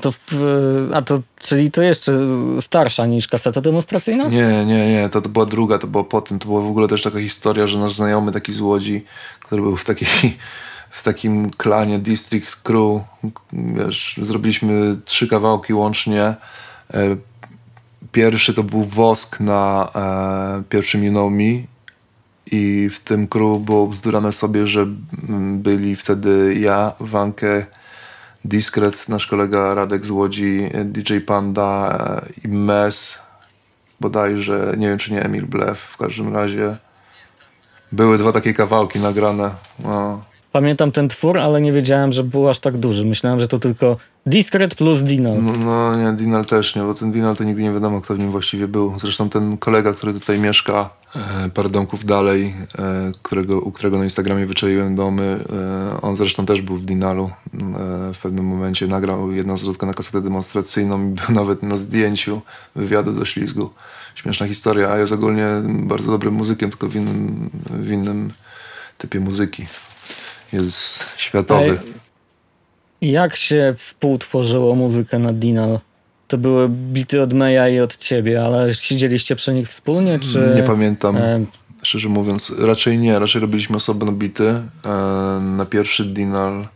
To, 0.00 0.12
w- 0.12 0.90
a 0.94 1.02
to, 1.02 1.20
czyli 1.38 1.70
to 1.70 1.82
jeszcze 1.82 2.12
starsza 2.60 3.06
niż 3.06 3.28
kaseta 3.28 3.60
demonstracyjna? 3.60 4.24
Nie, 4.28 4.64
nie, 4.64 4.88
nie, 4.92 5.08
to, 5.08 5.20
to 5.22 5.28
była 5.28 5.46
druga, 5.46 5.78
to 5.78 5.86
było 5.86 6.04
po 6.04 6.20
tym. 6.20 6.38
To 6.38 6.46
była 6.46 6.60
w 6.60 6.66
ogóle 6.66 6.88
też 6.88 7.02
taka 7.02 7.20
historia, 7.20 7.66
że 7.66 7.78
nasz 7.78 7.94
znajomy 7.94 8.32
taki 8.32 8.52
z 8.52 8.60
Łodzi, 8.60 9.04
który 9.40 9.62
był 9.62 9.76
w 9.76 9.84
takiej 9.84 10.08
w 10.90 11.02
takim 11.02 11.50
klanie 11.50 11.98
District 11.98 12.56
Crew, 12.56 13.00
wiesz, 13.52 14.20
zrobiliśmy 14.22 14.96
trzy 15.04 15.28
kawałki 15.28 15.74
łącznie. 15.74 16.22
E, 16.94 17.16
Pierwszy 18.12 18.54
to 18.54 18.62
był 18.62 18.82
Wosk 18.82 19.40
na 19.40 19.88
e, 19.94 20.62
pierwszym 20.68 21.04
i 22.46 22.88
w 22.90 23.00
tym 23.00 23.28
crew 23.28 23.58
było 23.58 23.86
bzdurane 23.86 24.32
sobie, 24.32 24.66
że 24.66 24.86
byli 25.54 25.96
wtedy 25.96 26.54
ja, 26.60 26.92
Wankę, 27.00 27.66
Discret, 28.44 29.08
nasz 29.08 29.26
kolega 29.26 29.74
Radek 29.74 30.06
z 30.06 30.10
Łodzi, 30.10 30.70
DJ 30.84 31.18
Panda 31.18 31.98
e, 31.98 32.48
i 32.48 32.48
Mes, 32.48 33.18
bodajże, 34.00 34.74
nie 34.78 34.88
wiem 34.88 34.98
czy 34.98 35.12
nie 35.12 35.22
Emil 35.22 35.46
Blef, 35.46 35.80
w 35.80 35.96
każdym 35.96 36.34
razie. 36.34 36.76
Były 37.92 38.18
dwa 38.18 38.32
takie 38.32 38.54
kawałki 38.54 38.98
nagrane. 38.98 39.50
No. 39.84 40.22
Pamiętam 40.52 40.92
ten 40.92 41.08
twór, 41.08 41.38
ale 41.38 41.60
nie 41.60 41.72
wiedziałem, 41.72 42.12
że 42.12 42.24
był 42.24 42.48
aż 42.48 42.58
tak 42.58 42.76
duży. 42.76 43.04
Myślałem, 43.06 43.40
że 43.40 43.48
to 43.48 43.58
tylko 43.58 43.96
Discret 44.26 44.74
plus 44.74 45.02
Dino. 45.02 45.30
No, 45.34 45.52
no 45.64 45.96
nie, 45.96 46.16
Dinal 46.16 46.44
też 46.44 46.76
nie, 46.76 46.82
bo 46.82 46.94
ten 46.94 47.12
Dinal 47.12 47.36
to 47.36 47.44
nigdy 47.44 47.62
nie 47.62 47.72
wiadomo, 47.72 48.00
kto 48.00 48.14
w 48.14 48.18
nim 48.18 48.30
właściwie 48.30 48.68
był. 48.68 48.98
Zresztą 48.98 49.30
ten 49.30 49.58
kolega, 49.58 49.92
który 49.92 50.12
tutaj 50.12 50.38
mieszka 50.38 50.90
e, 51.16 51.50
parę 51.54 51.68
domków 51.68 52.04
dalej, 52.04 52.54
e, 52.78 53.12
którego, 53.22 53.60
u 53.60 53.72
którego 53.72 53.98
na 53.98 54.04
Instagramie 54.04 54.46
wyczaiłem 54.46 54.94
domy, 54.94 55.44
e, 55.92 56.00
on 56.00 56.16
zresztą 56.16 56.46
też 56.46 56.62
był 56.62 56.76
w 56.76 56.84
Dinalu. 56.84 57.30
W 58.14 58.18
pewnym 58.22 58.44
momencie 58.44 58.86
nagrał 58.86 59.32
jedną 59.32 59.56
zwrotkę 59.56 59.86
na 59.86 59.94
kasetę 59.94 60.20
demonstracyjną 60.20 61.10
i 61.10 61.14
był 61.14 61.34
nawet 61.40 61.62
na 61.62 61.76
zdjęciu 61.76 62.40
wywiadu 62.76 63.12
do 63.12 63.24
ślizgu. 63.24 63.70
Śmieszna 64.14 64.46
historia, 64.46 64.90
a 64.90 64.98
jest 64.98 65.12
ogólnie 65.12 65.46
bardzo 65.66 66.10
dobrym 66.10 66.34
muzykiem, 66.34 66.70
tylko 66.70 66.88
w 66.88 66.96
innym, 66.96 67.50
w 67.70 67.90
innym 67.90 68.30
typie 68.98 69.20
muzyki. 69.20 69.66
Jest 70.52 71.04
światowy. 71.16 71.78
Ej, 73.02 73.12
Jak 73.12 73.36
się 73.36 73.74
współtworzyło 73.76 74.74
muzykę 74.74 75.18
na 75.18 75.32
Dino? 75.32 75.80
To 76.28 76.38
były 76.38 76.68
bity 76.68 77.22
od 77.22 77.32
Meja 77.32 77.68
i 77.68 77.80
od 77.80 77.96
ciebie, 77.96 78.44
ale 78.44 78.74
siedzieliście 78.74 79.36
przy 79.36 79.54
nich 79.54 79.68
wspólnie, 79.68 80.18
czy... 80.18 80.52
Nie 80.56 80.62
pamiętam. 80.62 81.16
e, 81.16 81.44
Szczerze 81.82 82.08
mówiąc, 82.08 82.52
raczej 82.58 82.98
nie. 82.98 83.18
Raczej 83.18 83.40
robiliśmy 83.40 83.76
osobno 83.76 84.12
bity. 84.12 84.48
E, 84.84 84.88
na 85.40 85.64
pierwszy 85.64 86.04
Dinal. 86.04 86.66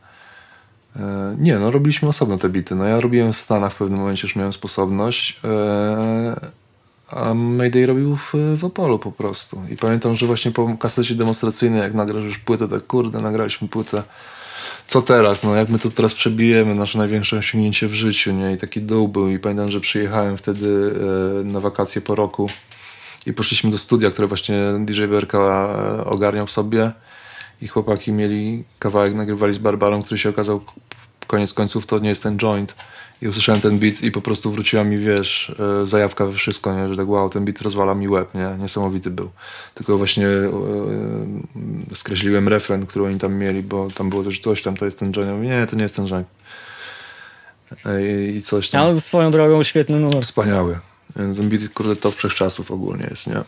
E, 0.96 1.36
nie, 1.38 1.58
no 1.58 1.70
robiliśmy 1.70 2.08
osobno 2.08 2.38
te 2.38 2.48
bity. 2.48 2.74
No 2.74 2.84
ja 2.84 3.00
robiłem 3.00 3.32
w 3.32 3.36
Stanach 3.36 3.72
w 3.72 3.76
pewnym 3.76 3.98
momencie, 4.00 4.26
już 4.26 4.36
miałem 4.36 4.52
sposobność. 4.52 5.40
E, 5.44 6.48
a 7.10 7.34
Mayday 7.34 7.86
robił 7.86 8.16
w, 8.16 8.32
w 8.56 8.64
Opolu 8.64 8.98
po 8.98 9.12
prostu. 9.12 9.62
I 9.70 9.76
pamiętam, 9.76 10.14
że 10.14 10.26
właśnie 10.26 10.50
po 10.50 10.76
kasecie 10.76 11.14
demonstracyjnej, 11.14 11.80
jak 11.80 11.94
nagrasz 11.94 12.24
już 12.24 12.38
płytę, 12.38 12.68
tak 12.68 12.86
kurde, 12.86 13.20
nagraliśmy 13.20 13.68
płytę. 13.68 14.02
Co 14.88 15.02
teraz? 15.02 15.44
No 15.44 15.56
jak 15.56 15.68
my 15.68 15.78
to 15.78 15.90
teraz 15.90 16.14
przebijemy, 16.14 16.74
nasze 16.74 16.98
największe 16.98 17.36
osiągnięcie 17.36 17.88
w 17.88 17.94
życiu, 17.94 18.32
nie? 18.32 18.52
I 18.52 18.58
taki 18.58 18.82
dół 18.82 19.08
był. 19.08 19.28
I 19.28 19.38
pamiętam, 19.38 19.70
że 19.70 19.80
przyjechałem 19.80 20.36
wtedy 20.36 20.94
e, 21.40 21.44
na 21.44 21.60
wakacje 21.60 22.00
po 22.00 22.14
roku 22.14 22.50
i 23.26 23.32
poszliśmy 23.32 23.70
do 23.70 23.78
studia, 23.78 24.10
które 24.10 24.28
właśnie 24.28 24.58
DJ 24.78 25.04
BRK 25.04 25.34
e, 25.34 26.04
ogarniał 26.04 26.48
sobie 26.48 26.92
i 27.62 27.68
chłopaki 27.68 28.12
mieli 28.12 28.64
kawałek, 28.78 29.14
nagrywali 29.14 29.52
z 29.52 29.58
Barbarą, 29.58 30.02
który 30.02 30.18
się 30.18 30.28
okazał 30.28 30.60
koniec 31.26 31.54
końców 31.54 31.86
to 31.86 31.98
nie 31.98 32.08
jest 32.08 32.22
ten 32.22 32.38
joint. 32.38 32.74
I 33.22 33.28
usłyszałem 33.28 33.60
ten 33.60 33.78
beat 33.78 34.02
i 34.02 34.12
po 34.12 34.20
prostu 34.20 34.50
wróciła 34.50 34.84
mi, 34.84 34.98
wiesz, 34.98 35.54
e, 35.82 35.86
zajawka 35.86 36.26
we 36.26 36.32
wszystko, 36.32 36.74
nie? 36.74 36.88
że 36.88 36.96
tak 36.96 37.08
wow, 37.08 37.30
ten 37.30 37.44
beat 37.44 37.62
rozwala 37.62 37.94
mi 37.94 38.08
łeb, 38.08 38.34
nie? 38.34 38.56
Niesamowity 38.58 39.10
był. 39.10 39.30
Tylko 39.74 39.98
właśnie 39.98 40.28
e, 40.28 40.50
skreśliłem 41.94 42.48
refren, 42.48 42.86
który 42.86 43.04
oni 43.04 43.18
tam 43.18 43.34
mieli, 43.34 43.62
bo 43.62 43.88
tam 43.94 44.10
było 44.10 44.24
też 44.24 44.40
coś 44.40 44.62
tam, 44.62 44.76
to 44.76 44.84
jest 44.84 44.98
ten 44.98 45.08
mówię, 45.08 45.48
nie, 45.48 45.66
to 45.66 45.76
nie 45.76 45.82
jest 45.82 45.96
ten 45.96 46.06
joint. 46.08 46.28
E, 47.86 48.26
I 48.26 48.42
coś 48.42 48.70
tam. 48.70 48.80
ale 48.80 49.00
swoją 49.00 49.30
drogą 49.30 49.62
świetny 49.62 50.00
numer. 50.00 50.22
Wspaniały. 50.22 50.78
Ten 51.14 51.48
beat, 51.48 51.68
kurde, 51.74 51.96
top 51.96 52.14
wszechczasów 52.14 52.70
ogólnie 52.70 53.06
jest, 53.10 53.26
nie? 53.26 53.42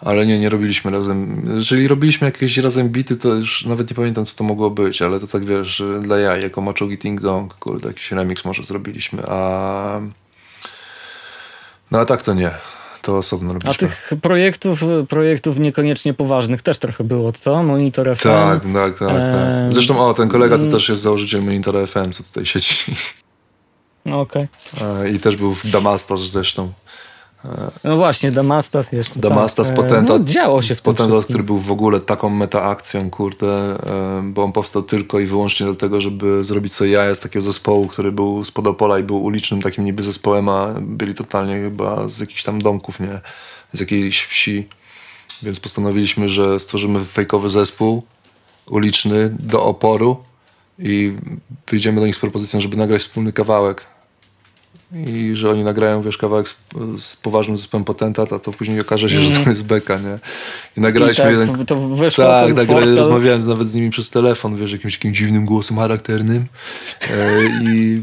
Ale 0.00 0.26
nie, 0.26 0.38
nie 0.38 0.48
robiliśmy 0.48 0.90
razem. 0.90 1.48
Jeżeli 1.54 1.88
robiliśmy 1.88 2.24
jakieś 2.24 2.58
razem 2.58 2.88
bity, 2.88 3.16
to 3.16 3.28
już 3.28 3.64
nawet 3.64 3.90
nie 3.90 3.96
pamiętam, 3.96 4.24
co 4.24 4.36
to 4.36 4.44
mogło 4.44 4.70
być, 4.70 5.02
ale 5.02 5.20
to 5.20 5.26
tak 5.26 5.44
wiesz, 5.44 5.82
dla 6.00 6.18
jaj, 6.18 6.42
jako 6.42 6.60
Machogi 6.60 6.98
Ting 6.98 7.20
Dong, 7.20 7.54
kurde, 7.54 7.88
jakiś 7.88 8.12
remix 8.12 8.44
może 8.44 8.62
zrobiliśmy, 8.62 9.22
a... 9.28 10.00
No 11.90 11.98
a 11.98 12.04
tak 12.04 12.22
to 12.22 12.34
nie. 12.34 12.50
To 13.02 13.18
osobno 13.18 13.50
A 13.50 13.52
robiliśmy. 13.52 13.88
tych 13.88 14.12
projektów, 14.22 14.84
projektów 15.08 15.58
niekoniecznie 15.58 16.14
poważnych 16.14 16.62
też 16.62 16.78
trochę 16.78 17.04
było, 17.04 17.32
co? 17.32 17.62
Monitor 17.62 18.16
FM. 18.16 18.22
Tak, 18.22 18.62
tak, 18.62 18.98
tak, 18.98 19.08
tak. 19.08 19.72
Zresztą, 19.72 20.08
o, 20.08 20.14
ten 20.14 20.28
kolega 20.28 20.56
to 20.56 20.62
mm. 20.62 20.72
też 20.72 20.88
jest 20.88 21.02
założyciel 21.02 21.42
Monitora 21.42 21.86
FM, 21.86 22.12
co 22.12 22.22
tutaj 22.22 22.46
siedzi. 22.46 22.74
No 24.04 24.20
okej. 24.20 24.48
E, 25.04 25.10
I 25.10 25.18
też 25.18 25.36
był 25.36 25.54
w 25.54 25.70
Damastas 25.70 26.20
zresztą. 26.20 26.72
No 27.84 27.96
właśnie, 27.96 28.32
Damastas 28.32 28.92
jeszcze. 28.92 29.20
Damastas, 29.20 29.66
tak. 29.66 29.76
potentat. 29.76 30.18
No, 30.20 30.24
działo 30.24 30.62
się 30.62 30.74
w 30.74 30.82
tym 30.82 30.92
Potentat, 30.92 31.16
wszystkim. 31.16 31.34
który 31.34 31.44
był 31.44 31.58
w 31.58 31.72
ogóle 31.72 32.00
taką 32.00 32.30
metaakcją, 32.30 33.10
kurde, 33.10 33.46
e, 33.46 34.22
bo 34.24 34.44
on 34.44 34.52
powstał 34.52 34.82
tylko 34.82 35.20
i 35.20 35.26
wyłącznie 35.26 35.66
do 35.66 35.74
tego, 35.74 36.00
żeby 36.00 36.44
zrobić 36.44 36.72
sobie 36.72 36.90
jaja 36.90 37.14
z 37.14 37.20
takiego 37.20 37.42
zespołu, 37.42 37.86
który 37.86 38.12
był 38.12 38.44
z 38.44 38.50
Podopola 38.50 38.98
i 38.98 39.02
był 39.02 39.24
ulicznym 39.24 39.62
takim 39.62 39.84
niby 39.84 40.02
zespołem, 40.02 40.48
a 40.48 40.74
byli 40.80 41.14
totalnie 41.14 41.60
chyba 41.60 42.08
z 42.08 42.20
jakichś 42.20 42.44
tam 42.44 42.62
domków, 42.62 43.00
nie? 43.00 43.20
Z 43.72 43.80
jakiejś 43.80 44.24
wsi. 44.24 44.68
Więc 45.42 45.60
postanowiliśmy, 45.60 46.28
że 46.28 46.60
stworzymy 46.60 47.04
fejkowy 47.04 47.50
zespół 47.50 48.02
uliczny 48.70 49.28
do 49.40 49.62
oporu 49.62 50.16
i 50.78 51.12
wyjdziemy 51.70 52.00
do 52.00 52.06
nich 52.06 52.16
z 52.16 52.18
propozycją, 52.18 52.60
żeby 52.60 52.76
nagrać 52.76 53.02
wspólny 53.02 53.32
kawałek. 53.32 53.95
I 54.92 55.30
że 55.34 55.50
oni 55.50 55.64
nagrają, 55.64 56.02
wiesz, 56.02 56.18
kawałek 56.18 56.48
z, 56.48 56.56
z 56.98 57.16
poważnym 57.16 57.56
zespołem 57.56 57.84
Potentat, 57.84 58.32
a 58.32 58.38
to 58.38 58.50
później 58.50 58.80
okaże 58.80 59.10
się, 59.10 59.20
że 59.20 59.40
to 59.44 59.50
jest 59.50 59.62
beka, 59.64 59.98
nie? 59.98 60.18
I 60.76 60.78
I 60.78 60.80
nagraliśmy 60.80 61.24
tak, 61.24 61.32
jeden... 61.32 61.66
to 61.66 61.76
wyszło 61.88 62.24
Tak, 62.24 62.54
tak, 62.54 62.66
portal. 62.66 62.96
rozmawiałem 62.96 63.48
nawet 63.48 63.68
z 63.68 63.74
nimi 63.74 63.90
przez 63.90 64.10
telefon, 64.10 64.56
wiesz, 64.56 64.72
jakimś 64.72 64.96
takim 64.96 65.14
dziwnym 65.14 65.44
głosem 65.44 65.76
charakternym. 65.76 66.46
E, 67.10 67.44
i, 67.62 68.02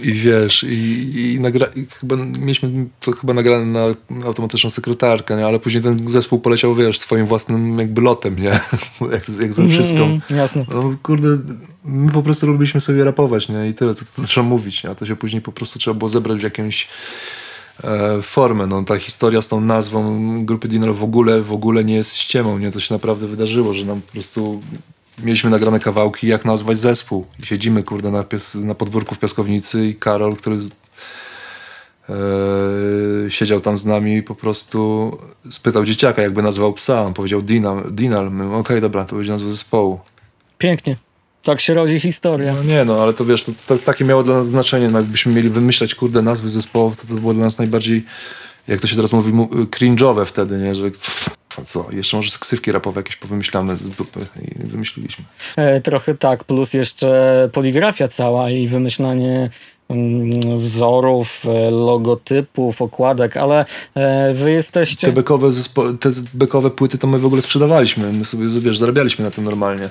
I 0.00 0.12
wiesz, 0.12 0.62
i, 0.62 1.32
i, 1.34 1.40
nagra, 1.40 1.66
i 1.76 1.86
chyba 2.00 2.16
mieliśmy 2.16 2.86
to 3.00 3.12
chyba 3.12 3.34
nagrane 3.34 3.66
na 3.66 3.94
automatyczną 4.26 4.70
sekretarkę, 4.70 5.36
nie? 5.36 5.46
ale 5.46 5.58
później 5.58 5.82
ten 5.82 6.08
zespół 6.08 6.38
poleciał, 6.38 6.74
wiesz, 6.74 6.98
swoim 6.98 7.26
własnym 7.26 7.78
jakby 7.78 8.00
lotem, 8.00 8.36
nie? 8.36 8.60
jak, 9.12 9.28
jak 9.40 9.52
ze 9.52 9.68
wszystko. 9.68 10.04
Mm, 10.04 10.20
jasne. 10.30 10.66
No 10.74 10.94
kurde, 11.02 11.38
my 11.84 12.12
po 12.12 12.22
prostu 12.22 12.46
robiliśmy 12.46 12.80
sobie 12.80 13.04
rapować, 13.04 13.48
nie? 13.48 13.68
I 13.68 13.74
tyle, 13.74 13.94
co, 13.94 14.04
co 14.04 14.22
trzeba 14.22 14.46
mówić, 14.46 14.84
nie? 14.84 14.90
A 14.90 14.94
to 14.94 15.06
się 15.06 15.16
później 15.16 15.42
po 15.42 15.52
prostu 15.52 15.78
trzeba 15.78 15.94
było 15.94 16.08
zebrać 16.08 16.38
w 16.38 16.42
jakąś 16.42 16.88
e, 17.84 18.22
formę. 18.22 18.66
No, 18.66 18.82
ta 18.82 18.98
historia 18.98 19.42
z 19.42 19.48
tą 19.48 19.60
nazwą 19.60 20.44
grupy 20.44 20.68
Dinner 20.68 20.94
w 20.94 21.04
ogóle, 21.04 21.42
w 21.42 21.52
ogóle 21.52 21.84
nie 21.84 21.94
jest 21.94 22.16
ściemą, 22.16 22.58
nie? 22.58 22.70
To 22.70 22.80
się 22.80 22.94
naprawdę 22.94 23.26
wydarzyło, 23.26 23.74
że 23.74 23.84
nam 23.84 24.00
po 24.00 24.12
prostu 24.12 24.60
mieliśmy 25.22 25.50
nagrane 25.50 25.80
kawałki, 25.80 26.26
jak 26.26 26.44
nazwać 26.44 26.78
zespół. 26.78 27.26
I 27.42 27.46
siedzimy, 27.46 27.82
kurde, 27.82 28.10
na, 28.10 28.24
pies, 28.24 28.54
na 28.54 28.74
podwórku 28.74 29.14
w 29.14 29.18
piaskownicy 29.18 29.86
i 29.86 29.94
Karol, 29.94 30.36
który 30.36 30.56
e, 32.08 32.14
siedział 33.28 33.60
tam 33.60 33.78
z 33.78 33.84
nami 33.84 34.16
i 34.16 34.22
po 34.22 34.34
prostu 34.34 35.10
spytał 35.50 35.84
dzieciaka, 35.84 36.22
jakby 36.22 36.42
nazwał 36.42 36.72
psa. 36.72 37.02
On 37.02 37.14
powiedział 37.14 37.42
Dinal. 37.42 37.84
Dinal. 37.90 38.30
My, 38.30 38.56
okej, 38.56 38.80
dobra, 38.80 39.04
to 39.04 39.16
będzie 39.16 39.32
nazwa 39.32 39.50
zespołu. 39.50 40.00
Pięknie. 40.58 40.96
Tak 41.42 41.60
się 41.60 41.74
rodzi 41.74 42.00
historia. 42.00 42.54
No 42.54 42.62
nie 42.62 42.84
no, 42.84 43.02
ale 43.02 43.12
to 43.12 43.24
wiesz, 43.24 43.44
to, 43.44 43.52
to 43.66 43.76
takie 43.76 44.04
miało 44.04 44.22
dla 44.22 44.34
nas 44.34 44.48
znaczenie. 44.48 44.88
No 44.88 44.98
jakbyśmy 44.98 45.32
mieli 45.32 45.50
wymyślać, 45.50 45.94
kurde, 45.94 46.22
nazwy 46.22 46.48
zespołów, 46.48 47.00
to 47.00 47.06
to 47.06 47.14
było 47.14 47.34
dla 47.34 47.44
nas 47.44 47.58
najbardziej, 47.58 48.04
jak 48.68 48.80
to 48.80 48.86
się 48.86 48.96
teraz 48.96 49.12
mówi, 49.12 49.32
mu- 49.32 49.46
cringe'owe 49.46 50.26
wtedy, 50.26 50.58
nie? 50.58 50.74
Że 50.74 50.90
co, 51.64 51.86
jeszcze 51.92 52.16
może 52.16 52.30
ksywki 52.40 52.72
rapowe 52.72 53.00
jakieś 53.00 53.16
powymyślamy 53.16 53.76
z 53.76 53.90
dupy 53.90 54.20
i 54.42 54.66
wymyśliliśmy. 54.66 55.24
E, 55.56 55.80
trochę 55.80 56.14
tak, 56.14 56.44
plus 56.44 56.74
jeszcze 56.74 57.48
poligrafia 57.52 58.08
cała 58.08 58.50
i 58.50 58.68
wymyślanie 58.68 59.50
mm, 59.88 60.58
wzorów, 60.58 61.42
e, 61.46 61.70
logotypów, 61.70 62.82
okładek, 62.82 63.36
ale 63.36 63.64
e, 63.94 64.34
wy 64.34 64.44
Te 64.44 64.50
jesteście... 64.50 65.12
bekowe, 65.12 65.48
zespo- 65.48 65.98
te 65.98 66.10
bekowe 66.34 66.70
płyty 66.70 66.98
to 66.98 67.06
my 67.06 67.18
w 67.18 67.26
ogóle 67.26 67.42
sprzedawaliśmy. 67.42 68.12
My 68.12 68.24
sobie, 68.24 68.46
wiesz, 68.60 68.78
zarabialiśmy 68.78 69.24
na 69.24 69.30
tym 69.30 69.44
normalnie. 69.44 69.88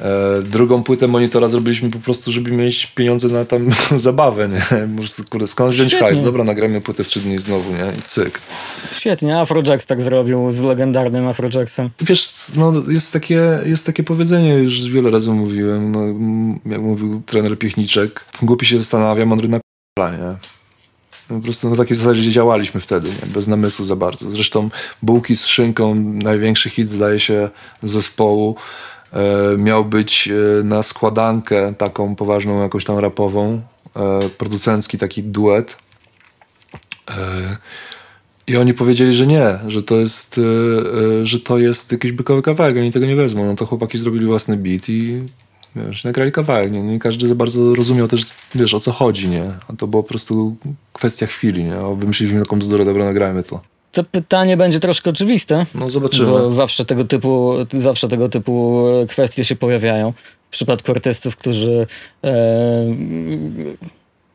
E, 0.00 0.42
drugą 0.42 0.82
płytę 0.82 1.08
monitora 1.08 1.48
zrobiliśmy 1.48 1.90
po 1.90 1.98
prostu, 1.98 2.32
żeby 2.32 2.50
mieć 2.50 2.86
pieniądze 2.86 3.28
na 3.28 3.44
tam 3.44 3.68
zabawę, 3.96 4.48
nie? 4.48 4.86
Może, 4.86 5.08
kurde, 5.30 5.46
skąd 5.46 5.72
wziąć 5.72 5.90
Świetnie. 5.90 6.08
hajs? 6.08 6.22
Dobra, 6.22 6.44
nagramy 6.44 6.80
płytę 6.80 7.04
w 7.04 7.08
trzy 7.08 7.20
dni 7.20 7.38
znowu, 7.38 7.72
nie? 7.72 7.92
I 7.98 8.02
cyk. 8.02 8.40
Świetnie, 8.96 9.38
Afrojax 9.38 9.86
tak 9.86 10.02
zrobił 10.02 10.52
z 10.52 10.60
legendarnym 10.62 11.28
Afrojacksem. 11.28 11.90
Wiesz, 12.00 12.28
no, 12.56 12.72
jest, 12.88 13.12
takie, 13.12 13.60
jest 13.64 13.86
takie 13.86 14.02
powiedzenie, 14.02 14.54
już 14.54 14.90
wiele 14.90 15.10
razy 15.10 15.30
mówiłem, 15.30 15.92
no, 15.92 16.00
jak 16.72 16.80
mówił 16.80 17.22
trener 17.26 17.58
Piechniczek, 17.58 18.24
głupi 18.42 18.66
się 18.66 18.78
zastanawia, 18.78 19.26
mądry 19.26 19.48
na 19.48 19.58
nie? 19.98 20.36
No, 21.30 21.36
Po 21.36 21.40
prostu 21.40 21.70
na 21.70 21.76
takiej 21.76 21.96
zasadzie 21.96 22.30
działaliśmy 22.30 22.80
wtedy, 22.80 23.08
nie? 23.08 23.32
bez 23.34 23.48
namysłu 23.48 23.84
za 23.84 23.96
bardzo. 23.96 24.30
Zresztą 24.30 24.70
Bułki 25.02 25.36
z 25.36 25.46
szynką, 25.46 25.94
największy 25.94 26.70
hit 26.70 26.90
zdaje 26.90 27.20
się 27.20 27.50
zespołu, 27.82 28.56
miał 29.58 29.84
być 29.84 30.28
e, 30.28 30.64
na 30.64 30.82
składankę 30.82 31.74
taką 31.74 32.16
poważną, 32.16 32.62
jakąś 32.62 32.84
tam 32.84 32.98
rapową, 32.98 33.60
e, 33.96 34.18
producencki 34.38 34.98
taki 34.98 35.22
duet. 35.22 35.76
E, 37.10 37.56
i 38.46 38.56
oni 38.56 38.74
powiedzieli, 38.74 39.12
że 39.12 39.26
nie, 39.26 39.58
że 39.66 39.82
to 39.82 39.96
jest, 39.96 40.38
e, 40.38 40.42
e, 41.22 41.26
że 41.26 41.40
to 41.40 41.58
jest 41.58 41.92
jakiś 41.92 42.12
bykowy 42.12 42.42
kawałek, 42.42 42.76
oni 42.76 42.92
tego 42.92 43.06
nie 43.06 43.16
wezmą. 43.16 43.46
No 43.46 43.56
to 43.56 43.66
chłopaki 43.66 43.98
zrobili 43.98 44.26
własny 44.26 44.56
beat 44.56 44.88
i 44.88 45.20
wiesz, 45.76 46.04
nagrali 46.04 46.32
kawałek. 46.32 46.72
Nie, 46.72 46.82
nie 46.82 46.98
każdy 46.98 47.28
za 47.28 47.34
bardzo 47.34 47.74
rozumiał 47.74 48.08
też, 48.08 48.22
wiesz, 48.54 48.74
o 48.74 48.80
co 48.80 48.92
chodzi, 48.92 49.28
nie? 49.28 49.54
A 49.68 49.72
to 49.72 49.86
była 49.86 50.02
po 50.02 50.08
prostu 50.08 50.56
kwestia 50.92 51.26
chwili, 51.26 51.64
nie? 51.64 51.78
O, 51.78 51.96
wymyśliliśmy 51.96 52.40
taką 52.40 52.58
bzdurę, 52.58 52.84
dobra, 52.84 53.04
nagrajmy 53.04 53.42
to. 53.42 53.60
To 53.96 54.04
pytanie 54.04 54.56
będzie 54.56 54.80
troszkę 54.80 55.10
oczywiste, 55.10 55.66
No 55.74 55.90
zobaczymy. 55.90 56.28
bo 56.30 56.50
zawsze 56.50 56.84
tego 56.84 57.04
typu, 57.04 57.54
zawsze 57.72 58.08
tego 58.08 58.28
typu 58.28 58.84
kwestie 59.08 59.44
się 59.44 59.56
pojawiają. 59.56 60.12
W 60.48 60.50
przypadku 60.50 60.92
artystów, 60.92 61.36
którzy, 61.36 61.86
e, 62.24 62.30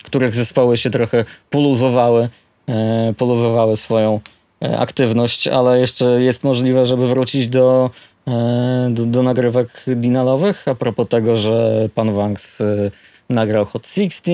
których 0.04 0.36
zespoły 0.36 0.78
się 0.78 0.90
trochę 0.90 1.26
poluzowały, 1.50 2.30
e, 2.70 3.14
poluzowały 3.18 3.78
swoją 3.78 4.20
e, 4.64 4.78
aktywność, 4.80 5.48
ale 5.48 5.80
jeszcze 5.80 6.06
jest 6.22 6.44
możliwe, 6.44 6.86
żeby 6.86 7.08
wrócić 7.08 7.48
do, 7.48 7.90
e, 8.28 8.88
do, 8.92 9.06
do 9.06 9.24
nagrywek 9.24 9.84
dinalowych. 9.88 10.68
A 10.68 10.76
propos 10.76 11.08
tego, 11.08 11.36
że 11.36 11.90
pan 11.96 12.14
Wanks 12.14 12.62
e, 12.62 12.92
nagrał 13.30 13.66
Hot 13.66 13.88
16 13.88 14.32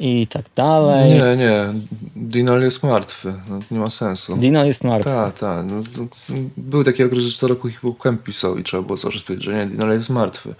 i 0.00 0.26
tak 0.26 0.44
dalej. 0.56 1.10
Nie, 1.10 1.36
nie, 1.36 1.74
Dinal 2.16 2.62
jest 2.62 2.82
martwy, 2.82 3.34
no, 3.48 3.58
nie 3.70 3.78
ma 3.78 3.90
sensu. 3.90 4.36
Dino 4.36 4.64
jest 4.64 4.84
martwy. 4.84 5.10
Tak, 5.10 5.38
tak. 5.38 5.66
No, 5.70 5.82
był 6.56 6.84
taki 6.84 7.04
okres, 7.04 7.24
że 7.24 7.38
co 7.38 7.48
roku 7.48 7.68
hip-hop 7.68 8.22
pisał 8.24 8.58
i 8.58 8.62
trzeba 8.62 8.82
było 8.82 8.98
cały 8.98 9.12
czas 9.12 9.22
powiedzieć, 9.22 9.44
że 9.44 9.54
nie, 9.54 9.66
Dinal 9.66 9.90
jest 9.90 10.10
martwy. 10.10 10.54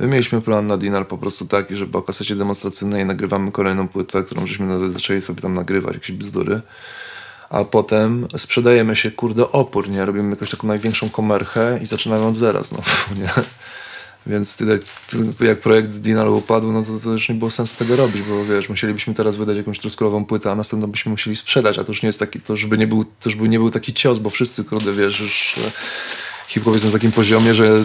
My 0.00 0.06
mieliśmy 0.06 0.40
plan 0.40 0.66
na 0.66 0.76
Dinal 0.76 1.06
po 1.06 1.18
prostu 1.18 1.46
taki, 1.46 1.76
że 1.76 1.86
po 1.86 2.02
kasecie 2.02 2.36
demonstracyjnej 2.36 3.06
nagrywamy 3.06 3.52
kolejną 3.52 3.88
płytę, 3.88 4.22
którą 4.22 4.46
żeśmy 4.46 4.92
zaczęli 4.92 5.20
sobie 5.20 5.42
tam 5.42 5.54
nagrywać, 5.54 5.94
jakieś 5.94 6.12
bzdury. 6.12 6.60
A 7.50 7.64
potem 7.64 8.28
sprzedajemy 8.36 8.96
się, 8.96 9.10
kurde, 9.10 9.52
opór, 9.52 9.90
nie? 9.90 10.04
Robimy 10.04 10.30
jakąś 10.30 10.50
taką 10.50 10.68
największą 10.68 11.10
komerchę 11.10 11.78
i 11.82 11.86
zaczynamy 11.86 12.24
od 12.24 12.36
zera 12.36 12.62
znowu, 12.62 12.90
nie? 13.20 13.28
Więc 14.26 14.60
jak, 14.60 14.80
jak 15.40 15.60
projekt 15.60 15.88
Dinal 15.88 16.28
upadł, 16.28 16.72
no 16.72 16.82
to, 16.82 17.00
to 17.04 17.10
już 17.10 17.28
nie 17.28 17.34
było 17.34 17.50
sensu 17.50 17.76
tego 17.78 17.96
robić, 17.96 18.22
bo 18.22 18.44
wiesz, 18.44 18.68
musielibyśmy 18.68 19.14
teraz 19.14 19.36
wydać 19.36 19.56
jakąś 19.56 19.78
troskolową 19.78 20.24
płytę, 20.24 20.50
a 20.50 20.54
następną 20.54 20.86
byśmy 20.86 21.10
musieli 21.10 21.36
sprzedać, 21.36 21.78
a 21.78 21.84
to 21.84 21.90
już 21.90 22.02
nie 22.02 22.06
jest 22.06 22.18
taki, 22.18 22.40
to 22.40 22.52
już 22.52 22.66
by 22.66 22.78
nie 22.78 22.86
był, 22.86 23.04
to 23.04 23.10
już 23.24 23.36
by 23.36 23.48
nie 23.48 23.58
był 23.58 23.70
taki 23.70 23.94
cios, 23.94 24.18
bo 24.18 24.30
wszyscy, 24.30 24.64
kurde, 24.64 24.92
wiesz, 24.92 25.20
już 25.20 25.54
hip-hop 26.48 26.74
jest 26.74 26.86
na 26.86 26.92
takim 26.92 27.12
poziomie, 27.12 27.54
że 27.54 27.84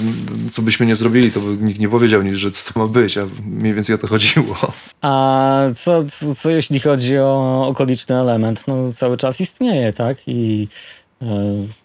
co 0.51 0.61
byśmy 0.61 0.85
nie 0.85 0.95
zrobili, 0.95 1.31
to 1.31 1.39
by 1.39 1.64
nikt 1.64 1.80
nie 1.80 1.89
powiedział 1.89 2.22
nic, 2.22 2.35
że 2.35 2.51
co 2.51 2.73
to 2.73 2.80
ma 2.80 2.88
być, 2.88 3.18
a 3.18 3.27
mniej 3.45 3.73
więcej 3.73 3.95
o 3.95 3.97
to 3.97 4.07
chodziło. 4.07 4.57
A 5.01 5.61
co, 5.77 6.03
co, 6.05 6.35
co 6.35 6.49
jeśli 6.49 6.80
chodzi 6.80 7.18
o 7.18 7.65
okoliczny 7.68 8.15
element? 8.15 8.64
No 8.68 8.93
cały 8.95 9.18
czas 9.18 9.41
istnieje, 9.41 9.93
tak? 9.93 10.18
I 10.27 10.68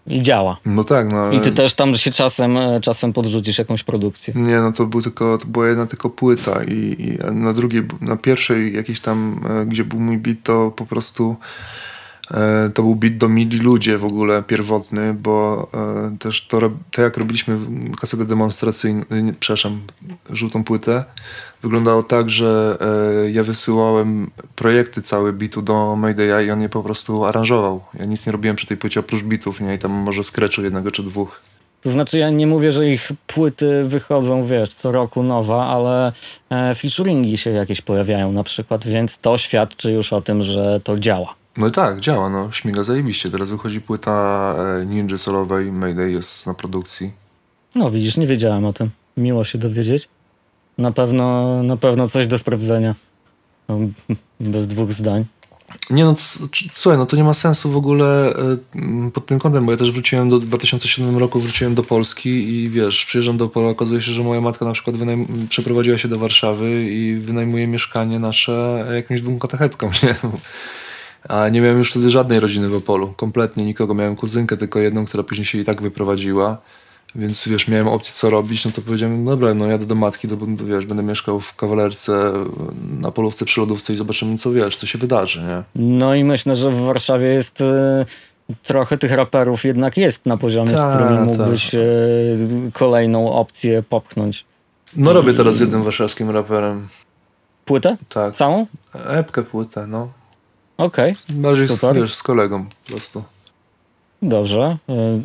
działa. 0.06 0.56
No 0.66 0.84
tak, 0.84 1.12
no 1.12 1.18
ale... 1.18 1.34
I 1.34 1.40
ty 1.40 1.52
też 1.52 1.74
tam 1.74 1.96
się 1.96 2.10
czasem, 2.10 2.56
e, 2.56 2.80
czasem 2.80 3.12
podrzucisz 3.12 3.58
jakąś 3.58 3.82
produkcję. 3.82 4.34
Nie, 4.36 4.56
no 4.56 4.72
to, 4.72 4.86
był 4.86 5.02
tylko, 5.02 5.38
to 5.38 5.46
była 5.46 5.68
jedna 5.68 5.86
tylko 5.86 6.10
płyta 6.10 6.64
i, 6.64 6.96
i 6.98 7.34
na 7.34 7.52
drugiej, 7.52 7.82
na 8.00 8.16
pierwszej 8.16 8.74
jakiejś 8.74 9.00
tam, 9.00 9.40
e, 9.50 9.66
gdzie 9.66 9.84
był 9.84 10.00
mój 10.00 10.18
beat, 10.18 10.38
to 10.42 10.70
po 10.76 10.86
prostu 10.86 11.36
e, 12.30 12.70
to 12.74 12.82
był 12.82 12.94
beat 12.94 13.16
do 13.16 13.28
Mili 13.28 13.58
Ludzie 13.58 13.98
w 13.98 14.04
ogóle 14.04 14.42
pierwotny, 14.42 15.14
bo 15.14 15.68
e, 15.74 16.16
też 16.18 16.46
to, 16.46 16.60
to 16.90 17.02
jak 17.02 17.16
robiliśmy 17.16 17.58
kasetę 18.00 18.24
demonstracyjną, 18.24 19.02
przepraszam, 19.40 19.80
żółtą 20.30 20.64
płytę, 20.64 21.04
wyglądało 21.62 22.02
tak, 22.02 22.30
że 22.30 22.78
e, 22.80 23.30
ja 23.30 23.42
wysyłałem 23.42 24.30
projekty 24.56 25.02
całe 25.02 25.32
bitu 25.32 25.62
do 25.62 25.96
Maydaya 25.96 26.46
i 26.46 26.50
on 26.50 26.62
je 26.62 26.68
po 26.68 26.82
prostu 26.82 27.24
aranżował. 27.24 27.80
Ja 27.98 28.04
nic 28.04 28.26
nie 28.26 28.32
robiłem 28.32 28.56
przy 28.56 28.66
tej 28.66 28.76
płycie 28.76 29.00
oprócz 29.00 29.22
bitów, 29.22 29.60
nie? 29.60 29.74
I 29.74 29.78
tam 29.78 29.92
może 29.92 30.24
skreczu 30.24 30.62
jednego 30.62 30.90
czy 30.90 31.02
dwóch. 31.02 31.40
To 31.80 31.90
znaczy 31.90 32.18
ja 32.18 32.30
nie 32.30 32.46
mówię, 32.46 32.72
że 32.72 32.88
ich 32.88 33.12
płyty 33.26 33.84
wychodzą, 33.84 34.44
wiesz, 34.46 34.74
co 34.74 34.92
roku 34.92 35.22
nowa, 35.22 35.66
ale 35.66 36.12
e, 36.50 36.74
featuringi 36.74 37.38
się 37.38 37.50
jakieś 37.50 37.80
pojawiają 37.80 38.32
na 38.32 38.44
przykład, 38.44 38.86
więc 38.86 39.18
to 39.18 39.38
świadczy 39.38 39.92
już 39.92 40.12
o 40.12 40.20
tym, 40.20 40.42
że 40.42 40.80
to 40.84 40.98
działa. 40.98 41.34
No 41.56 41.66
i 41.66 41.70
tak, 41.70 42.00
działa, 42.00 42.30
no. 42.30 42.52
Śmiga 42.52 42.82
zajebiście. 42.82 43.30
Teraz 43.30 43.50
wychodzi 43.50 43.80
płyta 43.80 44.54
e, 44.80 44.86
Ninja 44.86 45.18
solowej, 45.18 45.72
Mayday 45.72 46.12
jest 46.12 46.46
na 46.46 46.54
produkcji. 46.54 47.12
No 47.74 47.90
widzisz, 47.90 48.16
nie 48.16 48.26
wiedziałem 48.26 48.64
o 48.64 48.72
tym. 48.72 48.90
Miło 49.16 49.44
się 49.44 49.58
dowiedzieć. 49.58 50.08
Na 50.78 50.92
pewno, 50.92 51.62
na 51.62 51.76
pewno 51.76 52.08
coś 52.08 52.26
do 52.26 52.38
sprawdzenia. 52.38 52.94
No, 53.68 53.78
Bez 54.40 54.66
dwóch 54.66 54.92
zdań. 54.92 55.24
Nie 55.90 56.04
no, 56.04 56.14
słuchaj, 56.72 56.98
no 56.98 57.06
to 57.06 57.16
nie 57.16 57.24
ma 57.24 57.34
sensu 57.34 57.70
w 57.70 57.76
ogóle 57.76 58.34
m, 58.74 59.10
pod 59.14 59.26
tym 59.26 59.38
kątem, 59.38 59.66
bo 59.66 59.72
ja 59.72 59.78
też 59.78 59.90
wróciłem 59.90 60.28
do, 60.28 60.38
w 60.40 60.44
2007 60.44 61.18
roku 61.18 61.40
wróciłem 61.40 61.74
do 61.74 61.82
Polski 61.82 62.30
i 62.54 62.68
wiesz, 62.70 63.04
przyjeżdżam 63.04 63.36
do 63.36 63.44
Opola, 63.44 63.68
okazuje 63.68 64.00
się, 64.00 64.12
że 64.12 64.22
moja 64.22 64.40
matka 64.40 64.64
na 64.64 64.72
przykład 64.72 64.96
wynajm- 64.96 65.48
przeprowadziła 65.48 65.98
się 65.98 66.08
do 66.08 66.18
Warszawy 66.18 66.84
i 66.90 67.14
wynajmuje 67.16 67.66
mieszkanie 67.66 68.18
nasze 68.18 68.86
jakimś 68.94 69.20
katechetkom, 69.40 69.90
nie? 70.02 70.14
A 71.28 71.48
nie 71.48 71.60
miałem 71.60 71.78
już 71.78 71.90
wtedy 71.90 72.10
żadnej 72.10 72.40
rodziny 72.40 72.68
w 72.68 72.74
Opolu, 72.74 73.14
kompletnie 73.16 73.64
nikogo. 73.64 73.94
Miałem 73.94 74.16
kuzynkę 74.16 74.56
tylko 74.56 74.78
jedną, 74.78 75.04
która 75.04 75.22
później 75.22 75.44
się 75.44 75.58
i 75.58 75.64
tak 75.64 75.82
wyprowadziła. 75.82 76.58
Więc 77.14 77.48
wiesz, 77.48 77.68
miałem 77.68 77.88
opcję 77.88 78.12
co 78.14 78.30
robić, 78.30 78.64
no 78.64 78.70
to 78.70 78.82
powiedziałem, 78.82 79.24
dobra, 79.24 79.54
no 79.54 79.66
jadę 79.66 79.86
do 79.86 79.94
matki, 79.94 80.28
to 80.28 80.36
b- 80.36 80.64
wiesz, 80.66 80.86
będę 80.86 81.02
mieszkał 81.02 81.40
w 81.40 81.56
kawalerce 81.56 82.32
na 83.00 83.10
polówce 83.12 83.44
przy 83.44 83.60
lodówce 83.60 83.92
i 83.92 83.96
zobaczymy, 83.96 84.38
co 84.38 84.52
wiesz, 84.52 84.76
co 84.76 84.86
się 84.86 84.98
wydarzy, 84.98 85.40
nie? 85.42 85.62
No 85.98 86.14
i 86.14 86.24
myślę, 86.24 86.56
że 86.56 86.70
w 86.70 86.80
Warszawie 86.80 87.26
jest 87.26 87.60
e, 87.60 88.04
trochę 88.62 88.98
tych 88.98 89.12
raperów 89.12 89.64
jednak 89.64 89.96
jest 89.96 90.26
na 90.26 90.36
poziomie, 90.36 90.76
z 90.76 90.80
Tak, 90.80 90.94
którymi 91.04 91.20
mógłbyś 91.26 91.70
tak. 91.70 91.80
e, 91.80 92.70
kolejną 92.72 93.32
opcję 93.32 93.82
popchnąć. 93.82 94.44
No 94.96 95.12
robię 95.12 95.34
teraz 95.34 95.56
z 95.56 95.60
jednym 95.60 95.82
warszawskim 95.82 96.30
raperem, 96.30 96.88
Płytę? 97.64 97.96
tak. 98.08 98.34
Całą? 98.34 98.66
Epkę 98.94 99.42
płytę, 99.42 99.86
no. 99.86 100.08
Okej, 100.76 101.14
z, 101.54 101.68
Super. 101.68 101.96
wiesz, 101.96 102.14
z 102.14 102.22
kolegą 102.22 102.64
po 102.66 102.90
prostu. 102.90 103.22
dobrze. 104.22 104.78
E, 104.88 105.20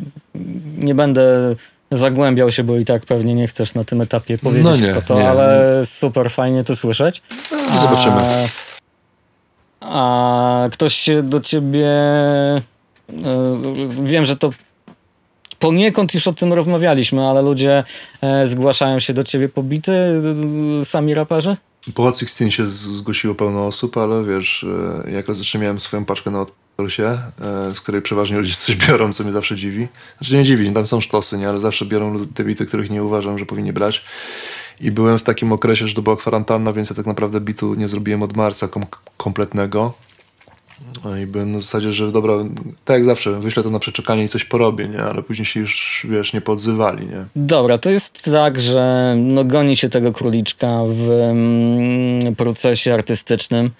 Nie 0.78 0.94
będę 0.94 1.54
zagłębiał 1.90 2.50
się, 2.50 2.64
bo 2.64 2.76
i 2.76 2.84
tak 2.84 3.06
pewnie 3.06 3.34
nie 3.34 3.46
chcesz 3.46 3.74
na 3.74 3.84
tym 3.84 4.00
etapie 4.00 4.38
powiedzieć, 4.38 4.64
No 4.64 4.76
nie, 4.76 4.88
kto 4.92 5.00
to, 5.02 5.18
nie. 5.18 5.30
ale 5.30 5.80
super 5.86 6.30
fajnie 6.30 6.64
to 6.64 6.76
słyszeć. 6.76 7.22
No, 7.50 7.80
zobaczymy. 7.80 8.16
A, 9.80 10.64
a 10.64 10.68
ktoś 10.68 10.94
się 10.94 11.22
do 11.22 11.40
ciebie. 11.40 11.86
e, 11.88 12.62
Wiem, 14.02 14.24
że 14.24 14.36
to 14.36 14.50
poniekąd 15.58 16.14
już 16.14 16.26
o 16.28 16.32
tym 16.32 16.52
rozmawialiśmy, 16.52 17.26
ale 17.28 17.42
ludzie 17.42 17.84
e, 18.22 18.46
zgłaszają 18.46 18.98
się 18.98 19.14
do 19.14 19.24
ciebie 19.24 19.48
pobity, 19.48 19.92
e, 20.80 20.84
sami 20.84 21.14
raperzy? 21.14 21.56
Po 21.94 22.02
Hot 22.02 22.18
16 22.18 22.50
się 22.50 22.66
zgłosiło 22.66 23.34
pełno 23.34 23.66
osób, 23.66 23.96
ale 23.96 24.24
wiesz, 24.24 24.66
e, 25.04 25.10
jak 25.10 25.26
miałem 25.60 25.80
swoją 25.80 26.04
paczkę 26.04 26.30
na 26.30 26.46
odpolsie, 26.78 27.18
e, 27.40 27.70
z 27.70 27.80
której 27.80 28.02
przeważnie 28.02 28.36
ludzie 28.36 28.54
coś 28.54 28.76
biorą, 28.88 29.12
co 29.12 29.24
mnie 29.24 29.32
zawsze 29.32 29.56
dziwi. 29.56 29.88
Znaczy 30.18 30.36
nie 30.36 30.44
dziwi, 30.44 30.72
tam 30.72 30.86
są 30.86 31.00
sztosy, 31.00 31.38
nie? 31.38 31.48
ale 31.48 31.60
zawsze 31.60 31.86
biorą 31.86 32.26
te 32.26 32.44
bity, 32.44 32.66
których 32.66 32.90
nie 32.90 33.04
uważam, 33.04 33.38
że 33.38 33.46
powinni 33.46 33.72
brać. 33.72 34.04
I 34.80 34.90
byłem 34.90 35.18
w 35.18 35.22
takim 35.22 35.52
okresie, 35.52 35.88
że 35.88 35.94
to 35.94 36.02
była 36.02 36.16
kwarantanna, 36.16 36.72
więc 36.72 36.90
ja 36.90 36.96
tak 36.96 37.06
naprawdę 37.06 37.40
bitu 37.40 37.74
nie 37.74 37.88
zrobiłem 37.88 38.22
od 38.22 38.36
marca 38.36 38.68
kom- 38.68 38.86
kompletnego. 39.16 39.94
No 41.04 41.16
I 41.16 41.26
byłem 41.26 41.52
na 41.52 41.60
zasadzie, 41.60 41.92
że 41.92 42.12
dobra, 42.12 42.34
tak 42.84 42.94
jak 42.94 43.04
zawsze, 43.04 43.40
wyślę 43.40 43.62
to 43.62 43.70
na 43.70 43.78
przeczekanie 43.78 44.24
i 44.24 44.28
coś 44.28 44.44
porobię, 44.44 44.88
nie? 44.88 45.02
Ale 45.02 45.22
później 45.22 45.46
się 45.46 45.60
już, 45.60 46.06
wiesz, 46.10 46.32
nie 46.32 46.40
podzywali, 46.40 47.06
nie? 47.06 47.24
Dobra, 47.36 47.78
to 47.78 47.90
jest 47.90 48.22
tak, 48.22 48.60
że 48.60 49.14
no, 49.18 49.44
goni 49.44 49.76
się 49.76 49.88
tego 49.88 50.12
króliczka 50.12 50.68
w 50.86 51.10
mm, 51.10 52.36
procesie 52.36 52.94
artystycznym, 52.94 53.70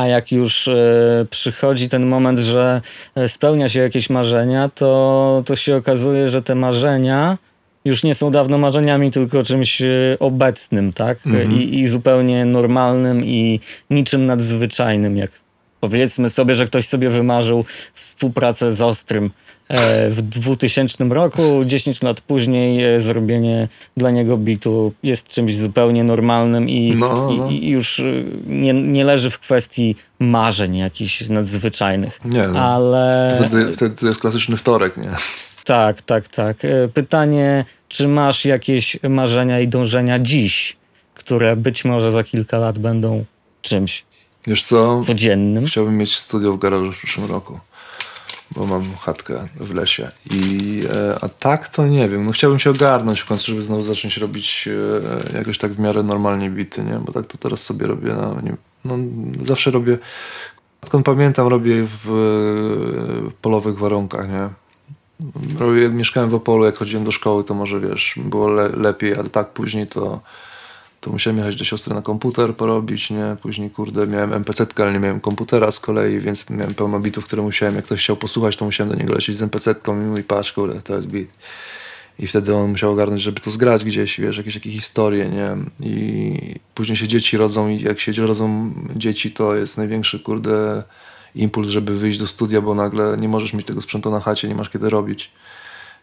a 0.00 0.06
jak 0.06 0.32
już 0.32 0.68
e, 0.68 1.26
przychodzi 1.30 1.88
ten 1.88 2.06
moment, 2.06 2.38
że 2.38 2.80
e, 3.14 3.28
spełnia 3.28 3.68
się 3.68 3.80
jakieś 3.80 4.10
marzenia, 4.10 4.68
to, 4.68 5.42
to 5.46 5.56
się 5.56 5.76
okazuje, 5.76 6.30
że 6.30 6.42
te 6.42 6.54
marzenia 6.54 7.38
już 7.84 8.04
nie 8.04 8.14
są 8.14 8.30
dawno 8.30 8.58
marzeniami, 8.58 9.10
tylko 9.10 9.44
czymś 9.44 9.82
e, 9.82 10.16
obecnym, 10.20 10.92
tak? 10.92 11.26
Mhm. 11.26 11.52
I, 11.52 11.78
I 11.78 11.88
zupełnie 11.88 12.44
normalnym 12.44 13.24
i 13.24 13.60
niczym 13.90 14.26
nadzwyczajnym, 14.26 15.16
jak 15.16 15.30
powiedzmy 15.80 16.30
sobie, 16.30 16.54
że 16.54 16.66
ktoś 16.66 16.86
sobie 16.86 17.10
wymarzył 17.10 17.64
współpracę 17.94 18.74
z 18.74 18.82
Ostrym 18.82 19.30
e, 19.68 20.10
w 20.10 20.22
2000 20.22 21.04
roku, 21.04 21.64
10 21.64 22.02
lat 22.02 22.20
później 22.20 22.94
e, 22.94 23.00
zrobienie 23.00 23.68
dla 23.96 24.10
niego 24.10 24.36
bitu 24.36 24.92
jest 25.02 25.28
czymś 25.28 25.56
zupełnie 25.56 26.04
normalnym 26.04 26.68
i, 26.68 26.92
No, 26.96 27.32
no. 27.38 27.50
i, 27.50 27.64
i 27.64 27.68
już 27.68 28.00
e, 28.00 28.04
nie, 28.46 28.72
nie 28.72 29.04
leży 29.04 29.30
w 29.30 29.38
kwestii 29.38 29.96
marzeń 30.18 30.76
jakichś 30.76 31.28
nadzwyczajnych. 31.28 32.20
Nie, 32.24 32.48
no. 32.48 32.58
Ale 32.60 33.32
Wtedy, 33.46 33.72
wtedy 33.72 33.96
to 33.96 34.06
jest 34.06 34.20
klasyczny 34.20 34.56
wtorek, 34.56 34.96
nie? 34.96 35.10
tak, 35.64 36.02
tak, 36.02 36.28
tak. 36.28 36.56
Pytanie, 36.94 37.64
czy 37.88 38.08
masz 38.08 38.44
jakieś 38.44 38.98
marzenia 39.08 39.60
i 39.60 39.68
dążenia 39.68 40.18
dziś, 40.18 40.76
które 41.14 41.56
być 41.56 41.84
może 41.84 42.12
za 42.12 42.24
kilka 42.24 42.58
lat 42.58 42.78
będą 42.78 43.24
czymś 43.62 44.04
Wiesz 44.46 44.64
co? 44.64 45.00
codziennym? 45.02 45.66
Chciałbym 45.66 45.96
mieć 45.96 46.18
studio 46.18 46.52
w 46.52 46.58
garażu 46.58 46.92
w 46.92 46.96
przyszłym 46.96 47.30
roku, 47.30 47.60
bo 48.50 48.66
mam 48.66 48.94
chatkę 48.94 49.48
w 49.56 49.74
lesie. 49.74 50.08
I, 50.30 50.82
e, 50.92 51.18
a 51.20 51.28
tak 51.28 51.68
to 51.68 51.86
nie 51.86 52.08
wiem. 52.08 52.24
No 52.24 52.32
chciałbym 52.32 52.58
się 52.58 52.70
ogarnąć 52.70 53.20
w 53.20 53.24
końcu, 53.24 53.46
żeby 53.46 53.62
znowu 53.62 53.82
zacząć 53.82 54.16
robić 54.16 54.68
e, 55.32 55.38
jakoś 55.38 55.58
tak 55.58 55.72
w 55.72 55.78
miarę 55.78 56.02
normalnie 56.02 56.50
bity, 56.50 56.82
nie? 56.82 56.98
Bo 56.98 57.12
tak 57.12 57.26
to 57.26 57.38
teraz 57.38 57.62
sobie 57.62 57.86
robię. 57.86 58.14
No, 58.14 58.40
nie, 58.40 58.56
no, 58.84 58.98
zawsze 59.46 59.70
robię, 59.70 59.98
odkąd 60.82 61.06
pamiętam, 61.06 61.46
robię 61.48 61.84
w 62.04 62.10
e, 62.10 63.30
polowych 63.42 63.78
warunkach, 63.78 64.28
nie? 64.28 64.48
Robię, 65.58 65.88
mieszkałem 65.88 66.30
w 66.30 66.34
Opolu, 66.34 66.64
jak 66.64 66.76
chodziłem 66.76 67.04
do 67.04 67.12
szkoły, 67.12 67.44
to 67.44 67.54
może 67.54 67.80
wiesz, 67.80 68.14
było 68.16 68.48
le, 68.48 68.68
lepiej, 68.68 69.14
ale 69.14 69.30
tak 69.30 69.52
później 69.52 69.86
to 69.86 70.20
to 71.00 71.10
musiałem 71.10 71.38
jechać 71.38 71.56
do 71.56 71.64
siostry 71.64 71.94
na 71.94 72.02
komputer 72.02 72.56
porobić, 72.56 73.10
nie? 73.10 73.36
Później, 73.42 73.70
kurde, 73.70 74.06
miałem 74.06 74.32
MPC, 74.32 74.66
ale 74.76 74.92
nie 74.92 74.98
miałem 75.00 75.20
komputera 75.20 75.70
z 75.70 75.80
kolei, 75.80 76.20
więc 76.20 76.50
miałem 76.50 76.74
pełno 76.74 77.00
bitów, 77.00 77.24
które 77.24 77.42
musiałem, 77.42 77.74
jak 77.74 77.84
ktoś 77.84 78.00
chciał 78.00 78.16
posłuchać, 78.16 78.56
to 78.56 78.64
musiałem 78.64 78.92
do 78.92 78.98
niego 78.98 79.14
lecieć 79.14 79.36
z 79.36 79.42
MPC-ką 79.42 80.02
i 80.02 80.04
mój 80.04 80.24
patrz, 80.24 80.52
kurde, 80.52 80.82
to 80.82 80.94
jest 80.94 81.06
bit. 81.06 81.30
I 82.18 82.26
wtedy 82.26 82.54
on 82.54 82.70
musiał 82.70 82.92
ogarnąć, 82.92 83.22
żeby 83.22 83.40
to 83.40 83.50
zgrać 83.50 83.84
gdzieś, 83.84 84.20
wiesz, 84.20 84.38
jakieś 84.38 84.54
takie 84.54 84.70
historie, 84.70 85.28
nie? 85.28 85.56
I 85.80 86.54
później 86.74 86.96
się 86.96 87.08
dzieci 87.08 87.36
rodzą 87.36 87.68
i 87.68 87.82
jak 87.82 88.00
się 88.00 88.12
rodzą 88.12 88.72
dzieci, 88.96 89.30
to 89.30 89.54
jest 89.54 89.78
największy, 89.78 90.20
kurde, 90.20 90.82
impuls, 91.34 91.68
żeby 91.68 91.98
wyjść 91.98 92.18
do 92.18 92.26
studia, 92.26 92.60
bo 92.60 92.74
nagle 92.74 93.16
nie 93.20 93.28
możesz 93.28 93.52
mieć 93.52 93.66
tego 93.66 93.80
sprzętu 93.80 94.10
na 94.10 94.20
chacie, 94.20 94.48
nie 94.48 94.54
masz 94.54 94.70
kiedy 94.70 94.90
robić. 94.90 95.30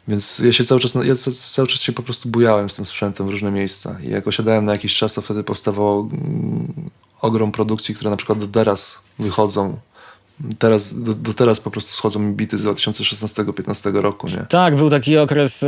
Więc 0.07 0.40
ja 0.40 0.52
się 0.52 0.64
cały 0.64 0.82
czas, 0.82 0.95
ja 1.03 1.15
ca- 1.15 1.32
cały 1.32 1.68
czas 1.68 1.82
się 1.82 1.94
po 1.94 2.03
prostu 2.03 2.30
bujałem 2.30 2.69
z 2.69 2.76
tym 2.76 2.86
sprzętem 2.86 3.27
w 3.27 3.30
różne 3.30 3.52
miejsca. 3.52 3.98
I 4.03 4.10
jak 4.10 4.27
osiadałem 4.27 4.65
na 4.65 4.72
jakiś 4.72 4.98
czas, 4.98 5.14
to 5.14 5.22
wtedy 5.22 5.44
powstawało 5.44 6.02
mm, 6.02 6.73
ogrom 7.22 7.52
produkcji, 7.52 7.95
które 7.95 8.10
na 8.11 8.18
przykład 8.18 8.40
do 8.40 8.48
teraz 8.48 8.99
wychodzą. 9.19 9.77
Teraz, 10.60 11.03
do, 11.03 11.14
do 11.14 11.34
teraz 11.34 11.60
po 11.60 11.72
prostu 11.72 11.94
schodzą 11.94 12.19
mi 12.19 12.34
bity 12.34 12.57
z 12.57 12.65
2016-2015 12.65 13.95
roku, 14.02 14.27
nie? 14.27 14.45
Tak, 14.49 14.76
był 14.76 14.90
taki 14.90 15.18
okres 15.18 15.64
e, 15.64 15.68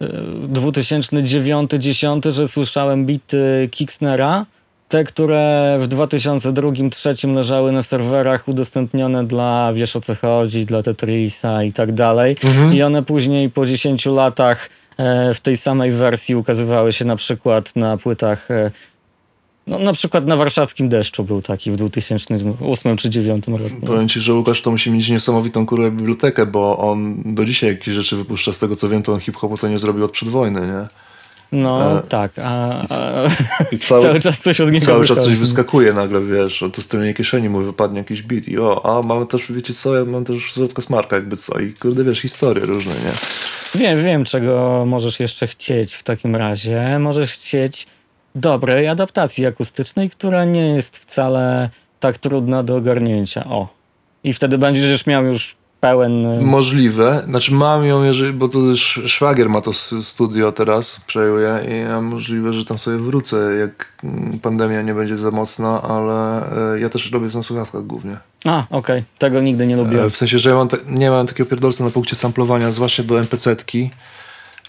e, 0.00 0.08
2009-2010, 0.52 2.32
że 2.32 2.48
słyszałem 2.48 3.06
bity 3.06 3.68
Kicksnera, 3.70 4.46
te, 4.90 5.04
które 5.04 5.78
w 5.80 5.88
2002-2003 5.88 7.34
leżały 7.34 7.72
na 7.72 7.82
serwerach 7.82 8.48
udostępnione 8.48 9.26
dla, 9.26 9.72
wiesz 9.72 9.96
o 9.96 10.00
co 10.00 10.14
chodzi, 10.14 10.64
dla 10.64 10.82
Tetrisa 10.82 11.62
i 11.62 11.72
tak 11.72 11.92
dalej. 11.92 12.36
I 12.72 12.82
one 12.82 13.02
później 13.02 13.50
po 13.50 13.66
10 13.66 14.06
latach 14.06 14.70
e, 14.96 15.34
w 15.34 15.40
tej 15.40 15.56
samej 15.56 15.90
wersji 15.90 16.36
ukazywały 16.36 16.92
się 16.92 17.04
na 17.04 17.16
przykład 17.16 17.76
na 17.76 17.96
płytach 17.96 18.50
e, 18.50 18.70
no, 19.66 19.78
na 19.78 19.92
przykład 19.92 20.26
na 20.26 20.36
warszawskim 20.36 20.88
deszczu 20.88 21.24
był 21.24 21.42
taki 21.42 21.70
w 21.70 21.76
2008 21.76 22.96
czy 22.96 23.08
2009 23.08 23.48
roku. 23.48 23.86
Powiem 23.86 24.08
ci, 24.08 24.20
że 24.20 24.34
Łukasz 24.34 24.62
to 24.62 24.70
musi 24.70 24.90
mieć 24.90 25.08
niesamowitą 25.08 25.66
kurę 25.66 25.90
bibliotekę, 25.90 26.46
bo 26.46 26.78
on 26.78 27.22
do 27.34 27.44
dzisiaj 27.44 27.70
jakieś 27.70 27.94
rzeczy 27.94 28.16
wypuszcza. 28.16 28.52
Z 28.52 28.58
tego 28.58 28.76
co 28.76 28.88
wiem, 28.88 29.02
to 29.02 29.12
on 29.12 29.20
hip-hopu 29.20 29.58
to 29.58 29.68
nie 29.68 29.78
zrobił 29.78 30.04
od 30.04 30.10
przedwojny, 30.10 30.60
nie? 30.60 31.09
No 31.52 31.98
E, 31.98 32.02
tak, 32.02 32.32
a, 32.38 32.82
a 32.90 33.26
I 33.72 33.78
cały, 34.02 34.20
czas 34.20 34.40
coś 34.40 34.60
od 34.60 34.72
niego 34.72 34.86
Cały 34.86 35.06
czas 35.06 35.24
coś 35.24 35.36
wyskakuje 35.36 35.92
nagle, 35.92 36.20
wiesz, 36.20 36.64
to 36.72 36.82
z 36.82 36.86
tylnej 36.86 37.14
kieszeni 37.14 37.48
mu 37.48 37.60
wypadnie 37.60 37.98
jakiś 37.98 38.22
beat 38.22 38.48
i 38.48 38.58
o, 38.58 38.98
a 38.98 39.02
mamy 39.06 39.26
też, 39.26 39.52
wiecie 39.52 39.74
co, 39.74 39.96
ja 39.96 40.04
mam 40.04 40.24
też 40.24 40.54
zwrotka 40.54 40.82
smarka 40.82 41.16
jakby 41.16 41.36
co 41.36 41.58
i 41.58 41.72
kurde, 41.72 42.04
wiesz, 42.04 42.20
historie 42.20 42.64
różne, 42.66 42.92
nie? 42.92 43.12
Wiem, 43.74 44.04
wiem, 44.04 44.24
czego 44.24 44.84
możesz 44.86 45.20
jeszcze 45.20 45.46
chcieć 45.46 45.94
w 45.94 46.02
takim 46.02 46.36
razie. 46.36 46.98
Możesz 46.98 47.32
chcieć 47.32 47.86
dobrej 48.34 48.88
adaptacji 48.88 49.46
akustycznej, 49.46 50.10
która 50.10 50.44
nie 50.44 50.74
jest 50.74 50.98
wcale 50.98 51.70
tak 52.00 52.18
trudna 52.18 52.62
do 52.62 52.76
ogarnięcia. 52.76 53.44
O. 53.44 53.68
I 54.24 54.32
wtedy 54.32 54.58
będziesz 54.58 54.90
już 54.90 55.06
miał 55.06 55.24
już 55.24 55.56
pełen... 55.80 56.26
y, 56.26 56.42
Możliwe, 56.42 57.22
znaczy 57.28 57.54
mam 57.54 57.84
ją, 57.84 58.04
jeżeli, 58.04 58.32
bo 58.32 58.48
to 58.48 58.58
szwagier 59.06 59.48
ma 59.48 59.60
to 59.60 59.72
studio 60.02 60.52
teraz, 60.52 61.00
przejuje 61.06 61.60
i 61.68 61.80
ja 61.80 62.00
możliwe, 62.00 62.52
że 62.52 62.64
tam 62.64 62.78
sobie 62.78 62.96
wrócę, 62.98 63.36
jak 63.60 63.92
mm, 64.04 64.38
pandemia 64.38 64.82
nie 64.82 64.94
będzie 64.94 65.16
za 65.16 65.30
mocna, 65.30 65.82
ale 65.82 66.46
e, 66.74 66.80
ja 66.80 66.88
też 66.88 67.12
robię 67.12 67.28
na 67.34 67.42
słuchawkach 67.42 67.82
głównie. 67.86 68.16
A, 68.44 68.66
okej. 68.70 69.04
Tego 69.18 69.40
nigdy 69.40 69.66
nie 69.66 69.76
lubiłem. 69.76 70.06
E, 70.06 70.10
W 70.10 70.16
sensie, 70.16 70.38
że 70.38 70.50
ja 70.50 70.56
mam 70.56 70.68
nie 70.86 71.10
mam 71.10 71.26
takiego 71.26 71.50
pierdolca 71.50 71.84
na 71.84 71.90
punkcie 71.90 72.16
samplowania, 72.16 72.70
zwłaszcza 72.70 73.02
do 73.02 73.20
MPC-tki, 73.20 73.90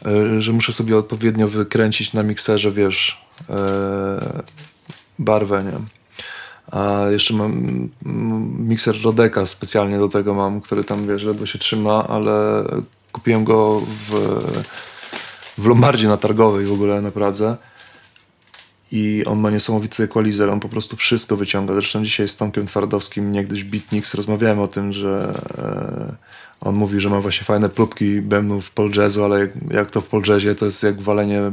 e, 0.06 0.42
że 0.42 0.52
muszę 0.54 0.72
sobie 0.74 0.98
odpowiednio 0.98 1.48
wykręcić 1.48 2.14
na 2.14 2.24
mikserze, 2.24 2.72
wiesz, 2.72 3.26
barwę, 5.20 5.64
nie? 5.64 6.01
A 6.72 7.06
jeszcze 7.12 7.34
mam 7.34 7.52
mm, 8.06 8.68
mikser 8.68 8.96
Rodeka 9.04 9.46
specjalnie 9.46 9.98
do 9.98 10.10
tego 10.10 10.34
mam, 10.34 10.62
który 10.62 10.84
tam, 10.84 11.08
wiesz, 11.08 11.24
ledwo 11.24 11.46
się 11.46 11.60
trzyma, 11.60 12.08
ale 12.08 12.64
kupiłem 13.12 13.44
go 13.44 13.80
w, 13.80 14.12
w 15.58 15.68
Lombardzie 15.68 16.08
na 16.08 16.18
Targowej 16.18 16.66
w 16.66 16.74
ogóle 16.74 17.02
na 17.02 17.12
Pradze. 17.12 17.58
I 18.92 19.24
on 19.26 19.40
ma 19.40 19.50
niesamowity 19.50 20.04
equalizer, 20.04 20.50
on 20.50 20.60
po 20.60 20.70
prostu 20.70 20.96
wszystko 20.96 21.38
wyciąga. 21.38 21.74
Zresztą 21.74 22.04
dzisiaj 22.04 22.28
z 22.28 22.38
Tomkiem 22.38 22.66
Twardowskim, 22.66 23.32
niegdyś 23.32 23.64
Beatniks, 23.64 24.14
rozmawiałem 24.14 24.60
o 24.60 24.68
tym, 24.68 24.94
że 24.94 25.34
e, 25.58 26.16
on 26.62 26.76
mówi, 26.76 27.02
że 27.02 27.10
ma 27.10 27.22
właśnie 27.22 27.46
fajne 27.46 27.70
próbki 27.70 28.22
bębnów 28.22 28.66
w 28.66 28.72
pol 28.72 28.92
jazzu, 28.98 29.24
ale 29.24 29.40
jak, 29.40 29.52
jak 29.70 29.92
to 29.92 30.02
w 30.02 30.10
pol 30.10 30.22
jazzie, 30.28 30.56
to 30.56 30.66
jest 30.66 30.84
jak 30.84 31.02
walenie 31.02 31.52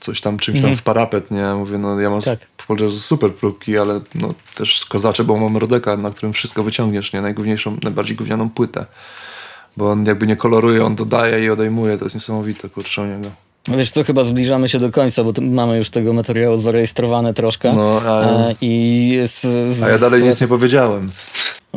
coś 0.00 0.20
tam, 0.20 0.38
czymś 0.38 0.60
tam 0.60 0.74
w 0.74 0.82
parapet, 0.82 1.30
nie? 1.30 1.54
Mówię, 1.54 1.78
no 1.78 2.00
ja 2.00 2.10
mam 2.10 2.22
Tak. 2.22 2.38
w 2.58 2.66
pol 2.66 2.76
jazzu 2.80 3.00
super 3.00 3.34
próbki, 3.34 3.78
ale 3.78 4.00
no 4.14 4.34
też 4.54 4.84
kozacze, 4.84 5.24
bo 5.24 5.36
mam 5.36 5.56
Rodeka, 5.56 5.96
na 5.96 6.10
którym 6.10 6.32
wszystko 6.32 6.62
wyciągniesz, 6.62 7.12
nie? 7.12 7.22
Najgówniejszą, 7.22 7.76
najbardziej 7.82 8.16
gównianą 8.16 8.50
płytę. 8.50 8.86
Bo 9.76 9.90
on 9.90 10.06
jakby 10.06 10.26
nie 10.26 10.36
koloruje, 10.36 10.84
on 10.84 10.94
dodaje 10.94 11.44
i 11.44 11.50
odejmuje, 11.50 11.98
to 11.98 12.04
jest 12.04 12.14
niesamowite, 12.14 12.68
kurczę 12.68 13.02
u 13.02 13.04
niego. 13.04 13.28
No 13.68 13.76
Wiesz, 13.76 13.90
to 13.90 14.04
chyba 14.04 14.24
zbliżamy 14.24 14.68
się 14.68 14.78
do 14.78 14.90
końca, 14.92 15.24
bo 15.24 15.32
mamy 15.40 15.78
już 15.78 15.90
tego 15.90 16.12
materiału 16.12 16.58
zarejestrowane 16.58 17.34
troszkę. 17.34 17.72
No, 17.72 18.00
a, 18.06 18.22
E, 18.22 18.54
I 18.60 19.18
z, 19.26 19.40
z, 19.76 19.82
a 19.82 19.88
ja 19.88 19.98
dalej 19.98 20.22
nic 20.22 20.40
nie 20.40 20.48
powiedziałem. 20.48 21.08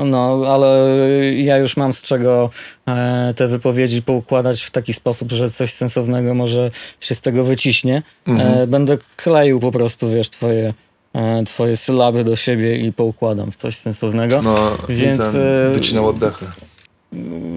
No, 0.06 0.42
ale 0.48 0.96
ja 1.36 1.58
już 1.58 1.78
mam 1.78 1.94
z 1.94 2.02
czego 2.02 2.50
e, 2.88 3.34
te 3.36 3.48
wypowiedzi 3.48 4.02
poukładać 4.02 4.64
w 4.64 4.72
taki 4.72 4.94
sposób, 4.94 5.32
że 5.32 5.50
coś 5.50 5.74
sensownego 5.74 6.34
może 6.34 6.72
się 7.00 7.16
z 7.16 7.22
tego 7.22 7.44
wyciśnie. 7.44 8.04
E, 8.28 8.68
będę 8.68 8.98
kleił 9.16 9.60
po 9.60 9.72
prostu, 9.72 10.10
wiesz, 10.10 10.30
twoje, 10.30 10.74
e, 11.14 11.44
twoje 11.44 11.78
sylaby 11.78 12.24
do 12.24 12.36
siebie 12.36 12.78
i 12.78 12.94
poukładam 12.94 13.52
w 13.52 13.56
coś 13.56 13.78
sensownego. 13.78 14.42
No, 14.42 14.78
Więc, 14.90 15.24
wycinał 15.74 16.08
oddechy. 16.08 16.46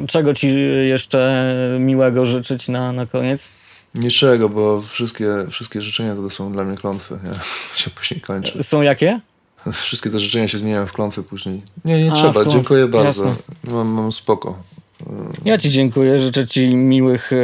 Czego 0.09 0.35
ci 0.35 0.55
jeszcze 0.85 1.53
miłego 1.81 2.25
życzyć 2.25 2.69
na, 2.69 2.93
na 2.93 3.07
koniec? 3.07 3.49
Niczego, 3.95 4.49
bo 4.49 4.81
wszystkie, 4.81 5.27
wszystkie 5.51 5.83
życzenia 5.83 6.15
to 6.15 6.31
są 6.31 6.53
dla 6.53 6.65
mnie 6.65 6.77
klątwy, 6.77 7.19
nie? 7.25 7.31
się 7.83 7.91
później 7.91 8.21
kończy. 8.21 8.63
Są 8.63 8.83
jakie? 8.83 9.21
Wszystkie 9.73 10.11
te 10.11 10.21
życzenia 10.21 10.49
się 10.49 10.59
zmieniają 10.59 10.87
w 10.87 10.93
klątwy 10.93 11.23
później. 11.23 11.63
Nie, 11.85 12.05
nie 12.05 12.13
A, 12.13 12.15
trzeba, 12.15 12.45
dziękuję 12.45 12.89
bardzo. 12.89 13.37
Mam, 13.71 13.93
mam 13.93 14.13
spoko. 14.13 14.59
Ja 15.45 15.59
ci 15.59 15.71
dziękuję, 15.71 16.19
życzę 16.19 16.47
ci 16.47 16.75
miłych, 16.77 17.33
e, 17.33 17.37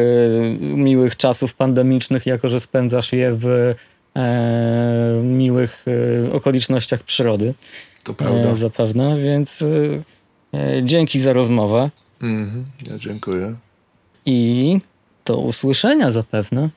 miłych 0.61 1.16
czasów 1.16 1.55
pandemicznych, 1.55 2.27
jako 2.27 2.49
że 2.49 2.61
spędzasz 2.61 3.12
je 3.12 3.32
w 3.32 3.74
e, 4.16 5.20
miłych 5.23 5.85
e, 6.27 6.32
okolicznościach 6.32 7.03
przyrody. 7.03 7.55
To 8.05 8.15
prawda. 8.15 8.49
E, 8.49 8.57
zapewne, 8.57 9.19
więc 9.20 9.62
e, 9.62 9.69
e, 10.59 10.82
dzięki 10.82 11.20
za 11.20 11.32
rozmowę 11.32 11.90
Mhm, 12.23 12.65
ja 12.90 12.99
dziękuję. 12.99 13.55
i 14.27 14.78
do 15.24 15.36
usłyszenia 15.39 16.11
zapewne. 16.12 16.70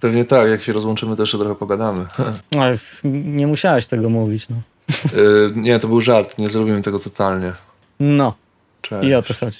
Pewnie 0.00 0.24
tak, 0.24 0.48
jak 0.48 0.62
się 0.62 0.72
rozłączymy, 0.72 1.16
jeszcze 1.18 1.38
trochę 1.38 1.54
pogadamy. 1.54 2.06
Ale 2.60 2.76
nie 3.04 3.46
musiałeś 3.46 3.86
tego 3.86 4.10
mówić, 4.10 4.48
no. 4.48 4.56
Y, 5.14 5.52
nie, 5.56 5.78
to 5.78 5.88
był 5.88 6.00
żart, 6.00 6.38
nie 6.38 6.48
zrobimy 6.48 6.82
tego 6.82 6.98
totalnie. 6.98 7.52
No, 8.00 8.34
Cześć. 8.82 9.08
i 9.08 9.14
o 9.14 9.22
to 9.22 9.34
chodzi. 9.34 9.58